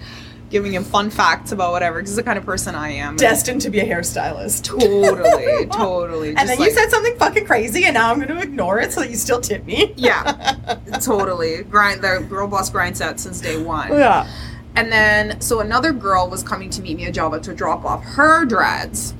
giving 0.49 0.73
him 0.73 0.83
fun 0.83 1.09
facts 1.09 1.51
about 1.51 1.71
whatever, 1.71 1.99
because 1.99 2.15
the 2.15 2.23
kind 2.23 2.37
of 2.37 2.45
person 2.45 2.75
I 2.75 2.89
am. 2.91 3.15
Destined 3.15 3.61
to 3.61 3.69
be 3.69 3.79
a 3.79 3.85
hairstylist. 3.85 4.63
Totally, 4.63 5.65
totally. 5.71 6.29
And 6.29 6.49
then 6.49 6.59
like- 6.59 6.69
you 6.69 6.73
said 6.75 6.89
something 6.89 7.15
fucking 7.17 7.45
crazy, 7.45 7.85
and 7.85 7.93
now 7.93 8.11
I'm 8.11 8.17
going 8.19 8.29
to 8.29 8.41
ignore 8.41 8.79
it 8.79 8.91
so 8.91 9.01
that 9.01 9.09
you 9.09 9.15
still 9.15 9.41
tip 9.41 9.65
me. 9.65 9.93
yeah, 9.95 10.55
totally. 11.01 11.63
Grind 11.63 12.01
the 12.01 12.25
girl 12.27 12.47
boss 12.47 12.69
grind 12.69 12.97
set 12.97 13.19
since 13.19 13.39
day 13.41 13.61
one. 13.61 13.91
Yeah. 13.91 14.27
And 14.75 14.91
then, 14.91 15.41
so 15.41 15.59
another 15.59 15.91
girl 15.91 16.29
was 16.29 16.43
coming 16.43 16.69
to 16.71 16.81
meet 16.81 16.95
me 16.97 17.05
at 17.05 17.13
Java 17.13 17.39
to 17.41 17.53
drop 17.53 17.83
off 17.85 18.03
her 18.03 18.45
dreads. 18.45 19.13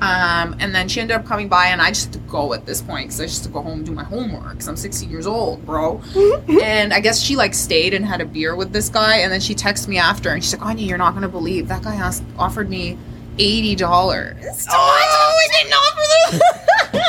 Um, 0.00 0.56
and 0.60 0.74
then 0.74 0.88
she 0.88 1.00
ended 1.00 1.16
up 1.16 1.26
coming 1.26 1.48
by, 1.48 1.66
and 1.66 1.80
I 1.80 1.90
just 1.90 2.06
had 2.06 2.12
to 2.14 2.30
go 2.30 2.54
at 2.54 2.64
this 2.64 2.80
point 2.80 3.08
because 3.08 3.20
I 3.20 3.26
just 3.26 3.44
had 3.44 3.48
to 3.48 3.52
go 3.52 3.62
home 3.62 3.78
and 3.78 3.86
do 3.86 3.92
my 3.92 4.04
homework 4.04 4.52
because 4.52 4.66
I'm 4.68 4.76
16 4.76 5.10
years 5.10 5.26
old, 5.26 5.64
bro. 5.66 6.00
and 6.62 6.94
I 6.94 7.00
guess 7.00 7.20
she 7.20 7.36
like 7.36 7.52
stayed 7.52 7.92
and 7.92 8.04
had 8.04 8.20
a 8.20 8.24
beer 8.24 8.56
with 8.56 8.72
this 8.72 8.88
guy, 8.88 9.18
and 9.18 9.32
then 9.32 9.40
she 9.40 9.54
texted 9.54 9.88
me 9.88 9.98
after, 9.98 10.30
and 10.30 10.42
she's 10.42 10.54
like, 10.54 10.64
"Anya, 10.64 10.86
you're 10.86 10.98
not 10.98 11.14
gonna 11.14 11.28
believe 11.28 11.68
that 11.68 11.82
guy 11.82 11.96
asked, 11.96 12.24
offered 12.38 12.70
me 12.70 12.96
eighty 13.38 13.74
dollars." 13.74 14.66
Oh, 14.70 14.74
I 14.74 15.48
didn't 15.62 15.74
offer 15.74 16.66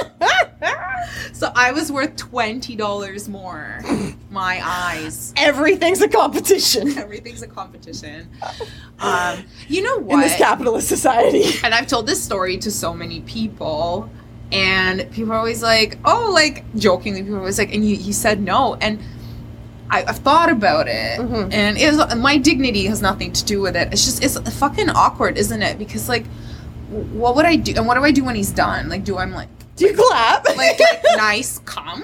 So 1.34 1.51
I 1.55 1.71
was 1.71 1.91
worth 1.91 2.15
twenty 2.17 2.75
dollars 2.75 3.27
more. 3.27 3.79
My 4.29 4.61
eyes. 4.63 5.34
Everything's 5.36 5.99
a 6.01 6.07
competition 6.07 6.95
Everything's 6.97 7.41
a 7.41 7.47
competition. 7.47 8.29
Um, 8.99 9.39
you 9.67 9.82
know 9.82 9.97
what? 9.97 10.13
in 10.15 10.19
this 10.21 10.36
capitalist 10.38 10.88
society. 10.88 11.45
and 11.63 11.73
I've 11.73 11.88
told 11.88 12.05
this 12.05 12.21
story 12.23 12.57
to 12.59 12.69
so 12.69 12.93
many 12.93 13.21
people, 13.21 14.07
and 14.51 15.09
people 15.11 15.34
are 15.34 15.38
always 15.38 15.63
like, 15.63 15.97
"Oh, 16.05 16.29
like 16.32 16.63
jokingly, 16.75 17.23
people 17.23 17.38
are 17.38 17.39
always 17.39 17.57
like, 17.57 17.73
and 17.73 17.84
you, 17.88 17.95
you 17.95 18.13
said 18.13 18.39
no." 18.39 18.75
And 18.75 18.99
I, 19.89 20.03
I've 20.03 20.19
thought 20.19 20.51
about 20.51 20.88
it, 20.88 21.19
Mhm. 21.19 21.51
and 21.51 21.75
it 21.77 21.91
was, 21.91 22.15
my 22.17 22.38
dignity 22.38 22.86
has 22.86 23.01
nothing 23.01 23.32
to 23.34 23.43
do 23.43 23.61
with 23.61 23.75
it. 23.75 23.91
It's 23.91 24.05
just 24.05 24.23
it's 24.23 24.38
fucking 24.59 24.91
awkward, 24.91 25.39
isn't 25.39 25.61
it? 25.63 25.79
Because 25.79 26.07
like, 26.07 26.27
what 26.89 27.36
would 27.36 27.45
I 27.45 27.55
do? 27.55 27.73
And 27.77 27.88
what 27.88 27.95
do 27.95 28.03
I 28.03 28.11
do 28.11 28.23
when 28.23 28.36
he's 28.36 28.51
done? 28.51 28.89
Like, 28.89 29.03
do 29.03 29.17
I'm 29.17 29.32
like 29.32 29.49
Do 29.82 29.88
you 29.88 29.93
clap? 29.95 30.45
like, 30.55 30.79
like 30.79 31.01
nice 31.17 31.57
come? 31.65 32.03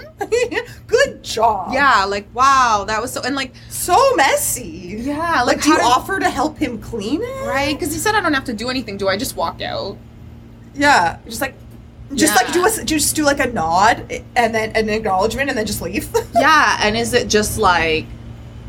Good 0.87 1.23
job. 1.23 1.71
Yeah, 1.73 2.05
like 2.05 2.27
wow, 2.33 2.85
that 2.87 2.99
was 3.01 3.13
so 3.13 3.21
and 3.21 3.35
like 3.35 3.53
So 3.69 4.15
messy. 4.15 4.95
yeah, 4.99 5.43
Like, 5.43 5.57
like 5.57 5.61
do 5.61 5.69
you 5.69 5.75
did- 5.77 5.85
offer 5.85 6.19
to 6.19 6.29
help 6.29 6.57
him 6.57 6.79
clean 6.81 7.21
it? 7.21 7.47
right? 7.47 7.73
Because 7.77 7.93
he 7.93 7.99
said 7.99 8.15
I 8.15 8.21
don't 8.21 8.33
have 8.33 8.45
to 8.45 8.53
do 8.53 8.69
anything. 8.69 8.97
Do 8.97 9.07
I 9.07 9.15
just 9.15 9.35
walk 9.35 9.61
out? 9.61 9.95
Yeah. 10.73 11.19
Just 11.25 11.39
like, 11.41 11.53
just 12.15 12.35
like 12.35 12.51
do 12.51 12.61
Yeah. 12.61 12.81
a, 12.81 12.83
just 12.85 13.15
do 13.15 13.23
like 13.23 13.39
a 13.39 13.47
nod 13.47 14.11
and 14.35 14.55
then 14.55 14.71
an 14.75 14.89
acknowledgement 14.89 15.49
and 15.49 15.57
then 15.57 15.65
just 15.67 15.81
leave. 15.81 16.09
Yeah, 16.33 16.79
and 16.81 16.97
is 16.97 17.13
it 17.13 17.27
just 17.27 17.57
like, 17.59 18.05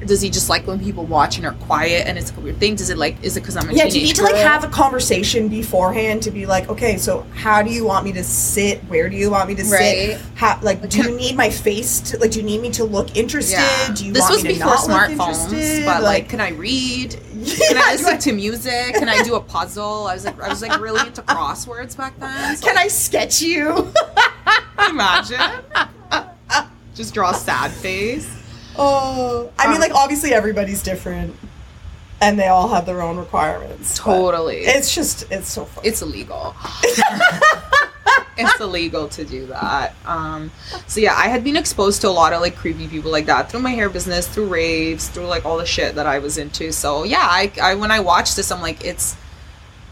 does 0.07 0.21
he 0.21 0.31
just 0.31 0.49
like 0.49 0.67
when 0.67 0.79
people 0.79 1.05
watch 1.05 1.37
and 1.39 1.47
are 1.47 1.53
quiet 1.55 2.07
and 2.07 2.17
it's 2.17 2.31
like 2.31 2.39
a 2.39 2.43
weird 2.43 2.59
thing? 2.59 2.77
Does 2.77 2.89
it 2.91 2.99
like, 2.99 3.17
is 3.23 3.37
it 3.37 3.41
because 3.41 3.57
I'm 3.57 3.69
a 3.69 3.73
yeah. 3.73 3.89
Do 3.89 3.99
you 3.99 4.07
need 4.07 4.17
to 4.17 4.23
like 4.23 4.37
have 4.37 4.63
a 4.65 4.69
conversation 4.69 5.49
beforehand 5.49 6.23
to 6.23 6.31
be 6.31 6.47
like, 6.47 6.69
okay, 6.69 6.97
so 6.97 7.27
how 7.35 7.63
do 7.63 7.71
you 7.71 7.85
want 7.85 8.05
me 8.05 8.13
to 8.13 8.23
sit? 8.25 8.79
Where 8.85 9.09
do 9.09 9.17
you 9.17 9.31
want 9.31 9.49
me 9.49 9.55
to 9.57 9.65
Right. 9.65 10.17
sit? 10.17 10.21
How 10.37 10.59
like 10.63 10.89
do 10.89 10.99
you 10.99 11.17
need 11.17 11.37
my 11.37 11.51
face 11.51 12.01
to 12.13 12.19
like? 12.19 12.31
Do 12.31 12.39
you 12.41 12.45
need 12.47 12.61
me 12.61 12.71
to 12.71 12.85
look 12.85 13.17
interested? 13.17 13.59
Yeah. 13.59 13.95
Do 13.95 14.07
you 14.07 14.13
this 14.13 14.23
want 14.23 14.35
was 14.35 14.45
me 14.45 14.51
to 14.51 14.55
before 14.57 14.71
not 14.75 14.89
look 14.89 15.01
smartphones, 15.19 15.45
interested? 15.53 15.85
but 15.85 16.03
like, 16.03 16.29
can 16.29 16.41
I 16.41 16.51
read? 16.51 17.17
Can 17.39 17.77
Yeah, 17.77 17.83
I 17.85 17.93
listen 17.93 18.19
to 18.19 18.33
music? 18.33 18.95
Can 18.95 19.09
I 19.09 19.23
do 19.23 19.37
a 19.37 19.41
puzzle? 19.41 20.07
I 20.09 20.15
was 20.15 20.25
like, 20.25 20.41
I 20.41 20.49
was 20.49 20.61
like 20.61 20.81
really 20.81 21.07
into 21.07 21.23
crosswords 21.23 21.97
back 21.97 22.19
then. 22.19 22.57
So 22.57 22.67
Can 22.67 22.77
I 22.77 22.89
sketch 22.89 23.41
you? 23.41 23.93
imagine? 24.91 25.41
Just 26.97 27.15
draw 27.15 27.31
a 27.31 27.35
sad 27.35 27.71
face. 27.71 28.29
Oh, 28.79 29.51
I 29.59 29.67
mean, 29.67 29.77
Um, 29.77 29.81
like 29.81 29.95
obviously 29.95 30.33
everybody's 30.33 30.83
different, 30.83 31.35
and 32.21 32.39
they 32.39 32.49
all 32.49 32.69
have 32.69 32.87
their 32.87 33.03
own 33.03 33.17
requirements. 33.17 33.97
Totally. 33.97 34.59
It's 34.59 34.95
just 34.95 35.31
it's 35.31 35.49
so 35.49 35.69
it's 35.83 36.03
illegal. 36.03 36.55
it's 38.37 38.61
illegal 38.61 39.09
to 39.09 39.25
do 39.25 39.47
that. 39.47 39.95
Um, 40.07 40.51
so 40.87 41.01
yeah, 41.01 41.15
I 41.17 41.29
had 41.29 41.43
been 41.43 41.57
exposed 41.57 42.01
to 42.03 42.09
a 42.09 42.11
lot 42.11 42.33
of 42.33 42.41
like 42.41 42.57
creepy 42.57 42.87
people 42.87 43.11
like 43.11 43.27
that 43.27 43.51
through 43.51 43.61
my 43.61 43.71
hair 43.71 43.89
business, 43.91 44.29
through 44.29 44.47
raves, 44.47 45.09
through 45.09 45.27
like 45.27 45.45
all 45.45 45.59
the 45.59 45.67
shit 45.67 45.97
that 45.97 46.07
I 46.07 46.19
was 46.21 46.39
into. 46.39 46.73
So 46.73 47.03
yeah, 47.05 47.19
I, 47.23 47.53
I 47.61 47.75
when 47.75 47.91
I 47.91 48.01
watched 48.01 48.37
this, 48.37 48.53
I'm 48.53 48.61
like, 48.63 48.85
it's, 48.85 49.17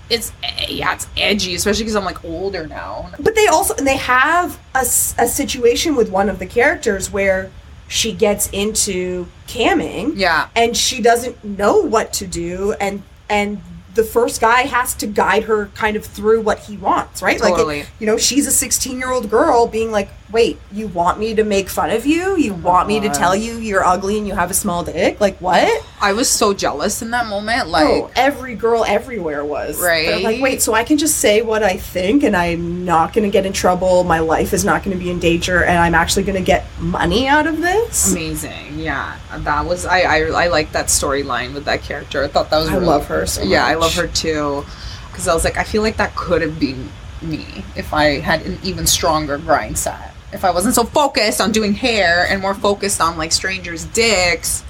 it's 0.08 0.32
yeah, 0.68 0.94
it's 0.94 1.08
edgy, 1.16 1.56
especially 1.56 1.82
because 1.82 1.96
I'm 1.96 2.04
like 2.04 2.24
older 2.24 2.66
now. 2.68 3.10
But 3.18 3.34
they 3.34 3.48
also 3.48 3.74
and 3.74 3.86
they 3.86 3.96
have 3.96 4.60
a, 4.74 4.80
a 4.82 5.26
situation 5.26 5.96
with 5.96 6.10
one 6.10 6.28
of 6.28 6.38
the 6.38 6.46
characters 6.46 7.10
where 7.10 7.50
she 7.88 8.12
gets 8.12 8.48
into 8.50 9.26
camming 9.46 10.12
Yeah, 10.16 10.48
and 10.54 10.76
she 10.76 11.00
doesn't 11.00 11.44
know 11.44 11.78
what 11.78 12.12
to 12.14 12.26
do 12.26 12.74
and 12.80 13.02
and 13.28 13.60
the 13.96 14.04
first 14.04 14.40
guy 14.40 14.62
has 14.62 14.94
to 14.94 15.06
guide 15.06 15.44
her 15.44 15.66
kind 15.68 15.96
of 15.96 16.04
through 16.04 16.42
what 16.42 16.60
he 16.60 16.76
wants, 16.76 17.22
right? 17.22 17.40
Like 17.40 17.58
it, 17.58 17.90
you 17.98 18.06
know, 18.06 18.18
she's 18.18 18.46
a 18.46 18.66
16-year-old 18.66 19.30
girl 19.30 19.66
being 19.66 19.90
like, 19.90 20.10
"Wait, 20.30 20.58
you 20.72 20.88
want 20.88 21.18
me 21.18 21.34
to 21.34 21.44
make 21.44 21.68
fun 21.68 21.90
of 21.90 22.06
you? 22.06 22.36
You 22.36 22.54
want 22.54 22.88
me 22.88 23.00
to 23.00 23.06
uh-huh. 23.06 23.18
tell 23.18 23.36
you 23.36 23.58
you're 23.58 23.84
ugly 23.84 24.18
and 24.18 24.26
you 24.26 24.34
have 24.34 24.50
a 24.50 24.54
small 24.54 24.84
dick? 24.84 25.20
Like 25.20 25.38
what?" 25.38 25.84
I 26.00 26.12
was 26.12 26.28
so 26.28 26.52
jealous 26.52 27.00
in 27.00 27.10
that 27.12 27.26
moment. 27.26 27.64
Oh, 27.66 27.70
like, 27.70 27.86
oh, 27.86 28.10
every 28.16 28.54
girl 28.54 28.84
everywhere 28.84 29.44
was. 29.44 29.80
They're 30.06 30.20
like, 30.20 30.40
wait, 30.40 30.62
so 30.62 30.74
I 30.74 30.84
can 30.84 30.98
just 30.98 31.18
say 31.18 31.42
what 31.42 31.62
I 31.62 31.76
think 31.76 32.22
and 32.22 32.36
I'm 32.36 32.84
not 32.84 33.12
going 33.12 33.24
to 33.24 33.30
get 33.30 33.46
in 33.46 33.52
trouble. 33.52 34.04
My 34.04 34.18
life 34.18 34.52
is 34.52 34.64
not 34.64 34.82
going 34.82 34.96
to 34.96 35.02
be 35.02 35.10
in 35.10 35.18
danger 35.18 35.64
and 35.64 35.78
I'm 35.78 35.94
actually 35.94 36.24
going 36.24 36.38
to 36.38 36.44
get 36.44 36.66
money 36.78 37.26
out 37.26 37.46
of 37.46 37.60
this. 37.60 38.12
amazing. 38.12 38.78
Yeah, 38.78 39.16
that 39.38 39.64
was 39.64 39.86
I. 39.86 40.00
I, 40.00 40.18
I 40.44 40.46
like 40.48 40.72
that 40.72 40.86
storyline 40.86 41.54
with 41.54 41.64
that 41.64 41.82
character. 41.82 42.22
I 42.22 42.28
thought 42.28 42.50
that 42.50 42.58
was. 42.58 42.68
I 42.68 42.74
really 42.74 42.86
love 42.86 43.06
her 43.06 43.26
so 43.26 43.42
Yeah, 43.42 43.64
I 43.64 43.74
love 43.74 43.94
her 43.94 44.06
too. 44.06 44.64
Because 45.10 45.28
I 45.28 45.34
was 45.34 45.44
like, 45.44 45.56
I 45.56 45.64
feel 45.64 45.82
like 45.82 45.96
that 45.96 46.14
could 46.14 46.42
have 46.42 46.60
been 46.60 46.90
me 47.22 47.64
if 47.74 47.94
I 47.94 48.20
had 48.20 48.42
an 48.42 48.58
even 48.62 48.86
stronger 48.86 49.38
grind 49.38 49.78
set. 49.78 50.12
If 50.32 50.44
I 50.44 50.50
wasn't 50.50 50.74
so 50.74 50.84
focused 50.84 51.40
on 51.40 51.52
doing 51.52 51.72
hair 51.74 52.26
and 52.28 52.42
more 52.42 52.54
focused 52.54 53.00
on 53.00 53.16
like 53.16 53.32
strangers' 53.32 53.84
dicks. 53.84 54.64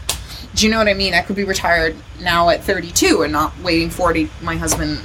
Do 0.55 0.65
you 0.67 0.71
know 0.73 0.79
what 0.79 0.89
I 0.89 0.95
mean? 0.95 1.13
I 1.15 1.21
could 1.23 1.37
be 1.37 1.45
retired 1.45 1.97
now 2.21 2.49
at 2.49 2.63
32 2.65 3.23
and 3.23 3.33
not 3.33 3.59
waiting 3.61 3.91
40. 3.91 4.31
My 4.43 4.57
husband, 4.57 5.01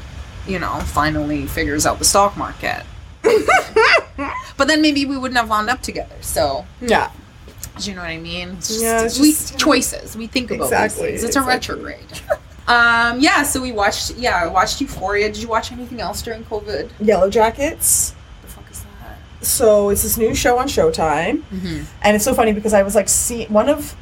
you 0.48 0.60
know, 0.60 0.80
finally 0.86 1.46
figures 1.48 1.86
out 1.86 2.00
the 2.00 2.06
stock 2.06 2.38
market. 2.38 2.84
but 4.58 4.68
then 4.68 4.82
maybe 4.82 5.06
we 5.06 5.18
wouldn't 5.18 5.38
have 5.38 5.50
wound 5.50 5.70
up 5.70 5.82
together. 5.82 6.16
So 6.22 6.66
Yeah. 6.82 7.12
do 7.80 7.90
you 7.90 7.96
know 7.96 8.02
what 8.02 8.10
I 8.12 8.18
mean? 8.18 8.50
It's 8.52 8.68
just, 8.70 8.82
Yeah, 8.82 9.04
it's 9.04 9.20
we 9.20 9.32
just- 9.32 9.58
choices. 9.58 10.16
We 10.16 10.28
think 10.28 10.52
about 10.52 10.66
Exactly, 10.66 11.12
these 11.12 11.22
things. 11.22 11.24
It's 11.24 11.36
exactly. 11.36 11.54
a 11.54 11.56
retrograde. 11.88 12.22
um, 12.68 13.20
yeah. 13.20 13.44
So 13.44 13.62
we 13.62 13.72
watched. 13.72 14.12
Yeah, 14.18 14.36
I 14.44 14.48
watched 14.48 14.80
Euphoria. 14.82 15.28
Did 15.32 15.42
you 15.42 15.48
watch 15.48 15.72
anything 15.72 16.00
else 16.02 16.22
during 16.22 16.44
COVID? 16.46 16.92
Yellow 17.00 17.30
Jackets. 17.30 18.14
The 18.42 18.48
fuck 18.48 18.70
is 18.72 18.82
that? 18.82 19.18
So 19.42 19.90
it's 19.90 20.04
this 20.04 20.18
new 20.18 20.34
show 20.36 20.58
on 20.60 20.68
Showtime. 20.68 21.44
Mm-hmm. 21.52 21.84
And 22.04 22.16
it's 22.16 22.24
so 22.26 22.34
funny 22.34 22.54
because 22.54 22.74
I 22.74 22.84
was 22.84 22.96
like, 22.96 23.10
see, 23.10 23.46
one 23.46 23.70
of, 23.70 23.96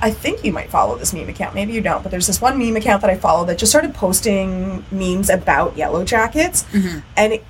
I 0.00 0.10
think 0.10 0.44
you 0.44 0.52
might 0.52 0.70
follow 0.70 0.96
this 0.96 1.12
meme 1.12 1.28
account. 1.28 1.54
Maybe 1.54 1.72
you 1.72 1.80
don't, 1.80 2.02
but 2.02 2.10
there's 2.10 2.26
this 2.26 2.40
one 2.40 2.58
meme 2.58 2.76
account 2.76 3.02
that 3.02 3.10
I 3.10 3.16
follow 3.16 3.44
that 3.46 3.58
just 3.58 3.72
started 3.72 3.94
posting 3.94 4.84
memes 4.90 5.28
about 5.30 5.76
Yellow 5.76 6.04
Jackets. 6.04 6.64
Mhm. 6.72 7.02
And 7.16 7.32
it 7.34 7.44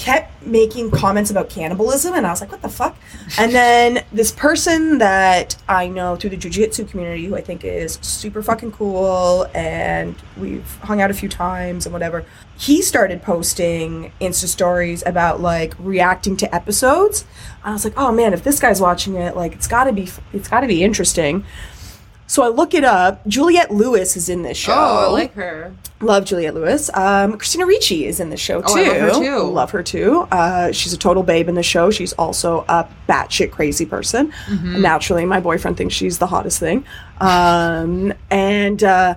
kept 0.00 0.46
making 0.46 0.90
comments 0.90 1.30
about 1.30 1.50
cannibalism, 1.50 2.14
and 2.14 2.26
I 2.26 2.30
was 2.30 2.40
like, 2.40 2.50
what 2.50 2.62
the 2.62 2.70
fuck? 2.70 2.96
And 3.38 3.52
then 3.52 4.02
this 4.10 4.32
person 4.32 4.96
that 4.96 5.56
I 5.68 5.88
know 5.88 6.16
through 6.16 6.30
the 6.30 6.38
jujitsu 6.38 6.88
community, 6.88 7.26
who 7.26 7.36
I 7.36 7.42
think 7.42 7.64
is 7.64 7.98
super 8.00 8.42
fucking 8.42 8.72
cool, 8.72 9.46
and 9.54 10.16
we've 10.38 10.74
hung 10.76 11.02
out 11.02 11.10
a 11.10 11.14
few 11.14 11.28
times 11.28 11.84
and 11.84 11.92
whatever, 11.92 12.24
he 12.56 12.80
started 12.80 13.22
posting 13.22 14.10
Insta 14.22 14.46
stories 14.46 15.02
about 15.04 15.42
like 15.42 15.74
reacting 15.78 16.34
to 16.38 16.54
episodes. 16.54 17.26
I 17.62 17.72
was 17.72 17.84
like, 17.84 17.94
oh 17.98 18.10
man, 18.10 18.32
if 18.32 18.42
this 18.42 18.58
guy's 18.58 18.80
watching 18.80 19.16
it, 19.16 19.36
like 19.36 19.52
it's 19.52 19.66
gotta 19.66 19.92
be, 19.92 20.08
it's 20.32 20.48
gotta 20.48 20.66
be 20.66 20.82
interesting. 20.82 21.44
So 22.30 22.44
I 22.44 22.48
look 22.48 22.74
it 22.74 22.84
up. 22.84 23.26
Juliette 23.26 23.72
Lewis 23.72 24.16
is 24.16 24.28
in 24.28 24.42
this 24.42 24.56
show. 24.56 24.72
Oh, 24.72 25.08
I 25.08 25.10
like 25.10 25.34
her. 25.34 25.74
Love 26.00 26.24
Juliette 26.24 26.54
Lewis. 26.54 26.88
Um, 26.94 27.36
Christina 27.36 27.66
Ricci 27.66 28.06
is 28.06 28.20
in 28.20 28.30
the 28.30 28.36
show 28.36 28.60
too. 28.60 28.66
Oh, 28.68 28.78
I 28.78 28.86
love 28.86 29.00
her 29.00 29.20
too. 29.20 29.38
Love 29.40 29.70
her 29.72 29.82
too. 29.82 30.28
Uh, 30.30 30.70
she's 30.70 30.92
a 30.92 30.96
total 30.96 31.24
babe 31.24 31.48
in 31.48 31.56
the 31.56 31.64
show. 31.64 31.90
She's 31.90 32.12
also 32.12 32.64
a 32.68 32.88
batshit 33.08 33.50
crazy 33.50 33.84
person. 33.84 34.30
Mm-hmm. 34.46 34.80
Naturally, 34.80 35.26
my 35.26 35.40
boyfriend 35.40 35.76
thinks 35.76 35.92
she's 35.92 36.18
the 36.18 36.28
hottest 36.28 36.60
thing. 36.60 36.84
Um, 37.20 38.14
and 38.30 38.84
uh, 38.84 39.16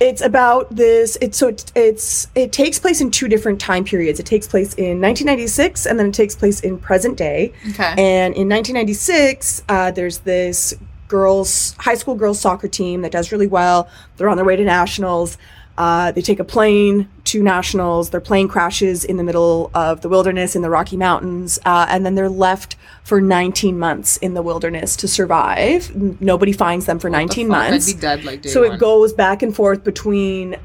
it's 0.00 0.20
about 0.20 0.74
this. 0.74 1.16
It's 1.20 1.38
so 1.38 1.48
it, 1.48 1.70
it's 1.76 2.26
it 2.34 2.52
takes 2.52 2.80
place 2.80 3.00
in 3.00 3.12
two 3.12 3.28
different 3.28 3.60
time 3.60 3.84
periods. 3.84 4.18
It 4.18 4.26
takes 4.26 4.48
place 4.48 4.74
in 4.74 5.00
1996, 5.00 5.86
and 5.86 6.00
then 6.00 6.08
it 6.08 6.14
takes 6.14 6.34
place 6.34 6.58
in 6.58 6.78
present 6.78 7.16
day. 7.16 7.52
Okay. 7.70 7.94
And 7.96 8.34
in 8.34 8.48
1996, 8.48 9.62
uh, 9.68 9.92
there's 9.92 10.18
this 10.18 10.74
girls 11.10 11.74
high 11.78 11.94
school 11.96 12.14
girls 12.14 12.40
soccer 12.40 12.68
team 12.68 13.02
that 13.02 13.12
does 13.12 13.30
really 13.32 13.46
well. 13.48 13.88
They're 14.16 14.28
on 14.30 14.36
their 14.36 14.46
way 14.46 14.56
to 14.56 14.64
nationals. 14.64 15.36
Uh, 15.76 16.12
they 16.12 16.20
take 16.20 16.38
a 16.38 16.44
plane 16.44 17.08
to 17.24 17.42
nationals. 17.42 18.10
Their 18.10 18.20
plane 18.20 18.48
crashes 18.48 19.02
in 19.04 19.16
the 19.16 19.24
middle 19.24 19.70
of 19.74 20.02
the 20.02 20.08
wilderness 20.10 20.54
in 20.54 20.60
the 20.62 20.68
Rocky 20.68 20.96
Mountains, 20.96 21.58
uh, 21.64 21.86
and 21.88 22.04
then 22.04 22.14
they're 22.16 22.28
left 22.28 22.76
for 23.02 23.18
19 23.20 23.78
months 23.78 24.16
in 24.18 24.34
the 24.34 24.42
wilderness 24.42 24.94
to 24.96 25.08
survive. 25.08 25.90
N- 25.94 26.18
Nobody 26.20 26.52
finds 26.52 26.84
them 26.86 26.98
for 26.98 27.08
19 27.08 27.48
Fuck, 27.48 27.56
I'd 27.56 27.70
months. 27.70 27.92
be 27.94 28.00
dead 28.00 28.24
like 28.24 28.44
So 28.46 28.62
one. 28.62 28.72
it 28.72 28.78
goes 28.78 29.12
back 29.14 29.42
and 29.42 29.54
forth 29.56 29.82
between 29.82 30.56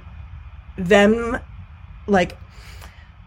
them 0.77 1.37
like 2.07 2.37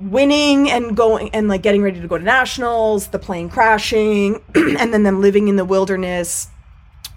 winning 0.01 0.71
and 0.71 0.95
going 0.97 1.31
and 1.33 1.49
like 1.49 1.63
getting 1.63 1.81
ready 1.83 2.01
to 2.01 2.07
go 2.07 2.19
to 2.19 2.25
nationals, 2.25 3.09
the 3.09 3.19
plane 3.19 3.49
crashing, 3.49 4.43
and 4.55 4.93
then 4.93 5.05
them 5.05 5.21
living 5.23 5.49
in 5.49 5.57
the 5.57 5.65
wilderness, 5.65 6.49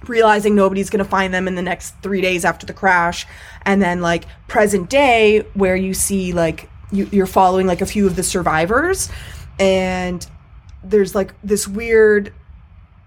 realizing 0.07 0.55
nobody's 0.55 0.89
going 0.89 1.03
to 1.03 1.09
find 1.09 1.33
them 1.33 1.47
in 1.47 1.55
the 1.55 1.61
next 1.61 1.91
3 2.01 2.21
days 2.21 2.45
after 2.45 2.65
the 2.65 2.73
crash, 2.73 3.25
and 3.63 3.81
then 3.81 4.01
like 4.01 4.25
present 4.47 4.89
day 4.89 5.41
where 5.53 5.75
you 5.75 5.93
see 5.93 6.33
like 6.33 6.69
you, 6.91 7.07
you're 7.11 7.25
following 7.25 7.67
like 7.67 7.81
a 7.81 7.85
few 7.85 8.07
of 8.07 8.15
the 8.15 8.23
survivors. 8.23 9.09
And 9.59 10.25
there's 10.83 11.13
like 11.13 11.33
this 11.43 11.67
weird 11.67 12.33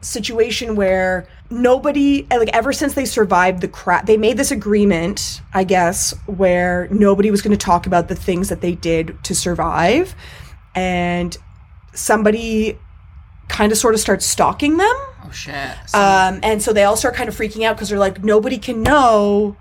situation 0.00 0.76
where 0.76 1.26
nobody 1.50 2.26
like 2.30 2.50
ever 2.52 2.72
since 2.72 2.92
they 2.92 3.06
survived 3.06 3.62
the 3.62 3.68
crash 3.68 4.04
they 4.04 4.18
made 4.18 4.36
this 4.36 4.50
agreement 4.50 5.40
i 5.54 5.64
guess 5.64 6.12
where 6.26 6.88
nobody 6.90 7.30
was 7.30 7.40
going 7.40 7.56
to 7.56 7.64
talk 7.64 7.86
about 7.86 8.08
the 8.08 8.14
things 8.14 8.50
that 8.50 8.60
they 8.60 8.74
did 8.74 9.16
to 9.24 9.34
survive. 9.34 10.14
And 10.74 11.36
somebody 11.94 12.78
kind 13.48 13.70
of 13.72 13.78
sort 13.78 13.94
of 13.94 14.00
starts 14.00 14.26
stalking 14.26 14.76
them 14.76 14.96
shit. 15.34 15.94
Um, 15.94 16.40
and 16.42 16.62
so 16.62 16.72
they 16.72 16.84
all 16.84 16.96
start 16.96 17.14
kind 17.14 17.28
of 17.28 17.36
freaking 17.36 17.64
out 17.64 17.76
because 17.76 17.88
they're 17.90 17.98
like, 17.98 18.24
nobody 18.24 18.58
can 18.58 18.82
know 18.82 19.56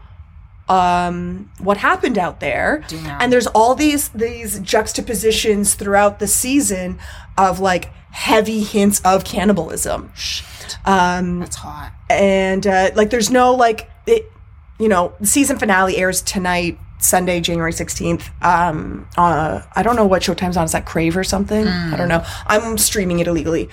um, 0.69 1.51
what 1.59 1.77
happened 1.77 2.17
out 2.17 2.39
there. 2.39 2.83
And 3.19 3.31
there's 3.33 3.47
all 3.47 3.75
these 3.75 4.09
these 4.09 4.59
juxtapositions 4.59 5.73
throughout 5.75 6.19
the 6.19 6.27
season 6.27 6.99
of 7.37 7.59
like 7.59 7.91
heavy 8.11 8.63
hints 8.63 9.01
of 9.01 9.23
cannibalism. 9.25 10.11
shit. 10.15 10.77
Um, 10.85 11.39
That's 11.39 11.57
hot. 11.57 11.91
and 12.09 12.65
uh, 12.65 12.91
like 12.95 13.09
there's 13.09 13.29
no 13.29 13.53
like 13.53 13.89
it 14.07 14.31
you 14.79 14.87
know 14.87 15.13
the 15.19 15.27
season 15.27 15.57
finale 15.59 15.97
airs 15.97 16.21
tonight 16.21 16.77
sunday 16.99 17.39
january 17.41 17.71
16th 17.73 18.29
um 18.43 19.07
uh 19.17 19.61
i 19.75 19.83
don't 19.83 19.95
know 19.97 20.05
what 20.05 20.21
showtime's 20.21 20.55
on 20.57 20.63
is 20.65 20.71
that 20.71 20.85
crave 20.85 21.15
or 21.17 21.23
something 21.23 21.67
i 21.67 21.95
don't 21.97 22.07
know 22.07 22.23
i'm 22.47 22.77
streaming 22.77 23.19
it 23.19 23.27
illegally 23.27 23.69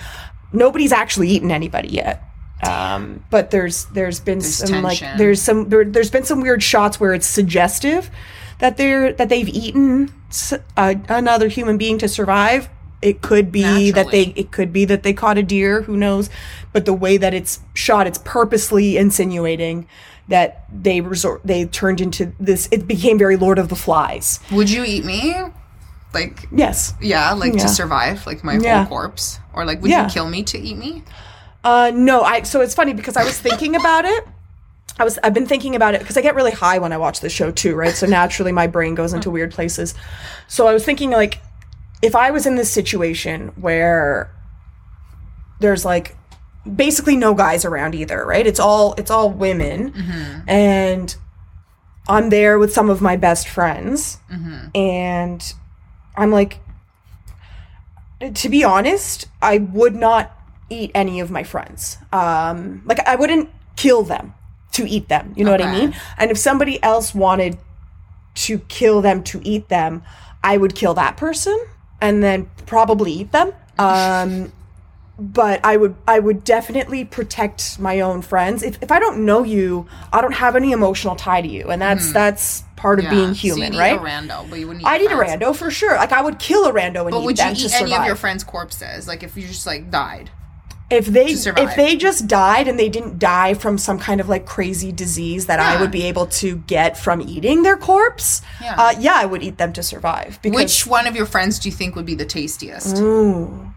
nobody's 0.53 0.91
actually 0.91 1.29
eaten 1.29 1.51
anybody 1.51 1.89
yet. 1.89 2.23
Um 2.63 3.23
but 3.29 3.51
there's 3.51 3.85
there's 3.85 4.19
been 4.19 4.41
some 4.41 4.83
like 4.83 4.99
there's 5.17 5.41
some 5.41 5.69
there, 5.69 5.83
there's 5.83 6.11
been 6.11 6.23
some 6.25 6.41
weird 6.41 6.61
shots 6.61 6.99
where 6.99 7.13
it's 7.13 7.27
suggestive 7.27 8.11
that 8.59 8.77
they're 8.77 9.13
that 9.13 9.29
they've 9.29 9.49
eaten 9.49 10.13
uh, 10.77 10.95
another 11.09 11.47
human 11.47 11.77
being 11.77 11.97
to 11.97 12.07
survive. 12.07 12.69
It 13.01 13.21
could 13.21 13.51
be 13.51 13.89
that 13.91 14.11
they 14.11 14.23
it 14.35 14.51
could 14.51 14.71
be 14.71 14.85
that 14.85 15.01
they 15.01 15.13
caught 15.13 15.37
a 15.39 15.43
deer 15.43 15.81
who 15.81 15.97
knows? 15.97 16.29
But 16.71 16.85
the 16.85 16.93
way 16.93 17.17
that 17.17 17.33
it's 17.33 17.59
shot 17.73 18.05
it's 18.05 18.19
purposely 18.23 18.95
insinuating 18.97 19.87
that 20.27 20.65
they 20.71 21.01
resort 21.01 21.41
they 21.43 21.65
turned 21.65 21.99
into 21.99 22.31
this 22.39 22.69
it 22.71 22.87
became 22.87 23.17
very 23.17 23.35
lord 23.37 23.57
of 23.57 23.69
the 23.69 23.75
flies. 23.75 24.39
Would 24.51 24.69
you 24.69 24.83
eat 24.85 25.03
me? 25.03 25.35
Like 26.13 26.47
yes. 26.51 26.93
yeah, 27.01 27.31
like 27.33 27.53
Yeah. 27.53 27.61
to 27.61 27.69
survive, 27.69 28.25
like 28.27 28.43
my 28.43 28.57
Yeah. 28.57 28.83
whole 28.85 28.97
corpse, 28.97 29.39
or 29.53 29.65
like 29.65 29.81
would 29.81 29.91
Yeah. 29.91 30.05
you 30.05 30.09
kill 30.11 30.27
me 30.29 30.43
to 30.43 30.57
eat 30.59 30.77
me? 30.77 31.03
uh 31.63 31.91
no 31.93 32.23
i 32.23 32.41
so 32.41 32.59
it's 32.61 32.73
funny 32.73 32.91
because 32.91 33.15
i 33.15 33.23
was 33.23 33.37
thinking 33.39 33.75
about 33.75 34.03
it. 34.03 34.25
I 34.97 35.03
was 35.03 35.19
i've 35.23 35.33
been 35.35 35.45
thinking 35.45 35.75
about 35.75 35.93
it 35.93 35.99
because 36.01 36.17
i 36.17 36.21
get 36.21 36.33
really 36.33 36.49
high 36.51 36.79
when 36.79 36.91
i 36.91 36.97
watch 36.97 37.19
the 37.19 37.29
show 37.29 37.51
too 37.51 37.75
right? 37.75 37.93
So 37.93 38.07
naturally 38.07 38.51
my 38.51 38.65
brain 38.65 38.95
goes 38.95 39.13
into 39.13 39.29
weird 39.29 39.51
places. 39.51 39.93
So 40.47 40.65
i 40.67 40.73
was 40.73 40.83
thinking 40.83 41.11
like 41.11 41.39
if 42.01 42.15
i 42.15 42.31
was 42.31 42.47
in 42.47 42.55
this 42.55 42.71
situation 42.71 43.49
where 43.57 44.31
there's 45.59 45.85
like 45.85 46.15
basically 46.75 47.15
no 47.15 47.33
guys 47.35 47.63
around 47.63 47.93
either 47.93 48.25
right? 48.25 48.47
It's 48.47 48.59
all 48.59 48.95
it's 48.97 49.11
all 49.11 49.29
women. 49.29 49.93
And 50.47 51.15
i'm 52.09 52.31
there 52.31 52.57
with 52.57 52.73
some 52.73 52.89
of 52.89 53.01
my 53.03 53.17
best 53.17 53.47
friends. 53.47 54.17
And 54.73 55.53
i'm 56.15 56.31
like 56.31 56.59
to 58.33 58.49
be 58.49 58.63
honest 58.63 59.27
i 59.41 59.57
would 59.57 59.95
not 59.95 60.37
eat 60.69 60.91
any 60.95 61.19
of 61.19 61.29
my 61.29 61.43
friends. 61.43 61.97
Um 62.13 62.81
like 62.85 62.99
i 63.07 63.15
wouldn't 63.15 63.49
kill 63.75 64.03
them 64.03 64.33
to 64.73 64.87
eat 64.87 65.09
them. 65.09 65.33
You 65.35 65.43
know 65.43 65.51
what 65.51 65.61
i 65.61 65.71
mean? 65.71 65.93
And 66.17 66.31
if 66.31 66.37
somebody 66.37 66.81
else 66.81 67.13
wanted 67.13 67.57
to 68.35 68.59
kill 68.59 69.01
them 69.01 69.23
to 69.23 69.41
eat 69.43 69.67
them 69.67 70.03
i 70.43 70.55
would 70.57 70.73
kill 70.75 70.93
that 70.93 71.17
person 71.17 71.57
and 71.99 72.23
then 72.23 72.49
probably 72.65 73.11
eat 73.11 73.31
them. 73.31 73.53
Um 73.77 74.51
but 75.19 75.59
I 75.63 75.77
would 75.77 75.95
I 76.07 76.19
would 76.19 76.43
definitely 76.43 77.05
protect 77.05 77.79
my 77.79 77.99
own 77.99 78.21
friends. 78.21 78.63
If, 78.63 78.81
if 78.81 78.91
I 78.91 78.99
don't 78.99 79.25
know 79.25 79.43
you, 79.43 79.87
I 80.11 80.21
don't 80.21 80.33
have 80.33 80.55
any 80.55 80.71
emotional 80.71 81.15
tie 81.15 81.41
to 81.41 81.47
you, 81.47 81.69
and 81.69 81.81
that's 81.81 82.11
that's 82.11 82.63
part 82.75 82.99
of 82.99 83.09
being 83.09 83.27
Hmm. 83.29 83.33
so 83.33 83.39
human, 83.39 83.73
you'd 83.73 83.79
right? 83.79 83.99
A 83.99 84.03
rando, 84.03 84.49
but 84.49 84.57
you 84.59 84.67
wouldn't. 84.67 84.83
Eat 84.83 84.87
I'd 84.87 85.01
eat 85.01 85.11
a 85.11 85.15
rando 85.15 85.55
for 85.55 85.69
sure. 85.69 85.95
Like 85.95 86.11
I 86.11 86.21
would 86.21 86.39
kill 86.39 86.65
a 86.65 86.73
rando 86.73 87.01
and 87.01 87.11
But 87.11 87.21
eat 87.21 87.25
would 87.25 87.37
you 87.39 87.45
eat 87.51 87.57
survive. 87.57 87.81
any 87.81 87.95
of 87.95 88.05
your 88.05 88.15
friends' 88.15 88.43
corpses? 88.43 89.07
Like 89.07 89.21
if 89.23 89.37
you 89.37 89.47
just 89.47 89.65
like 89.67 89.91
died? 89.91 90.31
if 90.89 91.05
they 91.05 91.27
if 91.27 91.75
they 91.77 91.95
just 91.95 92.27
died 92.27 92.67
and 92.67 92.77
they 92.77 92.89
didn't 92.89 93.17
die 93.17 93.53
from 93.53 93.77
some 93.77 93.97
kind 93.97 94.19
of 94.19 94.27
like 94.27 94.45
crazy 94.45 94.91
disease 94.91 95.45
that 95.45 95.57
I 95.57 95.79
would 95.79 95.89
be 95.89 96.03
able 96.03 96.25
to 96.25 96.57
get 96.67 96.97
from 96.97 97.21
eating 97.21 97.63
their 97.63 97.77
corpse, 97.77 98.41
Yeah. 98.61 98.75
uh, 98.77 98.93
yeah, 98.99 99.13
I 99.15 99.25
would 99.25 99.41
eat 99.41 99.57
them 99.57 99.71
to 99.71 99.83
survive. 99.83 100.37
Because, 100.41 100.55
Which 100.61 100.85
one 100.87 101.07
of 101.07 101.15
your 101.15 101.25
friends 101.25 101.59
do 101.59 101.69
you 101.69 101.73
think 101.75 101.95
would 101.95 102.05
be 102.05 102.15
the 102.15 102.25
tastiest? 102.25 102.97
Ooh. 102.97 103.70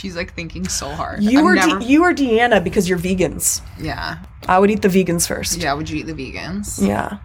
She's 0.00 0.16
like 0.16 0.32
thinking 0.34 0.66
so 0.66 0.88
hard. 0.88 1.22
you 1.22 1.40
I've 1.40 1.44
or 1.44 1.54
never- 1.54 1.78
De- 1.80 1.84
you 1.84 2.02
or 2.04 2.14
Deanna 2.14 2.64
because 2.64 2.88
you're 2.88 2.98
vegans. 2.98 3.60
yeah, 3.78 4.18
I 4.48 4.58
would 4.58 4.70
eat 4.70 4.80
the 4.82 4.88
vegans 4.88 5.28
first. 5.28 5.58
yeah. 5.58 5.74
Would 5.74 5.90
you 5.90 5.98
eat 5.98 6.06
the 6.06 6.14
vegans? 6.14 6.80
Yeah. 6.86 7.18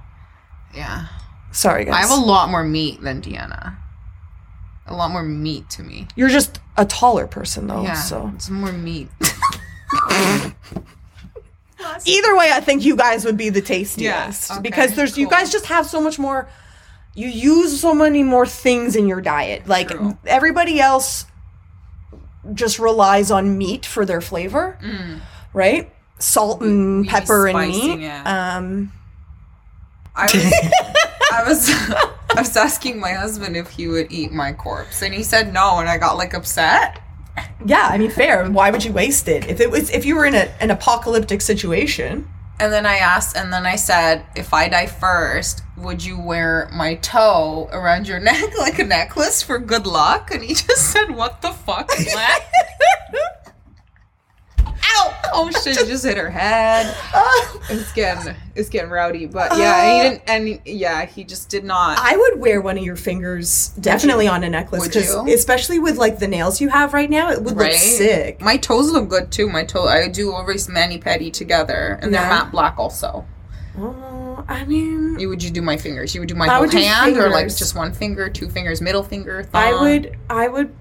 Yeah. 0.74 1.06
Sorry, 1.54 1.86
guys. 1.86 1.94
I 1.94 2.02
have 2.02 2.12
a 2.12 2.16
lot 2.22 2.50
more 2.50 2.64
meat 2.66 3.00
than 3.02 3.22
Deanna. 3.22 3.78
A 4.88 4.94
lot 4.94 5.10
more 5.10 5.24
meat 5.24 5.70
to 5.72 5.84
me. 5.84 6.08
You're 6.18 6.28
just 6.30 6.60
a 6.76 6.86
taller 6.86 7.28
person, 7.28 7.68
though. 7.68 7.84
Yeah, 7.84 7.94
So 7.94 8.30
it's 8.36 8.50
more 8.50 8.74
meat. 8.74 9.08
either 12.06 12.36
way, 12.36 12.52
I 12.54 12.60
think 12.62 12.84
you 12.84 12.96
guys 12.96 13.26
would 13.26 13.38
be 13.38 13.50
the 13.50 13.62
tastiest 13.62 14.52
okay, 14.52 14.62
because 14.62 14.96
there's 14.96 15.18
you 15.18 15.30
guys 15.30 15.52
just 15.52 15.68
have 15.68 15.86
so 15.86 16.02
much 16.02 16.20
more. 16.20 16.50
You 17.14 17.28
use 17.30 17.80
so 17.80 17.94
many 17.94 18.24
more 18.24 18.46
things 18.46 18.96
in 18.96 19.08
your 19.08 19.22
diet. 19.22 19.66
Like 19.68 19.90
True. 19.90 20.18
everybody 20.28 20.80
else, 20.82 21.26
just 22.54 22.80
relies 22.80 23.32
on 23.32 23.58
meat 23.58 23.86
for 23.86 24.06
their 24.06 24.22
flavor, 24.22 24.78
right? 25.54 25.92
Salt 26.20 26.62
and 26.62 27.08
pepper 27.08 27.48
and 27.48 27.70
meat. 27.70 28.00
yeah. 28.00 28.58
Um, 28.58 28.92
I 30.16 30.24
was, 30.24 30.44
I 31.32 31.44
was, 31.48 31.70
I 32.36 32.40
was 32.40 32.56
asking 32.56 33.00
my 33.00 33.12
husband 33.12 33.58
if 33.58 33.70
he 33.72 33.88
would 33.88 34.12
eat 34.12 34.32
my 34.32 34.54
corpse, 34.54 35.02
and 35.02 35.14
he 35.14 35.24
said 35.24 35.54
no, 35.54 35.80
and 35.80 35.90
I 35.90 35.98
got 35.98 36.16
like 36.18 36.34
upset. 36.34 37.02
yeah, 37.66 37.90
I 37.92 37.98
mean, 37.98 38.12
fair. 38.12 38.50
Why 38.50 38.72
would 38.72 38.86
you 38.86 38.94
waste 38.94 39.28
it 39.28 39.50
if 39.50 39.60
it 39.60 39.70
was 39.70 39.90
if 39.90 40.06
you 40.06 40.16
were 40.16 40.26
in 40.26 40.36
a, 40.36 40.54
an 40.62 40.72
apocalyptic 40.72 41.42
situation? 41.42 42.28
And 42.60 42.72
then 42.72 42.86
I 42.86 42.96
asked, 42.98 43.36
and 43.36 43.52
then 43.52 43.66
I 43.66 43.76
said, 43.76 44.26
if 44.36 44.54
I 44.54 44.70
die 44.70 44.86
first, 44.86 45.62
would 45.78 46.04
you 46.04 46.20
wear 46.20 46.70
my 46.74 46.96
toe 46.96 47.70
around 47.72 48.08
your 48.08 48.20
neck 48.22 48.58
like 48.58 48.80
a 48.80 48.86
necklace 48.86 49.42
for 49.42 49.60
good 49.60 49.86
luck? 49.86 50.32
And 50.32 50.44
he 50.44 50.54
just 50.54 50.92
said, 50.92 51.12
what 51.16 51.42
the 51.42 51.52
fuck? 51.52 51.92
Ow! 54.86 55.22
Oh 55.34 55.52
shit! 55.64 55.78
She 55.78 55.86
just 55.86 56.04
hit 56.06 56.18
her 56.18 56.30
head. 56.30 56.96
It's 57.68 57.92
getting 57.94 58.36
it's 58.54 58.70
getting 58.70 58.92
rowdy, 58.92 59.26
but 59.26 59.58
yeah, 59.58 59.84
he 59.84 60.00
oh. 60.00 60.04
didn't, 60.04 60.22
and 60.28 60.60
yeah, 60.66 61.06
he 61.06 61.24
just 61.24 61.50
did 61.50 61.64
not. 61.64 61.98
I 62.00 62.16
would 62.16 62.40
wear 62.40 62.62
one 62.62 62.78
of 62.78 62.84
your 62.84 62.96
fingers 62.96 63.70
definitely 63.80 64.28
on 64.28 64.44
a 64.44 64.50
necklace 64.52 64.82
Would 64.82 64.92
because 64.94 65.12
you? 65.12 65.34
especially 65.34 65.80
with 65.80 65.98
like 65.98 66.20
the 66.20 66.28
nails 66.28 66.62
you 66.62 66.70
have 66.70 66.94
right 66.94 67.10
now, 67.10 67.32
it 67.32 67.42
would 67.42 67.58
Right? 67.58 67.72
look 67.72 67.80
sick. 67.82 68.40
My 68.40 68.58
toes 68.58 68.92
look 68.92 69.10
good 69.10 69.32
too. 69.32 69.50
My 69.50 69.64
toe, 69.64 69.86
I 69.88 70.08
do 70.10 70.32
always 70.32 70.70
mani 70.70 71.00
pedi 71.00 71.34
together, 71.34 71.98
and 72.04 72.14
they're 72.14 72.22
Yeah. 72.22 72.30
matte 72.30 72.52
black 72.52 72.76
also. 72.78 73.26
Oh, 73.80 74.46
I 74.48 74.64
mean, 74.66 75.18
You 75.20 75.28
would 75.30 75.44
you 75.44 75.50
do 75.50 75.64
my 75.64 75.76
fingers? 75.76 76.14
You 76.14 76.22
would 76.22 76.30
do 76.30 76.36
my 76.36 76.46
I 76.48 76.58
whole 76.58 76.70
hand, 76.70 77.18
or 77.18 77.30
like 77.30 77.48
just 77.48 77.76
one 77.76 77.94
finger, 77.94 78.30
two 78.30 78.48
fingers, 78.48 78.80
middle 78.80 79.02
finger. 79.04 79.42
Thumb? 79.44 79.50
I 79.62 79.82
would, 79.82 80.16
I 80.30 80.48
would, 80.50 80.74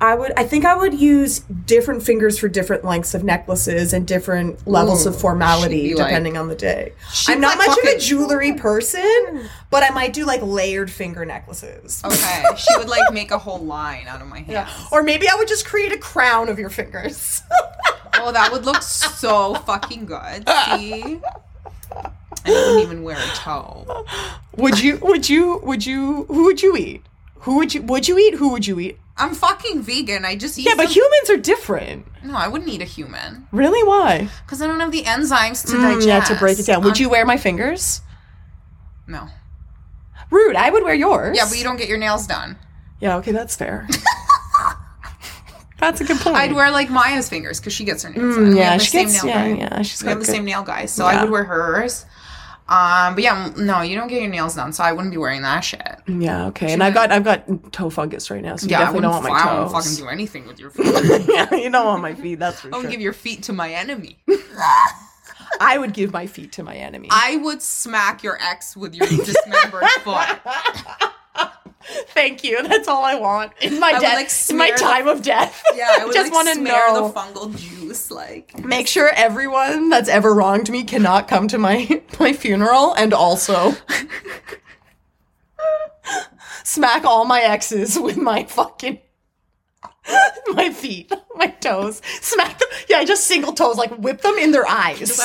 I 0.00 0.14
would, 0.14 0.32
I 0.36 0.44
think 0.44 0.64
I 0.64 0.74
would 0.74 0.94
use 0.94 1.40
different 1.40 2.02
fingers 2.02 2.38
for 2.38 2.48
different 2.48 2.84
lengths 2.84 3.14
of 3.14 3.24
necklaces 3.24 3.92
and 3.92 4.06
different 4.06 4.66
levels 4.66 5.06
Ooh, 5.06 5.10
of 5.10 5.20
formality 5.20 5.88
she'd 5.88 5.94
like- 5.96 6.08
depending 6.08 6.36
on 6.36 6.48
the 6.48 6.54
day. 6.54 6.92
I'm 7.28 7.40
not 7.40 7.58
like 7.58 7.68
much 7.68 7.78
of 7.78 7.84
a 7.84 7.98
jewelry 7.98 8.52
person, 8.58 9.48
but 9.70 9.82
I 9.82 9.90
might 9.90 10.12
do 10.12 10.24
like 10.24 10.40
layered 10.42 10.90
finger 10.90 11.24
necklaces. 11.24 12.02
Okay, 12.04 12.44
she 12.56 12.76
would 12.78 12.88
like 12.88 13.12
make 13.12 13.30
a 13.30 13.38
whole 13.38 13.58
line 13.58 14.06
out 14.06 14.20
of 14.22 14.28
my 14.28 14.38
hands. 14.38 14.50
Yeah. 14.50 14.68
Or 14.92 15.02
maybe 15.02 15.28
I 15.28 15.34
would 15.34 15.48
just 15.48 15.66
create 15.66 15.92
a 15.92 15.98
crown 15.98 16.48
of 16.48 16.58
your 16.58 16.70
fingers. 16.70 17.42
Oh, 18.18 18.32
that 18.32 18.50
would 18.50 18.64
look 18.64 18.80
so 18.82 19.54
fucking 19.54 20.06
good. 20.06 20.48
See? 20.48 21.20
I 21.92 22.10
wouldn't 22.46 22.82
even 22.82 23.02
wear 23.02 23.18
a 23.18 23.36
toe. 23.36 24.06
Would 24.56 24.80
you? 24.80 24.96
Would 25.02 25.28
you? 25.28 25.58
Would 25.62 25.84
you? 25.84 26.24
Who 26.24 26.44
would 26.44 26.62
you 26.62 26.76
eat? 26.76 27.02
Who 27.40 27.56
would 27.56 27.74
you? 27.74 27.82
Would 27.82 28.08
you 28.08 28.18
eat? 28.18 28.34
Who 28.36 28.48
would 28.52 28.66
you 28.66 28.80
eat? 28.80 28.98
I'm 29.18 29.34
fucking 29.34 29.82
vegan. 29.82 30.24
I 30.24 30.36
just 30.36 30.58
eat. 30.58 30.66
Yeah, 30.66 30.74
but 30.76 30.84
some- 30.88 30.92
humans 30.94 31.30
are 31.30 31.36
different. 31.38 32.06
no, 32.22 32.34
I 32.36 32.48
wouldn't 32.48 32.68
eat 32.70 32.82
a 32.82 32.84
human 32.84 33.46
Really? 33.52 33.82
Why? 33.86 34.28
because 34.44 34.60
I 34.60 34.66
don't 34.66 34.80
have 34.80 34.92
the 34.92 35.04
enzymes 35.04 35.64
to 35.70 35.76
Mm, 35.76 35.82
digest. 35.82 36.06
yeah, 36.06 36.20
to 36.24 36.34
break 36.34 36.58
it 36.58 36.66
down. 36.66 36.82
Would 36.82 36.96
Um, 36.96 37.00
you 37.02 37.08
wear 37.08 37.24
my 37.24 37.36
fingers? 37.36 38.00
No. 39.06 39.28
Rude. 40.30 40.56
I 40.56 40.70
would 40.70 40.82
wear 40.82 40.94
yours. 40.94 41.36
Yeah, 41.36 41.46
but 41.48 41.56
you 41.56 41.64
don't 41.64 41.76
get 41.76 41.88
your 41.88 41.98
nails 41.98 42.26
done. 42.26 42.58
Yeah. 43.00 43.16
Okay, 43.16 43.30
that's 43.32 43.54
fair. 43.56 43.86
that's 45.78 46.00
a 46.00 46.04
good 46.04 46.18
point. 46.18 46.36
I'd 46.36 46.52
wear 46.52 46.70
like 46.70 46.90
Maya's 46.90 47.28
fingers 47.28 47.60
because 47.60 47.72
she 47.72 47.84
gets 47.84 48.02
her 48.02 48.10
nails 48.10 48.34
done. 48.36 48.46
Mm, 48.46 48.48
We 48.54 48.56
yeah, 48.58 48.70
have 48.72 48.80
the 48.80 48.84
she 48.84 48.90
same 48.90 49.08
gets. 49.08 49.22
nail 49.24 49.32
Yeah, 49.34 49.48
guy. 49.48 49.54
yeah. 49.76 49.82
She's 49.82 50.02
We 50.02 50.04
got 50.06 50.10
have 50.10 50.18
the 50.20 50.24
good- 50.26 50.32
same 50.32 50.44
nail 50.44 50.62
guy, 50.62 50.86
so 50.86 51.08
Yeah. 51.08 51.20
I 51.20 51.22
would 51.22 51.30
wear 51.30 51.44
hers. 51.44 52.04
Um, 52.68 53.14
but 53.14 53.22
yeah, 53.22 53.52
no, 53.56 53.82
you 53.82 53.94
don't 53.96 54.08
get 54.08 54.20
your 54.22 54.30
nails 54.30 54.56
done, 54.56 54.72
so 54.72 54.82
I 54.82 54.90
wouldn't 54.92 55.12
be 55.12 55.18
wearing 55.18 55.42
that 55.42 55.60
shit. 55.60 55.98
Yeah. 56.08 56.46
Okay. 56.46 56.72
And 56.72 56.82
I've 56.82 56.94
got 56.94 57.12
I've 57.12 57.22
got 57.22 57.72
toe 57.72 57.90
fungus 57.90 58.28
right 58.30 58.42
now, 58.42 58.56
so 58.56 58.66
you 58.66 58.72
Yeah, 58.72 58.78
I 58.78 58.84
definitely 58.86 59.08
wouldn't, 59.08 59.24
don't 59.24 59.32
want 59.32 59.44
my 59.44 59.52
I 59.52 59.56
toes. 59.56 59.72
won't 59.72 59.84
fucking 59.84 59.96
do 60.04 60.08
anything 60.08 60.46
with 60.48 60.58
your 60.58 60.70
feet. 60.72 60.86
yeah, 61.28 61.54
you 61.54 61.70
don't 61.70 61.86
want 61.86 62.02
my 62.02 62.14
feet. 62.14 62.40
That's 62.40 62.60
for 62.60 62.68
I 62.74 62.78
would 62.78 62.82
sure. 62.82 62.90
give 62.90 63.00
your 63.00 63.12
feet 63.12 63.44
to 63.44 63.52
my 63.52 63.70
enemy. 63.72 64.18
I 65.60 65.78
would 65.78 65.92
give 65.94 66.12
my 66.12 66.26
feet 66.26 66.52
to 66.52 66.62
my 66.64 66.74
enemy. 66.76 67.08
I 67.10 67.36
would 67.36 67.62
smack 67.62 68.22
your 68.22 68.36
ex 68.42 68.76
with 68.76 68.94
your 68.94 69.06
dismembered 69.06 69.84
foot. 70.02 70.28
Thank 72.08 72.42
you. 72.44 72.62
That's 72.62 72.88
all 72.88 73.04
I 73.04 73.14
want 73.14 73.52
in 73.60 73.78
my 73.78 73.92
death. 73.92 74.02
like, 74.02 74.18
in 74.18 74.22
my 74.22 74.26
smear 74.68 74.72
the- 74.76 74.82
time 74.82 75.08
of 75.08 75.22
death. 75.22 75.62
Yeah, 75.74 75.94
I 76.00 76.04
would 76.04 76.14
just 76.14 76.32
like, 76.32 76.34
want 76.34 76.48
to 76.48 76.54
smear 76.54 76.72
know. 76.88 77.08
the 77.08 77.14
fungal 77.20 77.56
juice. 77.56 78.10
Like, 78.10 78.64
Make 78.64 78.88
sure 78.88 79.10
everyone 79.14 79.88
that's 79.88 80.08
ever 80.08 80.34
wronged 80.34 80.70
me 80.70 80.82
cannot 80.84 81.28
come 81.28 81.48
to 81.48 81.58
my 81.58 82.02
my 82.20 82.32
funeral, 82.32 82.92
and 82.94 83.12
also 83.14 83.74
smack 86.64 87.04
all 87.04 87.24
my 87.24 87.40
exes 87.40 87.98
with 87.98 88.16
my 88.16 88.44
fucking 88.44 88.98
my 90.48 90.70
feet, 90.70 91.12
my 91.34 91.46
toes. 91.46 92.00
Smack 92.20 92.58
them. 92.58 92.68
Yeah, 92.88 92.98
I 92.98 93.04
just 93.04 93.26
single 93.26 93.52
toes, 93.52 93.76
like 93.76 93.90
whip 93.96 94.22
them 94.22 94.36
in 94.38 94.52
their 94.52 94.68
eyes. 94.68 95.12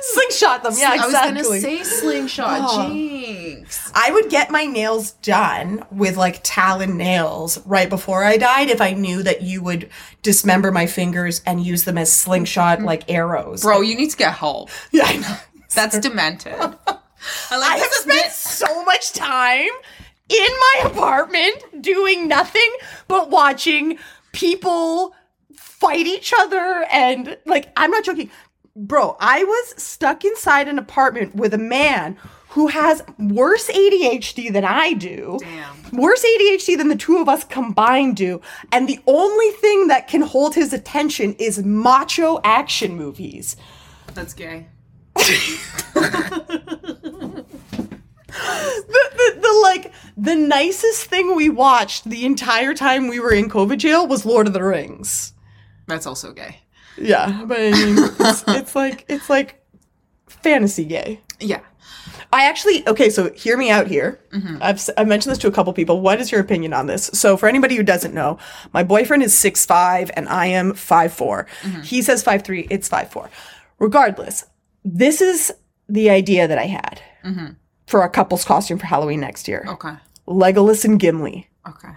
Slingshot 0.00 0.62
them. 0.62 0.74
Yeah, 0.76 0.96
I 0.98 1.06
was 1.06 1.12
gonna 1.12 1.44
say 1.44 1.82
slingshot. 1.82 2.60
Oh. 2.62 2.92
Jinx. 2.92 3.90
I 3.94 4.10
would 4.10 4.30
get 4.30 4.50
my 4.50 4.64
nails 4.64 5.12
done 5.12 5.84
with 5.90 6.16
like 6.16 6.40
talon 6.42 6.96
nails 6.96 7.64
right 7.66 7.88
before 7.88 8.24
I 8.24 8.36
died 8.36 8.70
if 8.70 8.80
I 8.80 8.92
knew 8.92 9.22
that 9.22 9.42
you 9.42 9.62
would 9.62 9.90
dismember 10.22 10.70
my 10.70 10.86
fingers 10.86 11.42
and 11.46 11.64
use 11.64 11.84
them 11.84 11.98
as 11.98 12.12
slingshot 12.12 12.82
like 12.82 13.10
arrows. 13.10 13.62
Bro, 13.62 13.82
you 13.82 13.96
need 13.96 14.10
to 14.10 14.16
get 14.16 14.34
help. 14.34 14.70
Yeah, 14.92 15.04
I 15.06 15.16
know. 15.16 15.36
That's 15.74 15.98
demented. 15.98 16.54
I 17.50 17.58
like 17.58 17.70
I 17.70 17.76
have 17.78 17.92
spent 17.92 18.32
so 18.32 18.84
much 18.84 19.12
time 19.12 19.68
in 20.28 20.48
my 20.60 20.90
apartment 20.90 21.82
doing 21.82 22.28
nothing 22.28 22.70
but 23.06 23.30
watching 23.30 23.98
people 24.32 25.14
fight 25.54 26.06
each 26.06 26.32
other 26.36 26.86
and 26.90 27.38
like 27.46 27.72
I'm 27.76 27.90
not 27.90 28.04
joking. 28.04 28.30
Bro, 28.76 29.16
I 29.18 29.42
was 29.42 29.82
stuck 29.82 30.24
inside 30.24 30.68
an 30.68 30.78
apartment 30.78 31.34
with 31.34 31.52
a 31.52 31.58
man 31.58 32.16
who 32.50 32.68
has 32.68 33.02
worse 33.18 33.68
ADHD 33.68 34.52
than 34.52 34.64
I 34.64 34.92
do. 34.92 35.38
Damn. 35.40 36.00
Worse 36.00 36.24
ADHD 36.24 36.76
than 36.78 36.88
the 36.88 36.96
two 36.96 37.18
of 37.18 37.28
us 37.28 37.44
combined 37.44 38.16
do. 38.16 38.40
And 38.72 38.88
the 38.88 39.00
only 39.06 39.50
thing 39.52 39.88
that 39.88 40.08
can 40.08 40.22
hold 40.22 40.54
his 40.54 40.72
attention 40.72 41.34
is 41.34 41.62
macho 41.62 42.40
action 42.44 42.96
movies. 42.96 43.56
That's 44.14 44.32
gay. 44.34 44.68
the, 48.38 49.10
the, 49.12 49.40
the 49.40 49.60
like 49.62 49.92
the 50.16 50.34
nicest 50.34 51.04
thing 51.04 51.34
we 51.34 51.48
watched 51.48 52.04
the 52.04 52.24
entire 52.24 52.74
time 52.74 53.08
we 53.08 53.20
were 53.20 53.32
in 53.32 53.48
COVID 53.48 53.78
jail 53.78 54.06
was 54.06 54.26
Lord 54.26 54.46
of 54.46 54.52
the 54.52 54.62
Rings. 54.62 55.32
That's 55.86 56.06
also 56.06 56.32
gay. 56.32 56.60
Yeah, 56.96 57.44
but 57.46 57.58
I 57.58 57.70
mean, 57.70 57.96
it's, 57.98 58.44
it's 58.48 58.74
like 58.74 59.04
it's 59.08 59.30
like 59.30 59.62
fantasy 60.26 60.84
gay. 60.84 61.20
Yeah. 61.40 61.60
I 62.30 62.46
actually 62.46 62.86
okay. 62.86 63.08
So 63.08 63.32
hear 63.32 63.56
me 63.56 63.70
out 63.70 63.86
here. 63.86 64.20
Mm-hmm. 64.32 64.58
I've 64.60 64.76
s- 64.76 64.90
I've 64.98 65.08
mentioned 65.08 65.30
this 65.30 65.38
to 65.38 65.48
a 65.48 65.52
couple 65.52 65.72
people. 65.72 66.00
What 66.02 66.20
is 66.20 66.30
your 66.30 66.42
opinion 66.42 66.74
on 66.74 66.86
this? 66.86 67.10
So 67.14 67.38
for 67.38 67.48
anybody 67.48 67.74
who 67.74 67.82
doesn't 67.82 68.12
know, 68.12 68.38
my 68.74 68.82
boyfriend 68.82 69.22
is 69.22 69.32
six 69.32 69.64
five 69.64 70.10
and 70.14 70.28
I 70.28 70.46
am 70.46 70.74
five 70.74 71.12
four. 71.12 71.46
Mm-hmm. 71.62 71.82
He 71.82 72.02
says 72.02 72.22
five 72.22 72.42
three. 72.42 72.66
It's 72.70 72.88
five 72.88 73.10
four. 73.10 73.30
Regardless, 73.78 74.44
this 74.84 75.22
is 75.22 75.52
the 75.88 76.10
idea 76.10 76.46
that 76.46 76.58
I 76.58 76.66
had 76.66 77.00
mm-hmm. 77.24 77.52
For 77.88 78.02
a 78.02 78.08
couple's 78.08 78.44
costume 78.44 78.78
for 78.78 78.86
Halloween 78.86 79.20
next 79.20 79.48
year. 79.48 79.64
Okay. 79.68 79.94
Legolas 80.26 80.84
and 80.84 81.00
Gimli. 81.00 81.48
Okay. 81.66 81.88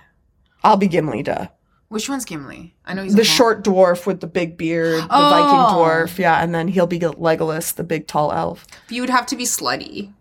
I'll 0.64 0.78
be 0.78 0.88
Gimli, 0.88 1.22
duh. 1.24 1.48
Which 1.90 2.08
one's 2.08 2.24
Gimli? 2.24 2.74
I 2.86 2.94
know 2.94 3.04
he's 3.04 3.16
The 3.16 3.26
short 3.26 3.66
dwarf 3.66 4.06
with 4.06 4.22
the 4.22 4.28
big 4.28 4.58
beard, 4.58 5.04
the 5.04 5.08
Oh. 5.12 5.30
Viking 5.30 5.76
dwarf, 5.78 6.18
yeah, 6.18 6.42
and 6.42 6.56
then 6.56 6.70
he'll 6.70 6.88
be 6.88 7.00
Legolas, 7.00 7.76
the 7.76 7.84
big 7.84 8.08
tall 8.08 8.32
elf. 8.32 8.66
You 8.90 9.02
would 9.02 9.10
have 9.10 9.26
to 9.28 9.36
be 9.36 9.44
slutty. 9.44 10.14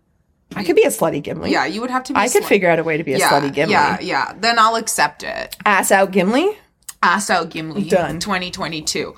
I 0.53 0.65
could 0.65 0.75
be 0.75 0.83
a 0.83 0.89
slutty 0.89 1.23
Gimli. 1.23 1.49
Yeah, 1.51 1.65
you 1.65 1.79
would 1.79 1.89
have 1.89 2.03
to 2.03 2.13
be. 2.13 2.19
I 2.19 2.27
could 2.27 2.43
figure 2.43 2.69
out 2.69 2.79
a 2.79 2.83
way 2.83 2.97
to 2.97 3.03
be 3.05 3.13
a 3.13 3.19
yeah, 3.19 3.29
slutty 3.29 3.53
Gimli. 3.53 3.71
Yeah, 3.71 3.99
yeah. 4.01 4.33
Then 4.37 4.59
I'll 4.59 4.75
accept 4.75 5.23
it. 5.23 5.55
Ass 5.65 5.91
out 5.91 6.11
Gimli. 6.11 6.57
Ass 7.03 7.29
out 7.29 7.49
Gimli. 7.49 7.85
Done. 7.85 8.19
2022. 8.19 9.15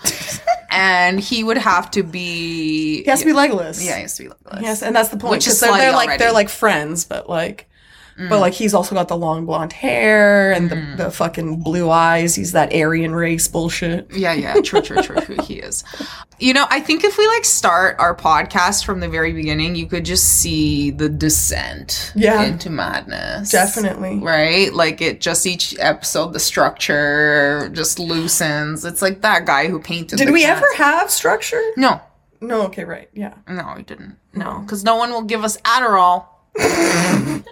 and 0.72 1.20
he 1.20 1.44
would 1.44 1.58
have 1.58 1.92
to 1.92 2.04
be. 2.04 3.04
He 3.04 3.10
has 3.10 3.20
to 3.20 3.26
be 3.26 3.34
Legolas. 3.34 3.84
Yeah, 3.86 3.98
he 3.98 4.02
has 4.04 4.16
to 4.18 4.24
be 4.24 4.30
Legolas. 4.30 4.62
Yes, 4.62 4.82
and 4.82 4.96
that's 4.96 5.10
the 5.10 5.18
point. 5.18 5.32
Which 5.32 5.48
is 5.48 5.60
they're, 5.60 5.72
they're 5.74 5.92
like 5.92 6.08
already. 6.08 6.24
they're 6.24 6.34
like 6.34 6.50
friends, 6.50 7.06
but 7.06 7.30
like, 7.30 7.70
but 8.18 8.40
like 8.40 8.54
he's 8.54 8.74
also 8.74 8.96
got 8.96 9.08
the 9.08 9.18
long 9.18 9.46
blonde 9.46 9.74
hair 9.74 10.52
and 10.52 10.70
the, 10.70 10.76
mm. 10.76 10.98
the 10.98 11.12
fucking 11.12 11.62
blue 11.62 11.90
eyes. 11.90 12.36
He's 12.36 12.52
that 12.52 12.74
Aryan 12.74 13.14
race 13.16 13.48
bullshit. 13.48 14.12
Yeah, 14.14 14.34
yeah, 14.34 14.62
true, 14.62 14.82
true, 14.82 15.02
true, 15.02 15.16
Who 15.18 15.42
He 15.44 15.56
is. 15.56 15.84
You 16.40 16.54
know, 16.54 16.66
I 16.70 16.80
think 16.80 17.04
if 17.04 17.18
we 17.18 17.26
like 17.28 17.46
start 17.46 17.96
our 18.00 18.16
podcast 18.16 18.86
from 18.86 19.00
the 19.00 19.10
very 19.10 19.34
beginning, 19.34 19.76
you 19.76 19.88
could 19.88 20.06
just 20.06 20.26
see 20.42 20.92
the 20.92 21.10
descent 21.10 22.12
Yeah. 22.16 22.44
into 22.44 22.70
madness. 22.70 23.52
Definitely. 23.52 24.20
Right? 24.20 24.74
Like 24.74 25.02
it 25.02 25.22
just 25.22 25.46
each 25.46 25.76
episode, 25.80 26.34
the 26.34 26.40
structure 26.40 27.70
just 27.74 28.00
loosens. 28.00 28.86
It's 28.86 29.02
like 29.02 29.22
that 29.22 29.46
guy 29.46 29.68
who 29.68 29.80
painted. 29.80 30.18
Did 30.20 30.32
we 30.32 30.44
cats. 30.44 30.58
ever 30.62 30.84
have 30.84 31.10
structure? 31.12 31.62
No, 31.78 32.02
No. 32.42 32.64
Okay. 32.64 32.84
Right. 32.84 33.10
Yeah. 33.14 33.36
no, 33.48 33.74
we 33.76 33.84
didn't. 33.84 34.18
No, 34.34 34.60
because 34.60 34.84
no 34.84 34.96
one 34.96 35.12
will 35.12 35.24
give 35.24 35.44
us 35.44 35.58
Adderall. 35.62 36.26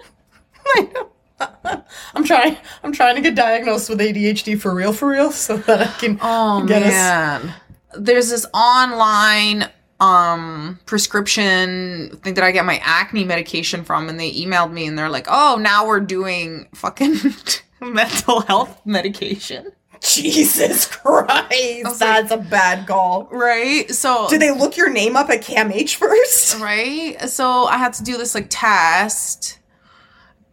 I'm 2.14 2.24
trying. 2.24 2.56
I'm 2.82 2.92
trying 2.92 3.16
to 3.16 3.20
get 3.22 3.34
diagnosed 3.34 3.88
with 3.88 3.98
ADHD 4.00 4.60
for 4.60 4.74
real, 4.74 4.92
for 4.92 5.08
real, 5.08 5.30
so 5.32 5.56
that 5.58 5.80
I 5.82 5.86
can 5.98 6.18
Oh 6.22 6.64
get 6.66 6.82
us. 6.82 6.88
man. 6.90 7.54
There's 7.98 8.30
this 8.30 8.46
online 8.54 9.68
um 10.00 10.80
prescription 10.86 12.10
thing 12.22 12.34
that 12.34 12.42
I 12.44 12.50
get 12.50 12.64
my 12.64 12.80
acne 12.84 13.22
medication 13.24 13.84
from 13.84 14.08
and 14.08 14.18
they 14.18 14.32
emailed 14.32 14.72
me 14.72 14.86
and 14.86 14.98
they're 14.98 15.08
like, 15.10 15.26
"Oh, 15.28 15.58
now 15.60 15.86
we're 15.86 16.00
doing 16.00 16.68
fucking 16.74 17.16
mental 17.80 18.40
health 18.42 18.80
medication." 18.84 19.72
Jesus 20.00 20.86
Christ, 20.88 22.00
that's 22.00 22.32
a 22.32 22.36
bad 22.36 22.88
call. 22.88 23.28
right? 23.30 23.88
So 23.88 24.26
Did 24.28 24.40
they 24.42 24.50
look 24.50 24.76
your 24.76 24.90
name 24.90 25.14
up 25.14 25.30
at 25.30 25.42
CAMH 25.42 25.94
first? 25.94 26.58
right? 26.58 27.16
So 27.28 27.66
I 27.66 27.78
had 27.78 27.92
to 27.94 28.02
do 28.02 28.16
this 28.16 28.34
like 28.34 28.46
test 28.50 29.60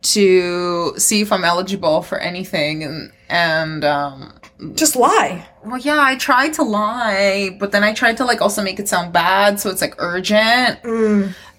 to 0.02 0.94
see 0.98 1.22
if 1.22 1.32
I'm 1.32 1.44
eligible 1.44 2.02
for 2.02 2.18
anything 2.20 2.84
and 2.84 3.12
and 3.30 3.84
um 3.84 4.34
Just 4.76 4.96
lie. 4.96 5.46
well 5.64 5.78
yeah, 5.78 6.00
I 6.00 6.16
tried 6.16 6.54
to 6.54 6.64
lie, 6.64 7.58
but 7.60 7.72
then 7.72 7.84
I 7.84 7.94
tried 7.94 8.18
to 8.18 8.26
like 8.26 8.42
also 8.42 8.64
make 8.64 8.80
it 8.80 8.88
sound 8.88 9.12
bad, 9.14 9.60
so 9.60 9.70
it's 9.70 9.82
like 9.82 9.96
urgent. 9.98 10.80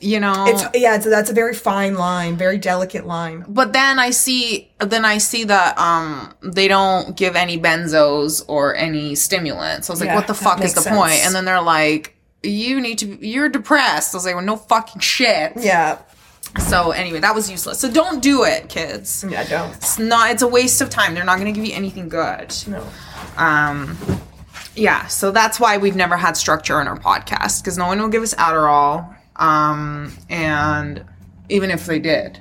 You 0.02 0.18
know. 0.18 0.32
Mm. 0.32 0.48
It's 0.48 0.62
yeah, 0.74 0.96
it's, 0.96 1.04
that's 1.04 1.28
a 1.30 1.34
very 1.34 1.52
fine 1.54 1.94
line, 1.94 2.36
very 2.36 2.56
delicate 2.56 3.06
line. 3.06 3.44
but 3.46 3.74
then 3.74 3.98
I 3.98 4.10
see 4.10 4.70
then 4.78 5.04
I 5.04 5.18
see 5.18 5.44
that 5.44 5.76
um 5.78 6.32
they 6.42 6.66
don't 6.68 7.16
give 7.16 7.36
any 7.36 7.58
benzos 7.58 8.42
or 8.48 8.74
any 8.74 9.14
stimulants. 9.14 9.86
So 9.86 9.92
I 9.92 9.94
was 9.94 10.00
like, 10.00 10.08
Yeah, 10.08 10.16
what 10.16 10.26
the 10.26 10.34
fuck 10.34 10.62
is 10.62 10.72
the 10.72 10.80
makes 10.80 10.96
point? 10.96 11.26
And 11.26 11.34
then 11.34 11.44
they're 11.44 11.60
like, 11.60 12.16
you 12.42 12.80
need 12.80 12.96
to 12.98 13.06
you're 13.26 13.50
depressed. 13.50 14.14
I 14.14 14.16
was 14.16 14.24
like, 14.24 14.34
well, 14.34 14.44
no 14.44 14.56
fucking 14.56 15.00
shit. 15.02 15.52
Yeah, 15.58 15.98
So 16.58 16.90
anyway, 16.90 17.20
that 17.20 17.34
was 17.34 17.50
useless. 17.50 17.78
So 17.78 17.90
don't 17.90 18.22
do 18.22 18.44
it, 18.44 18.68
kids. 18.68 19.24
yeah, 19.28 19.44
don't. 19.44 19.74
It's 19.76 19.98
not 19.98 20.30
it's 20.30 20.42
a 20.42 20.48
waste 20.48 20.80
of 20.80 20.90
time. 20.90 21.14
They're 21.14 21.24
not 21.24 21.38
gonna 21.38 21.52
give 21.52 21.64
you 21.64 21.74
anything 21.74 22.08
good. 22.08 22.54
No. 22.66 22.86
Um 23.36 23.96
yeah, 24.74 25.06
so 25.06 25.30
that's 25.30 25.58
why 25.60 25.78
we've 25.78 25.96
never 25.96 26.16
had 26.16 26.36
structure 26.36 26.80
in 26.80 26.88
our 26.88 26.98
podcast, 26.98 27.62
because 27.62 27.76
no 27.76 27.86
one 27.86 28.00
will 28.00 28.08
give 28.08 28.22
us 28.22 28.34
Adderall. 28.34 29.14
Um 29.36 30.12
and 30.28 31.04
even 31.48 31.70
if 31.70 31.86
they 31.86 31.98
did, 31.98 32.38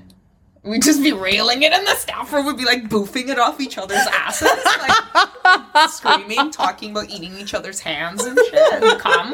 we'd 0.63 0.81
just 0.83 1.01
be 1.01 1.13
railing 1.13 1.63
it 1.63 1.71
and 1.71 1.85
the 1.87 1.95
staff 1.95 2.31
room 2.33 2.45
would 2.45 2.57
be 2.57 2.65
like 2.65 2.89
boofing 2.89 3.29
it 3.29 3.39
off 3.39 3.59
each 3.61 3.77
other's 3.77 4.05
asses, 4.11 4.49
like 4.79 5.89
screaming, 5.89 6.51
talking 6.51 6.91
about 6.91 7.09
eating 7.09 7.37
each 7.37 7.53
other's 7.53 7.79
hands 7.79 8.23
and 8.25 8.37
shit 8.49 8.83
and 8.83 8.99
cum. 8.99 9.33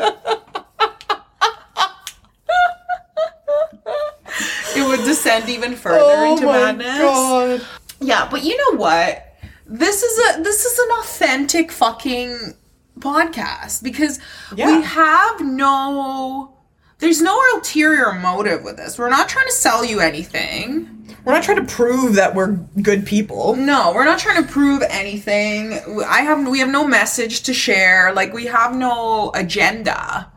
it 4.78 4.86
would 4.88 5.00
descend 5.26 5.50
even 5.50 5.76
further 5.76 6.00
oh 6.02 6.34
into 6.34 6.46
madness. 6.46 6.88
Oh 7.02 7.58
god. 7.58 7.68
Yeah, 8.00 8.28
but 8.30 8.44
you 8.44 8.56
know 8.58 8.78
what? 8.80 9.22
This 9.66 10.04
is 10.04 10.36
a 10.38 10.44
this 10.44 10.66
is 10.66 10.78
an 10.80 10.90
authentic 11.00 11.72
fucking 11.72 12.54
podcast 13.00 13.84
because 13.84 14.20
Yeah. 14.56 14.68
we 14.78 14.84
have 14.84 15.42
no 15.42 16.52
there's 17.00 17.22
no 17.22 17.38
ulterior 17.54 18.14
motive 18.14 18.64
with 18.64 18.78
this. 18.78 18.98
We're 18.98 19.10
not 19.10 19.28
trying 19.28 19.48
to 19.48 19.52
sell 19.52 19.84
you 19.84 20.00
anything. 20.00 20.92
We're 21.26 21.34
not 21.34 21.44
trying 21.44 21.66
to 21.66 21.72
prove 21.74 22.16
that 22.16 22.36
we're 22.36 22.52
good 22.82 23.06
people. 23.06 23.56
No, 23.56 23.92
we're 23.94 24.06
not 24.06 24.20
trying 24.20 24.42
to 24.44 24.50
prove 24.50 24.82
anything. 24.90 25.74
I 26.08 26.22
have 26.22 26.48
we 26.48 26.60
have 26.60 26.70
no 26.70 26.88
message 26.88 27.44
to 27.44 27.54
share. 27.54 28.14
Like 28.14 28.32
we 28.34 28.46
have 28.46 28.76
no 28.76 29.32
agenda 29.34 30.32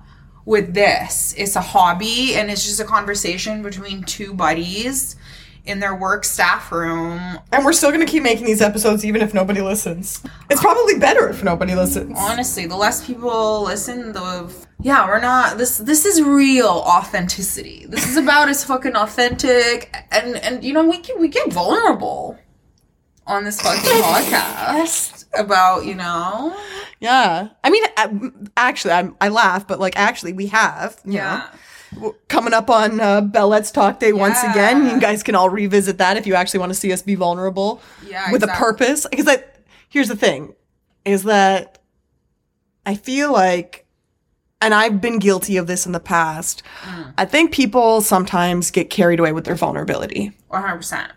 with 0.48 0.72
this. 0.72 1.34
It's 1.36 1.56
a 1.56 1.60
hobby 1.60 2.34
and 2.34 2.50
it's 2.50 2.64
just 2.64 2.80
a 2.80 2.84
conversation 2.84 3.62
between 3.62 4.02
two 4.02 4.32
buddies 4.32 5.14
in 5.66 5.78
their 5.78 5.94
work 5.94 6.24
staff 6.24 6.72
room 6.72 7.38
And 7.52 7.62
we're 7.62 7.74
still 7.74 7.90
gonna 7.90 8.06
keep 8.06 8.22
making 8.22 8.46
these 8.46 8.62
episodes 8.62 9.04
even 9.04 9.20
if 9.20 9.34
nobody 9.34 9.60
listens. 9.60 10.22
It's 10.48 10.62
probably 10.62 10.98
better 10.98 11.28
if 11.28 11.44
nobody 11.44 11.74
listens. 11.74 12.16
honestly 12.18 12.64
the 12.64 12.76
less 12.76 13.06
people 13.06 13.64
listen 13.64 14.12
the 14.12 14.50
yeah 14.80 15.06
we're 15.06 15.20
not 15.20 15.58
this 15.58 15.76
this 15.76 16.06
is 16.06 16.22
real 16.22 16.82
authenticity 16.96 17.84
this 17.86 18.08
is 18.08 18.16
about 18.16 18.48
as 18.48 18.64
fucking 18.64 18.96
authentic 18.96 19.94
and 20.10 20.36
and 20.36 20.64
you 20.64 20.72
know 20.72 20.88
we 20.88 20.98
can 20.98 21.20
we 21.20 21.28
get 21.28 21.52
vulnerable 21.52 22.38
on 23.26 23.44
this 23.44 23.60
fucking 23.60 23.82
podcast 24.02 25.17
about 25.38 25.84
you 25.86 25.94
know 25.94 26.56
Yeah. 27.00 27.48
I 27.62 27.70
mean, 27.70 27.84
actually, 28.56 28.92
I'm, 28.92 29.16
I 29.20 29.28
laugh, 29.28 29.66
but 29.68 29.78
like, 29.78 29.96
actually, 29.96 30.32
we 30.32 30.48
have. 30.48 31.00
you 31.04 31.12
yeah 31.14 31.46
know. 31.96 32.14
Coming 32.28 32.52
up 32.52 32.68
on 32.68 33.00
uh, 33.00 33.22
Bell 33.22 33.48
Let's 33.48 33.70
Talk 33.70 33.98
Day 33.98 34.12
once 34.12 34.42
again. 34.42 34.84
You 34.90 35.00
guys 35.00 35.22
can 35.22 35.34
all 35.34 35.48
revisit 35.48 35.96
that 35.98 36.18
if 36.18 36.26
you 36.26 36.34
actually 36.34 36.60
want 36.60 36.70
to 36.70 36.74
see 36.78 36.92
us 36.92 37.00
be 37.00 37.14
vulnerable 37.14 37.80
Yeah, 38.06 38.30
with 38.30 38.42
a 38.42 38.48
purpose. 38.48 39.06
Because 39.10 39.38
here's 39.88 40.08
the 40.08 40.16
thing 40.16 40.54
is 41.06 41.22
that 41.22 41.78
I 42.84 42.94
feel 42.94 43.32
like, 43.32 43.86
and 44.60 44.74
I've 44.74 45.00
been 45.00 45.18
guilty 45.18 45.56
of 45.56 45.66
this 45.66 45.86
in 45.86 45.92
the 45.92 46.00
past, 46.00 46.62
Mm. 46.82 47.14
I 47.16 47.24
think 47.24 47.52
people 47.52 48.02
sometimes 48.02 48.70
get 48.70 48.90
carried 48.90 49.18
away 49.20 49.32
with 49.32 49.44
their 49.46 49.54
vulnerability. 49.56 50.32
100% 50.50 51.08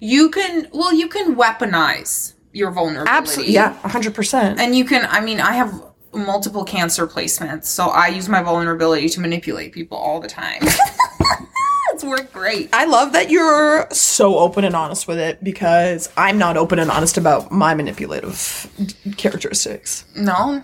you 0.00 0.28
can 0.28 0.68
well 0.72 0.92
you 0.92 1.08
can 1.08 1.34
weaponize 1.34 2.34
your 2.54 2.70
vulnerability 2.70 3.10
Absolutely. 3.10 3.54
Yeah, 3.54 3.76
100%. 3.82 4.58
and 4.58 4.74
you 4.74 4.84
can 4.84 5.06
i 5.10 5.20
mean 5.20 5.40
i 5.40 5.52
have 5.52 5.72
multiple 6.12 6.64
cancer 6.64 7.06
placements 7.06 7.64
so 7.66 7.86
i 7.88 8.06
use 8.08 8.28
my 8.28 8.42
vulnerability 8.42 9.08
to 9.08 9.20
manipulate 9.20 9.72
people 9.72 9.98
all 9.98 10.20
the 10.20 10.28
time 10.28 10.60
it's 11.92 12.04
worked 12.04 12.32
great 12.32 12.68
I 12.72 12.84
love 12.86 13.12
that 13.12 13.30
you're 13.30 13.88
so 13.90 14.38
open 14.38 14.64
and 14.64 14.74
honest 14.76 15.06
with 15.08 15.18
it 15.18 15.42
because 15.42 16.08
I'm 16.16 16.38
not 16.38 16.56
open 16.56 16.78
and 16.78 16.90
honest 16.90 17.16
about 17.16 17.50
my 17.52 17.74
manipulative 17.74 18.68
characteristics. 19.16 20.04
no 20.16 20.62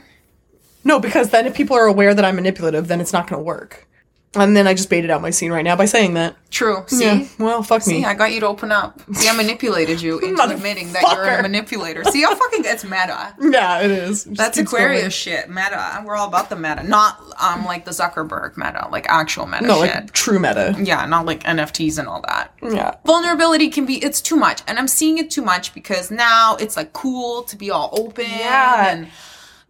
No, 0.84 0.98
because 0.98 1.30
then 1.30 1.46
if 1.46 1.54
people 1.54 1.76
are 1.76 1.86
aware 1.86 2.14
that 2.14 2.24
I'm 2.24 2.36
manipulative, 2.36 2.88
then 2.88 3.00
it's 3.00 3.12
not 3.12 3.28
going 3.28 3.38
to 3.38 3.44
work. 3.44 3.86
And 4.32 4.56
then 4.56 4.68
I 4.68 4.74
just 4.74 4.88
baited 4.88 5.10
out 5.10 5.20
my 5.22 5.30
scene 5.30 5.50
right 5.50 5.64
now 5.64 5.74
by 5.74 5.86
saying 5.86 6.14
that. 6.14 6.36
True. 6.50 6.84
See? 6.86 7.04
Yeah. 7.04 7.26
Well, 7.40 7.64
fuck 7.64 7.82
See, 7.82 7.94
me. 7.98 8.04
I 8.04 8.14
got 8.14 8.32
you 8.32 8.38
to 8.40 8.46
open 8.46 8.70
up. 8.70 9.00
See, 9.12 9.28
I 9.28 9.32
manipulated 9.34 10.00
you 10.00 10.18
into 10.20 10.40
admitting 10.40 10.92
that 10.92 11.02
you're 11.02 11.24
a 11.24 11.42
manipulator. 11.42 12.04
See 12.04 12.22
how 12.22 12.36
fucking 12.36 12.62
it's 12.64 12.84
meta. 12.84 13.34
yeah, 13.40 13.80
it 13.80 13.90
is. 13.90 14.22
Just 14.24 14.36
That's 14.36 14.56
Aquarius 14.58 15.12
shit. 15.12 15.48
Meta. 15.50 16.04
We're 16.06 16.14
all 16.14 16.28
about 16.28 16.48
the 16.48 16.54
meta. 16.54 16.84
Not 16.84 17.20
um 17.42 17.64
like 17.64 17.84
the 17.84 17.90
Zuckerberg 17.90 18.56
meta, 18.56 18.86
like 18.92 19.06
actual 19.08 19.46
meta. 19.46 19.66
No, 19.66 19.84
shit. 19.84 19.94
like 19.96 20.12
true 20.12 20.38
meta. 20.38 20.76
yeah, 20.80 21.04
not 21.06 21.26
like 21.26 21.42
NFTs 21.42 21.98
and 21.98 22.06
all 22.06 22.22
that. 22.28 22.54
Yeah. 22.62 22.94
Vulnerability 23.04 23.68
can 23.68 23.84
be 23.84 23.96
it's 23.96 24.20
too 24.20 24.36
much. 24.36 24.62
And 24.68 24.78
I'm 24.78 24.86
seeing 24.88 25.18
it 25.18 25.32
too 25.32 25.42
much 25.42 25.74
because 25.74 26.12
now 26.12 26.54
it's 26.54 26.76
like 26.76 26.92
cool 26.92 27.42
to 27.44 27.56
be 27.56 27.72
all 27.72 27.90
open 27.98 28.26
Yeah. 28.26 28.92
and 28.92 29.08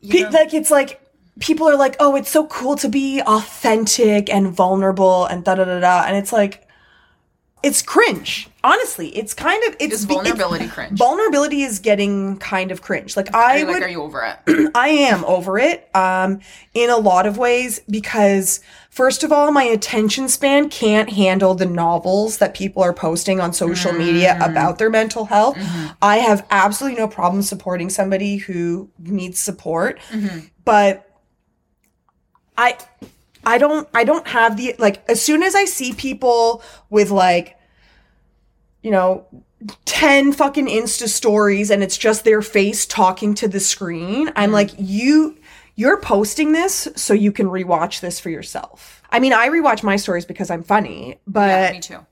Pe- 0.06 0.28
like 0.30 0.52
it's 0.52 0.70
like 0.70 1.00
people 1.40 1.68
are 1.68 1.76
like, 1.76 1.96
oh, 1.98 2.16
it's 2.16 2.30
so 2.30 2.46
cool 2.46 2.76
to 2.76 2.88
be 2.88 3.20
authentic 3.26 4.32
and 4.32 4.52
vulnerable 4.52 5.26
and 5.26 5.44
da 5.44 5.56
da 5.56 5.64
da 5.64 5.80
da, 5.80 6.04
and 6.06 6.16
it's 6.16 6.32
like, 6.32 6.66
it's 7.62 7.82
cringe. 7.82 8.48
Honestly, 8.64 9.08
it's 9.08 9.34
kind 9.34 9.62
of 9.64 9.76
it's 9.78 9.94
Is 9.94 10.06
be- 10.06 10.14
vulnerability 10.14 10.68
cringe? 10.68 10.98
Vulnerability 10.98 11.62
is 11.62 11.78
getting 11.78 12.38
kind 12.38 12.70
of 12.70 12.80
cringe. 12.82 13.16
Like 13.16 13.34
I 13.34 13.64
would, 13.64 13.74
like, 13.74 13.82
are 13.82 13.88
you 13.88 14.02
over 14.02 14.22
it? 14.22 14.70
I 14.74 14.88
am 14.88 15.24
over 15.24 15.58
it. 15.58 15.88
Um, 15.94 16.40
in 16.72 16.88
a 16.88 16.96
lot 16.96 17.26
of 17.26 17.36
ways 17.36 17.80
because 17.88 18.60
first 18.88 19.24
of 19.24 19.32
all, 19.32 19.50
my 19.50 19.64
attention 19.64 20.28
span 20.28 20.68
can't 20.70 21.10
handle 21.10 21.54
the 21.54 21.66
novels 21.66 22.38
that 22.38 22.54
people 22.54 22.82
are 22.82 22.94
posting 22.94 23.40
on 23.40 23.52
social 23.52 23.92
media 23.92 24.38
mm. 24.40 24.50
about 24.50 24.78
their 24.78 24.90
mental 24.90 25.26
health. 25.26 25.56
Mm-hmm. 25.56 25.92
I 26.00 26.18
have 26.18 26.46
absolutely 26.50 26.98
no 26.98 27.08
problem 27.08 27.42
supporting 27.42 27.90
somebody 27.90 28.36
who 28.36 28.90
needs 28.98 29.38
support, 29.38 30.00
mm-hmm. 30.10 30.46
but 30.64 31.09
I 32.60 32.78
I 33.44 33.58
don't 33.58 33.88
I 33.94 34.04
don't 34.04 34.26
have 34.28 34.56
the 34.56 34.74
like 34.78 35.02
as 35.08 35.22
soon 35.22 35.42
as 35.42 35.54
I 35.54 35.64
see 35.64 35.92
people 35.94 36.62
with 36.90 37.10
like 37.10 37.58
you 38.82 38.90
know 38.90 39.26
10 39.84 40.32
fucking 40.32 40.66
insta 40.66 41.08
stories 41.08 41.70
and 41.70 41.82
it's 41.82 41.98
just 41.98 42.24
their 42.24 42.40
face 42.40 42.86
talking 42.86 43.34
to 43.34 43.46
the 43.46 43.60
screen 43.60 44.28
i'm 44.28 44.46
mm-hmm. 44.46 44.54
like 44.54 44.70
you 44.78 45.36
you're 45.76 46.00
posting 46.00 46.52
this 46.52 46.88
so 46.96 47.12
you 47.12 47.30
can 47.30 47.46
rewatch 47.46 48.00
this 48.00 48.18
for 48.18 48.30
yourself 48.30 49.02
i 49.10 49.20
mean 49.20 49.34
i 49.34 49.48
rewatch 49.48 49.82
my 49.82 49.96
stories 49.96 50.24
because 50.24 50.50
i'm 50.50 50.62
funny 50.62 51.20
but 51.26 51.48
yeah, 51.48 51.72
me 51.72 51.80
too. 51.80 52.06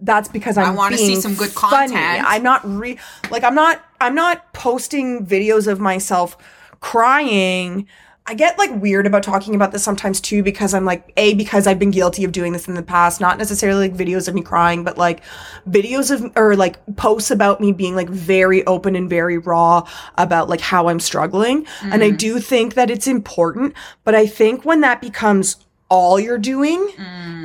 that's 0.00 0.28
because 0.28 0.56
I'm 0.56 0.76
wanna 0.76 0.96
see 0.96 1.16
some 1.16 1.34
good 1.34 1.50
funny. 1.50 1.92
content. 1.92 2.24
I'm 2.26 2.42
not 2.42 2.62
re 2.64 2.98
like 3.30 3.44
I'm 3.44 3.54
not 3.54 3.84
I'm 4.00 4.14
not 4.14 4.52
posting 4.54 5.26
videos 5.26 5.66
of 5.70 5.80
myself 5.80 6.38
crying. 6.80 7.86
I 8.28 8.34
get 8.34 8.58
like 8.58 8.70
weird 8.74 9.06
about 9.06 9.22
talking 9.22 9.54
about 9.54 9.72
this 9.72 9.82
sometimes 9.82 10.20
too 10.20 10.42
because 10.42 10.74
I'm 10.74 10.84
like 10.84 11.12
a 11.16 11.32
because 11.32 11.66
I've 11.66 11.78
been 11.78 11.90
guilty 11.90 12.24
of 12.24 12.32
doing 12.32 12.52
this 12.52 12.68
in 12.68 12.74
the 12.74 12.82
past, 12.82 13.22
not 13.22 13.38
necessarily 13.38 13.88
like 13.88 13.96
videos 13.98 14.28
of 14.28 14.34
me 14.34 14.42
crying, 14.42 14.84
but 14.84 14.98
like 14.98 15.22
videos 15.66 16.10
of 16.10 16.30
or 16.36 16.54
like 16.54 16.76
posts 16.96 17.30
about 17.30 17.58
me 17.58 17.72
being 17.72 17.96
like 17.96 18.10
very 18.10 18.66
open 18.66 18.94
and 18.96 19.08
very 19.08 19.38
raw 19.38 19.88
about 20.18 20.50
like 20.50 20.60
how 20.60 20.88
I'm 20.88 21.00
struggling. 21.00 21.66
And 21.80 22.04
I 22.04 22.10
mm. 22.10 22.18
do 22.18 22.38
think 22.38 22.74
that 22.74 22.90
it's 22.90 23.06
important, 23.06 23.72
but 24.04 24.14
I 24.14 24.26
think 24.26 24.62
when 24.62 24.82
that 24.82 25.00
becomes 25.00 25.56
all 25.88 26.20
you're 26.20 26.36
doing, 26.36 26.86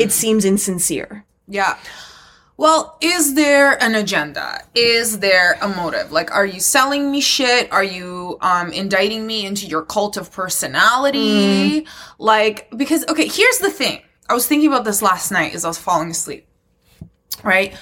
it 0.02 0.10
mm. 0.10 0.12
seems 0.12 0.44
insincere. 0.44 1.24
Yeah. 1.48 1.78
Well, 2.56 2.98
is 3.02 3.34
there 3.34 3.82
an 3.84 3.96
agenda? 3.96 4.62
Is 4.76 5.20
there 5.20 5.58
a 5.62 5.68
motive? 5.68 6.12
Like, 6.12 6.32
are 6.32 6.46
you 6.46 6.60
selling 6.60 7.12
me 7.12 7.20
shit? 7.20 7.72
Are 7.72 7.84
you 7.84 8.38
um, 8.42 8.72
indicting 8.72 9.26
me 9.26 9.46
into 9.46 9.66
your 9.66 9.82
cult 9.84 10.18
of 10.18 10.32
personality? 10.32 11.88
Like, 12.20 12.70
because, 12.78 13.06
okay, 13.10 13.28
here's 13.28 13.58
the 13.58 13.72
thing. 13.72 14.02
I 14.30 14.34
was 14.34 14.48
thinking 14.48 14.68
about 14.68 14.86
this 14.86 15.02
last 15.02 15.32
night 15.32 15.54
as 15.56 15.66
I 15.66 15.68
was 15.68 15.78
falling 15.80 16.12
asleep, 16.12 16.48
right? 17.44 17.76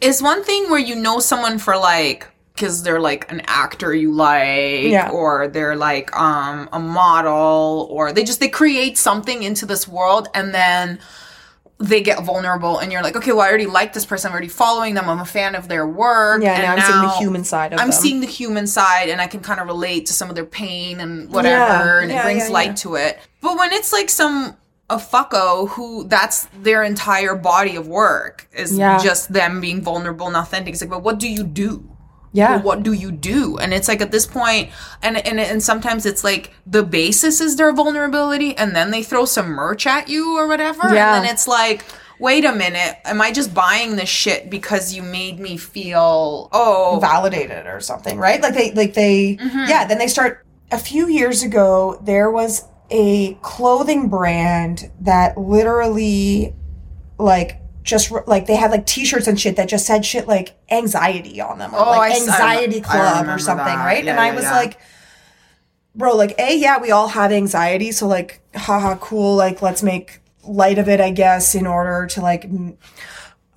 It's 0.00 0.22
one 0.22 0.42
thing 0.44 0.70
where 0.70 0.80
you 0.80 0.94
know 0.94 1.18
someone 1.18 1.58
for 1.58 1.76
like 1.76 2.28
because 2.54 2.82
they're 2.82 3.00
like 3.00 3.30
an 3.32 3.40
actor 3.46 3.94
you 3.94 4.12
like 4.12 4.84
Yeah. 4.84 5.08
or 5.10 5.48
they're 5.48 5.74
like 5.76 6.14
um 6.14 6.68
a 6.72 6.78
model 6.78 7.86
or 7.90 8.12
they 8.12 8.24
just 8.24 8.40
they 8.40 8.48
create 8.48 8.98
something 8.98 9.42
into 9.42 9.64
this 9.64 9.88
world 9.88 10.28
and 10.34 10.52
then 10.52 10.98
they 11.82 12.00
get 12.00 12.22
vulnerable 12.24 12.78
and 12.78 12.92
you're 12.92 13.02
like 13.02 13.16
okay 13.16 13.32
well 13.32 13.40
i 13.42 13.48
already 13.48 13.66
like 13.66 13.92
this 13.92 14.06
person 14.06 14.28
i'm 14.28 14.32
already 14.32 14.48
following 14.48 14.94
them 14.94 15.08
i'm 15.08 15.18
a 15.20 15.24
fan 15.24 15.54
of 15.54 15.68
their 15.68 15.86
work 15.86 16.42
Yeah, 16.42 16.52
and 16.54 16.62
now 16.62 16.74
I'm 16.74 16.80
seeing 16.92 17.02
the 17.02 17.16
human 17.18 17.44
side 17.44 17.72
of 17.72 17.80
i'm 17.80 17.88
them. 17.88 17.92
seeing 17.92 18.20
the 18.20 18.26
human 18.26 18.66
side 18.66 19.08
and 19.08 19.20
i 19.20 19.26
can 19.26 19.40
kind 19.40 19.60
of 19.60 19.66
relate 19.66 20.06
to 20.06 20.12
some 20.12 20.28
of 20.28 20.34
their 20.36 20.44
pain 20.46 21.00
and 21.00 21.28
whatever 21.30 22.00
and 22.00 22.10
Yeah, 22.10 22.20
it 22.20 22.24
brings 22.24 22.44
yeah, 22.46 22.52
light 22.52 22.66
yeah. 22.68 22.74
to 22.74 22.94
it 22.96 23.18
but 23.40 23.58
when 23.58 23.72
it's 23.72 23.92
like 23.92 24.08
some 24.08 24.56
a 24.90 24.96
fucko 24.96 25.68
who 25.70 26.04
that's 26.04 26.46
their 26.60 26.82
entire 26.82 27.34
body 27.34 27.76
of 27.76 27.88
work 27.88 28.46
is 28.52 28.76
Yeah. 28.76 28.98
just 29.02 29.32
them 29.32 29.60
being 29.60 29.80
vulnerable 29.80 30.26
and 30.26 30.36
authentic 30.36 30.74
it's 30.74 30.82
like 30.82 30.90
but 30.90 31.02
what 31.02 31.18
do 31.18 31.28
you 31.28 31.44
do 31.44 31.88
Yeah. 32.34 32.52
well, 32.56 32.62
what 32.62 32.82
do 32.82 32.92
you 32.92 33.12
do? 33.12 33.58
And 33.58 33.74
it's 33.74 33.88
like 33.88 34.00
at 34.00 34.10
this 34.10 34.26
point, 34.26 34.70
and 35.02 35.16
and 35.18 35.38
and 35.38 35.62
sometimes 35.62 36.06
it's 36.06 36.24
like 36.24 36.52
the 36.66 36.82
basis 36.82 37.40
is 37.40 37.56
their 37.56 37.72
vulnerability, 37.72 38.56
and 38.56 38.74
then 38.74 38.90
they 38.90 39.02
throw 39.02 39.24
some 39.26 39.48
merch 39.50 39.86
at 39.86 40.08
you 40.08 40.36
or 40.38 40.48
whatever, 40.48 40.94
Yeah. 40.94 41.16
and 41.16 41.24
then 41.24 41.32
it's 41.32 41.46
like. 41.48 41.84
Wait 42.18 42.44
a 42.44 42.52
minute. 42.52 42.98
Am 43.04 43.20
I 43.20 43.32
just 43.32 43.52
buying 43.52 43.96
this 43.96 44.08
shit 44.08 44.48
because 44.48 44.94
you 44.94 45.02
made 45.02 45.40
me 45.40 45.56
feel 45.56 46.48
oh 46.52 46.98
validated 47.00 47.66
or 47.66 47.80
something, 47.80 48.16
right? 48.16 48.40
Like 48.40 48.54
they, 48.54 48.70
like 48.72 48.94
they, 48.94 49.38
Mm-hmm. 49.40 49.64
yeah. 49.68 49.86
Then 49.88 49.98
they 49.98 50.06
start. 50.06 50.46
A 50.70 50.78
few 50.78 51.08
years 51.08 51.42
ago, 51.42 51.98
there 52.04 52.30
was 52.30 52.64
a 52.90 53.34
clothing 53.42 54.08
brand 54.08 54.88
that 55.00 55.36
literally, 55.36 56.54
like, 57.18 57.60
just 57.82 58.10
like 58.26 58.46
they 58.46 58.56
had 58.56 58.70
like 58.70 58.86
T-shirts 58.86 59.26
and 59.26 59.38
shit 59.40 59.56
that 59.56 59.68
just 59.68 59.86
said 59.86 60.04
shit 60.04 60.28
like 60.28 60.54
anxiety 60.70 61.40
on 61.40 61.58
them, 61.58 61.74
or 61.74 61.80
Oh, 61.80 61.90
like 61.90 62.12
I 62.12 62.14
I 62.14 62.18
anxiety 62.18 62.78
I 62.78 62.80
club 62.80 63.28
or 63.28 63.38
something, 63.38 63.66
that. 63.66 63.84
right? 63.84 64.04
Yeah, 64.04 64.10
and 64.12 64.20
I 64.20 64.34
was 64.34 64.44
yeah. 64.44 64.56
like. 64.56 64.78
Bro, 65.94 66.16
like, 66.16 66.34
A, 66.38 66.56
yeah, 66.56 66.78
we 66.80 66.90
all 66.90 67.08
have 67.08 67.32
anxiety, 67.32 67.92
so, 67.92 68.06
like, 68.08 68.40
haha, 68.56 68.96
cool, 68.96 69.36
like, 69.36 69.60
let's 69.60 69.82
make 69.82 70.20
light 70.42 70.78
of 70.78 70.88
it, 70.88 71.02
I 71.02 71.10
guess, 71.10 71.54
in 71.54 71.66
order 71.66 72.06
to, 72.12 72.22
like, 72.22 72.46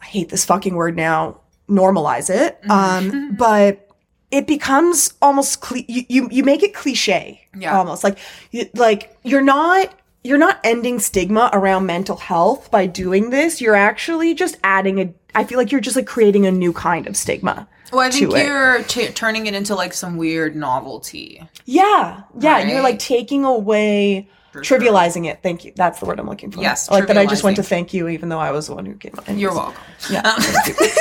I 0.01 0.05
hate 0.05 0.27
this 0.27 0.43
fucking 0.43 0.75
word 0.75 0.97
now, 0.97 1.39
normalize 1.69 2.29
it. 2.29 2.61
Mm-hmm. 2.63 2.71
Um, 3.15 3.35
but 3.39 3.89
it 4.31 4.47
becomes 4.47 5.13
almost 5.21 5.61
cli- 5.61 5.85
you, 5.87 6.03
you 6.09 6.29
you 6.29 6.43
make 6.43 6.61
it 6.61 6.73
cliche 6.73 7.47
Yeah. 7.57 7.77
almost 7.77 8.03
like 8.03 8.17
you, 8.51 8.69
like 8.75 9.15
you're 9.23 9.39
not 9.39 9.97
you're 10.25 10.37
not 10.39 10.59
ending 10.63 10.99
stigma 10.99 11.49
around 11.53 11.85
mental 11.85 12.17
health 12.17 12.69
by 12.71 12.85
doing 12.87 13.29
this 13.29 13.61
you're 13.61 13.75
actually 13.75 14.33
just 14.33 14.57
adding 14.63 14.99
a 14.99 15.13
i 15.35 15.43
feel 15.43 15.57
like 15.57 15.71
you're 15.71 15.81
just 15.81 15.95
like 15.95 16.07
creating 16.07 16.45
a 16.45 16.51
new 16.51 16.73
kind 16.73 17.05
of 17.07 17.15
stigma 17.15 17.67
Well, 17.93 18.01
I 18.01 18.09
think 18.09 18.33
it. 18.33 18.45
you're 18.45 18.81
t- 18.83 19.07
turning 19.09 19.45
it 19.45 19.53
into 19.53 19.75
like 19.75 19.93
some 19.93 20.17
weird 20.17 20.55
novelty. 20.55 21.41
yeah 21.65 22.23
yeah 22.39 22.59
you're 22.59 22.81
like 22.81 22.99
taking 22.99 23.45
away 23.45 24.27
trivializing 24.61 25.25
it 25.29 25.39
thank 25.43 25.65
you 25.65 25.71
that's 25.75 25.99
the 25.99 26.05
word 26.05 26.19
i'm 26.19 26.27
looking 26.27 26.51
for 26.51 26.61
Yes, 26.61 26.89
I 26.89 26.95
like 26.95 27.07
that 27.07 27.17
i 27.17 27.25
just 27.25 27.43
went 27.43 27.55
to 27.57 27.63
thank 27.63 27.93
you 27.93 28.07
even 28.07 28.29
though 28.29 28.39
i 28.39 28.51
was 28.51 28.67
the 28.67 28.75
one 28.75 28.85
who 28.85 28.95
came 28.95 29.13
on 29.27 29.37
You're 29.37 29.53
welcome. 29.53 29.81
yeah 30.09 30.35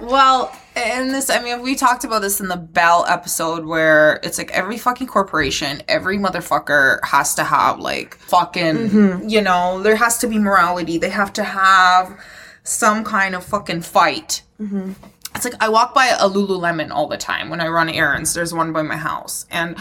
Well, 0.00 0.54
and 0.76 1.10
this, 1.12 1.28
I 1.28 1.42
mean, 1.42 1.60
we 1.60 1.74
talked 1.74 2.04
about 2.04 2.22
this 2.22 2.40
in 2.40 2.48
the 2.48 2.56
Bell 2.56 3.04
episode 3.08 3.64
where 3.66 4.20
it's 4.22 4.38
like 4.38 4.50
every 4.52 4.78
fucking 4.78 5.06
corporation, 5.08 5.82
every 5.88 6.16
motherfucker 6.18 7.00
has 7.04 7.34
to 7.34 7.44
have 7.44 7.78
like 7.80 8.14
fucking, 8.16 8.76
Mm-hmm. 8.90 9.28
you 9.28 9.40
know, 9.42 9.82
there 9.82 9.96
has 9.96 10.18
to 10.18 10.28
be 10.28 10.38
morality. 10.38 10.98
They 10.98 11.08
have 11.10 11.32
to 11.34 11.42
have 11.42 12.18
some 12.62 13.02
kind 13.04 13.34
of 13.34 13.44
fucking 13.44 13.80
fight. 13.82 14.42
Mm-hmm. 14.60 14.92
It's 15.34 15.44
like 15.44 15.60
I 15.60 15.68
walk 15.68 15.94
by 15.94 16.06
a 16.06 16.28
Lululemon 16.28 16.90
all 16.90 17.08
the 17.08 17.18
time 17.18 17.50
when 17.50 17.60
I 17.60 17.68
run 17.68 17.88
errands. 17.88 18.32
There's 18.34 18.54
one 18.54 18.72
by 18.72 18.82
my 18.82 18.96
house. 18.96 19.46
And 19.50 19.76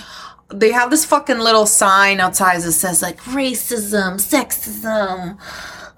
they 0.49 0.72
have 0.72 0.90
this 0.90 1.06
fucking 1.06 1.40
little 1.40 1.65
sign 1.65 2.19
outside 2.19 2.61
that 2.61 2.72
says 2.72 3.02
like 3.02 3.19
racism, 3.22 4.15
sexism, 4.15 5.38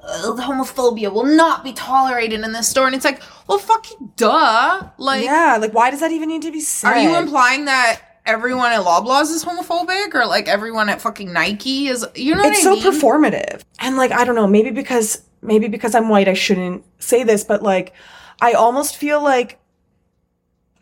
uh, 0.03 0.35
homophobia 0.41 1.11
will 1.13 1.25
not 1.25 1.63
be 1.63 1.73
tolerated 1.73 2.41
in 2.41 2.51
this 2.51 2.67
store. 2.67 2.87
And 2.87 2.95
it's 2.95 3.05
like, 3.05 3.21
well, 3.47 3.59
fucking 3.59 4.13
duh. 4.15 4.89
Like, 4.97 5.23
yeah 5.23 5.57
like 5.59 5.73
why 5.73 5.91
does 5.91 5.99
that 5.99 6.11
even 6.11 6.29
need 6.29 6.41
to 6.43 6.51
be 6.51 6.61
said 6.61 6.89
are 6.93 6.99
you 6.99 7.15
implying 7.15 7.65
that 7.65 8.01
everyone 8.25 8.71
at 8.71 8.81
Loblaws 8.81 9.31
is 9.31 9.43
homophobic 9.43 10.13
or 10.13 10.25
like 10.25 10.47
everyone 10.47 10.89
at 10.89 11.01
fucking 11.01 11.31
Nike 11.31 11.87
is? 11.87 12.05
You 12.15 12.35
know 12.35 12.43
it's 12.43 12.63
what 12.65 12.81
so 12.81 12.91
mean? 12.91 12.99
performative 12.99 13.61
and 13.79 13.97
like 13.97 14.11
i 14.11 14.23
don't 14.23 14.35
know 14.35 14.45
maybe 14.47 14.71
because 14.71 15.23
maybe 15.41 15.67
because 15.67 15.95
i'm 15.95 16.09
white 16.09 16.27
i 16.27 16.33
shouldn't 16.33 16.83
say 16.99 17.23
this 17.23 17.43
but 17.43 17.63
like 17.63 17.93
i 18.41 18.53
almost 18.53 18.97
feel 18.97 19.23
like 19.23 19.57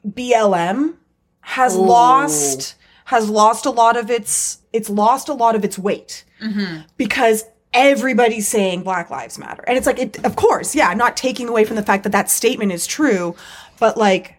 blm 0.06 0.96
has 1.42 1.76
lost 1.76 2.76
has 3.08 3.30
lost 3.30 3.66
a 3.66 3.70
lot 3.70 3.96
of 3.96 4.12
its 4.12 4.60
it's 4.74 4.90
lost 4.90 5.30
a 5.30 5.34
lot 5.34 5.56
of 5.56 5.64
its 5.64 5.80
weight. 5.80 6.26
Mm-hmm. 6.42 6.82
Because 6.98 7.46
everybody's 7.74 8.48
saying 8.48 8.84
black 8.84 9.10
lives 9.10 9.38
matter. 9.38 9.64
And 9.66 9.78
it's 9.78 9.88
like 9.88 9.98
it 9.98 10.24
of 10.26 10.36
course 10.36 10.76
yeah 10.76 10.90
i'm 10.90 10.98
not 10.98 11.16
taking 11.16 11.48
away 11.48 11.64
from 11.64 11.76
the 11.78 11.84
fact 11.84 12.04
that 12.04 12.12
that 12.12 12.30
statement 12.30 12.72
is 12.72 12.86
true 12.86 13.36
but 13.80 13.98
like 13.98 14.37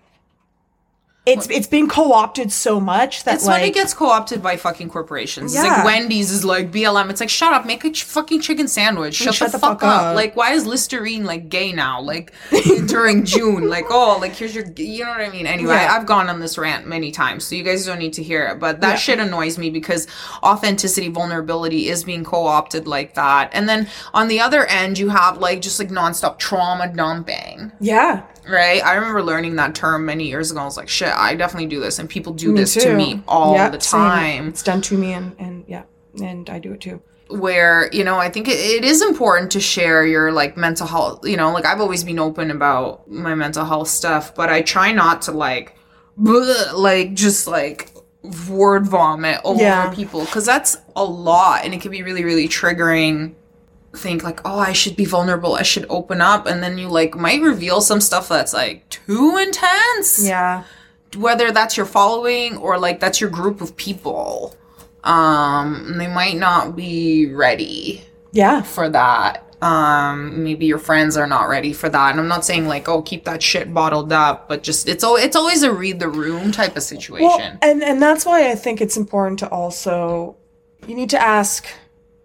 it's 1.28 1.48
it's 1.50 1.66
been 1.66 1.88
co-opted 1.88 2.50
so 2.52 2.80
much 2.80 3.24
that 3.24 3.36
It's 3.36 3.46
like 3.46 3.60
when 3.60 3.68
it 3.70 3.74
gets 3.74 3.94
co-opted 3.94 4.42
by 4.42 4.56
fucking 4.56 4.88
corporations. 4.90 5.54
It's 5.54 5.62
Yeah. 5.62 5.70
like 5.76 5.84
Wendy's 5.84 6.30
is 6.30 6.44
like 6.44 6.70
BLM. 6.72 7.10
It's 7.10 7.20
like 7.20 7.30
shut 7.30 7.52
up, 7.52 7.66
make 7.66 7.84
a 7.84 7.90
ch- 7.90 8.04
fucking 8.04 8.40
chicken 8.40 8.68
sandwich. 8.68 9.18
Mm, 9.18 9.24
shut, 9.24 9.34
shut 9.34 9.52
the, 9.52 9.58
the 9.58 9.60
fuck, 9.60 9.80
fuck 9.80 9.88
up. 9.90 10.02
up. 10.02 10.16
Like 10.16 10.34
why 10.36 10.52
is 10.52 10.66
Listerine 10.66 11.24
like 11.24 11.48
gay 11.48 11.72
now? 11.72 12.00
Like 12.00 12.32
during 12.86 13.24
June, 13.24 13.68
like 13.68 13.86
oh, 13.90 14.18
like 14.20 14.34
here's 14.34 14.54
your, 14.54 14.64
you 14.76 15.04
know 15.04 15.10
what 15.10 15.20
I 15.20 15.28
mean. 15.30 15.46
Anyway, 15.46 15.74
Yeah. 15.74 15.92
I've 15.94 16.06
gone 16.06 16.28
on 16.28 16.40
this 16.40 16.56
rant 16.58 16.86
many 16.86 17.10
times, 17.10 17.44
so 17.44 17.54
you 17.54 17.62
guys 17.62 17.84
don't 17.86 17.98
need 17.98 18.14
to 18.14 18.22
hear 18.22 18.46
it. 18.46 18.58
But 18.58 18.80
that 18.80 18.96
shit 18.96 19.18
annoys 19.18 19.58
me 19.58 19.70
because 19.70 20.06
authenticity, 20.42 21.08
vulnerability 21.08 21.88
is 21.88 22.04
being 22.04 22.24
co-opted 22.24 22.86
like 22.86 23.14
that. 23.14 23.50
And 23.52 23.68
then 23.68 23.88
on 24.14 24.28
the 24.28 24.40
other 24.40 24.64
end, 24.66 24.98
you 24.98 25.08
have 25.10 25.38
like 25.38 25.60
just 25.60 25.78
like 25.78 25.88
nonstop 25.88 26.38
trauma 26.38 26.88
dumping 26.94 27.72
yeah 27.80 28.22
right? 28.48 28.82
I 28.84 28.94
remember 28.94 29.22
learning 29.22 29.56
that 29.56 29.74
term 29.74 30.04
many 30.06 30.28
years 30.28 30.50
ago. 30.50 30.60
I 30.60 30.64
was 30.64 30.76
like, 30.76 30.88
shit, 30.88 31.08
I 31.08 31.34
definitely 31.34 31.68
do 31.68 31.80
this, 31.80 31.98
and 31.98 32.08
people 32.08 32.32
do 32.32 32.52
Me 32.52 32.60
this 32.60 32.74
to 32.74 32.94
me 32.94 33.22
all 33.28 33.54
Yeah, 33.54 33.68
the 33.68 33.80
same. 33.80 34.00
time. 34.00 34.48
It's 34.48 34.62
done 34.62 34.80
to 34.82 34.96
me, 34.98 35.12
and 35.12 35.34
and 35.38 35.64
yeah, 35.68 35.82
and 36.20 36.48
I 36.50 36.58
do 36.58 36.72
it 36.72 36.80
too. 36.80 37.00
Where 37.30 37.90
you 37.92 38.04
know, 38.04 38.16
I 38.18 38.30
think 38.30 38.48
it, 38.48 38.52
it 38.58 38.84
is 38.84 39.02
important 39.02 39.50
to 39.52 39.60
share 39.60 40.06
your 40.06 40.32
like 40.32 40.56
mental 40.56 40.86
health. 40.86 41.26
You 41.26 41.36
know, 41.36 41.52
like 41.52 41.66
I've 41.66 41.80
always 41.80 42.02
been 42.04 42.18
open 42.18 42.50
about 42.50 43.08
my 43.10 43.34
mental 43.34 43.64
health 43.66 43.88
stuff, 43.88 44.34
but 44.34 44.48
I 44.48 44.62
try 44.62 44.92
not 44.92 45.22
to 45.22 45.32
like, 45.32 45.76
bleh, 46.18 46.72
like 46.72 47.14
just 47.14 47.46
like 47.46 47.90
word 48.48 48.86
vomit 48.86 49.40
over 49.44 49.60
Yeah. 49.62 49.94
people 49.94 50.24
because 50.24 50.44
that's 50.46 50.76
a 50.96 51.04
lot, 51.04 51.64
and 51.64 51.74
it 51.74 51.80
can 51.82 51.90
be 51.90 52.02
really, 52.02 52.24
really 52.24 52.48
triggering 52.48 53.34
think 53.98 54.22
like 54.22 54.40
oh 54.44 54.58
i 54.58 54.72
should 54.72 54.96
be 54.96 55.04
vulnerable. 55.04 55.54
I 55.54 55.62
should 55.62 55.86
open 55.88 56.20
up. 56.20 56.46
And 56.46 56.62
then 56.62 56.78
you 56.78 56.88
like 56.88 57.14
might 57.14 57.42
reveal 57.42 57.80
some 57.80 58.00
stuff 58.00 58.28
that's 58.28 58.54
like 58.54 58.88
too 58.88 59.36
intense. 59.36 60.26
Yeah, 60.26 60.64
whether 61.16 61.50
that's 61.52 61.76
your 61.76 61.86
following 61.86 62.56
or 62.58 62.78
like 62.78 63.00
that's 63.00 63.20
your 63.20 63.30
group 63.30 63.60
of 63.60 63.76
people. 63.76 64.56
Um 65.04 65.94
they 65.98 66.08
might 66.08 66.36
not 66.36 66.76
be 66.76 67.32
ready 67.32 68.04
yeah, 68.32 68.62
for 68.62 68.88
that. 68.90 69.44
Um 69.62 70.44
maybe 70.44 70.66
your 70.66 70.78
friends 70.78 71.16
are 71.16 71.26
not 71.26 71.48
ready 71.48 71.72
for 71.72 71.88
that. 71.88 72.10
And 72.10 72.20
i'm 72.20 72.28
not 72.28 72.44
saying 72.44 72.68
like 72.68 72.88
oh 72.88 73.02
keep 73.02 73.24
that 73.24 73.42
shit 73.42 73.74
bottled 73.74 74.12
up 74.12 74.48
but 74.48 74.62
just 74.62 74.88
it's 74.88 75.02
al- 75.02 75.16
it's 75.16 75.34
always 75.34 75.62
a 75.62 75.72
read 75.72 75.98
the 75.98 76.08
room 76.08 76.52
type 76.52 76.76
of 76.76 76.82
situation. 76.82 77.26
well, 77.26 77.58
and 77.62 77.82
and 77.82 78.00
that's 78.00 78.24
why 78.24 78.50
I 78.50 78.54
think 78.54 78.80
it's 78.80 78.96
important 78.96 79.40
to 79.40 79.48
also 79.48 80.36
you 80.86 80.94
need 80.94 81.10
to 81.10 81.20
ask 81.20 81.66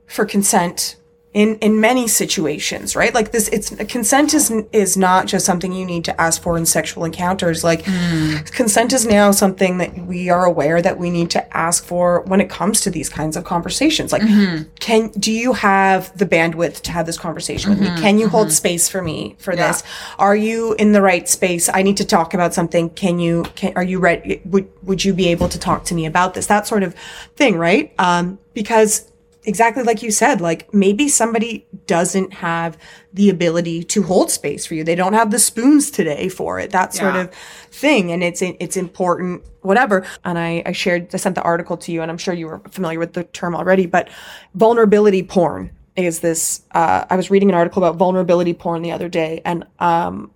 for 0.07 0.25
consent 0.25 0.95
in 1.33 1.55
in 1.59 1.81
many 1.81 2.07
situations, 2.07 2.95
right? 2.95 3.13
Like 3.13 3.31
this, 3.31 3.47
it's 3.47 3.73
consent 3.85 4.35
is 4.35 4.51
is 4.71 4.95
not 4.95 5.25
just 5.25 5.45
something 5.45 5.73
you 5.73 5.85
need 5.85 6.05
to 6.05 6.21
ask 6.21 6.41
for 6.41 6.57
in 6.57 6.65
sexual 6.65 7.05
encounters. 7.05 7.63
Like 7.63 7.83
mm. 7.83 8.51
consent 8.51 8.93
is 8.93 9.07
now 9.07 9.31
something 9.31 9.79
that 9.79 9.97
we 10.05 10.29
are 10.29 10.45
aware 10.45 10.79
that 10.81 10.99
we 10.99 11.09
need 11.09 11.31
to 11.31 11.57
ask 11.57 11.83
for 11.83 12.21
when 12.21 12.39
it 12.39 12.49
comes 12.49 12.81
to 12.81 12.91
these 12.91 13.09
kinds 13.09 13.35
of 13.35 13.45
conversations. 13.45 14.11
Like, 14.11 14.21
mm-hmm. 14.21 14.69
can 14.79 15.07
do 15.09 15.31
you 15.31 15.53
have 15.53 16.15
the 16.15 16.25
bandwidth 16.25 16.81
to 16.81 16.91
have 16.91 17.07
this 17.07 17.17
conversation 17.17 17.71
with 17.71 17.79
me? 17.79 17.87
Mm-hmm. 17.87 18.01
Can 18.01 18.19
you 18.19 18.29
hold 18.29 18.47
mm-hmm. 18.47 18.53
space 18.53 18.87
for 18.87 19.01
me 19.01 19.35
for 19.39 19.55
this? 19.55 19.81
Are 20.19 20.35
you 20.35 20.73
in 20.73 20.91
the 20.91 21.01
right 21.01 21.27
space? 21.27 21.67
I 21.67 21.81
need 21.81 21.97
to 21.97 22.05
talk 22.05 22.35
about 22.35 22.53
something. 22.53 22.91
Can 22.91 23.17
you? 23.17 23.43
Can 23.55 23.73
are 23.75 23.83
you 23.83 23.97
ready? 23.97 24.39
Would 24.45 24.69
would 24.83 25.03
you 25.03 25.13
be 25.13 25.29
able 25.29 25.49
to 25.49 25.57
talk 25.57 25.85
to 25.85 25.95
me 25.95 26.05
about 26.05 26.35
this? 26.35 26.45
That 26.45 26.67
sort 26.67 26.83
of 26.83 26.93
thing, 27.35 27.57
right? 27.57 27.91
Um, 27.97 28.37
because 28.53 29.11
exactly 29.45 29.83
like 29.83 30.01
you 30.01 30.11
said, 30.11 30.41
like 30.41 30.73
maybe 30.73 31.07
somebody 31.07 31.65
doesn't 31.87 32.33
have 32.33 32.77
the 33.13 33.29
ability 33.29 33.83
to 33.83 34.03
hold 34.03 34.31
space 34.31 34.65
for 34.65 34.73
you. 34.75 34.83
They 34.83 34.95
don't 34.95 35.13
have 35.13 35.31
the 35.31 35.39
spoons 35.39 35.91
today 35.91 36.29
for 36.29 36.59
it. 36.59 36.71
That 36.71 36.93
sort 36.93 37.15
Yeah. 37.15 37.21
of 37.21 37.31
thing. 37.71 38.11
And 38.11 38.23
it's 38.23 38.41
it's 38.41 38.77
important, 38.77 39.43
whatever. 39.61 40.05
And 40.25 40.37
I, 40.39 40.63
I 40.65 40.71
shared 40.71 41.13
I 41.13 41.17
sent 41.17 41.35
the 41.35 41.41
article 41.41 41.77
to 41.77 41.91
you 41.91 42.01
and 42.01 42.09
I'm 42.11 42.17
sure 42.17 42.33
you 42.33 42.47
were 42.47 42.61
familiar 42.71 42.99
with 42.99 43.13
the 43.13 43.23
term 43.25 43.55
already, 43.55 43.85
but 43.85 44.09
vulnerability 44.55 45.23
porn 45.23 45.71
is 45.95 46.21
this 46.21 46.63
uh, 46.71 47.05
I 47.09 47.15
was 47.15 47.29
reading 47.29 47.49
an 47.49 47.55
article 47.55 47.83
about 47.83 47.97
vulnerability 47.97 48.53
porn 48.53 48.81
the 48.81 48.91
other 48.91 49.09
day 49.09 49.41
and 49.45 49.65
um 49.79 50.31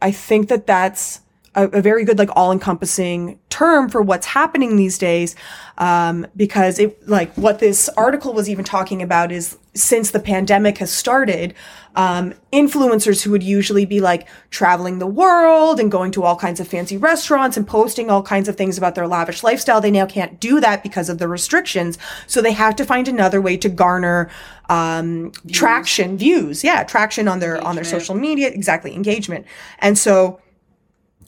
I 0.00 0.10
think 0.10 0.48
that 0.48 0.66
that's 0.66 1.20
a, 1.54 1.68
a 1.68 1.82
very 1.82 2.04
good 2.04 2.18
like 2.18 2.30
all-encompassing 2.34 3.38
term 3.50 3.88
for 3.88 4.02
what's 4.02 4.26
happening 4.26 4.76
these 4.76 4.96
days 4.98 5.36
um, 5.78 6.26
because 6.36 6.78
it 6.78 7.06
like 7.08 7.32
what 7.34 7.58
this 7.58 7.88
article 7.90 8.32
was 8.32 8.48
even 8.48 8.64
talking 8.64 9.02
about 9.02 9.30
is 9.30 9.58
since 9.74 10.10
the 10.10 10.20
pandemic 10.20 10.78
has 10.78 10.92
started 10.92 11.54
um, 11.94 12.34
influencers 12.52 13.22
who 13.22 13.30
would 13.30 13.42
usually 13.42 13.84
be 13.84 14.00
like 14.00 14.28
traveling 14.50 14.98
the 14.98 15.06
world 15.06 15.80
and 15.80 15.90
going 15.90 16.10
to 16.10 16.22
all 16.22 16.36
kinds 16.36 16.60
of 16.60 16.68
fancy 16.68 16.96
restaurants 16.96 17.56
and 17.56 17.66
posting 17.66 18.10
all 18.10 18.22
kinds 18.22 18.48
of 18.48 18.56
things 18.56 18.76
about 18.78 18.94
their 18.94 19.06
lavish 19.06 19.42
lifestyle 19.42 19.80
they 19.80 19.90
now 19.90 20.06
can't 20.06 20.40
do 20.40 20.60
that 20.60 20.82
because 20.82 21.08
of 21.08 21.18
the 21.18 21.28
restrictions. 21.28 21.98
So 22.26 22.40
they 22.40 22.52
have 22.52 22.76
to 22.76 22.84
find 22.84 23.08
another 23.08 23.40
way 23.40 23.56
to 23.58 23.68
garner 23.68 24.30
um, 24.68 25.32
traction 25.50 26.16
views. 26.16 26.64
Yeah 26.64 26.82
traction 26.84 27.28
on 27.28 27.40
their 27.40 27.62
on 27.62 27.74
their 27.74 27.84
social 27.84 28.14
media. 28.14 28.48
Exactly 28.48 28.94
engagement. 28.94 29.46
And 29.78 29.98
so 29.98 30.40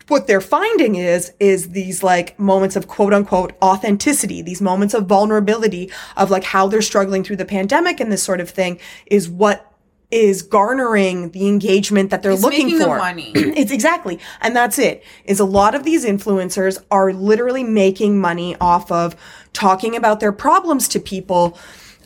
what 0.09 0.27
they're 0.27 0.41
finding 0.41 0.95
is 0.97 1.33
is 1.41 1.71
these 1.71 2.03
like 2.03 2.39
moments 2.39 2.77
of 2.77 2.89
quote 2.89 3.13
unquote 3.15 3.53
authenticity 3.63 4.43
these 4.43 4.61
moments 4.61 4.95
of 4.95 5.07
vulnerability 5.07 5.91
of 6.17 6.31
like 6.31 6.45
how 6.45 6.67
they're 6.67 6.83
struggling 6.83 7.25
through 7.25 7.37
the 7.37 7.45
pandemic 7.45 8.01
and 8.01 8.13
this 8.13 8.23
sort 8.23 8.41
of 8.41 8.51
thing 8.51 8.79
is 9.07 9.29
what 9.29 9.71
is 10.11 10.43
garnering 10.43 11.31
the 11.31 11.49
engagement 11.49 12.11
that 12.11 12.23
they're 12.23 12.33
It's 12.33 12.43
looking 12.43 12.79
for. 12.79 12.99
money. 12.99 13.33
it's 13.35 13.73
exactly. 13.73 14.21
And 14.43 14.55
that's 14.55 14.79
it 14.79 15.03
is 15.25 15.41
a 15.41 15.45
lot 15.45 15.75
of 15.75 15.83
these 15.83 16.05
influencers 16.05 16.81
are 16.91 17.13
literally 17.13 17.65
making 17.65 18.21
money 18.21 18.55
off 18.61 18.93
of 18.93 19.17
talking 19.53 19.97
about 19.97 20.21
their 20.21 20.31
problems 20.31 20.87
to 20.89 21.01
people. 21.01 21.59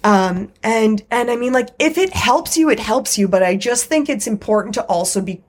Um 0.04 0.52
and 0.62 1.02
and 1.10 1.28
i 1.28 1.34
mean 1.34 1.52
like 1.52 1.70
if 1.80 1.98
it 1.98 2.12
helps 2.14 2.56
you 2.56 2.70
it 2.70 2.78
helps 2.78 3.18
you 3.18 3.26
but 3.26 3.42
i 3.42 3.56
just 3.56 3.86
think 3.86 4.08
it's 4.08 4.28
important 4.28 4.74
to 4.74 4.82
also 4.84 5.20
be 5.20 5.42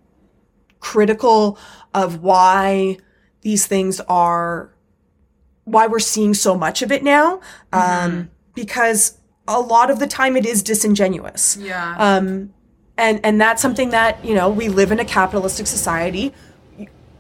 critical 0.80 1.58
of 1.94 2.22
why 2.22 2.98
these 3.42 3.66
things 3.68 4.00
are 4.02 4.70
why 5.66 5.88
we're 5.88 6.00
seeing 6.00 6.34
so 6.34 6.56
much 6.58 6.82
of 6.82 6.92
it 6.92 7.04
now 7.04 7.40
um 7.74 8.30
because 8.56 9.18
a 9.48 9.60
lot 9.60 9.90
of 9.90 10.00
the 10.00 10.08
time 10.08 10.36
it 10.38 10.46
is 10.46 10.62
disingenuous 10.64 11.58
Yeah. 11.60 11.96
um, 11.98 12.54
and 12.98 13.20
and 13.24 13.40
that's 13.40 13.62
something 13.62 13.92
that 13.92 14.24
you 14.26 14.36
know 14.36 14.50
we 14.50 14.68
live 14.68 14.92
in 14.92 15.00
a 15.00 15.06
capitalistic 15.06 15.68
society. 15.68 16.34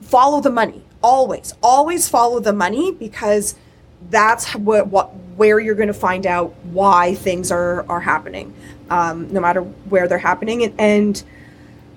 Follow 0.02 0.41
the 0.41 0.50
money 0.50 0.84
always, 1.02 1.54
always 1.64 2.10
follow 2.10 2.40
the 2.41 2.52
money 2.54 2.91
because 2.91 3.56
that's 4.10 4.54
what 4.56 4.88
what 4.88 5.16
where 5.38 5.60
you're 5.60 5.76
going 5.76 5.88
to 5.88 5.94
find 5.94 6.26
out 6.26 6.54
why 6.66 7.16
things 7.16 7.52
are 7.52 7.86
are 7.90 8.02
happening, 8.02 8.54
um, 8.90 9.32
no 9.32 9.40
matter 9.40 9.62
where 9.62 10.08
they're 10.08 10.18
happening. 10.18 10.64
And, 10.64 10.74
and 10.80 11.24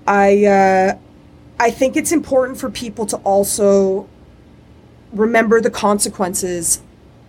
I 0.07 0.45
uh, 0.45 0.97
I 1.63 1.71
think 1.71 1.95
it's 1.95 2.11
important 2.11 2.57
for 2.57 2.69
people 2.69 3.05
to 3.05 3.15
also 3.19 4.09
remember 5.13 5.61
the 5.61 5.71
consequences 5.71 6.81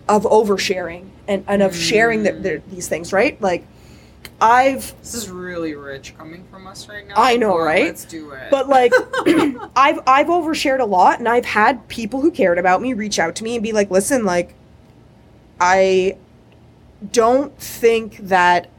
of 0.09 0.23
oversharing 0.23 1.07
and, 1.25 1.45
and 1.47 1.63
of 1.63 1.73
sharing 1.73 2.23
the, 2.23 2.33
the, 2.33 2.49
mm. 2.49 2.61
these 2.69 2.89
things, 2.89 3.13
right? 3.13 3.41
Like 3.41 3.65
I've 4.41 4.93
this 4.99 5.13
is 5.13 5.29
really 5.29 5.73
rich 5.73 6.17
coming 6.17 6.43
from 6.51 6.67
us 6.67 6.89
right 6.89 7.07
now. 7.07 7.13
I 7.15 7.37
know, 7.37 7.57
right? 7.57 7.85
Let's 7.85 8.03
do 8.03 8.31
it. 8.31 8.51
but 8.51 8.67
like 8.67 8.91
I've 9.77 9.99
I've 10.05 10.27
overshared 10.27 10.81
a 10.81 10.85
lot 10.85 11.19
and 11.19 11.29
I've 11.29 11.45
had 11.45 11.87
people 11.87 12.19
who 12.19 12.29
cared 12.29 12.59
about 12.59 12.81
me 12.81 12.91
reach 12.93 13.19
out 13.19 13.35
to 13.37 13.43
me 13.45 13.55
and 13.55 13.63
be 13.63 13.71
like, 13.71 13.89
"Listen, 13.89 14.25
like 14.25 14.53
I 15.61 16.17
don't 17.13 17.57
think 17.57 18.17
that 18.17 18.69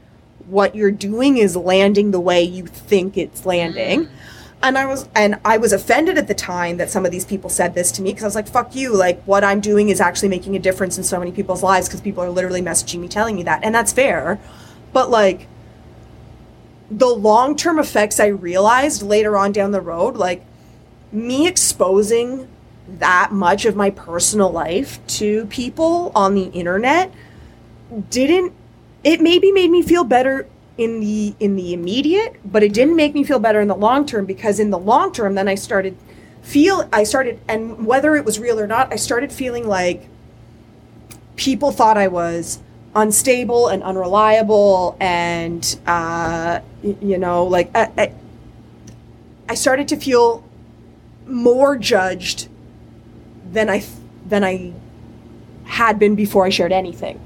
what 0.45 0.75
you're 0.75 0.91
doing 0.91 1.37
is 1.37 1.55
landing 1.55 2.11
the 2.11 2.19
way 2.19 2.43
you 2.43 2.67
think 2.67 3.17
it's 3.17 3.43
landing." 3.43 4.05
Mm. 4.05 4.09
And 4.61 4.77
I 4.77 4.85
was 4.85 5.07
and 5.15 5.39
I 5.45 5.57
was 5.57 5.71
offended 5.71 6.17
at 6.17 6.27
the 6.27 6.33
time 6.33 6.77
that 6.77 6.89
some 6.89 7.05
of 7.05 7.11
these 7.11 7.25
people 7.25 7.49
said 7.49 7.75
this 7.75 7.91
to 7.93 8.01
me 8.01 8.11
because 8.11 8.23
I 8.23 8.27
was 8.27 8.35
like, 8.35 8.47
"Fuck 8.47 8.75
you! 8.75 8.95
Like 8.95 9.21
what 9.23 9.43
I'm 9.43 9.59
doing 9.59 9.89
is 9.89 10.01
actually 10.01 10.29
making 10.29 10.55
a 10.55 10.59
difference 10.59 10.97
in 10.97 11.03
so 11.03 11.19
many 11.19 11.31
people's 11.31 11.61
lives 11.61 11.87
because 11.87 12.01
people 12.01 12.23
are 12.23 12.29
literally 12.29 12.61
messaging 12.61 12.99
me 12.99 13.07
telling 13.07 13.35
me 13.35 13.43
that." 13.43 13.63
And 13.63 13.75
that's 13.75 13.93
fair. 13.93 14.39
But 14.93 15.09
like 15.11 15.47
the 16.89 17.07
long 17.07 17.55
term 17.55 17.77
effects 17.77 18.19
I 18.19 18.27
realized 18.27 19.03
later 19.03 19.37
on 19.37 19.51
down 19.51 19.71
the 19.71 19.81
road, 19.81 20.15
like 20.15 20.43
me 21.11 21.47
exposing 21.47 22.47
that 22.99 23.31
much 23.31 23.65
of 23.65 23.75
my 23.75 23.89
personal 23.89 24.49
life 24.49 25.05
to 25.07 25.45
people 25.47 26.11
on 26.15 26.35
the 26.35 26.45
internet 26.45 27.11
didn't 28.09 28.53
it 29.03 29.21
maybe 29.21 29.51
made 29.51 29.69
me 29.69 29.81
feel 29.81 30.03
better 30.03 30.47
in 30.77 30.99
the 30.99 31.35
in 31.39 31.55
the 31.55 31.73
immediate 31.73 32.39
but 32.45 32.63
it 32.63 32.73
didn't 32.73 32.95
make 32.95 33.13
me 33.13 33.23
feel 33.23 33.39
better 33.39 33.59
in 33.59 33.67
the 33.67 33.75
long 33.75 34.05
term 34.05 34.25
because 34.25 34.59
in 34.59 34.69
the 34.69 34.77
long 34.77 35.11
term 35.11 35.35
then 35.35 35.47
i 35.47 35.55
started 35.55 35.97
feel 36.41 36.87
i 36.93 37.03
started 37.03 37.39
and 37.47 37.85
whether 37.85 38.15
it 38.15 38.23
was 38.23 38.39
real 38.39 38.59
or 38.59 38.67
not 38.67 38.91
i 38.93 38.95
started 38.95 39.31
feeling 39.31 39.67
like 39.67 40.07
people 41.35 41.71
thought 41.71 41.97
i 41.97 42.07
was 42.07 42.59
unstable 42.95 43.67
and 43.67 43.81
unreliable 43.83 44.95
and 44.99 45.79
uh 45.87 46.59
you 46.83 47.17
know 47.17 47.43
like 47.43 47.69
I, 47.75 47.91
I, 47.97 48.11
I 49.49 49.55
started 49.55 49.87
to 49.89 49.97
feel 49.97 50.43
more 51.25 51.75
judged 51.77 52.47
than 53.51 53.69
i 53.69 53.83
than 54.25 54.43
i 54.43 54.73
had 55.65 55.99
been 55.99 56.15
before 56.15 56.45
i 56.45 56.49
shared 56.49 56.71
anything. 56.71 57.19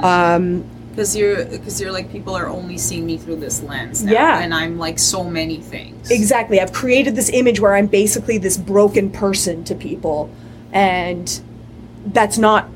Um 0.00 0.64
because 0.96 1.14
you're 1.14 1.44
because 1.44 1.78
you're 1.78 1.92
like 1.92 2.10
people 2.10 2.34
are 2.34 2.48
only 2.48 2.78
seeing 2.78 3.04
me 3.04 3.18
through 3.18 3.36
this 3.36 3.62
lens 3.62 4.02
now, 4.02 4.12
Yeah. 4.12 4.40
and 4.40 4.54
i'm 4.54 4.78
like 4.78 4.98
so 4.98 5.22
many 5.22 5.58
things 5.58 6.10
Exactly. 6.10 6.60
I've 6.60 6.72
created 6.72 7.14
this 7.16 7.28
image 7.30 7.60
where 7.60 7.74
I'm 7.74 7.86
basically 7.88 8.38
this 8.38 8.56
broken 8.56 9.10
person 9.10 9.64
to 9.64 9.74
people, 9.74 10.30
and 10.72 11.40
that's 12.06 12.38
not 12.38 12.68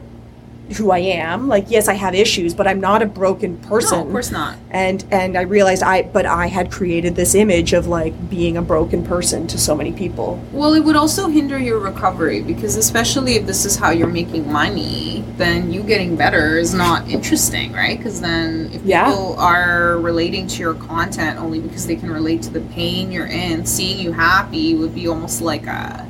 who 0.76 0.90
I 0.90 0.98
am. 0.98 1.48
Like, 1.48 1.66
yes, 1.70 1.88
I 1.88 1.94
have 1.94 2.14
issues, 2.14 2.54
but 2.54 2.66
I'm 2.66 2.80
not 2.80 3.02
a 3.02 3.06
broken 3.06 3.56
person. 3.58 3.98
no 3.98 4.04
of 4.06 4.10
course 4.12 4.30
not 4.30 4.56
And 4.70 5.04
and 5.10 5.36
I 5.36 5.42
realized 5.42 5.82
I, 5.82 6.02
but 6.02 6.26
I 6.26 6.46
had 6.46 6.70
created 6.70 7.16
this 7.16 7.34
image 7.34 7.72
of 7.72 7.86
like 7.86 8.14
being 8.30 8.56
a 8.56 8.62
broken 8.62 9.04
person 9.04 9.46
to 9.48 9.58
so 9.58 9.74
many 9.74 9.92
people. 9.92 10.40
well 10.52 10.74
it 10.74 10.80
would 10.84 10.96
also 10.96 11.28
hinder 11.28 11.58
your 11.58 11.78
recovery 11.80 12.40
because 12.42 12.76
especially 12.76 13.34
if 13.34 13.46
this 13.46 13.64
is 13.64 13.76
how 13.76 13.90
you're 13.90 14.06
making 14.06 14.50
money 14.52 15.24
then 15.36 15.72
you 15.72 15.82
getting 15.82 16.16
better 16.16 16.56
is 16.58 16.72
not 16.74 17.08
interesting 17.08 17.72
right 17.72 17.96
because 17.98 18.20
then 18.20 18.70
if 18.72 18.82
Yeah. 18.84 19.06
people 19.08 19.36
are 19.38 19.98
relating 19.98 20.46
to 20.48 20.58
your 20.60 20.74
content 20.74 21.38
only 21.38 21.60
because 21.60 21.86
they 21.86 21.96
can 21.96 22.10
relate 22.10 22.42
to 22.42 22.50
the 22.50 22.60
pain 22.76 23.10
you're 23.10 23.26
in 23.26 23.66
seeing 23.66 23.98
you 23.98 24.12
happy 24.12 24.74
would 24.74 24.94
be 24.94 25.08
almost 25.08 25.40
like 25.40 25.66
a 25.66 26.06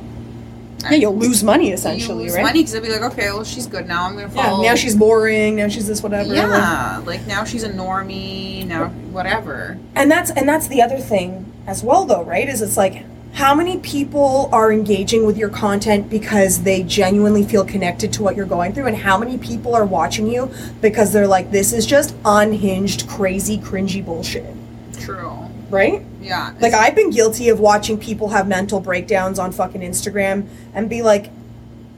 Yeah, 0.83 0.91
you'll 0.93 1.17
lose 1.17 1.43
money 1.43 1.71
essentially, 1.71 2.17
you 2.19 2.23
lose 2.25 2.35
right? 2.35 2.43
money 2.43 2.59
because 2.59 2.71
they'll 2.73 2.81
be 2.81 2.89
like 2.89 3.01
okay 3.13 3.31
well 3.31 3.43
she's 3.43 3.67
good 3.67 3.87
now 3.87 4.05
i'm 4.07 4.15
gonna 4.15 4.29
follow. 4.29 4.61
Yeah. 4.63 4.69
Now 4.69 4.75
she's 4.75 4.95
boring. 4.95 5.55
Now 5.57 5.67
she's 5.67 5.87
this 5.87 6.01
whatever. 6.01 6.29
like- 6.29 6.37
yeah 6.37 7.01
like 7.05 7.25
now 7.27 7.43
she's 7.43 7.63
a 7.63 7.69
normie 7.69 8.65
now 8.67 8.87
whatever 9.11 9.77
and 9.95 10.09
that's 10.09 10.31
and 10.31 10.47
that's 10.47 10.67
the 10.67 10.81
other 10.81 10.97
thing 10.97 11.51
as 11.67 11.83
well 11.83 12.05
though 12.05 12.23
right 12.23 12.47
is 12.47 12.61
it's 12.61 12.77
like 12.77 13.05
how 13.33 13.55
many 13.55 13.77
people 13.79 14.49
are 14.51 14.73
engaging 14.73 15.25
with 15.25 15.37
your 15.37 15.47
content 15.49 16.09
because 16.09 16.63
they 16.63 16.83
genuinely 16.83 17.43
feel 17.43 17.63
connected 17.63 18.11
to 18.11 18.21
what 18.21 18.35
you're 18.35 18.45
going 18.45 18.73
through 18.73 18.87
and 18.87 18.97
how 18.97 19.17
many 19.17 19.37
people 19.37 19.73
are 19.73 19.85
watching 19.85 20.27
you 20.27 20.51
because 20.81 21.13
they're 21.13 21.27
like 21.27 21.49
this 21.51 21.71
is 21.71 21.85
just 21.85 22.13
unhinged 22.25 23.07
crazy 23.07 23.57
cringy 23.57 24.03
bullshit 24.03 24.53
true 24.99 25.40
right 25.71 26.03
yeah 26.21 26.53
like 26.59 26.73
i've 26.73 26.95
been 26.95 27.09
guilty 27.09 27.49
of 27.49 27.59
watching 27.59 27.97
people 27.97 28.29
have 28.29 28.47
mental 28.47 28.79
breakdowns 28.79 29.39
on 29.39 29.51
fucking 29.51 29.81
instagram 29.81 30.47
and 30.73 30.89
be 30.89 31.01
like 31.01 31.29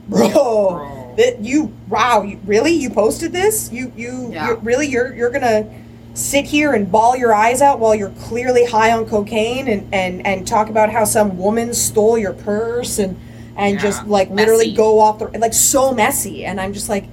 bro, 0.08 0.28
Bro. 0.30 1.14
that 1.16 1.40
you 1.40 1.72
wow 1.88 2.22
you, 2.22 2.38
really 2.44 2.72
you 2.72 2.90
posted 2.90 3.32
this 3.32 3.70
you 3.72 3.92
you 3.96 4.30
Yeah. 4.32 4.46
you're, 4.48 4.56
really 4.56 4.86
you're 4.86 5.14
you're 5.14 5.30
gonna 5.30 5.66
sit 6.14 6.44
here 6.44 6.72
and 6.72 6.90
bawl 6.92 7.16
your 7.16 7.34
eyes 7.34 7.60
out 7.60 7.80
while 7.80 7.94
you're 7.94 8.10
clearly 8.10 8.64
high 8.66 8.92
on 8.92 9.06
cocaine 9.06 9.66
and 9.68 9.92
and 9.92 10.24
and 10.26 10.46
talk 10.46 10.68
about 10.68 10.90
how 10.92 11.04
some 11.04 11.36
woman 11.38 11.74
stole 11.74 12.16
your 12.18 12.32
purse 12.32 12.98
and 12.98 13.16
and 13.56 13.76
Yeah. 13.76 13.82
just 13.82 14.06
like 14.06 14.30
literally 14.30 14.72
go 14.72 15.00
off 15.00 15.18
the 15.18 15.26
like 15.38 15.54
so 15.54 15.92
messy 15.92 16.44
and 16.44 16.60
i'm 16.60 16.72
just 16.72 16.88
like 16.88 17.06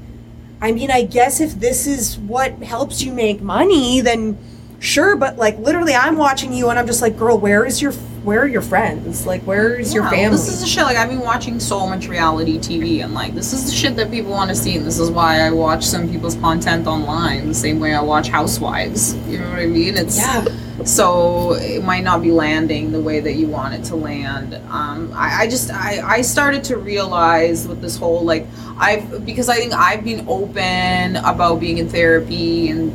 i 0.61 0.71
mean 0.71 0.91
i 0.91 1.03
guess 1.03 1.39
if 1.39 1.53
this 1.59 1.87
is 1.87 2.17
what 2.19 2.51
helps 2.63 3.01
you 3.01 3.11
make 3.13 3.41
money 3.41 4.01
then 4.01 4.37
sure 4.81 5.15
but 5.15 5.37
like 5.37 5.57
literally 5.59 5.93
i'm 5.93 6.17
watching 6.17 6.51
you 6.51 6.69
and 6.69 6.77
i'm 6.77 6.87
just 6.87 7.01
like 7.01 7.17
girl 7.17 7.37
where 7.37 7.63
is 7.63 7.81
your 7.81 7.93
where 8.23 8.41
are 8.41 8.47
your 8.47 8.61
friends 8.61 9.25
like 9.25 9.41
where 9.43 9.79
is 9.79 9.93
your 9.93 10.03
family 10.09 10.31
This 10.31 10.47
is 10.47 10.61
the 10.61 10.67
shit. 10.67 10.83
Like 10.83 10.95
I've 10.95 11.09
been 11.09 11.21
watching 11.21 11.59
so 11.59 11.87
much 11.87 12.07
reality 12.07 12.59
TV, 12.59 13.03
and 13.03 13.15
like 13.15 13.33
this 13.33 13.51
is 13.51 13.65
the 13.65 13.71
shit 13.71 13.95
that 13.95 14.11
people 14.11 14.29
want 14.29 14.51
to 14.51 14.55
see, 14.55 14.77
and 14.77 14.85
this 14.85 14.99
is 14.99 15.09
why 15.09 15.39
I 15.39 15.49
watch 15.49 15.83
some 15.83 16.07
people's 16.07 16.35
content 16.35 16.85
online. 16.85 17.47
The 17.47 17.55
same 17.55 17.79
way 17.79 17.95
I 17.95 18.01
watch 18.01 18.29
Housewives. 18.29 19.15
You 19.27 19.39
know 19.39 19.49
what 19.49 19.57
I 19.57 19.65
mean? 19.65 19.97
It's 19.97 20.19
yeah 20.19 20.45
so 20.85 21.53
it 21.53 21.83
might 21.83 22.03
not 22.03 22.21
be 22.21 22.31
landing 22.31 22.91
the 22.91 23.01
way 23.01 23.19
that 23.19 23.33
you 23.33 23.47
want 23.47 23.73
it 23.73 23.83
to 23.85 23.95
land. 23.95 24.55
Um, 24.69 25.11
I, 25.13 25.41
I 25.41 25.47
just 25.47 25.71
I, 25.71 26.01
I 26.01 26.21
started 26.21 26.63
to 26.65 26.77
realize 26.77 27.67
with 27.67 27.81
this 27.81 27.97
whole 27.97 28.23
like 28.23 28.47
I've 28.77 29.25
because 29.25 29.49
I 29.49 29.55
think 29.55 29.73
I've 29.73 30.03
been 30.03 30.25
open 30.27 31.17
about 31.17 31.59
being 31.59 31.77
in 31.77 31.89
therapy 31.89 32.69
and 32.69 32.91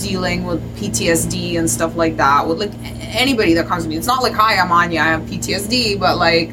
dealing 0.00 0.44
with 0.44 0.60
PTSD 0.76 1.58
and 1.58 1.68
stuff 1.68 1.96
like 1.96 2.16
that 2.16 2.46
with 2.46 2.58
like 2.58 2.72
anybody 3.00 3.54
that 3.54 3.66
comes 3.66 3.84
to 3.84 3.88
me. 3.88 3.96
It's 3.96 4.06
not 4.06 4.22
like 4.22 4.32
hi 4.32 4.56
I'm 4.56 4.72
Anya 4.72 5.00
I 5.00 5.04
have 5.06 5.22
PTSD, 5.22 5.98
but 5.98 6.18
like 6.18 6.52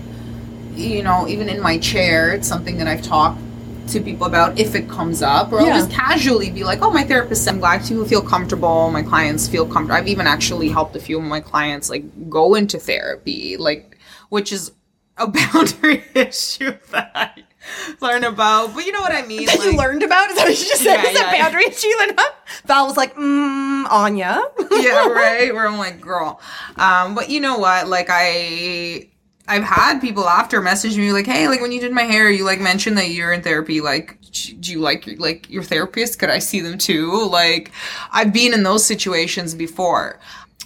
you 0.75 1.01
know, 1.01 1.27
even 1.27 1.49
in 1.49 1.59
my 1.59 1.79
chair, 1.79 2.31
it's 2.31 2.47
something 2.47 2.77
that 2.77 2.87
I've 2.87 3.01
talked 3.01 3.41
to 3.87 3.99
people 4.01 4.27
about 4.27 4.59
if 4.59 4.75
it 4.75 4.89
comes 4.89 5.21
up, 5.21 5.51
or 5.51 5.59
I'll 5.59 5.67
just 5.67 5.91
casually 5.91 6.51
be 6.51 6.63
like, 6.63 6.81
"Oh, 6.81 6.91
my 6.91 7.03
therapist 7.03 7.47
I'm 7.47 7.59
glad 7.59 7.85
people 7.85 8.05
feel 8.05 8.21
comfortable. 8.21 8.91
My 8.91 9.01
clients 9.01 9.47
feel 9.47 9.65
comfortable." 9.65 9.95
I've 9.95 10.07
even 10.07 10.27
actually 10.27 10.69
helped 10.69 10.95
a 10.95 10.99
few 10.99 11.17
of 11.17 11.23
my 11.23 11.39
clients 11.39 11.89
like 11.89 12.29
go 12.29 12.53
into 12.53 12.77
therapy, 12.77 13.57
like 13.57 13.97
which 14.29 14.51
is 14.51 14.71
a 15.17 15.27
boundary 15.53 16.03
issue 16.13 16.73
that 16.91 17.11
I 17.15 17.43
learn 18.01 18.23
about. 18.23 18.73
But 18.73 18.85
you 18.85 18.91
know 18.91 19.01
what 19.01 19.13
I 19.13 19.25
mean? 19.25 19.45
that 19.45 19.59
you 19.63 19.77
learned 19.77 20.03
about? 20.03 20.29
Is 20.29 20.37
that 20.37 20.47
what 20.47 20.59
you 20.59 20.65
just 20.65 20.81
said? 20.83 20.95
Yeah, 20.95 21.09
Is 21.09 21.13
that 21.19 21.31
yeah, 21.31 21.37
yeah. 21.37 21.43
boundary 21.43 21.71
she 21.71 21.93
learned 21.99 22.11
about? 22.11 22.29
Val 22.65 22.87
was 22.87 22.97
like, 22.97 23.15
mm, 23.15 23.85
Anya. 23.89 24.41
yeah, 24.71 25.07
right. 25.09 25.53
Where 25.53 25.67
I'm 25.67 25.77
like, 25.77 26.01
girl. 26.01 26.39
Um, 26.75 27.15
but 27.15 27.29
you 27.29 27.39
know 27.39 27.57
what? 27.57 27.87
Like 27.87 28.07
I 28.09 29.09
I've 29.47 29.63
had 29.63 29.99
people 29.99 30.27
after 30.27 30.61
message 30.61 30.97
me 30.97 31.13
like, 31.13 31.25
hey, 31.25 31.47
like 31.47 31.61
when 31.61 31.71
you 31.71 31.79
did 31.79 31.93
my 31.93 32.03
hair, 32.03 32.29
you 32.29 32.43
like 32.43 32.59
mentioned 32.59 32.97
that 32.97 33.11
you're 33.11 33.31
in 33.31 33.41
therapy. 33.41 33.79
Like, 33.79 34.19
do 34.59 34.71
you 34.71 34.79
like 34.79 35.07
your, 35.07 35.17
like 35.17 35.49
your 35.49 35.63
therapist? 35.63 36.19
Could 36.19 36.29
I 36.29 36.39
see 36.39 36.59
them 36.59 36.77
too? 36.77 37.25
Like, 37.29 37.71
I've 38.11 38.33
been 38.33 38.53
in 38.53 38.63
those 38.63 38.85
situations 38.85 39.55
before. 39.55 40.19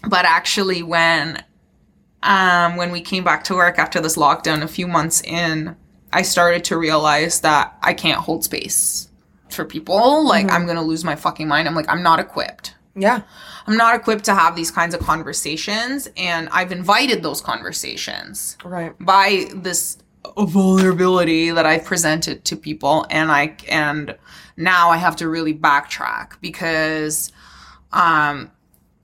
But 0.10 0.26
actually, 0.26 0.82
when 0.82 1.44
um 2.24 2.76
when 2.76 2.92
we 2.92 3.02
came 3.02 3.24
back 3.24 3.44
to 3.46 3.56
work 3.56 3.78
after 3.78 4.02
this 4.02 4.16
lockdown, 4.18 4.64
a 4.64 4.68
few 4.68 4.88
months 4.88 5.22
in, 5.22 5.76
I 6.14 6.22
started 6.24 6.64
to 6.66 6.78
realize 6.78 7.42
that 7.42 7.78
I 7.82 7.94
can't 7.94 8.20
hold 8.20 8.44
space 8.44 9.10
for 9.50 9.66
people. 9.66 10.26
Like, 10.26 10.52
I'm 10.52 10.66
gonna 10.66 10.82
lose 10.84 11.04
my 11.04 11.16
fucking 11.16 11.48
mind. 11.48 11.68
I'm 11.68 11.76
like, 11.76 11.90
I'm 11.90 12.04
not 12.04 12.20
equipped. 12.20 12.76
Yeah. 12.96 13.22
I'm 13.68 13.78
not 13.78 13.96
equipped 13.96 14.26
to 14.26 14.34
have 14.36 14.56
these 14.56 14.72
kinds 14.72 14.94
of 14.94 15.00
conversations, 15.02 16.10
and 16.18 16.50
I've 16.52 16.72
invited 16.72 17.24
those 17.24 17.40
conversations 17.42 18.58
Right. 18.64 18.94
by 19.00 19.50
this 19.56 19.98
vulnerability 20.38 21.52
that 21.52 21.66
I've 21.66 21.86
presented 21.86 22.44
to 22.46 22.56
people, 22.56 23.06
and 23.10 23.32
I 23.32 23.56
and 23.70 24.16
now 24.58 24.90
I 24.90 24.98
have 24.98 25.16
to 25.18 25.30
really 25.30 25.54
backtrack 25.54 26.34
because, 26.42 27.32
um, 27.94 28.52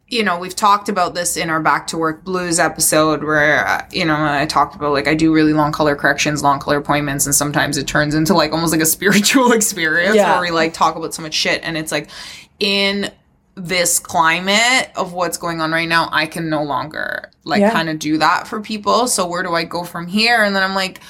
you 0.09 0.23
know, 0.23 0.39
we've 0.39 0.55
talked 0.55 0.87
about 0.87 1.15
this 1.15 1.35
in 1.35 1.49
our 1.49 1.59
Back 1.59 1.87
to 1.87 1.97
Work 1.97 2.23
Blues 2.23 2.59
episode 2.59 3.23
where 3.23 3.67
uh, 3.67 3.85
you 3.91 4.05
know 4.05 4.15
I 4.17 4.45
talked 4.45 4.75
about 4.75 4.93
like 4.93 5.07
I 5.07 5.15
do 5.15 5.33
really 5.33 5.53
long 5.53 5.71
color 5.71 5.95
corrections, 5.95 6.41
long 6.41 6.59
color 6.59 6.77
appointments, 6.77 7.25
and 7.25 7.35
sometimes 7.35 7.77
it 7.77 7.87
turns 7.87 8.15
into 8.15 8.33
like 8.33 8.53
almost 8.53 8.71
like 8.71 8.81
a 8.81 8.85
spiritual 8.97 9.51
experience 9.51 10.15
Yeah. 10.15 10.31
where 10.33 10.41
we 10.41 10.51
like 10.51 10.73
talk 10.73 10.95
about 10.95 11.13
so 11.13 11.21
much 11.21 11.33
shit, 11.33 11.61
and 11.63 11.77
it's 11.77 11.91
like 11.91 12.09
in 12.59 13.11
this 13.55 13.99
climate 13.99 14.91
of 14.95 15.13
what's 15.13 15.37
going 15.37 15.61
on 15.61 15.71
right 15.71 15.89
now, 15.89 16.07
I 16.11 16.25
can 16.27 16.49
no 16.49 16.63
longer 16.63 17.31
like 17.43 17.59
Yeah. 17.59 17.71
kind 17.71 17.89
of 17.89 17.97
do 17.99 18.17
that 18.19 18.47
for 18.47 18.61
people. 18.61 19.07
So 19.07 19.27
where 19.27 19.41
do 19.43 19.53
I 19.55 19.63
go 19.63 19.83
from 19.83 20.07
here? 20.07 20.43
And 20.43 20.55
then 20.55 20.61
I'm 20.63 20.75
like, 20.75 21.01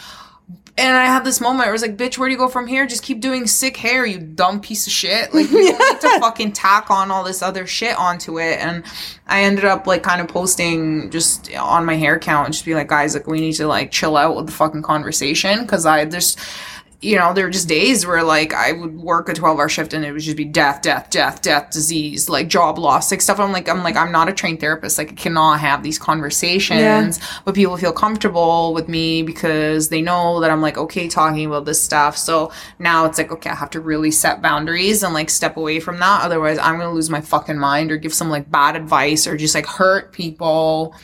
and 0.77 0.95
I 0.95 1.05
had 1.05 1.23
this 1.23 1.41
moment 1.41 1.59
where 1.59 1.69
I 1.69 1.71
was 1.71 1.81
like, 1.81 1.97
bitch, 1.97 2.17
where 2.19 2.29
do 2.29 2.33
you 2.33 2.37
go 2.37 2.47
from 2.47 2.67
here? 2.67 2.85
Just 2.85 3.01
keep 3.01 3.19
doing 3.19 3.47
sick 3.47 3.75
hair, 3.77 4.05
you 4.05 4.19
dumb 4.19 4.61
piece 4.61 4.85
of 4.85 4.93
shit. 4.93 5.33
Like, 5.33 5.49
you 5.49 5.71
don't 5.71 5.93
need 5.93 6.01
to 6.01 6.19
fucking 6.19 6.51
tack 6.51 6.91
on 6.91 7.09
all 7.09 7.23
this 7.23 7.41
other 7.41 7.65
shit 7.65 7.97
onto 7.97 8.39
it. 8.39 8.59
And 8.59 8.83
I 9.25 9.41
ended 9.41 9.65
up 9.65 9.87
like 9.87 10.03
kind 10.03 10.21
of 10.21 10.27
posting 10.27 11.09
just 11.09 11.51
on 11.55 11.83
my 11.83 11.95
hair 11.95 12.19
count 12.19 12.45
and 12.45 12.53
just 12.53 12.63
be 12.63 12.75
like, 12.75 12.89
guys, 12.89 13.15
like, 13.15 13.25
we 13.25 13.39
need 13.39 13.53
to 13.53 13.67
like 13.67 13.89
chill 13.89 14.15
out 14.15 14.35
with 14.35 14.45
the 14.45 14.51
fucking 14.51 14.83
conversation. 14.83 15.65
Cause 15.65 15.87
I, 15.87 16.05
there's, 16.05 16.37
you 16.99 17.15
know, 17.15 17.31
there 17.31 17.45
were 17.45 17.51
just 17.51 17.67
days 17.67 18.07
where 18.07 18.23
like 18.23 18.55
I 18.55 18.71
would 18.71 18.97
work 18.97 19.29
a 19.29 19.33
12 19.35 19.59
hour 19.59 19.69
shift 19.69 19.93
and 19.93 20.03
it 20.03 20.11
would 20.11 20.21
just 20.21 20.35
be 20.35 20.45
death, 20.45 20.81
death, 20.81 21.11
death, 21.11 21.43
death, 21.43 21.69
disease, 21.69 22.27
like 22.27 22.47
job 22.47 22.79
loss, 22.79 23.11
like 23.11 23.21
stuff. 23.21 23.39
I'm 23.39 23.51
like, 23.51 23.69
I'm 23.69 23.83
like, 23.83 23.95
I'm 23.95 24.11
not 24.11 24.29
a 24.29 24.33
trained 24.33 24.59
therapist. 24.59 24.97
Like 24.97 25.11
I 25.11 25.13
cannot 25.13 25.59
have 25.59 25.83
these 25.83 25.99
conversations, 25.99 27.19
but 27.45 27.53
people 27.53 27.77
feel 27.77 27.93
comfortable 27.93 28.73
with 28.73 28.89
me 28.89 29.21
because 29.21 29.89
they 29.89 30.01
know 30.01 30.39
that 30.39 30.49
I'm 30.49 30.61
like, 30.61 30.79
okay, 30.79 31.07
talking 31.07 31.45
about 31.45 31.65
this 31.65 31.79
stuff. 31.79 32.17
So 32.17 32.51
now 32.79 33.05
it's 33.05 33.19
like, 33.19 33.31
okay, 33.31 33.51
I 33.51 33.55
have 33.55 33.69
to 33.71 33.79
really 33.79 34.09
set 34.09 34.41
boundaries 34.41 35.03
and 35.03 35.13
like 35.13 35.29
step 35.29 35.55
away 35.55 35.79
from 35.79 35.99
that. 35.99 36.23
Otherwise 36.23 36.57
I'm 36.57 36.77
going 36.77 36.89
to 36.89 36.95
lose 36.95 37.11
my 37.11 37.21
fucking 37.21 37.59
mind 37.59 37.91
or 37.91 37.97
give 37.97 38.13
some 38.13 38.31
like 38.31 38.49
bad 38.49 38.75
advice 38.75 39.27
or 39.27 39.37
just 39.37 39.53
like 39.53 39.67
hurt 39.67 40.13
people, 40.13 40.95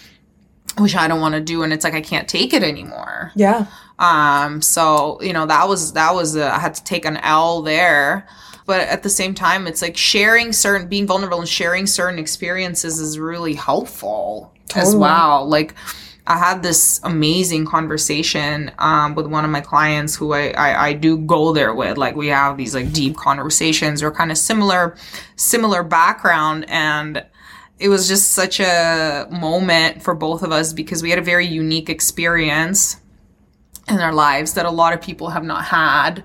which 0.79 0.95
I 0.95 1.07
don't 1.07 1.21
want 1.21 1.35
to 1.35 1.41
do. 1.41 1.61
And 1.61 1.71
it's 1.71 1.83
like, 1.83 1.93
I 1.93 2.01
can't 2.01 2.27
take 2.27 2.51
it 2.51 2.63
anymore. 2.63 3.31
Yeah. 3.35 3.67
Um, 3.99 4.61
so 4.61 5.21
you 5.21 5.33
know 5.33 5.45
that 5.45 5.67
was 5.67 5.93
that 5.93 6.13
was 6.13 6.35
a, 6.35 6.53
I 6.53 6.59
had 6.59 6.73
to 6.75 6.83
take 6.83 7.05
an 7.05 7.17
L 7.17 7.61
there, 7.61 8.27
but 8.65 8.81
at 8.81 9.03
the 9.03 9.09
same 9.09 9.33
time, 9.33 9.67
it's 9.67 9.81
like 9.81 9.95
sharing 9.97 10.51
certain, 10.51 10.87
being 10.87 11.07
vulnerable 11.07 11.39
and 11.39 11.47
sharing 11.47 11.85
certain 11.85 12.19
experiences 12.19 12.99
is 12.99 13.19
really 13.19 13.53
helpful 13.53 14.53
as 14.75 14.95
well. 14.95 15.47
Like. 15.47 15.75
I 16.25 16.37
had 16.37 16.63
this 16.63 17.01
amazing 17.03 17.65
conversation 17.65 18.71
um, 18.79 19.13
with 19.13 19.27
one 19.27 19.43
of 19.43 19.51
my 19.51 19.59
clients 19.59 20.15
who 20.15 20.31
I, 20.31 20.51
I, 20.51 20.87
I 20.87 20.93
do 20.93 21.17
go 21.17 21.51
there 21.51 21.73
with. 21.73 21.97
Like 21.97 22.15
we 22.15 22.27
have 22.27 22.55
these 22.55 22.73
like 22.73 22.93
deep 22.93 23.17
conversations. 23.17 24.01
We're 24.01 24.13
kind 24.13 24.31
of 24.31 24.37
similar, 24.37 24.95
similar 25.35 25.83
background, 25.83 26.63
and 26.69 27.25
it 27.77 27.89
was 27.89 28.07
just 28.07 28.31
such 28.31 28.61
a 28.61 29.27
moment 29.31 30.01
for 30.01 30.15
both 30.15 30.43
of 30.43 30.53
us 30.53 30.71
because 30.71 31.03
we 31.03 31.09
had 31.09 31.19
a 31.19 31.23
very 31.23 31.45
unique 31.45 31.89
experience 31.89 33.01
in 33.89 33.99
our 33.99 34.13
lives 34.13 34.53
that 34.53 34.65
a 34.65 34.71
lot 34.71 34.93
of 34.93 35.01
people 35.01 35.29
have 35.29 35.43
not 35.43 35.65
had. 35.65 36.23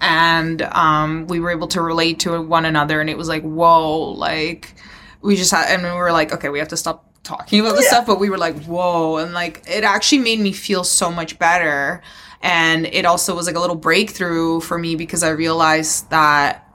And 0.00 0.62
um, 0.62 1.26
we 1.26 1.40
were 1.40 1.50
able 1.50 1.68
to 1.68 1.82
relate 1.82 2.20
to 2.20 2.40
one 2.40 2.64
another 2.64 3.00
and 3.00 3.10
it 3.10 3.18
was 3.18 3.26
like 3.26 3.42
whoa 3.42 4.12
like 4.12 4.74
we 5.22 5.34
just 5.34 5.50
had 5.50 5.74
and 5.74 5.82
we 5.82 5.90
were 5.90 6.12
like 6.12 6.32
okay 6.32 6.48
we 6.50 6.60
have 6.60 6.68
to 6.68 6.76
stop 6.76 7.04
talking 7.24 7.58
about 7.58 7.74
this 7.74 7.88
stuff 7.88 8.06
but 8.06 8.20
we 8.20 8.30
were 8.30 8.38
like 8.38 8.62
whoa. 8.64 9.16
And 9.16 9.32
like 9.32 9.64
it 9.66 9.82
actually 9.82 10.18
made 10.18 10.38
me 10.38 10.52
feel 10.52 10.84
so 10.84 11.10
much 11.10 11.38
better. 11.38 12.02
And 12.40 12.86
it 12.86 13.04
also 13.04 13.34
was 13.34 13.48
like 13.48 13.56
a 13.56 13.60
little 13.60 13.76
breakthrough 13.76 14.60
for 14.60 14.78
me 14.78 14.94
because 14.94 15.24
i 15.24 15.28
realized 15.30 16.08
that 16.10 16.67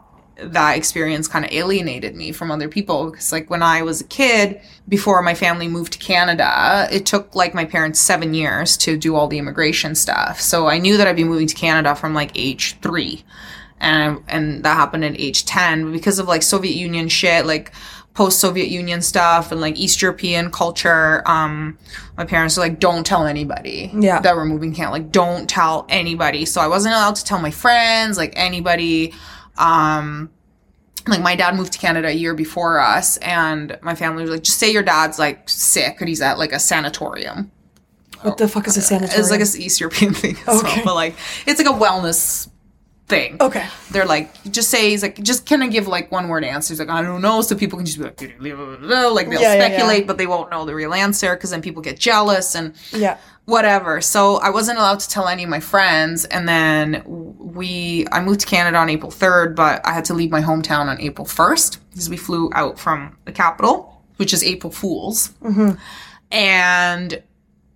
that 0.52 0.78
experience 0.78 1.28
kind 1.28 1.45
of 1.45 1.52
alienated 1.52 2.15
me 2.15 2.32
from 2.32 2.52
other 2.52 2.68
people 2.68 3.10
because 3.11 3.32
like 3.32 3.49
when 3.49 3.64
I 3.64 3.82
was 3.84 4.02
a 4.02 4.06
kid 4.06 4.60
before 4.88 5.22
my 5.22 5.34
family 5.34 5.68
moved 5.68 5.94
to 5.94 5.99
Canada 5.99 6.88
it 6.91 7.06
took 7.06 7.34
like 7.36 7.53
my 7.53 7.65
parents 7.65 7.99
7 7.99 8.34
years 8.34 8.76
to 8.78 8.98
do 8.98 9.15
all 9.15 9.28
the 9.28 9.38
immigration 9.38 9.95
stuff. 9.95 10.40
So 10.41 10.68
I 10.68 10.78
knew 10.78 10.98
that 10.98 11.07
I'd 11.07 11.15
be 11.15 11.24
moving 11.24 11.48
to 11.48 11.56
Canada 11.56 11.95
from 11.95 12.14
like 12.14 12.32
age 12.36 12.78
3 12.82 13.24
and 13.80 14.24
and 14.28 14.64
that 14.64 14.76
happened 14.76 15.03
at 15.06 15.20
age 15.20 15.45
10 15.45 15.91
because 15.91 16.20
of 16.20 16.28
like 16.28 16.44
Soviet 16.44 16.76
Union 16.76 17.07
shit 17.10 17.45
like 17.45 17.72
post 18.14 18.40
Soviet 18.40 18.68
Union 18.70 19.02
stuff 19.02 19.52
and 19.52 19.60
like 19.60 19.76
East 19.76 19.99
European 20.02 20.52
culture 20.52 21.24
um 21.28 21.78
my 22.15 22.24
parents 22.24 22.56
were 22.56 22.61
like 22.64 22.80
don't 22.80 23.06
tell 23.06 23.26
anybody 23.26 23.90
Yeah. 23.94 24.20
that 24.20 24.36
we're 24.36 24.45
moving 24.45 24.72
to 24.72 24.78
Canada. 24.78 24.94
Like 24.94 25.11
don't 25.11 25.49
tell 25.49 25.88
anybody. 25.90 26.45
So 26.45 26.61
I 26.61 26.68
wasn't 26.68 26.94
allowed 26.94 27.15
to 27.15 27.24
tell 27.24 27.40
my 27.40 27.49
friends 27.49 28.18
like 28.18 28.34
anybody 28.36 29.14
um 29.57 30.30
like 31.07 31.21
my 31.21 31.35
dad 31.35 31.55
moved 31.55 31.73
to 31.73 31.80
Canada 31.80 32.07
a 32.07 32.11
year 32.13 32.34
before 32.34 32.80
us 32.80 33.17
and 33.17 33.77
my 33.81 33.93
family 33.93 34.21
was 34.23 34.31
like 34.31 34.43
just 34.43 34.57
say 34.57 34.71
your 34.71 34.84
dad's 34.84 35.19
like 35.19 35.49
sick 35.49 35.97
and 35.99 36.07
he's 36.07 36.21
at 36.21 36.38
like 36.38 36.53
a 36.53 36.59
sanatorium 36.59 37.51
What 38.21 38.38
the 38.38 38.47
fuck 38.47 38.67
is 38.67 38.77
a 38.77 38.81
sanatorium? 38.81 39.19
it's 39.19 39.30
like 39.30 39.41
a 39.41 39.63
East 39.65 39.80
European 39.81 40.13
thing 40.21 40.38
as 40.47 40.59
Okay. 40.59 40.75
well 40.77 40.85
but 40.85 40.95
like 40.95 41.15
it's 41.45 41.61
like 41.61 41.67
a 41.73 41.77
wellness 41.77 42.49
thing 43.07 43.35
okay. 43.41 43.67
they're 43.91 44.05
like 44.05 44.31
just 44.49 44.69
say 44.69 44.89
he's 44.91 45.01
like 45.03 45.21
just 45.21 45.45
kind 45.45 45.61
of 45.61 45.69
give 45.71 45.88
like 45.89 46.09
one 46.09 46.30
word 46.30 46.43
answers 46.45 46.80
like 46.80 46.88
I 46.89 47.01
don't 47.01 47.21
know 47.21 47.41
so 47.41 47.53
people 47.53 47.77
can 47.77 47.85
just 47.85 47.97
be 47.97 48.05
like 48.05 48.17
like 49.13 49.30
they'll 49.30 49.41
Yeah, 49.41 49.55
yeah, 49.55 49.65
speculate 49.67 49.99
yeah. 50.01 50.07
but 50.07 50.17
they 50.17 50.25
won't 50.25 50.49
know 50.51 50.63
the 50.65 50.73
real 50.73 50.93
answer 50.93 51.35
because 51.35 51.49
then 51.49 51.61
people 51.61 51.81
get 51.81 51.99
jealous 51.99 52.55
and 52.55 52.73
Yeah. 52.93 53.17
whatever. 53.45 53.99
So 53.99 54.38
I 54.38 54.49
wasn't 54.51 54.77
allowed 54.77 55.01
to 55.01 55.09
tell 55.09 55.27
any 55.27 55.43
of 55.43 55.49
my 55.49 55.59
friends. 55.59 56.23
And 56.25 56.47
then 56.47 57.03
we, 57.05 58.05
I 58.11 58.21
moved 58.21 58.39
to 58.41 58.45
Canada 58.47 58.77
on 58.77 58.89
April 58.89 59.11
3rd, 59.11 59.55
but 59.55 59.85
I 59.85 59.91
had 59.91 60.05
to 60.05 60.13
leave 60.13 60.31
my 60.31 60.39
hometown 60.41 60.85
on 60.88 60.99
April 61.01 61.27
1st 61.27 61.77
because 61.91 62.09
we 62.09 62.15
flew 62.15 62.49
out 62.53 62.80
from 62.80 63.17
the 63.25 63.34
capital, 63.34 64.01
which 64.15 64.31
is 64.34 64.43
April 64.45 64.71
Fools. 64.71 65.30
Mm-hmm. 65.43 65.71
And 66.31 67.21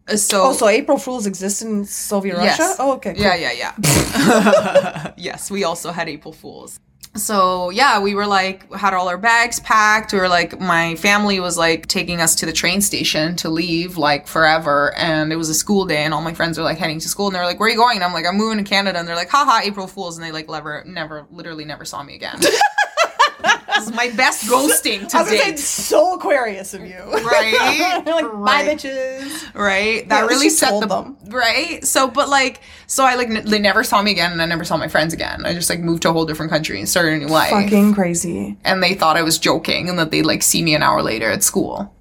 Uh, 0.08 0.16
so. 0.16 0.44
Oh, 0.44 0.54
so 0.54 0.68
April 0.68 0.98
Fools 0.98 1.26
exist 1.26 1.62
in 1.62 1.86
Soviet 1.86 2.36
Yes. 2.42 2.60
Russia? 2.60 2.76
Oh, 2.80 2.94
okay. 2.94 3.14
Cool. 3.14 3.24
Yeah, 3.24 3.36
yeah, 3.36 3.52
yeah. 3.52 5.14
yes, 5.18 5.52
we 5.52 5.64
also 5.64 5.92
had 5.92 6.08
April 6.10 6.34
Fools. 6.34 6.80
So 7.16 7.72
yeah, 7.72 8.00
we 8.00 8.14
were 8.14 8.28
like 8.28 8.72
had 8.74 8.94
all 8.94 9.08
our 9.10 9.18
bags 9.18 9.60
packed. 9.62 10.14
We 10.14 10.20
were 10.20 10.30
like 10.30 10.60
my 10.60 10.94
family 10.96 11.40
was 11.40 11.58
like 11.58 11.88
taking 11.88 12.22
us 12.22 12.36
to 12.36 12.46
the 12.46 12.54
train 12.54 12.80
station 12.80 13.36
to 13.38 13.50
leave 13.50 13.98
like 13.98 14.28
forever, 14.28 14.94
and 14.96 15.34
it 15.34 15.36
was 15.36 15.50
a 15.50 15.56
school 15.56 15.86
day, 15.86 16.04
and 16.04 16.14
all 16.14 16.22
my 16.22 16.34
friends 16.34 16.60
were 16.60 16.64
like 16.64 16.78
heading 16.78 17.00
to 17.00 17.10
school, 17.10 17.28
and 17.28 17.36
they're 17.36 17.46
like, 17.46 17.60
"Where 17.60 17.68
are 17.70 17.72
you 17.72 17.78
going?" 17.78 17.96
And 17.96 18.04
I'm 18.04 18.14
like, 18.14 18.28
"I'm 18.28 18.38
moving 18.38 18.64
to 18.64 18.70
Canada," 18.70 19.00
and 19.00 19.08
they're 19.08 19.16
like, 19.16 19.30
"Haha, 19.30 19.62
April 19.64 19.88
Fools," 19.88 20.18
and 20.18 20.24
they 20.24 20.32
like 20.32 20.48
never, 20.48 20.84
never, 20.86 21.26
literally 21.32 21.66
never 21.66 21.86
saw 21.86 22.04
me 22.04 22.14
again. 22.14 22.40
this 23.44 23.88
is 23.88 23.94
my 23.94 24.10
best 24.12 24.46
ghosting 24.50 25.08
to 25.10 25.18
I 25.18 25.22
was 25.22 25.32
gonna 25.32 25.38
say, 25.40 25.56
so 25.58 26.16
Aquarius 26.16 26.74
of 26.74 26.82
you. 26.86 26.98
Right? 27.00 28.04
Like, 28.08 28.26
bye, 28.26 28.30
Right. 28.32 28.78
bitches. 28.78 29.54
right? 29.54 30.08
That 30.10 30.24
at 30.24 30.28
least 30.30 30.40
really 30.40 30.50
set 30.50 30.80
the 30.82 30.88
them. 30.88 31.18
right. 31.28 31.84
So, 31.86 32.08
but 32.08 32.30
like, 32.30 32.62
so 32.88 33.04
I 33.06 33.16
like 33.16 33.30
n- 33.30 33.46
they 33.46 33.60
never 33.60 33.84
saw 33.84 34.02
me 34.02 34.12
again, 34.12 34.32
and 34.32 34.42
I 34.42 34.46
never 34.46 34.64
saw 34.64 34.78
my 34.78 34.88
friends 34.88 35.14
again. 35.14 35.46
I 35.46 35.54
just 35.54 35.70
like 35.70 35.80
moved 35.80 36.02
to 36.04 36.10
a 36.10 36.14
whole 36.14 36.26
different 36.26 36.52
country 36.52 36.80
and 36.80 36.88
started 36.90 37.14
a 37.14 37.18
new 37.18 37.28
life. 37.28 37.52
Fucking 37.52 37.94
crazy. 37.94 38.58
And 38.64 38.82
they 38.82 38.94
thought 38.96 39.18
I 39.18 39.22
was 39.24 39.38
joking, 39.38 39.90
and 39.90 40.00
that 40.00 40.10
they'd 40.12 40.24
like 40.26 40.42
see 40.44 40.64
me 40.64 40.74
an 40.74 40.82
hour 40.84 41.02
later 41.04 41.30
at 41.30 41.44
school. 41.44 41.94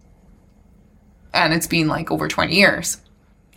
And 1.34 1.52
it's 1.52 1.66
been 1.66 1.88
like 1.88 2.10
over 2.10 2.28
twenty 2.28 2.56
years. 2.56 2.98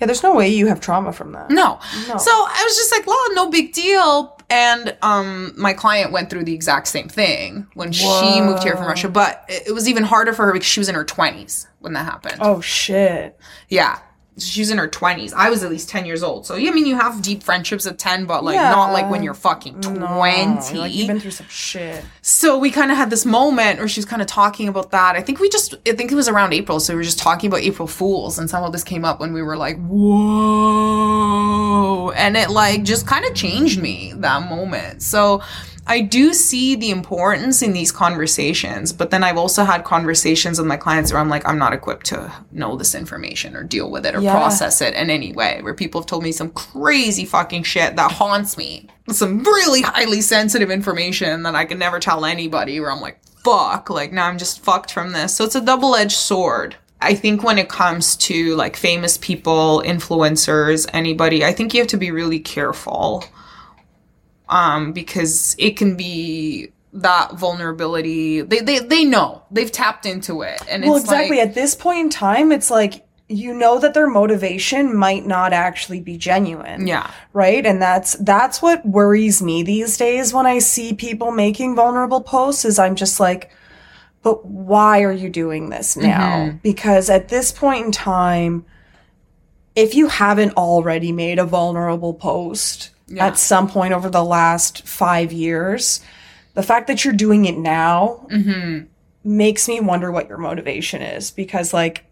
Yeah, 0.01 0.07
there's 0.07 0.23
no 0.23 0.33
way 0.33 0.49
you 0.49 0.67
have 0.67 0.79
trauma 0.81 1.11
from 1.13 1.31
that. 1.33 1.49
No. 1.51 1.79
No. 2.07 2.17
So 2.17 2.31
I 2.31 2.61
was 2.65 2.75
just 2.77 2.91
like, 2.91 3.05
well, 3.05 3.33
no 3.35 3.49
big 3.49 3.73
deal. 3.73 4.38
And 4.49 4.97
um, 5.01 5.53
my 5.57 5.73
client 5.73 6.11
went 6.11 6.29
through 6.29 6.43
the 6.43 6.53
exact 6.53 6.87
same 6.87 7.07
thing 7.07 7.67
when 7.75 7.91
she 7.91 8.41
moved 8.41 8.63
here 8.63 8.75
from 8.75 8.87
Russia, 8.87 9.07
but 9.07 9.45
it, 9.47 9.67
it 9.67 9.71
was 9.73 9.87
even 9.87 10.03
harder 10.03 10.33
for 10.33 10.45
her 10.47 10.53
because 10.53 10.67
she 10.67 10.79
was 10.79 10.89
in 10.89 10.95
her 10.95 11.05
20s 11.05 11.67
when 11.79 11.93
that 11.93 12.05
happened. 12.05 12.37
Oh 12.41 12.59
shit. 12.59 13.37
Yeah. 13.69 13.99
She 14.39 14.61
was 14.61 14.69
in 14.71 14.77
her 14.77 14.87
20s. 14.87 15.33
I 15.33 15.49
was 15.49 15.63
at 15.63 15.69
least 15.69 15.89
10 15.89 16.05
years 16.05 16.23
old. 16.23 16.45
So, 16.45 16.55
yeah, 16.55 16.71
I 16.71 16.73
mean, 16.73 16.85
you 16.85 16.95
have 16.95 17.21
deep 17.21 17.43
friendships 17.43 17.85
at 17.85 17.97
10, 17.97 18.25
but 18.25 18.43
like 18.43 18.55
Yeah. 18.55 18.71
not 18.71 18.91
like 18.93 19.09
when 19.09 19.23
you're 19.23 19.33
fucking 19.33 19.81
20. 19.81 19.99
Like 20.79 20.93
you've 20.93 21.07
been 21.07 21.19
through 21.19 21.31
some 21.31 21.47
shit. 21.49 22.03
So 22.21 22.57
we 22.57 22.71
kind 22.71 22.91
of 22.91 22.97
had 22.97 23.09
this 23.09 23.25
moment 23.25 23.79
where 23.79 23.87
she 23.87 23.99
was 23.99 24.05
kind 24.05 24.21
of 24.21 24.27
talking 24.27 24.67
about 24.67 24.91
that. 24.91 25.15
I 25.15 25.21
think 25.21 25.39
we 25.39 25.49
just, 25.49 25.75
I 25.87 25.93
think 25.93 26.11
it 26.11 26.15
was 26.15 26.27
around 26.29 26.53
April. 26.53 26.79
So 26.79 26.93
we 26.93 26.97
were 26.97 27.03
just 27.03 27.19
talking 27.19 27.47
about 27.49 27.61
April 27.61 27.87
Fools 27.87 28.37
and 28.39 28.49
somehow 28.49 28.69
this 28.69 28.83
came 28.83 29.03
up 29.05 29.19
when 29.19 29.33
we 29.33 29.41
were 29.41 29.57
like, 29.57 29.77
whoa. 30.79 32.11
And 32.11 32.35
it 32.37 32.49
like 32.49 32.83
just 32.83 33.05
kind 33.07 33.25
of 33.25 33.33
changed 33.35 33.81
me 33.81 34.13
that 34.17 34.47
moment. 34.49 35.01
So 35.01 35.41
I 35.89 36.01
do 36.01 36.33
see 36.35 36.75
the 36.75 36.91
importance 36.91 37.63
in 37.63 37.73
these 37.73 37.91
conversations, 37.91 38.93
but 38.93 39.09
then 39.09 39.23
I've 39.23 39.39
also 39.39 39.63
had 39.63 39.83
conversations 39.83 40.59
with 40.59 40.67
my 40.67 40.77
clients 40.77 41.11
where 41.11 41.19
I'm 41.19 41.29
like, 41.29 41.47
I'm 41.47 41.57
not 41.57 41.73
equipped 41.73 42.05
to 42.07 42.31
know 42.51 42.75
this 42.75 42.93
information 42.93 43.55
or 43.55 43.63
deal 43.63 43.89
with 43.89 44.05
it 44.05 44.13
or 44.15 44.21
Yeah. 44.21 44.33
process 44.33 44.81
it 44.81 44.93
in 44.93 45.09
any 45.09 45.33
way. 45.33 45.61
Where 45.63 45.73
people 45.73 45.99
have 45.99 46.05
told 46.05 46.21
me 46.21 46.31
some 46.31 46.51
crazy 46.51 47.25
fucking 47.25 47.63
shit 47.63 47.95
that 47.95 48.11
haunts 48.11 48.55
me. 48.55 48.87
Some 49.09 49.39
really 49.43 49.81
highly 49.81 50.21
sensitive 50.21 50.69
information 50.69 51.41
that 51.41 51.55
I 51.55 51.65
can 51.65 51.79
never 51.79 51.99
tell 51.99 52.23
anybody 52.23 52.79
where 52.79 52.91
I'm 52.91 53.01
like, 53.01 53.19
fuck, 53.43 53.89
like 53.89 54.13
now 54.13 54.27
I'm 54.27 54.37
just 54.37 54.59
fucked 54.63 54.91
from 54.91 55.11
this. 55.13 55.33
So 55.33 55.43
it's 55.43 55.55
a 55.55 55.61
double 55.61 55.95
edged 55.95 56.17
sword. 56.17 56.75
I 57.01 57.15
think 57.15 57.41
when 57.43 57.57
it 57.57 57.67
comes 57.69 58.15
to 58.17 58.55
like 58.55 58.75
famous 58.75 59.17
people, 59.17 59.81
influencers, 59.85 60.87
anybody, 60.93 61.43
I 61.43 61.51
think 61.53 61.73
you 61.73 61.79
have 61.79 61.87
to 61.87 61.97
be 61.97 62.11
really 62.11 62.39
careful 62.39 63.23
um, 64.49 64.91
because 64.91 65.55
it 65.57 65.77
can 65.77 65.95
be 65.95 66.71
that 66.91 67.35
vulnerability. 67.35 68.41
They, 68.41 68.59
they, 68.59 68.79
they 68.79 69.05
know 69.05 69.43
they've 69.51 69.71
tapped 69.71 70.05
into 70.05 70.41
it. 70.41 70.61
And 70.67 70.83
Well, 70.83 70.95
it's 70.95 71.05
exactly. 71.05 71.37
like, 71.37 71.47
At 71.47 71.55
this 71.55 71.75
point 71.75 71.99
in 71.99 72.09
time, 72.09 72.51
it's 72.51 72.69
like 72.69 73.05
you 73.31 73.53
know 73.53 73.77
that 73.77 73.93
their 73.93 74.07
motivation 74.07 74.95
might 74.97 75.25
not 75.25 75.53
actually 75.53 76.01
be 76.01 76.17
genuine. 76.17 76.87
yeah. 76.87 77.11
Right? 77.31 77.63
And 77.63 77.79
that's 77.79 78.13
that's 78.13 78.59
what 78.61 78.85
worries 78.85 79.41
me 79.41 79.61
these 79.61 79.97
days 79.97 80.33
when 80.33 80.47
I 80.47 80.57
see 80.59 80.93
people 80.93 81.31
making 81.31 81.75
vulnerable 81.75 82.21
posts 82.21 82.65
is 82.65 82.79
I'm 82.79 82.95
just 82.95 83.19
like 83.19 83.51
but 84.21 84.45
why 84.45 85.03
are 85.03 85.13
you 85.13 85.29
doing 85.29 85.69
this 85.69 85.95
now? 85.95 86.59
Because 86.61 87.09
at 87.09 87.29
this 87.29 87.51
point 87.51 87.85
in 87.85 87.91
time 87.91 88.65
if 89.75 89.93
you 89.93 90.07
haven't 90.07 90.57
already 90.57 91.11
made 91.11 91.37
a 91.37 91.45
vulnerable 91.45 92.15
post 92.15 92.89
Yeah. 93.09 93.25
at 93.27 93.37
some 93.37 93.67
point 93.67 93.93
over 93.93 94.09
the 94.09 94.23
last 94.23 94.87
5 94.87 95.31
years, 95.33 96.01
the 96.53 96.63
fact 96.63 96.87
that 96.87 97.03
you're 97.03 97.13
doing 97.13 97.45
it 97.45 97.57
now 97.57 98.27
mm-hmm. 98.31 98.85
makes 99.23 99.67
me 99.67 99.79
wonder 99.79 100.11
what 100.11 100.29
your 100.29 100.37
motivation 100.37 101.01
is 101.01 101.31
because 101.31 101.73
like 101.73 102.05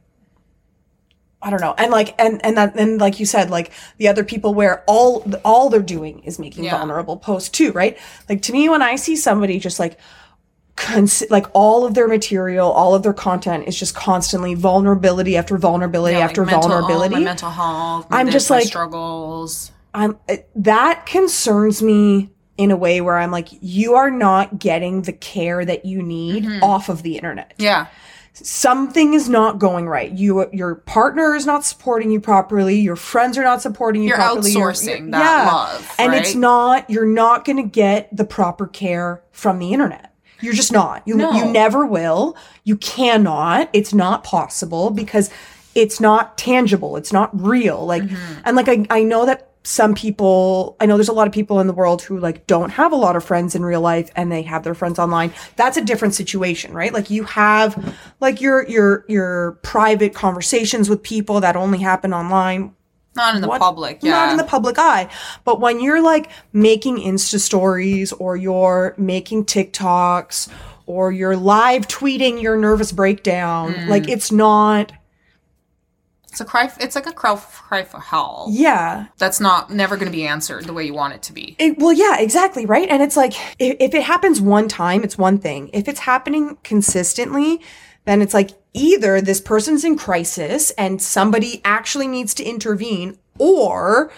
I 1.40 1.52
don't 1.52 1.62
know. 1.62 1.76
And 1.78 1.92
like 1.92 2.20
and 2.20 2.44
and 2.44 2.58
that 2.58 2.76
and 2.80 3.00
like 3.00 3.20
you 3.20 3.26
said 3.28 3.52
like 3.52 3.72
the 3.98 4.08
other 4.08 4.24
people 4.24 4.56
where 4.56 4.84
all 4.88 5.24
all 5.46 5.70
they're 5.70 5.82
doing 5.84 6.20
is 6.24 6.40
making 6.40 6.64
Yeah. 6.64 6.78
vulnerable 6.78 7.16
posts 7.16 7.50
too, 7.50 7.72
right? 7.74 7.96
Like 8.28 8.42
to 8.44 8.52
me 8.52 8.70
when 8.70 8.82
I 8.82 8.96
see 8.96 9.16
somebody 9.16 9.60
just 9.60 9.78
like 9.80 10.00
cons- 10.76 11.24
like 11.30 11.46
all 11.54 11.86
of 11.86 11.94
their 11.94 12.08
material, 12.08 12.72
all 12.72 12.96
of 12.96 13.04
their 13.04 13.14
content 13.14 13.68
is 13.68 13.78
just 13.78 13.94
constantly 13.96 14.56
vulnerability 14.56 15.38
after 15.38 15.58
vulnerability 15.60 16.14
Yeah, 16.14 16.22
like 16.22 16.30
after 16.30 16.44
mental- 16.46 16.72
oh, 16.74 16.80
vulnerability. 16.80 17.24
mental 17.24 17.52
health. 17.52 18.08
I'm 18.10 18.32
just 18.32 18.50
like- 18.50 18.66
struggles. 18.66 19.72
I'm 19.98 20.18
that 20.56 21.06
concerns 21.06 21.82
me 21.82 22.30
in 22.58 22.72
a 22.72 22.78
way 22.78 23.02
where 23.02 23.18
I'm 23.18 23.32
like 23.32 23.50
you 23.62 23.96
are 23.96 24.12
not 24.12 24.60
getting 24.60 25.02
the 25.04 25.14
care 25.14 25.66
that 25.66 25.86
you 25.86 26.02
need 26.02 26.44
Mm-hmm. 26.46 26.64
off 26.64 26.90
of 26.90 27.04
the 27.04 27.16
internet. 27.16 27.54
Yeah. 27.58 27.88
Something 28.34 29.16
is 29.16 29.28
not 29.28 29.58
going 29.58 29.88
right. 29.90 30.12
You 30.12 30.48
your 30.54 30.76
partner 30.76 31.34
is 31.36 31.48
not 31.48 31.66
supporting 31.66 32.12
you 32.12 32.20
properly, 32.22 32.80
your 32.80 32.96
friends 32.96 33.36
are 33.38 33.44
not 33.44 33.64
supporting 33.64 34.04
you 34.04 34.10
You're 34.10 34.18
properly. 34.18 34.52
outsourcing 34.54 35.12
that 35.12 35.46
love, 35.52 35.96
And 35.98 36.14
it's 36.14 36.36
not 36.36 36.88
you're 36.90 37.06
not 37.08 37.46
going 37.46 37.58
to 37.58 37.64
get 37.68 38.16
the 38.16 38.26
proper 38.26 38.68
care 38.68 39.24
from 39.32 39.58
the 39.58 39.74
internet. 39.74 40.14
You're 40.40 40.54
just 40.54 40.72
not. 40.72 41.02
You 41.08 41.16
No. 41.16 41.32
you 41.32 41.46
never 41.52 41.84
will. 41.84 42.38
You 42.64 42.78
cannot. 42.78 43.72
It's 43.74 43.92
not 43.94 44.24
possible 44.24 44.92
because 44.92 45.32
it's 45.74 46.00
not 46.00 46.38
tangible. 46.38 46.96
It's 46.96 47.12
not 47.12 47.30
real. 47.42 47.88
Like 47.88 48.04
Mm-hmm. 48.04 48.42
and 48.46 48.56
like 48.56 48.70
I 48.70 48.86
I 48.92 49.02
know 49.02 49.26
that 49.26 49.50
some 49.68 49.94
people 49.94 50.78
I 50.80 50.86
know 50.86 50.96
there's 50.96 51.10
a 51.10 51.14
lot 51.14 51.28
of 51.28 51.34
people 51.34 51.60
in 51.60 51.68
the 51.68 51.74
world 51.74 52.02
who 52.02 52.18
like 52.20 52.48
don't 52.48 52.70
have 52.70 52.94
a 52.94 52.96
lot 52.96 53.18
of 53.18 53.24
friends 53.26 53.54
in 53.54 53.64
real 53.66 53.82
life 53.82 54.10
and 54.16 54.32
they 54.32 54.42
have 54.44 54.64
their 54.64 54.74
friends 54.74 54.98
online. 54.98 55.34
That's 55.58 55.76
a 55.76 55.82
different 55.84 56.14
situation, 56.16 56.74
right? 56.74 56.94
Like 56.94 57.10
you 57.10 57.24
have 57.26 57.96
like 58.22 58.40
your 58.40 58.66
your 58.70 59.04
your 59.10 59.60
private 59.64 60.14
conversations 60.16 60.90
with 60.90 61.04
people 61.04 61.42
that 61.42 61.58
only 61.58 61.80
happen 61.80 62.14
online 62.14 62.74
Not 63.18 63.36
in 63.36 63.42
the 63.42 63.50
what- 63.50 63.60
public. 63.60 64.00
Yeah. 64.02 64.12
not 64.12 64.32
in 64.32 64.38
the 64.38 64.46
public 64.46 64.80
eye. 64.80 65.10
But 65.44 65.60
when 65.60 65.82
you're 65.82 66.02
like 66.02 66.30
making 66.54 66.98
Insta 67.00 67.38
stories 67.40 68.14
or 68.14 68.38
you're 68.38 68.96
making 68.98 69.46
TikToks 69.46 70.48
or 70.86 71.12
you're 71.12 71.36
live 71.36 71.90
tweeting 71.90 72.42
your 72.42 72.56
nervous 72.56 72.94
breakdown, 72.94 73.74
Mm. 73.74 73.88
like 73.90 74.08
it's 74.08 74.32
not, 74.32 74.94
it's 76.30 76.42
a 76.42 76.46
cry. 76.46 76.72
It's 76.80 76.96
like 76.96 77.08
a 77.08 77.14
cry, 77.14 77.36
cry 77.36 77.84
for 77.84 78.00
help. 78.00 78.50
yeah. 78.52 79.08
That's 79.18 79.40
not 79.40 79.72
never 79.72 79.96
going 79.96 80.12
to 80.12 80.16
be 80.16 80.28
answered 80.28 80.66
the 80.66 80.74
way 80.74 80.86
you 80.86 80.94
want 80.94 81.14
it 81.14 81.22
to 81.24 81.34
be. 81.34 81.56
It, 81.58 81.78
well, 81.80 81.94
yeah, 81.94 82.18
exactly, 82.20 82.66
right? 82.66 82.88
And 82.90 83.02
it's 83.02 83.18
like, 83.18 83.34
if, 83.60 83.78
if 83.80 83.94
it 83.94 84.04
happens 84.04 84.40
one 84.42 84.68
time, 84.68 85.04
it's 85.04 85.18
one 85.18 85.38
thing. 85.40 85.70
If 85.74 85.88
it's 85.88 86.02
happening 86.02 86.58
consistently, 86.64 87.62
then 88.06 88.22
it's 88.22 88.34
like 88.34 88.52
either 88.74 89.20
this 89.22 89.42
person's 89.42 89.84
in 89.84 89.98
crisis 89.98 90.72
and 90.72 91.02
somebody 91.02 91.62
actually 91.66 92.08
needs 92.08 92.34
to 92.36 92.44
intervene, 92.44 93.18
or 93.40 94.12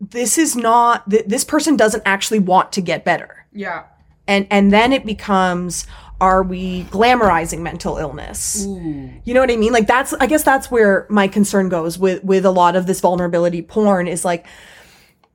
this 0.00 0.38
is 0.38 0.56
not, 0.56 1.08
th- 1.10 1.26
this 1.26 1.44
person 1.44 1.76
doesn't 1.76 2.02
actually 2.06 2.38
want 2.38 2.72
to 2.72 2.80
get 2.80 3.04
better. 3.04 3.46
Yeah. 3.52 3.84
and 4.28 4.46
and 4.50 4.72
then 4.72 4.92
it 4.92 5.04
becomes 5.04 5.86
are 6.20 6.42
we 6.42 6.84
glamorizing 6.84 7.60
mental 7.60 7.96
illness 7.96 8.64
you 8.66 9.32
know 9.34 9.40
what 9.40 9.50
i 9.50 9.56
mean 9.56 9.72
like 9.72 9.86
that's 9.86 10.12
i 10.14 10.26
guess 10.26 10.42
that's 10.42 10.70
where 10.70 11.06
my 11.08 11.26
concern 11.26 11.68
goes 11.68 11.98
with 11.98 12.22
with 12.22 12.44
a 12.44 12.50
lot 12.50 12.76
of 12.76 12.86
this 12.86 13.00
vulnerability 13.00 13.62
porn 13.62 14.06
is 14.06 14.24
like 14.24 14.46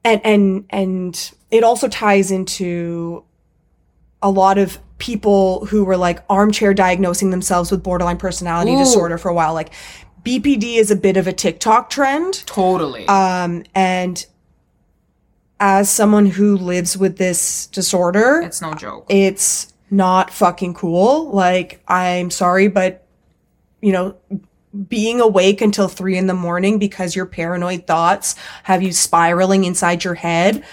and 0.03 0.21
and 0.23 0.65
and 0.69 1.31
it 1.51 1.63
also 1.63 1.87
ties 1.87 2.31
into 2.31 3.23
a 4.21 4.29
lot 4.29 4.57
of 4.57 4.77
people 4.97 5.65
who 5.65 5.83
were 5.83 5.97
like 5.97 6.23
armchair 6.29 6.73
diagnosing 6.73 7.31
themselves 7.31 7.71
with 7.71 7.83
borderline 7.83 8.17
personality 8.17 8.73
Ooh. 8.73 8.79
disorder 8.79 9.17
for 9.17 9.29
a 9.29 9.33
while 9.33 9.53
like 9.53 9.73
bpd 10.23 10.77
is 10.77 10.91
a 10.91 10.95
bit 10.95 11.17
of 11.17 11.27
a 11.27 11.33
tiktok 11.33 11.89
trend 11.89 12.45
Totally. 12.45 13.07
um 13.07 13.63
and 13.73 14.25
as 15.59 15.89
someone 15.89 16.25
who 16.27 16.57
lives 16.57 16.97
with 16.97 17.17
this 17.17 17.67
disorder 17.67 18.41
it's 18.43 18.61
no 18.61 18.73
joke. 18.73 19.05
it's 19.09 19.73
not 19.89 20.31
fucking 20.31 20.73
cool. 20.73 21.29
Like, 21.31 21.83
I'm 21.87 22.31
sorry, 22.31 22.67
but 22.67 23.05
you 23.81 23.91
know, 23.91 24.15
being 24.87 25.21
awake 25.21 25.61
until 25.61 25.87
three 25.87 26.17
in 26.17 26.27
the 26.27 26.33
morning 26.33 26.79
because 26.79 27.15
your 27.15 27.25
paranoid 27.25 27.87
thoughts 27.87 28.35
have 28.63 28.81
you 28.81 28.91
spiraling 28.91 29.63
inside 29.63 30.03
your 30.03 30.15
head. 30.15 30.63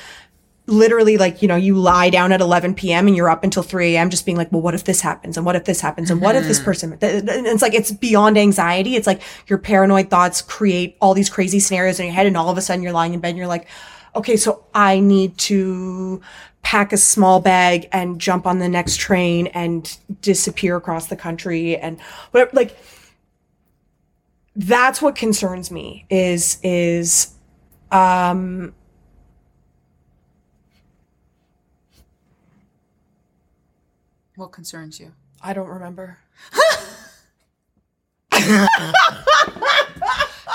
Literally, 0.67 1.19
like, 1.19 1.43
you 1.43 1.49
know, 1.49 1.57
you 1.57 1.77
lie 1.77 2.09
down 2.09 2.33
at 2.33 2.41
11 2.41 2.75
p.m. 2.75 3.07
and 3.07 3.17
you're 3.17 3.29
up 3.29 3.45
until 3.45 3.63
3 3.63 3.95
a.m. 3.95 4.11
just 4.11 4.25
being 4.25 4.39
like, 4.39 4.51
well, 4.53 4.63
what 4.63 4.75
if 4.75 4.85
this 4.85 5.01
happens? 5.01 5.37
And 5.37 5.45
what 5.45 5.57
if 5.57 5.65
this 5.65 5.81
happens? 5.81 6.11
And 6.11 6.23
what 6.23 6.37
if 6.37 6.45
this 6.45 6.59
mm-hmm. 6.59 6.65
person, 6.65 6.99
th- 6.99 7.25
th- 7.25 7.37
and 7.37 7.47
it's 7.47 7.63
like, 7.63 7.75
it's 7.75 7.91
beyond 7.91 8.39
anxiety. 8.39 8.95
It's 8.95 9.07
like 9.07 9.23
your 9.49 9.59
paranoid 9.59 10.09
thoughts 10.09 10.41
create 10.41 10.97
all 11.01 11.15
these 11.15 11.29
crazy 11.29 11.59
scenarios 11.59 11.99
in 11.99 12.07
your 12.07 12.15
head. 12.15 12.27
And 12.27 12.37
all 12.37 12.49
of 12.49 12.57
a 12.57 12.63
sudden 12.63 12.83
you're 12.83 12.93
lying 12.93 13.13
in 13.13 13.21
bed 13.21 13.31
and 13.31 13.39
you're 13.39 13.47
like, 13.49 13.67
okay, 14.15 14.37
so 14.37 14.65
I 14.73 15.01
need 15.01 15.37
to 15.39 16.21
pack 16.63 16.93
a 16.93 16.97
small 16.97 17.41
bag 17.41 17.89
and 17.93 18.21
jump 18.21 18.47
on 18.47 18.59
the 18.59 18.69
next 18.69 18.99
train 18.99 19.49
and 19.49 19.99
disappear 20.21 20.77
across 20.77 21.09
the 21.09 21.17
country 21.17 21.77
and 21.77 22.01
whatever 22.31 22.51
like 22.55 22.77
that's 24.55 25.03
what 25.03 25.15
concerns 25.15 25.71
me 25.71 26.07
is 26.11 26.59
is 26.63 27.35
um 27.91 28.73
What 34.37 34.51
concerns 34.51 34.99
you? 34.99 35.13
I 35.43 35.53
don't 35.53 35.69
remember. 35.69 36.19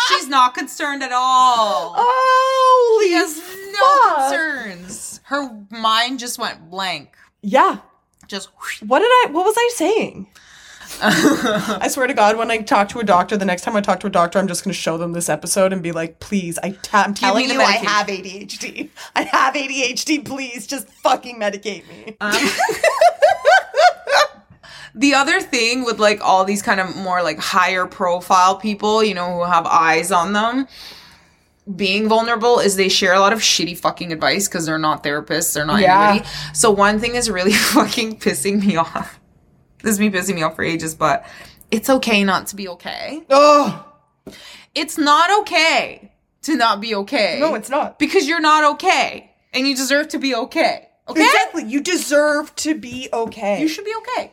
She's 0.07 0.27
not 0.27 0.55
concerned 0.55 1.03
at 1.03 1.11
all. 1.13 1.93
Oh, 1.95 3.01
She 3.03 3.13
has 3.13 3.37
no 3.71 4.15
concerns. 4.15 5.06
Her 5.27 5.49
mind 5.69 6.19
just 6.19 6.39
went 6.39 6.69
blank. 6.69 7.17
Yeah. 7.41 7.79
Just 8.27 8.47
whoosh. 8.57 8.81
What 8.81 8.99
did 8.99 9.07
I 9.09 9.27
what 9.31 9.43
was 9.45 9.55
I 9.57 9.71
saying? 9.75 10.27
I 11.01 11.89
swear 11.89 12.07
to 12.07 12.13
God, 12.13 12.37
when 12.37 12.49
I 12.49 12.59
talk 12.59 12.87
to 12.89 12.99
a 12.99 13.03
doctor, 13.03 13.35
the 13.35 13.43
next 13.43 13.63
time 13.63 13.75
I 13.75 13.81
talk 13.81 13.99
to 13.99 14.07
a 14.07 14.09
doctor, 14.09 14.39
I'm 14.39 14.47
just 14.47 14.63
going 14.63 14.71
to 14.73 14.79
show 14.79 14.97
them 14.97 15.11
this 15.11 15.27
episode 15.27 15.73
and 15.73 15.83
be 15.83 15.91
like, 15.91 16.21
please, 16.21 16.57
I 16.59 16.71
ta- 16.81 17.03
I'm 17.05 17.13
telling 17.13 17.49
you 17.49 17.59
I 17.59 17.73
have 17.73 18.07
ADHD. 18.07 18.89
I 19.17 19.23
have 19.23 19.53
ADHD. 19.53 20.23
Please 20.23 20.65
just 20.65 20.87
fucking 20.87 21.37
medicate 21.37 21.83
me. 21.89 22.15
Um, 22.21 22.31
the 24.95 25.13
other 25.13 25.41
thing 25.41 25.83
with 25.83 25.99
like 25.99 26.21
all 26.21 26.45
these 26.45 26.61
kind 26.61 26.79
of 26.79 26.95
more 26.95 27.21
like 27.21 27.37
higher 27.37 27.85
profile 27.85 28.55
people, 28.55 29.03
you 29.03 29.13
know, 29.13 29.33
who 29.33 29.43
have 29.43 29.65
eyes 29.65 30.09
on 30.09 30.31
them, 30.31 30.69
being 31.75 32.07
vulnerable 32.07 32.59
is 32.59 32.75
they 32.75 32.89
share 32.89 33.13
a 33.13 33.19
lot 33.19 33.33
of 33.33 33.39
shitty 33.39 33.77
fucking 33.77 34.11
advice 34.13 34.47
because 34.47 34.65
they're 34.65 34.77
not 34.79 35.03
therapists, 35.03 35.53
they're 35.53 35.65
not 35.65 35.81
Yeah. 35.81 36.09
anybody. 36.11 36.29
So 36.53 36.71
one 36.71 36.99
thing 36.99 37.15
is 37.15 37.29
really 37.29 37.51
fucking 37.75 38.19
pissing 38.19 38.65
me 38.65 38.77
off. 38.77 39.19
This 39.83 39.91
has 39.91 39.99
been 39.99 40.11
pissing 40.11 40.35
me 40.35 40.43
off 40.43 40.55
for 40.55 40.63
ages, 40.63 40.95
but 40.95 41.25
it's 41.69 41.89
okay 41.89 42.23
not 42.23 42.47
to 42.47 42.55
be 42.55 42.67
okay. 42.69 43.21
oh, 43.29 43.85
It's 44.73 44.97
not 44.97 45.29
okay 45.41 46.11
to 46.43 46.55
not 46.55 46.79
be 46.81 46.95
okay. 46.95 47.37
no, 47.39 47.55
it's 47.55 47.69
not. 47.69 47.99
because 47.99 48.27
you're 48.27 48.39
not 48.39 48.63
okay 48.75 49.31
and 49.53 49.67
you 49.67 49.75
deserve 49.75 50.07
to 50.09 50.19
be 50.19 50.33
okay. 50.35 50.87
Okay? 51.09 51.21
Exactly. 51.21 51.63
You 51.65 51.81
deserve 51.81 52.53
to 52.57 52.75
be 52.75 53.09
okay. 53.13 53.61
You 53.61 53.67
should 53.67 53.85
be 53.85 53.93
okay. 53.97 54.31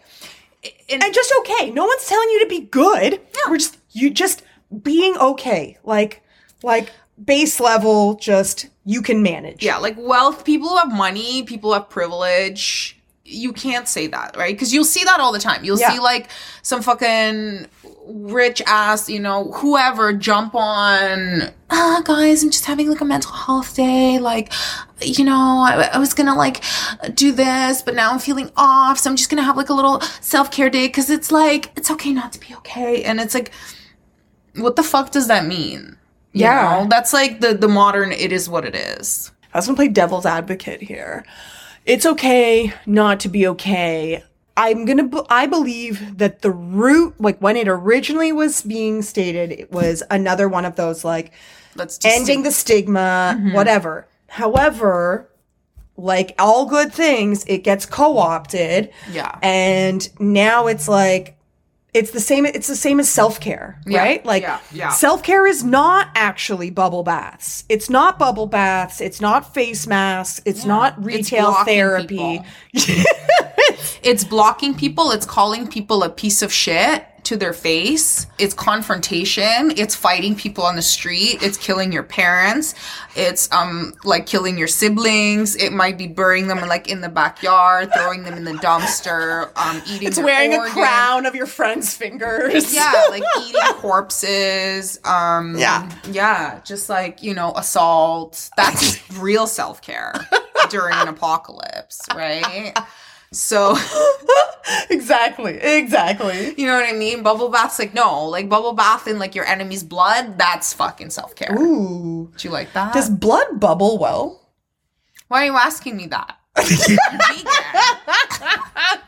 And, 0.90 1.02
and 1.02 1.14
just 1.14 1.32
okay. 1.40 1.70
No 1.70 1.84
one's 1.84 2.06
telling 2.06 2.28
you 2.30 2.40
to 2.40 2.48
be 2.48 2.60
good. 2.60 3.20
We're 3.48 3.58
just 3.58 3.76
you 3.92 4.10
just 4.10 4.42
being 4.82 5.16
okay. 5.18 5.78
Like 5.84 6.22
like 6.62 6.90
base 7.22 7.60
level 7.60 8.14
just 8.14 8.66
you 8.84 9.00
can 9.02 9.22
manage. 9.22 9.62
yeah, 9.64 9.76
like 9.78 9.96
wealth, 9.98 10.44
people 10.44 10.68
who 10.68 10.76
have 10.76 10.92
money, 10.92 11.42
people 11.42 11.70
who 11.70 11.74
have 11.74 11.88
privilege, 11.88 12.98
you 13.24 13.52
can't 13.52 13.88
say 13.88 14.06
that, 14.08 14.36
right? 14.36 14.54
Because 14.54 14.74
you'll 14.74 14.84
see 14.84 15.02
that 15.04 15.18
all 15.20 15.32
the 15.32 15.38
time. 15.38 15.64
You'll 15.64 15.78
Yeah. 15.78 15.92
see 15.92 15.98
like 16.00 16.28
some 16.62 16.82
fucking 16.82 17.66
rich 18.06 18.60
ass, 18.66 19.08
you 19.08 19.18
know, 19.18 19.50
whoever 19.52 20.12
jump 20.12 20.54
on, 20.54 21.50
ah, 21.70 22.02
guys, 22.04 22.42
I'm 22.42 22.50
just 22.50 22.66
having 22.66 22.90
like 22.90 23.00
a 23.00 23.04
mental 23.06 23.32
health 23.32 23.74
day. 23.76 24.18
Like, 24.18 24.52
you 25.00 25.24
know, 25.24 25.64
I, 25.66 25.88
I 25.94 25.98
was 25.98 26.12
gonna 26.12 26.34
like 26.34 26.62
do 27.14 27.32
this, 27.32 27.80
but 27.80 27.94
now 27.94 28.10
I'm 28.12 28.18
feeling 28.18 28.50
off. 28.58 28.98
So 28.98 29.08
I'm 29.08 29.16
just 29.16 29.30
gonna 29.30 29.42
have 29.42 29.56
like 29.56 29.70
a 29.70 29.74
little 29.74 30.02
self 30.20 30.50
care 30.50 30.68
day 30.68 30.88
because 30.88 31.08
it's 31.08 31.32
like, 31.32 31.72
it's 31.76 31.90
okay 31.92 32.12
not 32.12 32.32
to 32.32 32.40
be 32.40 32.54
okay. 32.56 33.04
And 33.04 33.18
it's 33.20 33.32
like, 33.32 33.50
what 34.56 34.76
the 34.76 34.82
fuck 34.82 35.10
does 35.12 35.28
that 35.28 35.46
mean? 35.46 35.96
Yeah. 36.34 36.80
know? 36.80 36.88
That's 36.88 37.12
like 37.12 37.40
the, 37.40 37.54
the 37.54 37.68
modern, 37.68 38.12
it 38.12 38.32
is 38.32 38.48
what 38.48 38.64
it 38.64 38.74
is. 38.74 39.30
I 39.52 39.58
was 39.58 39.66
gonna 39.66 39.76
play 39.76 39.88
devil's 39.88 40.26
advocate 40.26 40.82
here. 40.82 41.24
It's 41.86 42.04
okay 42.04 42.72
not 42.86 43.20
to 43.20 43.28
be 43.28 43.46
okay. 43.48 44.22
I'm 44.56 44.84
gonna. 44.84 45.04
b- 45.04 45.22
I 45.28 45.46
believe 45.46 46.18
that 46.18 46.42
the 46.42 46.50
root, 46.50 47.20
like 47.20 47.38
when 47.40 47.56
it 47.56 47.68
originally 47.68 48.32
was 48.32 48.62
being 48.62 49.02
stated, 49.02 49.52
it 49.52 49.72
was 49.72 50.02
another 50.10 50.48
one 50.48 50.64
of 50.64 50.76
those 50.76 51.04
like 51.04 51.32
Let's 51.76 51.98
just 51.98 52.16
ending 52.16 52.42
the 52.42 52.52
stigma, 52.52 53.36
mm-hmm. 53.36 53.52
whatever. 53.52 54.06
However, 54.28 55.28
like 55.96 56.34
all 56.38 56.66
good 56.66 56.92
things, 56.92 57.44
it 57.46 57.58
gets 57.58 57.86
co-opted. 57.86 58.92
Yeah. 59.10 59.38
And 59.42 60.08
now 60.20 60.66
it's 60.66 60.88
like 60.88 61.33
it's 61.94 62.10
the 62.10 62.20
same 62.20 62.44
it's 62.44 62.66
the 62.66 62.76
same 62.76 62.98
as 63.00 63.08
self-care, 63.08 63.80
Yeah, 63.86 64.00
right? 64.00 64.26
Like 64.26 64.42
yeah, 64.42 64.60
yeah. 64.72 64.88
self-care 64.90 65.46
is 65.46 65.62
not 65.64 66.08
actually 66.14 66.70
bubble 66.70 67.04
baths. 67.04 67.64
It's 67.68 67.88
not 67.88 68.18
bubble 68.18 68.46
baths, 68.46 69.00
it's 69.00 69.20
not 69.20 69.54
face 69.54 69.86
masks, 69.86 70.42
it's 70.44 70.64
not 70.64 71.02
retail 71.02 71.52
blocking 71.52 71.74
therapy. 71.74 72.40
It's 74.02 74.22
blocking 74.22 74.74
people, 74.74 75.12
it's 75.12 75.24
calling 75.24 75.66
people 75.66 76.02
a 76.02 76.10
piece 76.10 76.42
of 76.42 76.52
shit 76.52 77.06
to 77.24 77.36
their 77.36 77.52
face. 77.52 78.26
It's 78.38 78.54
confrontation, 78.54 79.72
it's 79.76 79.94
fighting 79.94 80.34
people 80.36 80.64
on 80.64 80.76
the 80.76 80.82
street, 80.82 81.42
it's 81.42 81.56
killing 81.56 81.92
your 81.92 82.02
parents, 82.02 82.74
it's 83.16 83.50
um 83.52 83.94
like 84.04 84.26
killing 84.26 84.56
your 84.58 84.68
siblings, 84.68 85.56
it 85.56 85.72
might 85.72 85.98
be 85.98 86.06
burying 86.06 86.48
them 86.48 86.60
like 86.68 86.88
in 86.88 87.00
the 87.00 87.08
backyard, 87.08 87.90
throwing 87.94 88.22
them 88.24 88.34
in 88.34 88.44
the 88.44 88.52
dumpster, 88.52 89.50
um 89.56 89.82
eating 89.88 90.08
It's 90.08 90.18
wearing 90.18 90.52
a 90.54 90.66
crown 90.68 91.26
of 91.26 91.34
your 91.34 91.46
friend's 91.46 91.94
fingers. 91.94 92.74
Yeah, 92.74 92.92
like 93.10 93.22
eating 93.42 93.60
corpses. 93.78 94.98
Um, 95.04 95.56
Yeah. 95.58 95.90
yeah, 96.10 96.60
just 96.64 96.88
like 96.88 97.22
you 97.22 97.34
know, 97.34 97.52
assault. 97.56 98.50
That's 98.56 98.98
real 99.18 99.46
self 99.46 99.80
care 99.82 100.12
during 100.70 100.94
an 100.94 101.08
apocalypse, 101.08 102.00
right? 102.14 102.72
So 103.34 103.76
exactly. 104.90 105.58
Exactly. 105.58 106.54
you 106.56 106.66
know 106.66 106.74
what 106.74 106.88
I 106.88 106.92
mean. 106.92 107.22
Bubble 107.22 107.48
baths, 107.48 107.78
like 107.78 107.94
no, 107.94 108.24
like 108.28 108.48
bubble 108.48 108.72
bath 108.72 109.06
in 109.06 109.18
like 109.18 109.34
your 109.34 109.44
enemy's 109.44 109.82
blood. 109.82 110.38
That's 110.38 110.72
fucking 110.72 111.10
self 111.10 111.34
care. 111.34 111.54
Ooh. 111.58 112.30
Do 112.36 112.48
you 112.48 112.52
like 112.52 112.72
that? 112.72 112.94
Does 112.94 113.10
blood 113.10 113.60
bubble 113.60 113.98
well? 113.98 114.40
Why 115.28 115.42
are 115.42 115.46
you 115.46 115.56
asking 115.56 115.96
me 115.96 116.06
that? 116.08 116.38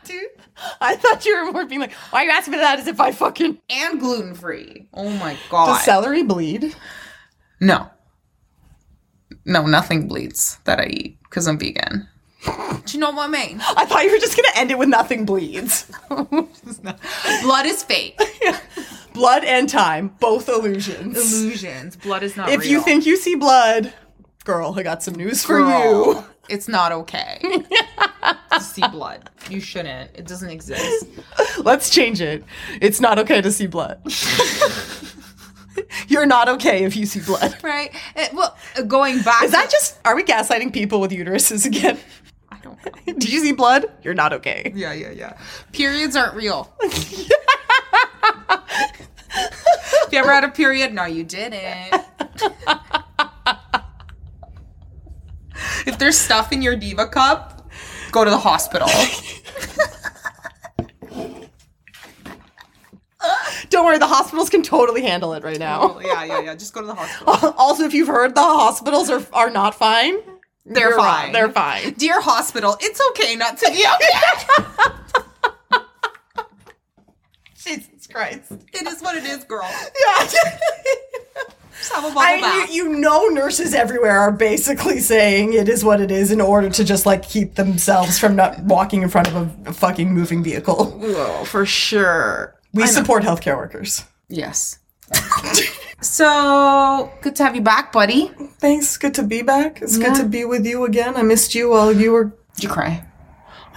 Dude, 0.03 0.29
I 0.81 0.95
thought 0.97 1.25
you 1.25 1.37
were 1.37 1.51
more 1.51 1.65
being 1.65 1.79
like, 1.79 1.93
why 2.11 2.21
are 2.21 2.25
you 2.25 2.31
asking 2.31 2.53
me 2.53 2.57
that 2.59 2.79
as 2.79 2.87
if 2.87 2.99
I 2.99 3.11
fucking. 3.11 3.57
and 3.69 3.99
gluten 3.99 4.33
free. 4.35 4.87
Oh 4.93 5.09
my 5.09 5.37
god. 5.49 5.67
Does 5.67 5.85
celery 5.85 6.23
bleed? 6.23 6.75
No. 7.61 7.89
No, 9.45 9.65
nothing 9.65 10.07
bleeds 10.07 10.59
that 10.65 10.79
I 10.79 10.87
eat 10.87 11.17
because 11.23 11.47
I'm 11.47 11.57
vegan. 11.57 12.07
Do 12.85 12.93
you 12.93 12.99
know 12.99 13.11
what 13.11 13.27
I 13.29 13.31
mean? 13.31 13.59
I 13.61 13.85
thought 13.85 14.03
you 14.05 14.11
were 14.11 14.17
just 14.17 14.35
gonna 14.35 14.47
end 14.55 14.71
it 14.71 14.77
with 14.77 14.89
nothing 14.89 15.25
bleeds. 15.25 15.91
Blood 16.09 17.65
is 17.65 17.83
fake. 17.83 18.19
blood 19.13 19.43
and 19.43 19.67
time, 19.67 20.15
both 20.19 20.47
illusions. 20.47 21.17
Illusions. 21.17 21.95
Blood 21.97 22.23
is 22.23 22.37
not 22.37 22.49
if 22.49 22.65
you 22.65 22.81
think 22.81 23.05
you 23.05 23.17
see 23.17 23.35
blood, 23.35 23.93
girl, 24.45 24.73
I 24.77 24.83
got 24.83 25.03
some 25.03 25.15
news 25.15 25.43
for 25.43 25.57
Girl, 25.59 26.13
you. 26.13 26.23
it's 26.49 26.67
not 26.67 26.91
okay 26.91 27.39
to 28.53 28.61
see 28.61 28.87
blood. 28.87 29.29
You 29.49 29.59
shouldn't. 29.59 30.11
It 30.15 30.25
doesn't 30.27 30.49
exist. 30.49 31.07
Let's 31.59 31.89
change 31.89 32.21
it. 32.21 32.43
It's 32.79 33.01
not 33.01 33.19
okay 33.19 33.41
to 33.41 33.51
see 33.51 33.67
blood. 33.67 34.01
You're 36.07 36.25
not 36.25 36.49
okay 36.49 36.85
if 36.85 36.95
you 36.95 37.05
see 37.05 37.19
blood. 37.19 37.55
Right? 37.63 37.93
It- 38.15 38.33
well, 38.33 38.55
going 38.87 39.21
back. 39.21 39.43
Is 39.43 39.51
that 39.51 39.69
just, 39.69 39.97
are 40.05 40.15
we 40.15 40.23
gaslighting 40.23 40.73
people 40.73 40.99
with 41.01 41.11
uteruses 41.11 41.65
again? 41.65 41.97
I 42.67 42.89
don't. 42.89 43.05
Did 43.19 43.29
you 43.29 43.39
see 43.39 43.51
blood? 43.51 43.85
You're 44.03 44.13
not 44.13 44.33
okay. 44.33 44.71
Yeah, 44.75 44.93
yeah, 44.93 45.11
yeah. 45.11 45.37
Periods 45.71 46.15
aren't 46.15 46.35
real. 46.35 46.73
Have 49.29 50.13
you 50.13 50.19
ever 50.19 50.31
had 50.31 50.43
a 50.43 50.49
period? 50.49 50.93
No, 50.93 51.05
you 51.05 51.23
didn't. 51.23 51.93
if 55.85 55.97
there's 55.99 56.17
stuff 56.17 56.51
in 56.51 56.61
your 56.61 56.75
diva 56.75 57.07
cup, 57.07 57.69
go 58.11 58.23
to 58.23 58.29
the 58.31 58.37
hospital. 58.37 58.87
Don't 63.69 63.85
worry, 63.85 63.97
the 63.97 64.07
hospitals 64.07 64.49
can 64.49 64.63
totally 64.63 65.01
handle 65.01 65.33
it 65.33 65.43
right 65.43 65.59
now. 65.59 65.99
yeah, 65.99 66.23
yeah, 66.23 66.39
yeah. 66.39 66.55
Just 66.55 66.73
go 66.73 66.79
to 66.81 66.87
the 66.87 66.95
hospital. 66.95 67.53
also, 67.57 67.83
if 67.83 67.93
you've 67.93 68.07
heard 68.07 68.33
the 68.33 68.41
hospitals 68.41 69.09
are, 69.09 69.21
are 69.33 69.49
not 69.49 69.75
fine, 69.75 70.15
They're 70.69 70.89
you're 70.89 70.97
fine. 70.97 71.31
They're 71.31 71.51
fine. 71.51 71.93
Dear 71.93 72.19
hospital, 72.21 72.75
it's 72.81 72.99
okay 73.11 73.35
not 73.35 73.57
to 73.57 73.71
be 73.71 73.85
okay. 73.95 75.81
Jesus 77.55 78.07
Christ. 78.07 78.51
it 78.73 78.87
is 78.87 79.01
what 79.01 79.15
it 79.17 79.23
is, 79.25 79.43
girl. 79.43 79.69
Yeah. 79.69 80.27
Just 81.77 81.93
have 81.93 82.03
a 82.03 82.07
bubble 82.07 82.19
I, 82.19 82.41
bath. 82.41 82.73
you, 82.73 82.91
you 82.91 82.97
know, 82.99 83.27
nurses 83.27 83.73
everywhere 83.73 84.19
are 84.19 84.31
basically 84.31 84.99
saying 84.99 85.53
it 85.53 85.69
is 85.69 85.85
what 85.85 86.01
it 86.01 86.11
is 86.11 86.31
in 86.31 86.41
order 86.41 86.69
to 86.69 86.83
just 86.83 87.05
like 87.05 87.23
keep 87.23 87.55
themselves 87.55 88.17
from 88.17 88.35
not 88.35 88.59
walking 88.63 89.03
in 89.03 89.09
front 89.09 89.27
of 89.27 89.35
a, 89.35 89.69
a 89.69 89.73
fucking 89.73 90.11
moving 90.13 90.43
vehicle. 90.43 90.99
Oh, 91.01 91.45
for 91.45 91.65
sure. 91.65 92.55
We 92.73 92.87
support 92.87 93.23
healthcare 93.23 93.57
workers. 93.57 94.03
Yes. 94.27 94.79
so 96.01 97.11
good 97.21 97.35
to 97.37 97.43
have 97.43 97.55
you 97.55 97.61
back, 97.61 97.91
buddy. 97.91 98.31
Thanks. 98.59 98.97
Good 98.97 99.13
to 99.15 99.23
be 99.23 99.41
back. 99.41 99.81
It's 99.81 99.97
good 99.97 100.15
to 100.15 100.25
be 100.25 100.45
with 100.45 100.65
you 100.65 100.85
again. 100.85 101.15
I 101.15 101.23
missed 101.23 101.55
you 101.55 101.69
while 101.69 101.91
you 101.91 102.11
were. 102.11 102.25
Did 102.55 102.63
you 102.63 102.69
cry? 102.69 103.05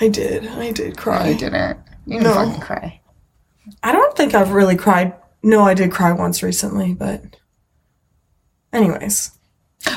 I 0.00 0.08
did. 0.08 0.46
I 0.46 0.72
did 0.72 0.96
cry. 0.96 1.28
I 1.28 1.32
didn't. 1.34 1.78
You 2.06 2.14
didn't 2.18 2.24
No. 2.24 2.34
fucking 2.34 2.60
cry. 2.60 3.00
I 3.82 3.92
don't 3.92 4.16
think 4.16 4.34
I've 4.34 4.52
really 4.52 4.76
cried. 4.76 5.14
No, 5.42 5.62
I 5.62 5.74
did 5.74 5.92
cry 5.92 6.12
once 6.12 6.42
recently, 6.42 6.94
but. 6.94 7.22
Anyways. 8.72 9.32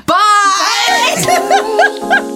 Bye. 0.05 2.19